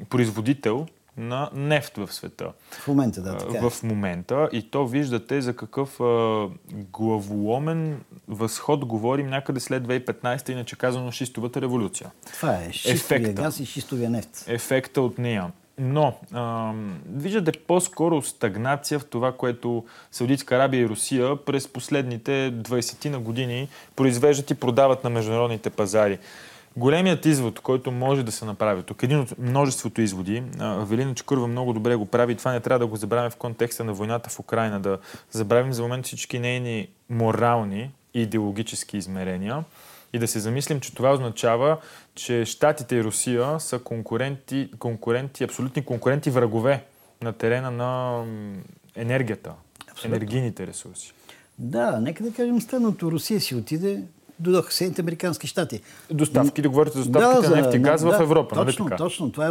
производител 0.09 0.87
на 1.19 1.51
нефт 1.55 1.97
в 1.97 2.13
света. 2.13 2.53
В 2.71 2.89
момента, 2.89 3.23
да. 3.23 3.37
Така 3.37 3.67
е. 3.67 3.71
В 3.71 3.83
момента. 3.83 4.49
И 4.53 4.71
то 4.71 4.87
виждате 4.87 5.41
за 5.41 5.57
какъв 5.57 6.01
а, 6.01 6.49
главоломен 6.73 8.01
възход 8.29 8.85
говорим 8.85 9.27
някъде 9.27 9.61
след 9.61 9.83
2015, 9.83 10.51
иначе 10.51 10.77
казано 10.77 11.11
шистовата 11.11 11.61
революция. 11.61 12.11
Това 12.33 12.55
е 12.55 12.73
шистовия 12.73 12.95
Ефекта. 12.95 13.43
газ 13.43 13.61
и 13.61 13.67
шистовия 13.67 14.11
нефт. 14.11 14.45
Ефекта 14.47 15.01
от 15.01 15.19
нея. 15.19 15.53
Но 15.79 16.15
а, 16.33 16.73
виждате 17.13 17.53
по-скоро 17.53 18.23
стагнация 18.23 18.99
в 18.99 19.05
това, 19.05 19.33
което 19.33 19.85
Саудитска 20.13 20.57
Арабия 20.57 20.81
и 20.81 20.89
Русия 20.89 21.37
през 21.37 21.69
последните 21.69 22.53
20 22.53 23.09
на 23.09 23.19
години 23.19 23.69
произвеждат 23.97 24.51
и 24.51 24.55
продават 24.55 25.05
на 25.05 25.11
международните 25.11 25.71
пазари. 25.71 26.19
Големият 26.77 27.27
извод, 27.27 27.61
който 27.61 27.91
може 27.91 28.23
да 28.23 28.33
се 28.33 28.45
направи 28.45 28.83
тук, 28.83 29.03
един 29.03 29.21
от 29.21 29.39
множеството 29.39 30.01
изводи, 30.01 30.43
Велина 30.61 31.15
Чекурва 31.15 31.47
много 31.47 31.73
добре 31.73 31.97
го 31.97 32.07
прави 32.07 32.33
и 32.33 32.37
това 32.37 32.53
не 32.53 32.61
трябва 32.61 32.79
да 32.79 32.87
го 32.87 32.97
забравяме 32.97 33.31
в 33.31 33.37
контекста 33.37 33.85
на 33.85 33.93
войната 33.93 34.31
в 34.31 34.41
Украина, 34.41 34.81
да 34.81 34.99
забравим 35.31 35.73
за 35.73 35.83
момент 35.83 36.07
всички 36.07 36.39
нейни 36.39 36.89
морални 37.11 37.91
и 38.15 38.23
идеологически 38.23 38.97
измерения 38.97 39.65
и 40.13 40.19
да 40.19 40.29
се 40.29 40.41
замислим, 40.41 40.81
че 40.81 40.95
това 40.95 41.13
означава, 41.13 41.77
че 42.15 42.45
Штатите 42.45 42.97
и 42.97 43.05
Русия 43.05 43.61
са 43.61 43.79
конкуренти, 43.79 44.71
конкуренти 44.79 45.45
абсолютни 45.45 45.85
конкуренти 45.85 46.31
врагове 46.31 46.85
на 47.23 47.33
терена 47.33 47.71
на 47.71 48.25
енергията, 48.97 49.53
Абсолютно. 49.91 50.17
енергийните 50.17 50.67
ресурси. 50.67 51.13
Да, 51.59 52.01
нека 52.01 52.25
да 52.25 52.33
кажем 52.33 52.61
следното. 52.61 53.13
Русия 53.13 53.41
си 53.41 53.55
отиде, 53.55 54.03
дойдоха 54.39 54.73
Съединените 54.73 55.01
Американски 55.01 55.47
щати. 55.47 55.81
Доставки, 56.11 56.63
да 56.63 56.69
говорите 56.69 56.99
за 56.99 57.05
доставките 57.05 57.49
да, 57.49 57.57
на 57.57 57.63
нефт 57.63 57.75
и 57.75 57.79
газ 57.79 58.03
да, 58.03 58.19
в 58.19 58.21
Европа, 58.21 58.57
нали 58.57 58.67
точно, 58.67 58.85
нали 58.85 58.91
така? 58.91 59.05
Точно, 59.05 59.33
това 59.33 59.47
е, 59.47 59.51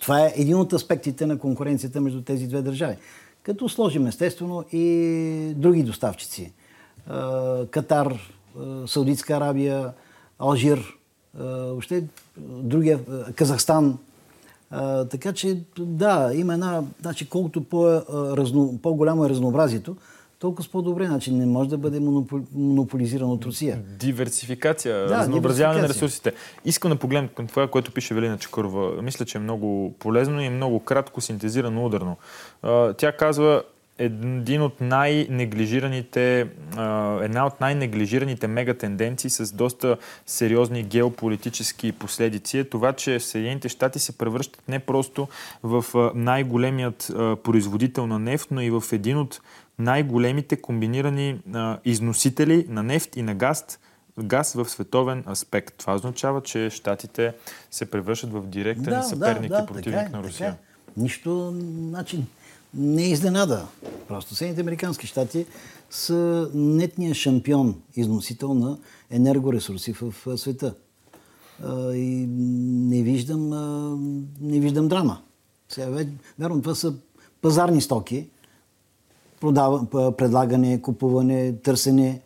това 0.00 0.26
е 0.26 0.32
един 0.36 0.56
от 0.56 0.72
аспектите 0.72 1.26
на 1.26 1.38
конкуренцията 1.38 2.00
между 2.00 2.22
тези 2.22 2.46
две 2.46 2.62
държави. 2.62 2.96
Като 3.42 3.68
сложим 3.68 4.06
естествено 4.06 4.64
и 4.72 5.52
други 5.56 5.82
доставчици. 5.82 6.52
Катар, 7.70 8.18
Саудитска 8.86 9.34
Арабия, 9.34 9.92
Алжир, 10.38 10.96
въобще 11.34 12.04
другия, 12.38 13.00
Казахстан. 13.34 13.98
Така 15.10 15.32
че 15.32 15.58
да, 15.78 16.30
има 16.34 16.54
една, 16.54 16.82
значи 17.00 17.28
колкото 17.28 17.64
по-голямо 18.82 19.24
е 19.24 19.28
разнообразието, 19.28 19.96
толкова 20.38 20.64
с 20.64 20.68
по-добре. 20.68 21.06
Значи 21.06 21.32
не 21.32 21.46
може 21.46 21.68
да 21.68 21.78
бъде 21.78 22.00
монополизиран 22.54 23.30
от 23.30 23.44
Русия. 23.44 23.82
Диверсификация, 23.98 25.08
да, 25.08 25.18
разнообразяване 25.18 25.80
на 25.80 25.88
ресурсите. 25.88 26.32
Искам 26.64 26.90
да 26.90 26.98
погледнем 26.98 27.30
към 27.36 27.46
това, 27.46 27.68
което 27.68 27.92
пише 27.92 28.14
Велина 28.14 28.38
Чекорова. 28.38 29.02
Мисля, 29.02 29.24
че 29.24 29.38
е 29.38 29.40
много 29.40 29.94
полезно 29.98 30.40
и 30.40 30.50
много 30.50 30.80
кратко 30.80 31.20
синтезирано 31.20 31.86
ударно. 31.86 32.16
Тя 32.96 33.16
казва, 33.16 33.62
един 33.98 34.62
от 34.62 34.80
най-неглижираните, 34.80 36.40
една 37.22 37.46
от 37.46 37.60
най-неглижираните 37.60 38.46
мегатенденции 38.46 39.30
с 39.30 39.52
доста 39.52 39.96
сериозни 40.26 40.82
геополитически 40.82 41.92
последици 41.92 42.58
е 42.58 42.64
това, 42.64 42.92
че 42.92 43.20
Съединените 43.20 43.68
щати 43.68 43.98
се 43.98 44.18
превръщат 44.18 44.62
не 44.68 44.78
просто 44.78 45.28
в 45.62 45.84
най-големият 46.14 47.12
производител 47.42 48.06
на 48.06 48.18
нефт, 48.18 48.48
но 48.50 48.60
и 48.60 48.70
в 48.70 48.84
един 48.92 49.18
от 49.18 49.40
най-големите 49.78 50.56
комбинирани 50.56 51.40
износители 51.84 52.66
на 52.68 52.82
нефт 52.82 53.16
и 53.16 53.22
на 53.22 53.34
газ, 53.34 53.78
газ 54.22 54.52
в 54.52 54.68
световен 54.68 55.24
аспект. 55.28 55.74
Това 55.78 55.94
означава, 55.94 56.42
че 56.42 56.70
щатите 56.70 57.32
се 57.70 57.90
превръщат 57.90 58.32
в 58.32 58.46
директен 58.46 58.84
да, 58.84 59.02
съперник 59.02 59.50
да, 59.50 59.56
да, 59.56 59.62
и 59.62 59.66
противник 59.66 60.06
е, 60.06 60.08
на 60.08 60.22
Русия. 60.22 60.48
Е. 60.48 60.54
Нищо, 60.96 61.50
начин, 61.90 62.26
не 62.74 63.02
е 63.02 63.10
изненада. 63.10 63.66
Просто 64.08 64.34
Съединените 64.34 64.60
Американски 64.60 65.06
щати 65.06 65.46
са 65.90 66.50
нетният 66.54 67.16
шампион, 67.16 67.82
износител 67.96 68.54
на 68.54 68.78
енергоресурси 69.10 69.92
в 69.92 70.38
света. 70.38 70.74
И 71.94 72.26
не 72.28 73.02
виждам, 73.02 73.48
не 74.40 74.60
виждам 74.60 74.88
драма. 74.88 75.22
Сега, 75.68 76.04
вярно, 76.38 76.62
това 76.62 76.74
са 76.74 76.94
пазарни 77.42 77.80
стоки. 77.80 78.28
Продава, 79.40 79.86
предлагане, 80.16 80.82
купуване, 80.82 81.56
търсене. 81.56 82.20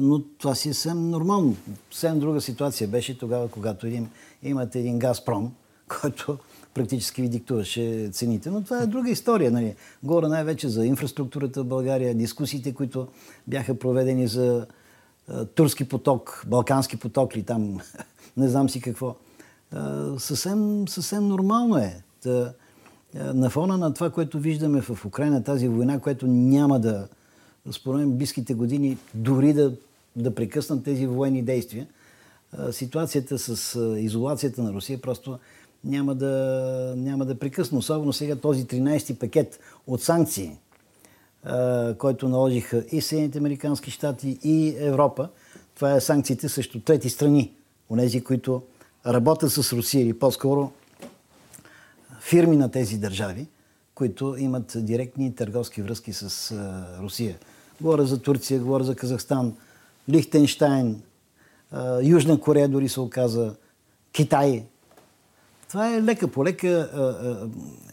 Но 0.00 0.22
това 0.22 0.54
си 0.54 0.68
е 0.68 0.74
съвсем 0.74 1.10
нормално. 1.10 1.56
Съвсем 1.90 2.20
друга 2.20 2.40
ситуация 2.40 2.88
беше 2.88 3.18
тогава, 3.18 3.48
когато 3.48 3.86
един, 3.86 4.08
имате 4.42 4.78
един 4.78 4.98
Газпром, 4.98 5.52
който 6.00 6.38
практически 6.76 7.22
ви 7.22 7.28
диктуваше 7.28 8.08
цените. 8.12 8.50
Но 8.50 8.64
това 8.64 8.82
е 8.82 8.86
друга 8.86 9.10
история. 9.10 9.50
Нали. 9.50 9.74
Горе 10.02 10.28
най-вече 10.28 10.68
за 10.68 10.86
инфраструктурата 10.86 11.62
в 11.62 11.66
България, 11.66 12.14
дискусиите, 12.14 12.74
които 12.74 13.08
бяха 13.46 13.78
проведени 13.78 14.26
за 14.26 14.66
турски 15.54 15.88
поток, 15.88 16.44
балкански 16.46 16.96
поток 16.96 17.36
ли 17.36 17.42
там, 17.42 17.80
не 18.36 18.48
знам 18.48 18.70
си 18.70 18.80
какво. 18.80 19.16
Съвсем, 20.18 20.88
съвсем 20.88 21.28
нормално 21.28 21.76
е. 21.76 22.02
Та, 22.22 22.52
на 23.14 23.50
фона 23.50 23.78
на 23.78 23.94
това, 23.94 24.10
което 24.10 24.38
виждаме 24.38 24.80
в 24.80 25.04
Украина, 25.04 25.44
тази 25.44 25.68
война, 25.68 26.00
която 26.00 26.26
няма 26.26 26.80
да, 26.80 27.08
според 27.72 28.08
близките 28.08 28.54
години, 28.54 28.98
дори 29.14 29.52
да, 29.52 29.72
да 30.16 30.34
прекъснат 30.34 30.84
тези 30.84 31.06
военни 31.06 31.42
действия, 31.42 31.86
ситуацията 32.70 33.38
с 33.38 33.80
изолацията 33.98 34.62
на 34.62 34.72
Русия 34.72 35.00
просто 35.00 35.38
няма 35.86 36.14
да, 36.14 36.94
няма 36.96 37.24
да 37.24 37.38
прекъсна. 37.38 37.78
Особено 37.78 38.12
сега 38.12 38.36
този 38.36 38.64
13-ти 38.64 39.18
пакет 39.18 39.60
от 39.86 40.02
санкции, 40.02 40.58
който 41.98 42.28
наложиха 42.28 42.84
и 42.92 43.00
Съединените 43.00 43.38
Американски 43.38 43.90
щати, 43.90 44.38
и 44.44 44.74
Европа. 44.78 45.28
Това 45.74 45.92
е 45.92 46.00
санкциите 46.00 46.48
срещу 46.48 46.80
трети 46.80 47.10
страни. 47.10 47.52
Онези, 47.90 48.24
които 48.24 48.62
работят 49.06 49.52
с 49.52 49.72
Русия 49.72 50.02
или 50.02 50.18
по-скоро 50.18 50.72
фирми 52.20 52.56
на 52.56 52.70
тези 52.70 52.98
държави, 52.98 53.46
които 53.94 54.36
имат 54.38 54.72
директни 54.76 55.34
търговски 55.34 55.82
връзки 55.82 56.12
с 56.12 56.54
Русия. 57.00 57.38
Говоря 57.80 58.06
за 58.06 58.18
Турция, 58.18 58.60
говоря 58.60 58.84
за 58.84 58.96
Казахстан, 58.96 59.56
Лихтенштайн, 60.10 61.02
Южна 62.02 62.40
Корея 62.40 62.68
дори 62.68 62.88
се 62.88 63.00
оказа, 63.00 63.54
Китай, 64.12 64.64
Това 65.76 65.94
е 65.94 66.02
лека 66.02 66.28
по 66.28 66.44
лека 66.44 66.90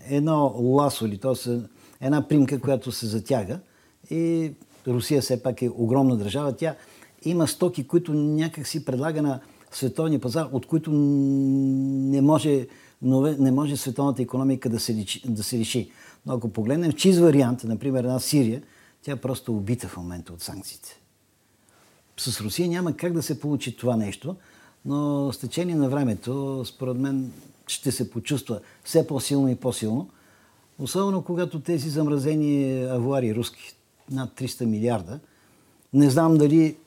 едно 0.09 0.55
ласо 0.57 1.05
или 1.05 1.17
т.е. 1.17 1.49
една 2.01 2.27
примка, 2.27 2.59
която 2.59 2.91
се 2.91 3.05
затяга. 3.05 3.59
И 4.09 4.51
Русия 4.87 5.21
все 5.21 5.43
пак 5.43 5.61
е 5.61 5.71
огромна 5.75 6.17
държава. 6.17 6.55
Тя 6.55 6.75
има 7.25 7.47
стоки, 7.47 7.87
които 7.87 8.13
някак 8.13 8.67
си 8.67 8.85
предлага 8.85 9.21
на 9.21 9.39
световния 9.71 10.21
пазар, 10.21 10.47
от 10.51 10.65
които 10.65 10.91
не 10.91 12.21
може, 12.21 12.67
не 13.39 13.51
може 13.51 13.77
световната 13.77 14.21
економика 14.21 14.69
да 14.69 14.79
се, 14.79 15.05
да 15.25 15.43
се 15.43 15.59
реши. 15.59 15.91
Но 16.25 16.33
ако 16.33 16.49
погледнем 16.49 16.91
чиз 16.91 17.19
вариант, 17.19 17.63
например 17.63 18.03
една 18.03 18.19
Сирия, 18.19 18.63
тя 19.01 19.11
е 19.11 19.15
просто 19.15 19.55
убита 19.55 19.87
в 19.87 19.97
момента 19.97 20.33
от 20.33 20.41
санкциите. 20.41 20.99
С 22.17 22.41
Русия 22.41 22.69
няма 22.69 22.93
как 22.93 23.13
да 23.13 23.23
се 23.23 23.39
получи 23.39 23.75
това 23.75 23.95
нещо, 23.95 24.35
но 24.85 25.31
с 25.33 25.37
течение 25.37 25.75
на 25.75 25.89
времето, 25.89 26.63
според 26.65 26.97
мен, 26.97 27.31
ще 27.67 27.91
се 27.91 28.09
почувства 28.09 28.59
все 28.83 29.07
по-силно 29.07 29.49
и 29.49 29.55
по-силно. 29.55 30.09
Особено 30.79 31.23
когато 31.23 31.59
тези 31.59 31.89
замразени 31.89 32.83
авуари 32.83 33.35
руски, 33.35 33.75
над 34.11 34.29
300 34.39 34.65
милиарда, 34.65 35.19
не 35.93 36.09
знам 36.09 36.37
дали 36.37 36.77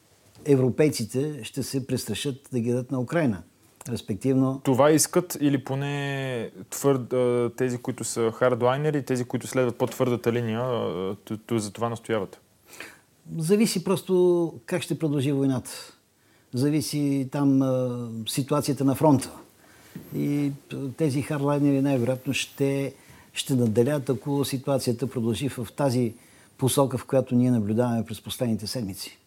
европейците 0.44 1.44
ще 1.44 1.62
се 1.62 1.86
престрашат 1.86 2.48
да 2.52 2.60
ги 2.60 2.70
дадат 2.70 2.90
на 2.90 3.00
Украина. 3.00 3.42
Респективно... 3.88 4.60
Това 4.64 4.90
искат 4.90 5.38
или 5.40 5.64
поне 5.64 6.50
твърд, 6.70 7.14
тези, 7.56 7.78
които 7.78 8.04
са 8.04 8.32
хардлайнери, 8.32 9.04
тези, 9.04 9.24
които 9.24 9.46
следват 9.46 9.78
по-твърдата 9.78 10.32
линия, 10.32 10.62
за 11.50 11.72
това 11.72 11.88
настояват? 11.88 12.40
Зависи 13.38 13.84
просто 13.84 14.54
как 14.66 14.82
ще 14.82 14.98
продължи 14.98 15.32
войната. 15.32 15.70
Зависи 16.54 17.28
там 17.32 17.62
ситуацията 18.28 18.84
на 18.84 18.94
фронта. 18.94 19.32
И 20.16 20.52
тези 20.96 21.22
хардлайнери 21.22 21.80
най-вероятно 21.82 22.32
ще, 22.32 22.94
ще 23.32 23.54
наделят, 23.54 24.10
ако 24.10 24.44
ситуацията 24.44 25.06
продължи 25.06 25.48
в 25.48 25.68
тази 25.76 26.14
посока, 26.58 26.98
в 26.98 27.04
която 27.04 27.34
ние 27.34 27.50
наблюдаваме 27.50 28.04
през 28.04 28.20
последните 28.20 28.66
седмици. 28.66 29.18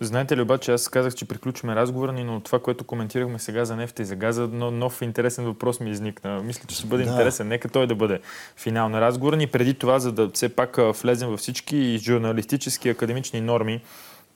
Знаете 0.00 0.36
ли 0.36 0.40
обаче, 0.40 0.72
аз 0.72 0.88
казах, 0.88 1.14
че 1.14 1.24
приключваме 1.24 1.76
разговора 1.76 2.12
ни, 2.12 2.24
но 2.24 2.40
това, 2.40 2.58
което 2.58 2.84
коментирахме 2.84 3.38
сега 3.38 3.64
за 3.64 3.76
нефта 3.76 4.02
и 4.02 4.04
за 4.04 4.16
газа, 4.16 4.48
но 4.52 4.70
нов 4.70 5.02
интересен 5.02 5.44
въпрос 5.44 5.80
ми 5.80 5.90
изникна. 5.90 6.42
Мисля, 6.42 6.62
че 6.68 6.76
ще 6.76 6.86
бъде 6.86 7.04
да. 7.04 7.10
интересен. 7.10 7.48
Нека 7.48 7.68
той 7.68 7.86
да 7.86 7.94
бъде 7.94 8.20
финал 8.56 8.88
на 8.88 9.00
разговора 9.00 9.36
ни. 9.36 9.46
Преди 9.46 9.74
това, 9.74 9.98
за 9.98 10.12
да 10.12 10.30
все 10.30 10.48
пак 10.48 10.78
влезем 11.02 11.28
във 11.28 11.40
всички 11.40 11.98
журналистически 12.02 12.88
академични 12.88 13.40
норми, 13.40 13.80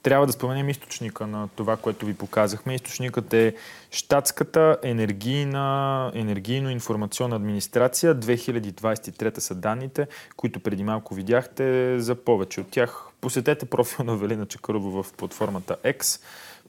трябва 0.06 0.26
да 0.26 0.32
споменем 0.32 0.68
източника 0.68 1.26
на 1.26 1.48
това, 1.48 1.76
което 1.76 2.06
ви 2.06 2.14
показахме. 2.14 2.74
Източникът 2.74 3.32
е 3.32 3.54
Штатската 3.90 4.76
енергийна, 4.82 6.10
енергийно-информационна 6.14 7.36
администрация. 7.36 8.14
2023 8.14 9.38
са 9.38 9.54
данните, 9.54 10.06
които 10.36 10.60
преди 10.60 10.84
малко 10.84 11.14
видяхте. 11.14 11.98
За 12.00 12.14
повече 12.14 12.60
от 12.60 12.70
тях 12.70 13.06
посетете 13.20 13.66
профил 13.66 14.04
на 14.04 14.16
Велина 14.16 14.46
Чакарова 14.46 15.02
в 15.02 15.12
платформата 15.12 15.76
X. 15.84 16.20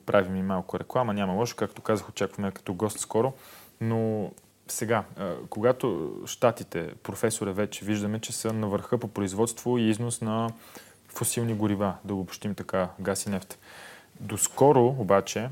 Правим 0.06 0.36
и 0.36 0.44
малко 0.44 0.80
реклама, 0.80 1.14
няма 1.14 1.34
лошо. 1.34 1.56
Както 1.56 1.82
казах, 1.82 2.10
очакваме 2.10 2.52
като 2.52 2.74
гост 2.74 3.00
скоро. 3.00 3.34
Но 3.82 4.32
сега, 4.68 5.04
когато 5.50 6.12
щатите, 6.26 6.90
професоре, 7.04 7.52
вече 7.52 7.86
виждаме, 7.86 8.20
че 8.20 8.34
са 8.34 8.54
на 8.54 8.68
върха 8.68 8.98
по 8.98 9.08
производство 9.08 9.78
и 9.78 9.90
износ 9.90 10.22
на 10.22 10.50
фосилни 11.08 11.54
горива, 11.54 11.94
да 12.04 12.14
го 12.14 12.20
обобщим 12.20 12.56
така, 12.56 12.90
газ 13.00 13.26
и 13.26 13.30
нефт. 13.30 13.60
Доскоро 14.20 14.96
обаче 15.00 15.50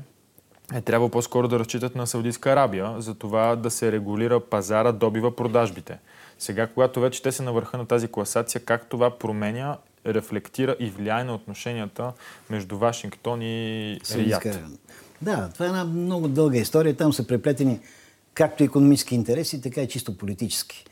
е 0.74 0.80
трябва 0.80 1.08
по-скоро 1.08 1.48
да 1.48 1.58
разчитат 1.58 1.94
на 1.94 2.06
Саудитска 2.06 2.50
Арабия 2.50 2.94
за 2.98 3.14
това 3.14 3.56
да 3.56 3.70
се 3.70 3.92
регулира 3.92 4.40
пазара, 4.40 4.92
добива 4.92 5.36
продажбите. 5.36 5.98
Сега, 6.38 6.66
когато 6.66 7.00
вече 7.00 7.22
те 7.22 7.32
са 7.32 7.42
на 7.42 7.52
върха 7.52 7.78
на 7.78 7.86
тази 7.86 8.08
класация, 8.08 8.60
как 8.64 8.86
това 8.88 9.18
променя, 9.18 9.76
рефлектира 10.06 10.76
и 10.78 10.90
влияе 10.90 11.24
на 11.24 11.34
отношенията 11.34 12.12
между 12.50 12.78
Вашингтон 12.78 13.42
и 13.42 14.00
Рият? 14.14 14.58
Да, 15.22 15.48
това 15.48 15.66
е 15.66 15.68
една 15.68 15.84
много 15.84 16.28
дълга 16.28 16.58
история. 16.58 16.96
Там 16.96 17.12
са 17.12 17.26
преплетени 17.26 17.80
както 18.34 18.64
економически 18.64 19.14
интереси, 19.14 19.62
така 19.62 19.80
и 19.80 19.88
чисто 19.88 20.18
политически. 20.18 20.84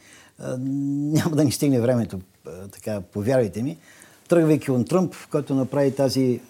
Няма 0.59 1.37
да 1.37 1.45
ни 1.45 1.53
стигне 1.53 1.81
времето, 1.81 2.21
така, 2.73 3.01
повярвайте 3.01 3.63
ми 3.63 3.79
тръгвайки 4.35 4.71
от 4.71 4.89
Тръмп, 4.89 5.15
който 5.31 5.55
направи 5.55 5.95
тази 5.95 6.23
е, 6.23 6.41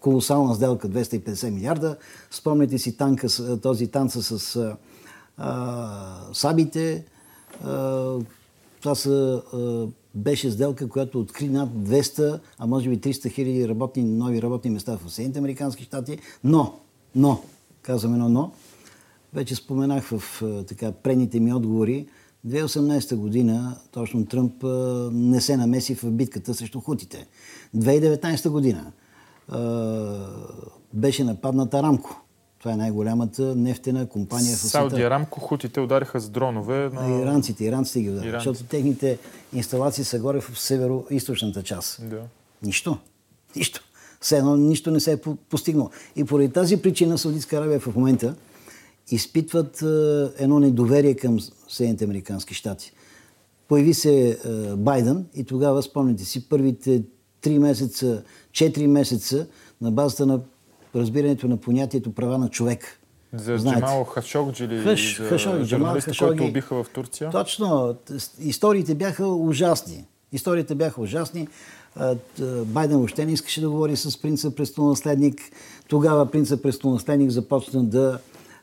колосална 0.00 0.54
сделка 0.54 0.88
250 0.88 1.50
милиарда. 1.50 1.96
Спомняте 2.30 2.78
си 2.78 2.96
танка, 2.96 3.26
този 3.62 3.86
танца 3.86 4.22
с 4.22 4.56
е, 4.56 4.72
сабите. 6.32 6.92
Е, 6.92 7.04
това 8.80 8.94
са, 8.94 9.42
е, 9.54 9.58
беше 10.14 10.50
сделка, 10.50 10.88
която 10.88 11.20
откри 11.20 11.48
над 11.48 11.68
200, 11.70 12.40
а 12.58 12.66
може 12.66 12.88
би 12.88 12.98
300 12.98 13.30
хиляди 13.30 13.68
работни, 13.68 14.04
нови 14.04 14.42
работни 14.42 14.70
места 14.70 14.98
в 15.04 15.12
Съединените 15.12 15.38
Американски 15.38 15.84
щати. 15.84 16.18
Но, 16.44 16.74
но, 17.14 17.42
казвам 17.82 18.14
едно 18.14 18.28
но, 18.28 18.52
вече 19.34 19.54
споменах 19.54 20.04
в 20.04 20.42
е, 20.42 20.64
така 20.64 20.92
предните 20.92 21.40
ми 21.40 21.54
отговори, 21.54 22.06
2018 22.46 23.16
година 23.16 23.76
точно 23.90 24.26
Тръмп 24.26 24.64
не 25.12 25.40
се 25.40 25.56
намеси 25.56 25.94
в 25.94 26.10
битката 26.10 26.54
срещу 26.54 26.80
хутите. 26.80 27.26
2019 27.76 28.48
година 28.48 28.92
беше 30.94 31.24
нападната 31.24 31.82
Рамко. 31.82 32.22
Това 32.58 32.72
е 32.72 32.76
най-голямата 32.76 33.54
нефтена 33.56 34.06
компания 34.06 34.56
в 34.56 34.58
света. 34.58 34.70
Сауди 34.70 35.02
Арамко, 35.02 35.40
хутите 35.40 35.80
удариха 35.80 36.20
с 36.20 36.28
дронове. 36.28 36.88
На... 36.88 37.22
Иранците, 37.22 37.64
иранците 37.64 38.00
ги 38.00 38.10
удариха, 38.10 38.36
защото 38.36 38.64
техните 38.64 39.18
инсталации 39.52 40.04
са 40.04 40.18
горе 40.18 40.40
в 40.40 40.58
северо-источната 40.58 41.62
част. 41.62 42.08
Да. 42.10 42.22
Нищо. 42.62 42.98
Нищо. 43.56 43.80
Все 44.20 44.38
едно 44.38 44.56
нищо 44.56 44.90
не 44.90 45.00
се 45.00 45.12
е 45.12 45.16
постигнало. 45.50 45.90
И 46.16 46.24
поради 46.24 46.52
тази 46.52 46.82
причина 46.82 47.18
Саудитска 47.18 47.56
Аравия 47.56 47.80
в 47.80 47.96
момента 47.96 48.34
изпитват 49.10 49.82
едно 50.38 50.60
недоверие 50.60 51.14
към 51.14 51.38
Съединените 51.68 52.04
Американски 52.04 52.54
щати. 52.54 52.92
Появи 53.68 53.94
се 53.94 54.38
Байден 54.76 55.26
и 55.34 55.44
тогава, 55.44 55.82
спомняте 55.82 56.24
си, 56.24 56.48
първите 56.48 57.02
3 57.42 57.58
месеца, 57.58 58.22
4 58.52 58.86
месеца 58.86 59.46
на 59.80 59.90
базата 59.90 60.26
на 60.26 60.40
разбирането 60.96 61.48
на 61.48 61.56
понятието 61.56 62.12
права 62.12 62.38
на 62.38 62.48
човек. 62.48 63.00
За 63.34 63.58
Знаете. 63.58 63.80
Джамал 63.80 64.04
Хашогджи 64.04 64.64
или 64.64 64.78
Хаш, 64.78 65.16
за 65.18 65.24
Хашогджи, 65.24 65.64
журналиста, 65.64 66.12
който 66.18 66.44
убиха 66.44 66.84
в 66.84 66.86
Турция? 66.94 67.30
Точно. 67.30 67.96
Историите 68.40 68.94
бяха 68.94 69.26
ужасни. 69.26 70.04
Историите 70.32 70.74
бяха 70.74 71.00
ужасни. 71.00 71.48
Байден 72.64 72.96
въобще 72.96 73.26
не 73.26 73.32
искаше 73.32 73.60
да 73.60 73.70
говори 73.70 73.96
с 73.96 74.22
принца 74.22 74.50
престолонаследник. 74.50 75.40
Тогава 75.88 76.30
принца 76.30 76.62
престолонаследник 76.62 77.30
започна 77.30 77.84
да 77.84 78.18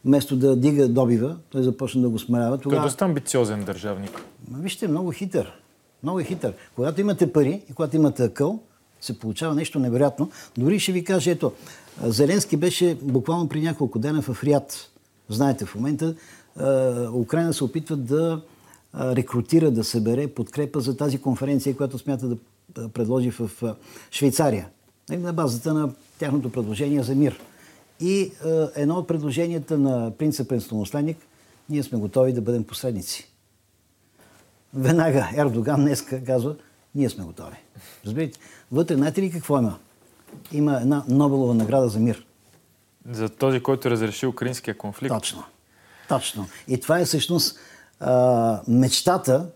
вместо 0.08 0.36
да 0.36 0.56
дига 0.56 0.88
добива, 0.88 1.36
той 1.50 1.64
започна 1.64 2.02
да 2.02 2.10
го 2.10 2.20
смалява. 2.20 2.58
Тогава... 2.58 2.82
Той 2.82 2.86
е 2.86 2.90
доста 2.90 3.06
амбициозен 3.06 3.64
държавник. 3.64 4.22
Вижте, 4.52 4.88
много 4.88 5.12
хитър. 5.12 5.52
Много 6.04 6.20
е 6.20 6.24
хитър. 6.24 6.54
Когато 6.76 7.02
имате 7.02 7.34
пари 7.34 7.62
и 7.70 7.74
когато 7.74 7.96
имате 7.96 8.24
акъл, 8.24 8.60
се 9.02 9.20
получава 9.20 9.56
нещо 9.56 9.80
невероятно. 9.80 10.30
Дори 10.58 10.80
ще 10.80 10.92
ви 10.92 11.04
кажа, 11.04 11.32
ето, 11.32 11.52
Зеленски 12.04 12.58
беше 12.58 12.98
буквално 13.02 13.50
при 13.50 13.62
няколко 13.62 14.00
дена 14.00 14.22
в 14.22 14.44
Риад. 14.44 14.90
Знаете, 15.30 15.66
в 15.66 15.76
момента 15.76 16.16
Украина 17.14 17.54
се 17.54 17.64
опитва 17.64 17.96
да 17.96 18.42
рекрутира, 18.96 19.72
да 19.72 19.84
събере 19.84 20.28
подкрепа 20.28 20.80
за 20.80 20.98
тази 20.98 21.18
конференция, 21.18 21.76
която 21.78 21.98
смята 21.98 22.28
да 22.28 22.90
предложи 22.90 23.32
в 23.32 23.76
Швейцария. 24.12 24.68
На 25.10 25.34
базата 25.34 25.74
на 25.74 25.90
тяхното 26.20 26.52
предложение 26.52 27.04
за 27.04 27.16
мир. 27.16 27.40
И 28.00 28.22
е, 28.22 28.32
едно 28.76 28.96
от 28.96 29.08
предложенията 29.08 29.78
на 29.78 30.12
принца 30.18 30.48
престолонаследник, 30.48 31.18
ние 31.70 31.84
сме 31.84 32.00
готови 32.00 32.34
да 32.34 32.42
бъдем 32.42 32.64
посредници. 32.64 33.32
Веднага 34.74 35.30
Ердоган 35.38 35.82
днеска 35.82 36.24
казва, 36.24 36.56
ние 36.96 37.10
сме 37.10 37.24
готови. 37.24 37.56
Разбирате? 38.06 38.40
Вътре, 38.72 38.96
знаете 38.96 39.22
ли 39.22 39.32
какво 39.32 39.60
има? 39.60 39.78
Има 40.52 40.82
една 40.82 41.06
Нобелова 41.08 41.54
награда 41.54 41.90
за 41.90 42.00
мир. 42.00 42.26
За 43.12 43.30
този, 43.30 43.60
който 43.60 43.90
разреши 43.90 44.26
украинския 44.26 44.78
конфликт. 44.78 45.16
Точно. 45.16 45.44
Точно. 46.10 46.48
И 46.68 46.80
това 46.80 47.00
е 47.00 47.06
всъщност 47.06 47.60
а, 48.00 48.62
мечтата 48.68 49.50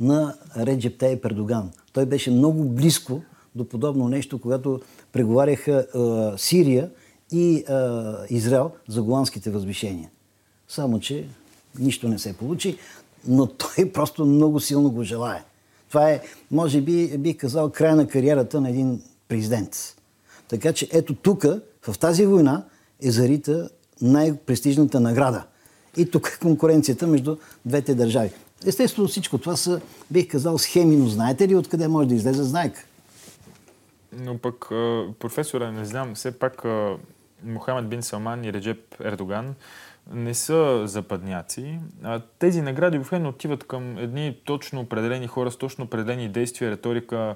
на 0.00 0.36
Реджеп 0.56 0.98
Тей 0.98 1.20
Пердоган. 1.20 1.70
Той 1.92 2.06
беше 2.06 2.30
много 2.30 2.64
близко 2.64 3.22
до 3.54 3.68
подобно 3.68 4.08
нещо, 4.08 4.40
когато 4.40 4.80
преговаряха 5.12 5.86
а, 5.94 6.38
Сирия 6.38 6.90
и 7.32 7.64
а, 7.68 8.16
Израел 8.30 8.70
за 8.88 9.02
голандските 9.02 9.50
възвишения. 9.50 10.10
Само, 10.68 11.00
че 11.00 11.26
нищо 11.78 12.08
не 12.08 12.18
се 12.18 12.36
получи, 12.36 12.78
но 13.26 13.46
той 13.76 13.92
просто 13.92 14.26
много 14.26 14.60
силно 14.60 14.90
го 14.90 15.02
желая. 15.02 15.44
Това 15.88 16.10
е, 16.10 16.22
може 16.50 16.80
би, 16.80 17.18
бих 17.18 17.36
казал, 17.36 17.70
края 17.70 17.96
на 17.96 18.08
кариерата 18.08 18.60
на 18.60 18.70
един 18.70 19.02
президент. 19.28 19.96
Така 20.48 20.72
че 20.72 20.88
ето 20.92 21.14
тук, 21.14 21.44
в 21.88 21.98
тази 21.98 22.26
война, 22.26 22.64
е 23.02 23.10
зарита 23.10 23.70
най-престижната 24.02 25.00
награда. 25.00 25.44
И 25.96 26.10
тук 26.10 26.28
е 26.28 26.38
конкуренцията 26.38 27.06
между 27.06 27.36
двете 27.64 27.94
държави. 27.94 28.30
Естествено 28.66 29.08
всичко 29.08 29.38
това 29.38 29.56
са, 29.56 29.80
бих 30.10 30.28
казал, 30.28 30.58
схеми, 30.58 30.96
но 30.96 31.06
знаете 31.06 31.48
ли 31.48 31.56
откъде 31.56 31.88
може 31.88 32.08
да 32.08 32.14
излезе 32.14 32.42
знайка? 32.42 32.84
Но 34.12 34.38
пък, 34.38 34.66
професора, 35.18 35.72
не 35.72 35.84
знам, 35.84 36.14
все 36.14 36.30
пак 36.30 36.64
Мохамед 37.44 37.88
Бин 37.88 38.02
Салман 38.02 38.44
и 38.44 38.52
Реджеп 38.52 39.00
Ердоган 39.04 39.54
не 40.12 40.34
са 40.34 40.82
западняци. 40.86 41.78
Тези 42.38 42.62
награди 42.62 42.98
въобще 42.98 43.16
отиват 43.16 43.64
към 43.64 43.98
едни 43.98 44.36
точно 44.44 44.80
определени 44.80 45.26
хора 45.26 45.50
с 45.50 45.56
точно 45.56 45.84
определени 45.84 46.28
действия, 46.28 46.70
риторика, 46.70 47.34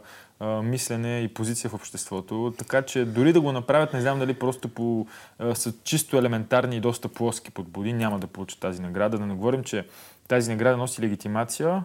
мислене 0.63 1.21
и 1.21 1.29
позиция 1.29 1.71
в 1.71 1.75
обществото. 1.75 2.55
Така 2.59 2.83
че 2.83 3.05
дори 3.05 3.33
да 3.33 3.41
го 3.41 3.53
направят, 3.53 3.93
не 3.93 4.01
знам 4.01 4.19
дали 4.19 4.35
просто 4.35 4.69
по 4.69 5.07
са 5.55 5.73
чисто 5.85 6.17
елементарни 6.17 6.77
и 6.77 6.81
доста 6.81 7.09
плоски 7.09 7.51
подбуди, 7.51 7.93
няма 7.93 8.19
да 8.19 8.27
получат 8.27 8.61
тази 8.61 8.83
награда. 8.83 9.19
Да 9.19 9.27
не 9.27 9.35
говорим, 9.35 9.65
че 9.65 9.87
тази 10.29 10.51
награда 10.51 10.77
носи 10.77 11.03
легитимация, 11.03 11.85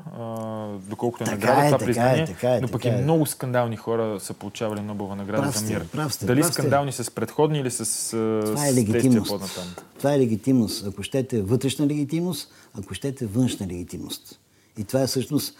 доколкото 0.89 1.23
е 1.23 1.25
така 1.25 1.35
награда, 1.35 1.65
е, 1.65 1.71
това 1.71 1.85
признание, 1.85 2.23
е, 2.23 2.25
така 2.25 2.55
е, 2.55 2.61
но 2.61 2.67
пък 2.67 2.85
и 2.85 2.87
е. 2.87 2.91
много 2.91 3.25
скандални 3.25 3.77
хора 3.77 4.19
са 4.19 4.33
получавали 4.33 4.81
Нобелова 4.81 5.15
награда 5.15 5.43
прав 5.43 5.59
за 5.59 5.73
мир. 5.73 5.87
Прав 5.87 6.13
сте, 6.13 6.25
Дали 6.25 6.41
прав 6.41 6.53
скандални 6.53 6.91
с 6.91 7.11
предходни 7.11 7.59
или 7.59 7.71
с 7.71 8.09
това 8.45 8.67
е 8.67 8.73
легитимност. 8.73 9.59
Това 9.97 10.13
е 10.13 10.19
легитимност. 10.19 10.87
Ако 10.87 11.03
щете 11.03 11.41
вътрешна 11.41 11.87
легитимност, 11.87 12.51
ако 12.73 12.93
щете 12.93 13.25
външна 13.25 13.67
легитимност. 13.67 14.39
И 14.77 14.83
това 14.83 15.01
е 15.01 15.07
всъщност, 15.07 15.55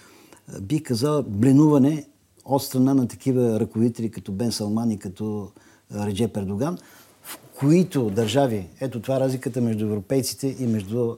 би 0.62 0.84
казал, 0.84 1.24
бленуване 1.24 2.06
от 2.46 2.64
страна 2.64 2.94
на 2.94 3.08
такива 3.08 3.60
ръководители 3.60 4.12
като 4.12 4.32
Бен 4.32 4.52
Салман 4.52 4.92
и 4.92 5.00
като 5.00 5.52
Редже 5.96 6.28
Пердоган, 6.28 6.78
в 7.24 7.38
които 7.60 8.10
държави, 8.10 8.68
ето 8.82 9.02
това 9.02 9.16
е 9.16 9.20
разликата 9.20 9.62
между 9.62 9.86
европейците 9.86 10.56
и 10.60 10.68
между 10.68 11.16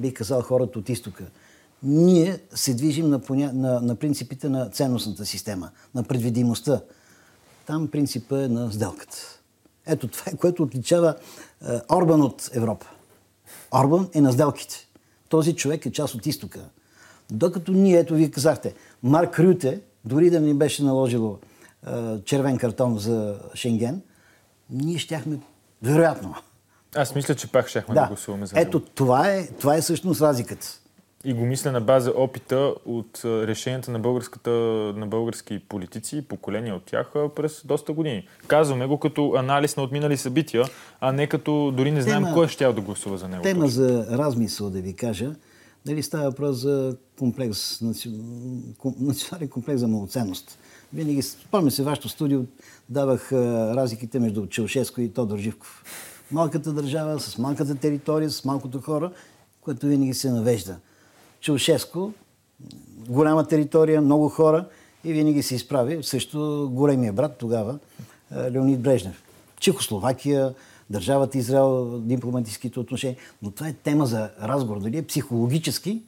бих 0.00 0.14
казал, 0.14 0.42
хората 0.42 0.78
от 0.78 0.88
изтока. 0.88 1.24
Ние 1.82 2.40
се 2.54 2.74
движим 2.74 3.10
на, 3.10 3.18
поня... 3.18 3.52
на, 3.52 3.80
на 3.80 3.94
принципите 3.94 4.48
на 4.48 4.70
ценностната 4.70 5.26
система, 5.26 5.70
на 5.94 6.02
предвидимостта. 6.02 6.80
Там 7.66 7.88
принципа 7.88 8.42
е 8.42 8.48
на 8.48 8.72
сделката. 8.72 9.16
Ето 9.86 10.08
това 10.08 10.32
е, 10.32 10.36
което 10.36 10.62
отличава 10.62 11.14
е, 11.14 11.80
Орбан 11.92 12.22
от 12.22 12.50
Европа. 12.52 12.86
Орбан 13.74 14.08
е 14.14 14.20
на 14.20 14.32
сделките. 14.32 14.88
Този 15.28 15.56
човек 15.56 15.86
е 15.86 15.92
част 15.92 16.14
от 16.14 16.26
изтока. 16.26 16.60
Докато 17.30 17.72
ние, 17.72 17.98
ето 17.98 18.14
вие 18.14 18.30
казахте, 18.30 18.74
Марк 19.02 19.40
Рюте, 19.40 19.80
дори 20.04 20.30
да 20.30 20.40
ни 20.40 20.54
беше 20.54 20.84
наложило 20.84 21.38
е, 21.86 22.20
червен 22.24 22.58
картон 22.58 22.98
за 22.98 23.38
Шенген, 23.54 24.02
ние 24.70 24.98
щяхме, 24.98 25.40
вероятно, 25.82 26.34
аз 26.94 27.14
мисля, 27.14 27.34
че 27.34 27.52
пак 27.52 27.68
щяхме 27.68 27.94
да, 27.94 28.00
да 28.00 28.06
гласуваме 28.06 28.46
за 28.46 28.56
него. 28.56 28.68
Ето, 28.68 28.80
това 28.80 29.28
е, 29.28 29.46
това 29.46 29.76
е 29.76 29.80
всъщност 29.80 30.20
разликата. 30.20 30.80
И 31.24 31.32
го 31.32 31.46
мисля 31.46 31.72
на 31.72 31.80
база 31.80 32.12
опита 32.16 32.74
от 32.84 33.20
решенията 33.24 33.90
на, 33.90 33.98
на 34.96 35.06
български 35.06 35.58
политици 35.68 36.16
и 36.16 36.22
поколения 36.22 36.74
от 36.74 36.84
тях 36.84 37.12
през 37.36 37.62
доста 37.64 37.92
години. 37.92 38.28
Казваме 38.46 38.86
го 38.86 38.98
като 38.98 39.32
анализ 39.36 39.76
на 39.76 39.82
отминали 39.82 40.16
събития, 40.16 40.64
а 41.00 41.12
не 41.12 41.26
като 41.26 41.72
дори 41.76 41.90
не 41.90 42.02
знаем 42.02 42.22
тема, 42.22 42.34
кой 42.34 42.48
ще 42.48 42.64
да 42.64 42.80
гласува 42.80 43.18
за 43.18 43.28
него. 43.28 43.42
Тема 43.42 43.64
точно. 43.64 43.68
за 43.68 44.06
размисъл, 44.10 44.70
да 44.70 44.80
ви 44.80 44.96
кажа. 44.96 45.34
Дали 45.86 46.02
става 46.02 46.24
въпрос 46.24 46.56
за 46.56 46.96
комплекс, 47.18 47.80
национален 49.00 49.48
комплекс 49.48 49.80
за 49.80 49.88
малоценност. 49.88 50.58
Винаги, 50.92 51.22
спомня 51.22 51.70
се, 51.70 51.82
вашето 51.82 52.08
студио 52.08 52.40
давах 52.88 53.32
разликите 53.32 54.18
между 54.18 54.46
Челшеско 54.46 55.00
и 55.00 55.12
Тодор 55.12 55.38
Живков 55.38 55.84
малката 56.32 56.72
държава, 56.72 57.20
с 57.20 57.38
малката 57.38 57.74
територия, 57.74 58.30
с 58.30 58.44
малкото 58.44 58.80
хора, 58.80 59.12
което 59.60 59.86
винаги 59.86 60.14
се 60.14 60.30
навежда. 60.30 60.76
Чаушеско, 61.40 62.12
голяма 63.08 63.46
територия, 63.46 64.00
много 64.00 64.28
хора 64.28 64.68
и 65.04 65.12
винаги 65.12 65.42
се 65.42 65.54
изправи 65.54 66.02
също 66.02 66.68
големия 66.72 67.12
брат 67.12 67.36
тогава, 67.38 67.78
Леонид 68.50 68.80
Брежнев. 68.80 69.22
Чехословакия, 69.60 70.54
държавата 70.90 71.38
Израел, 71.38 71.98
дипломатическите 71.98 72.80
отношения. 72.80 73.16
Но 73.42 73.50
това 73.50 73.68
е 73.68 73.72
тема 73.72 74.06
за 74.06 74.30
разговор. 74.42 74.80
Дали 74.80 74.98
е 74.98 75.06
психологически 75.06 76.02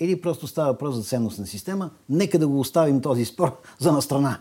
или 0.00 0.20
просто 0.20 0.46
става 0.46 0.72
въпрос 0.72 0.94
за 0.94 1.02
ценностна 1.02 1.46
система. 1.46 1.90
Нека 2.08 2.38
да 2.38 2.48
го 2.48 2.60
оставим 2.60 3.00
този 3.00 3.24
спор 3.24 3.60
за 3.78 3.92
на 3.92 4.02
страна. 4.02 4.40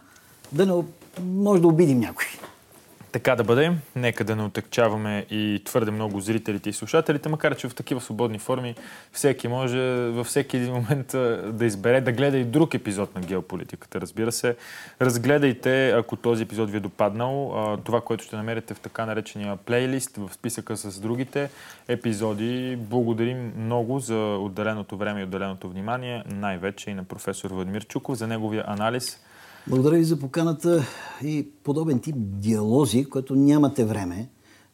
Да 0.52 0.66
не 0.66 0.84
може 1.22 1.62
да 1.62 1.68
обидим 1.68 2.00
някой. 2.00 2.26
Така 3.18 3.36
да 3.36 3.44
бъде. 3.44 3.72
Нека 3.96 4.24
да 4.24 4.36
не 4.36 4.44
отекчаваме 4.44 5.26
и 5.30 5.62
твърде 5.66 5.92
много 5.92 6.20
зрителите 6.20 6.70
и 6.70 6.74
слушателите, 6.74 7.30
макар 7.30 7.56
че 7.56 7.70
в 7.70 7.76
такива 7.76 8.02
свободни 8.02 8.40
форми 8.40 8.76
всеки 9.12 9.48
може 9.48 9.80
във 10.10 10.28
всеки 10.28 10.58
един 10.58 10.74
момент 10.74 11.08
да 11.58 11.66
избере 11.66 12.02
да 12.02 12.12
гледа 12.12 12.38
и 12.38 12.44
друг 12.44 12.74
епизод 12.74 13.16
на 13.16 13.22
геополитиката. 13.22 14.02
Разбира 14.02 14.32
се, 14.32 14.56
разгледайте, 15.02 15.90
ако 15.90 16.16
този 16.16 16.44
епизод 16.44 16.72
ви 16.72 16.78
е 16.78 16.80
допаднал, 16.80 17.54
това, 17.86 18.02
което 18.02 18.24
ще 18.24 18.36
намерите 18.36 18.74
в 18.74 18.80
така 18.80 19.06
наречения 19.06 19.56
плейлист, 19.56 20.18
в 20.18 20.30
списъка 20.34 20.78
с 20.78 21.00
другите 21.00 21.50
епизоди. 21.88 22.78
Благодарим 22.80 23.54
много 23.58 24.00
за 24.00 24.38
отделеното 24.42 24.98
време 24.98 25.22
и 25.22 25.24
отделеното 25.24 25.70
внимание, 25.70 26.24
най-вече 26.26 26.90
и 26.90 26.94
на 26.94 27.04
професор 27.04 27.50
Владимир 27.50 27.86
Чуков 27.86 28.18
за 28.18 28.28
неговия 28.28 28.64
анализ 28.68 29.20
благодаря 29.70 29.98
ви 29.98 30.04
за 30.04 30.20
поканата 30.20 30.86
и 31.24 31.48
подобен 31.64 32.00
тип 32.00 32.16
диалози, 32.18 33.06
който 33.06 33.36
нямате 33.36 33.86
време, 33.86 34.30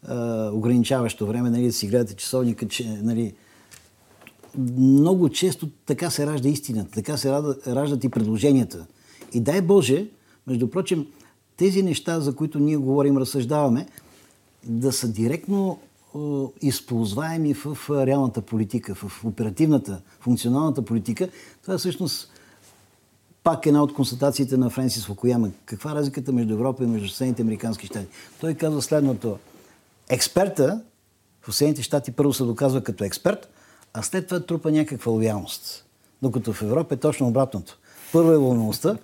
а, 0.08 0.50
ограничаващо 0.54 1.28
време, 1.28 1.50
нали, 1.50 1.66
да 1.66 1.74
си 1.74 1.88
гледате 1.88 2.16
часовника, 2.16 2.68
че, 2.68 3.00
нали, 3.02 3.34
много 4.78 5.30
често 5.30 5.70
така 5.86 6.10
се 6.10 6.28
ражда 6.28 6.50
истината, 6.50 6.92
така 6.92 7.18
се 7.18 7.32
раждат 7.68 8.04
и 8.04 8.10
предложенията. 8.10 8.86
И 9.34 9.40
дай 9.40 9.62
Боже, 9.62 10.08
между 10.48 10.68
прочим, 10.68 11.08
тези 11.58 11.84
неща, 11.84 12.20
за 12.20 12.36
които 12.36 12.60
ние 12.60 12.78
говорим, 12.78 13.18
разсъждаваме, 13.18 13.88
да 14.66 14.92
са 14.92 15.08
директно 15.08 15.80
използваеми 16.62 17.54
в 17.54 17.78
реалната 17.90 18.42
политика, 18.42 18.96
в 18.96 19.26
оперативната, 19.26 20.02
функционалната 20.20 20.82
политика. 20.82 21.30
Това 21.64 21.78
всъщност 21.78 22.33
пак 23.44 23.66
една 23.66 23.84
от 23.84 23.94
констатациите 23.94 24.58
на 24.58 24.70
Френсис 24.70 25.06
Фукуяма. 25.06 25.50
Каква 25.66 25.92
е 25.92 25.96
разликата 25.96 26.32
между 26.32 26.54
Европа 26.54 26.84
и 26.84 26.88
между 26.88 27.08
Съединените 27.10 27.42
Американски 27.42 27.86
щати? 27.86 28.08
Той 28.42 28.54
казва 28.54 28.82
следното. 28.82 29.38
Експерта 30.10 30.82
в 31.42 31.56
Съединените 31.56 31.84
щати 31.84 32.12
първо 32.12 32.34
се 32.34 32.44
доказва 32.44 32.84
като 32.84 33.04
експерт, 33.04 33.50
а 33.94 34.02
след 34.02 34.28
това 34.28 34.40
трупа 34.40 34.72
някаква 34.72 35.12
лоялност. 35.12 35.86
Докато 36.22 36.54
в 36.54 36.62
Европа 36.62 36.96
е 36.96 36.98
точно 36.98 37.28
обратното. 37.28 37.80
Първо 38.12 38.32
е 38.32 38.36
лоялността 38.36 38.98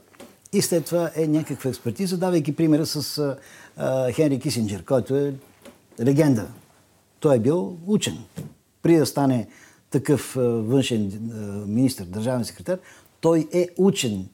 и 0.53 0.61
след 0.61 0.85
това 0.85 1.11
е 1.15 1.27
някаква 1.27 1.69
експертиза, 1.69 2.17
давайки 2.17 2.55
примера 2.55 2.85
с 2.85 3.17
а, 3.17 3.37
а, 3.77 4.11
Хенри 4.11 4.39
Кисинджер, 4.39 4.85
който 4.85 5.15
е 5.15 5.33
легенда. 6.01 6.47
Той 7.19 7.35
е 7.35 7.39
бил 7.39 7.77
учен. 7.87 8.17
При 8.81 8.97
да 8.97 9.05
стане 9.05 9.47
такъв 9.89 10.33
външен 10.35 11.31
министр, 11.67 12.05
държавен 12.05 12.45
секретар, 12.45 12.79
той 13.21 13.47
е 13.53 13.67
учен. 13.77 14.25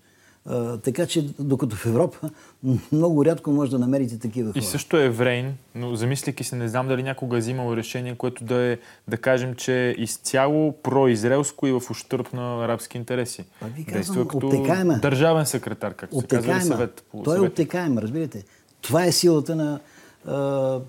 А, 0.45 0.77
така 0.77 1.05
че, 1.05 1.29
докато 1.39 1.75
в 1.75 1.85
Европа 1.85 2.29
много 2.91 3.25
рядко 3.25 3.51
може 3.51 3.71
да 3.71 3.79
намерите 3.79 4.19
такива 4.19 4.51
хора. 4.51 4.59
И 4.59 4.61
също 4.61 4.97
е 4.97 5.05
еврейн, 5.05 5.53
но 5.75 5.95
замисляйки 5.95 6.43
се, 6.43 6.55
не 6.55 6.67
знам 6.67 6.87
дали 6.87 7.03
някога 7.03 7.37
е 7.37 7.39
взимал 7.39 7.75
решение, 7.75 8.15
което 8.15 8.43
да 8.43 8.55
е, 8.55 8.77
да 9.07 9.17
кажем, 9.17 9.55
че 9.55 9.89
е 9.89 9.91
изцяло 9.91 10.71
произраелско 10.71 11.67
и 11.67 11.71
в 11.71 11.81
ущърп 11.91 12.33
на 12.33 12.65
арабски 12.65 12.97
интереси. 12.97 13.45
А 13.61 13.67
ви 13.67 13.85
казвам, 13.85 14.27
като 14.27 14.47
обтекаема. 14.47 14.99
държавен 15.01 15.45
секретар, 15.45 15.93
както 15.93 16.17
обтекаема. 16.17 16.43
се 16.43 16.51
казва, 16.59 16.75
съвет. 16.75 17.03
Той 17.23 17.37
е 17.37 17.41
обтекаем, 17.41 17.97
разбирате. 17.97 18.43
Това 18.81 19.05
е 19.05 19.11
силата 19.11 19.55
на, 19.55 19.79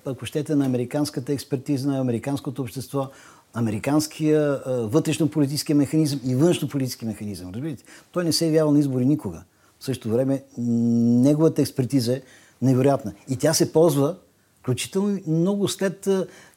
ако 0.07 0.27
щете, 0.27 0.55
на 0.55 0.67
американската 0.67 1.33
експертиза, 1.33 1.89
на 1.89 2.01
американското 2.01 2.63
общество 2.63 3.11
американския 3.57 4.63
вътрешно-политически 4.67 5.75
механизъм 5.75 6.21
и 6.25 6.35
външно-политически 6.35 7.05
механизъм. 7.05 7.51
Разбирате? 7.55 7.85
Той 8.13 8.25
не 8.25 8.33
се 8.33 8.45
е 8.45 8.49
явявал 8.49 8.73
на 8.73 8.79
избори 8.79 9.07
никога. 9.07 9.45
В 9.79 9.85
същото 9.85 10.15
време 10.15 10.43
неговата 10.59 11.63
експертиза 11.63 12.17
е 12.17 12.23
невероятна. 12.63 13.13
И 13.29 13.37
тя 13.37 13.55
се 13.55 13.73
ползва 13.73 14.17
включително 14.59 15.21
много 15.27 15.69
след 15.69 16.09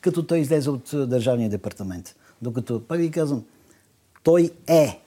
като 0.02 0.24
той 0.24 0.40
излезе 0.40 0.70
от 0.70 0.90
Държавния 0.94 1.50
департамент. 1.50 2.16
Докато, 2.42 2.88
пак 2.88 3.00
ви 3.00 3.12
казвам, 3.12 3.44
той 4.24 4.52
е 4.68 5.02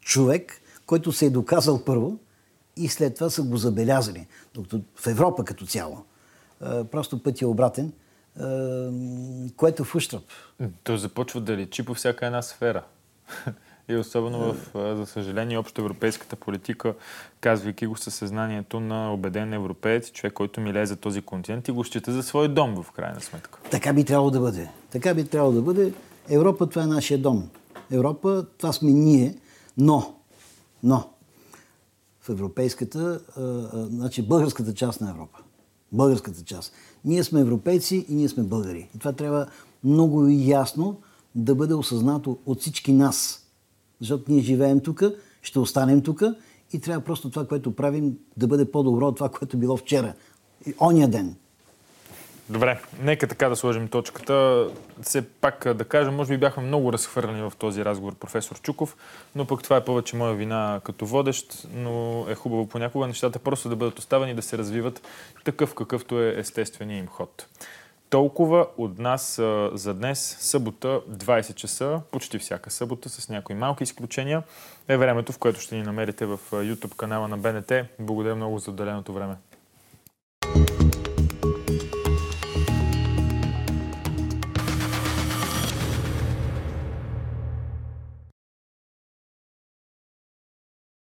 човек, 0.00 0.60
който 0.86 1.12
се 1.12 1.26
е 1.26 1.30
доказал 1.30 1.84
първо 1.84 2.16
и 2.76 2.88
след 2.88 3.14
това 3.14 3.30
са 3.30 3.42
го 3.42 3.56
забелязали. 3.56 4.26
Докато 4.54 4.80
в 4.96 5.06
Европа 5.06 5.44
като 5.44 5.66
цяло. 5.66 5.98
Просто 6.90 7.22
път 7.22 7.40
е 7.40 7.46
обратен 7.46 7.92
което 9.56 9.84
в 9.84 9.94
ущръп. 9.94 10.22
То 10.84 10.96
започва 10.96 11.40
да 11.40 11.56
личи 11.56 11.84
по 11.84 11.94
всяка 11.94 12.26
една 12.26 12.42
сфера. 12.42 12.84
И 13.88 13.96
особено 13.96 14.38
в, 14.52 14.56
за 14.96 15.06
съжаление, 15.06 15.58
общо 15.58 15.80
европейската 15.80 16.36
политика, 16.36 16.94
казвайки 17.40 17.86
го 17.86 17.96
със 17.96 18.14
съзнанието 18.14 18.80
на 18.80 19.14
убеден 19.14 19.52
европеец, 19.52 20.12
човек, 20.12 20.32
който 20.32 20.60
милее 20.60 20.86
за 20.86 20.96
този 20.96 21.22
континент 21.22 21.68
и 21.68 21.72
го 21.72 21.84
счита 21.84 22.12
за 22.12 22.22
свой 22.22 22.48
дом, 22.48 22.82
в 22.82 22.92
крайна 22.92 23.20
сметка. 23.20 23.58
Така 23.70 23.92
би 23.92 24.04
трябвало 24.04 24.30
да 24.30 24.40
бъде. 24.40 24.70
Така 24.90 25.14
би 25.14 25.24
трябвало 25.24 25.54
да 25.54 25.62
бъде 25.62 25.92
Европа 26.28 26.68
това 26.68 26.82
е 26.82 26.86
нашия 26.86 27.18
дом. 27.18 27.48
Европа 27.90 28.46
това 28.58 28.72
сме 28.72 28.90
ние, 28.90 29.36
но, 29.76 30.14
но 30.82 31.10
в 32.20 32.28
европейската, 32.28 33.20
а, 33.36 33.40
а, 33.40 33.86
значи 33.86 34.22
българската 34.22 34.74
част 34.74 35.00
на 35.00 35.10
Европа. 35.10 35.38
Българската 35.92 36.44
част. 36.44 36.72
Ние 37.04 37.24
сме 37.24 37.40
европейци 37.40 38.06
и 38.08 38.14
ние 38.14 38.28
сме 38.28 38.42
българи. 38.42 38.88
И 38.94 38.98
това 38.98 39.12
трябва 39.12 39.46
много 39.84 40.28
ясно 40.28 41.00
да 41.34 41.54
бъде 41.54 41.74
осъзнато 41.74 42.38
от 42.46 42.60
всички 42.60 42.92
нас. 42.92 43.46
Защото 44.00 44.32
ние 44.32 44.42
живеем 44.42 44.80
тук, 44.80 45.02
ще 45.42 45.58
останем 45.58 46.02
тук 46.02 46.22
и 46.72 46.80
трябва 46.80 47.04
просто 47.04 47.30
това, 47.30 47.46
което 47.46 47.76
правим, 47.76 48.18
да 48.36 48.46
бъде 48.46 48.70
по-добро 48.70 49.06
от 49.06 49.16
това, 49.16 49.28
което 49.28 49.58
било 49.58 49.76
вчера. 49.76 50.14
И 50.66 50.74
ония 50.80 51.08
ден. 51.08 51.36
Добре, 52.52 52.80
нека 53.02 53.26
така 53.26 53.48
да 53.48 53.56
сложим 53.56 53.88
точката. 53.88 54.66
Все 55.02 55.28
пак 55.28 55.74
да 55.74 55.84
кажем, 55.84 56.14
може 56.14 56.32
би 56.32 56.38
бяхме 56.38 56.62
много 56.62 56.92
разхвърлени 56.92 57.42
в 57.42 57.52
този 57.58 57.84
разговор, 57.84 58.14
професор 58.14 58.60
Чуков, 58.60 58.96
но 59.34 59.46
пък 59.46 59.62
това 59.62 59.76
е 59.76 59.84
повече 59.84 60.16
моя 60.16 60.34
вина 60.34 60.80
като 60.84 61.06
водещ, 61.06 61.66
но 61.74 62.24
е 62.28 62.34
хубаво 62.34 62.68
понякога 62.68 63.06
нещата 63.06 63.38
просто 63.38 63.68
да 63.68 63.76
бъдат 63.76 63.98
оставени 63.98 64.34
да 64.34 64.42
се 64.42 64.58
развиват 64.58 65.02
такъв 65.44 65.74
какъвто 65.74 66.20
е 66.20 66.34
естествения 66.38 66.98
им 66.98 67.06
ход. 67.06 67.46
Толкова 68.10 68.66
от 68.78 68.98
нас 68.98 69.38
а, 69.38 69.70
за 69.74 69.94
днес, 69.94 70.36
събота, 70.40 71.00
20 71.10 71.54
часа, 71.54 72.00
почти 72.10 72.38
всяка 72.38 72.70
събота, 72.70 73.08
с 73.08 73.28
някои 73.28 73.54
малки 73.54 73.82
изключения, 73.82 74.42
е 74.88 74.96
времето, 74.96 75.32
в 75.32 75.38
което 75.38 75.60
ще 75.60 75.74
ни 75.74 75.82
намерите 75.82 76.26
в 76.26 76.38
YouTube 76.52 76.96
канала 76.96 77.28
на 77.28 77.38
БНТ. 77.38 77.72
Благодаря 77.98 78.34
много 78.34 78.58
за 78.58 78.70
отделеното 78.70 79.12
време. 79.12 79.36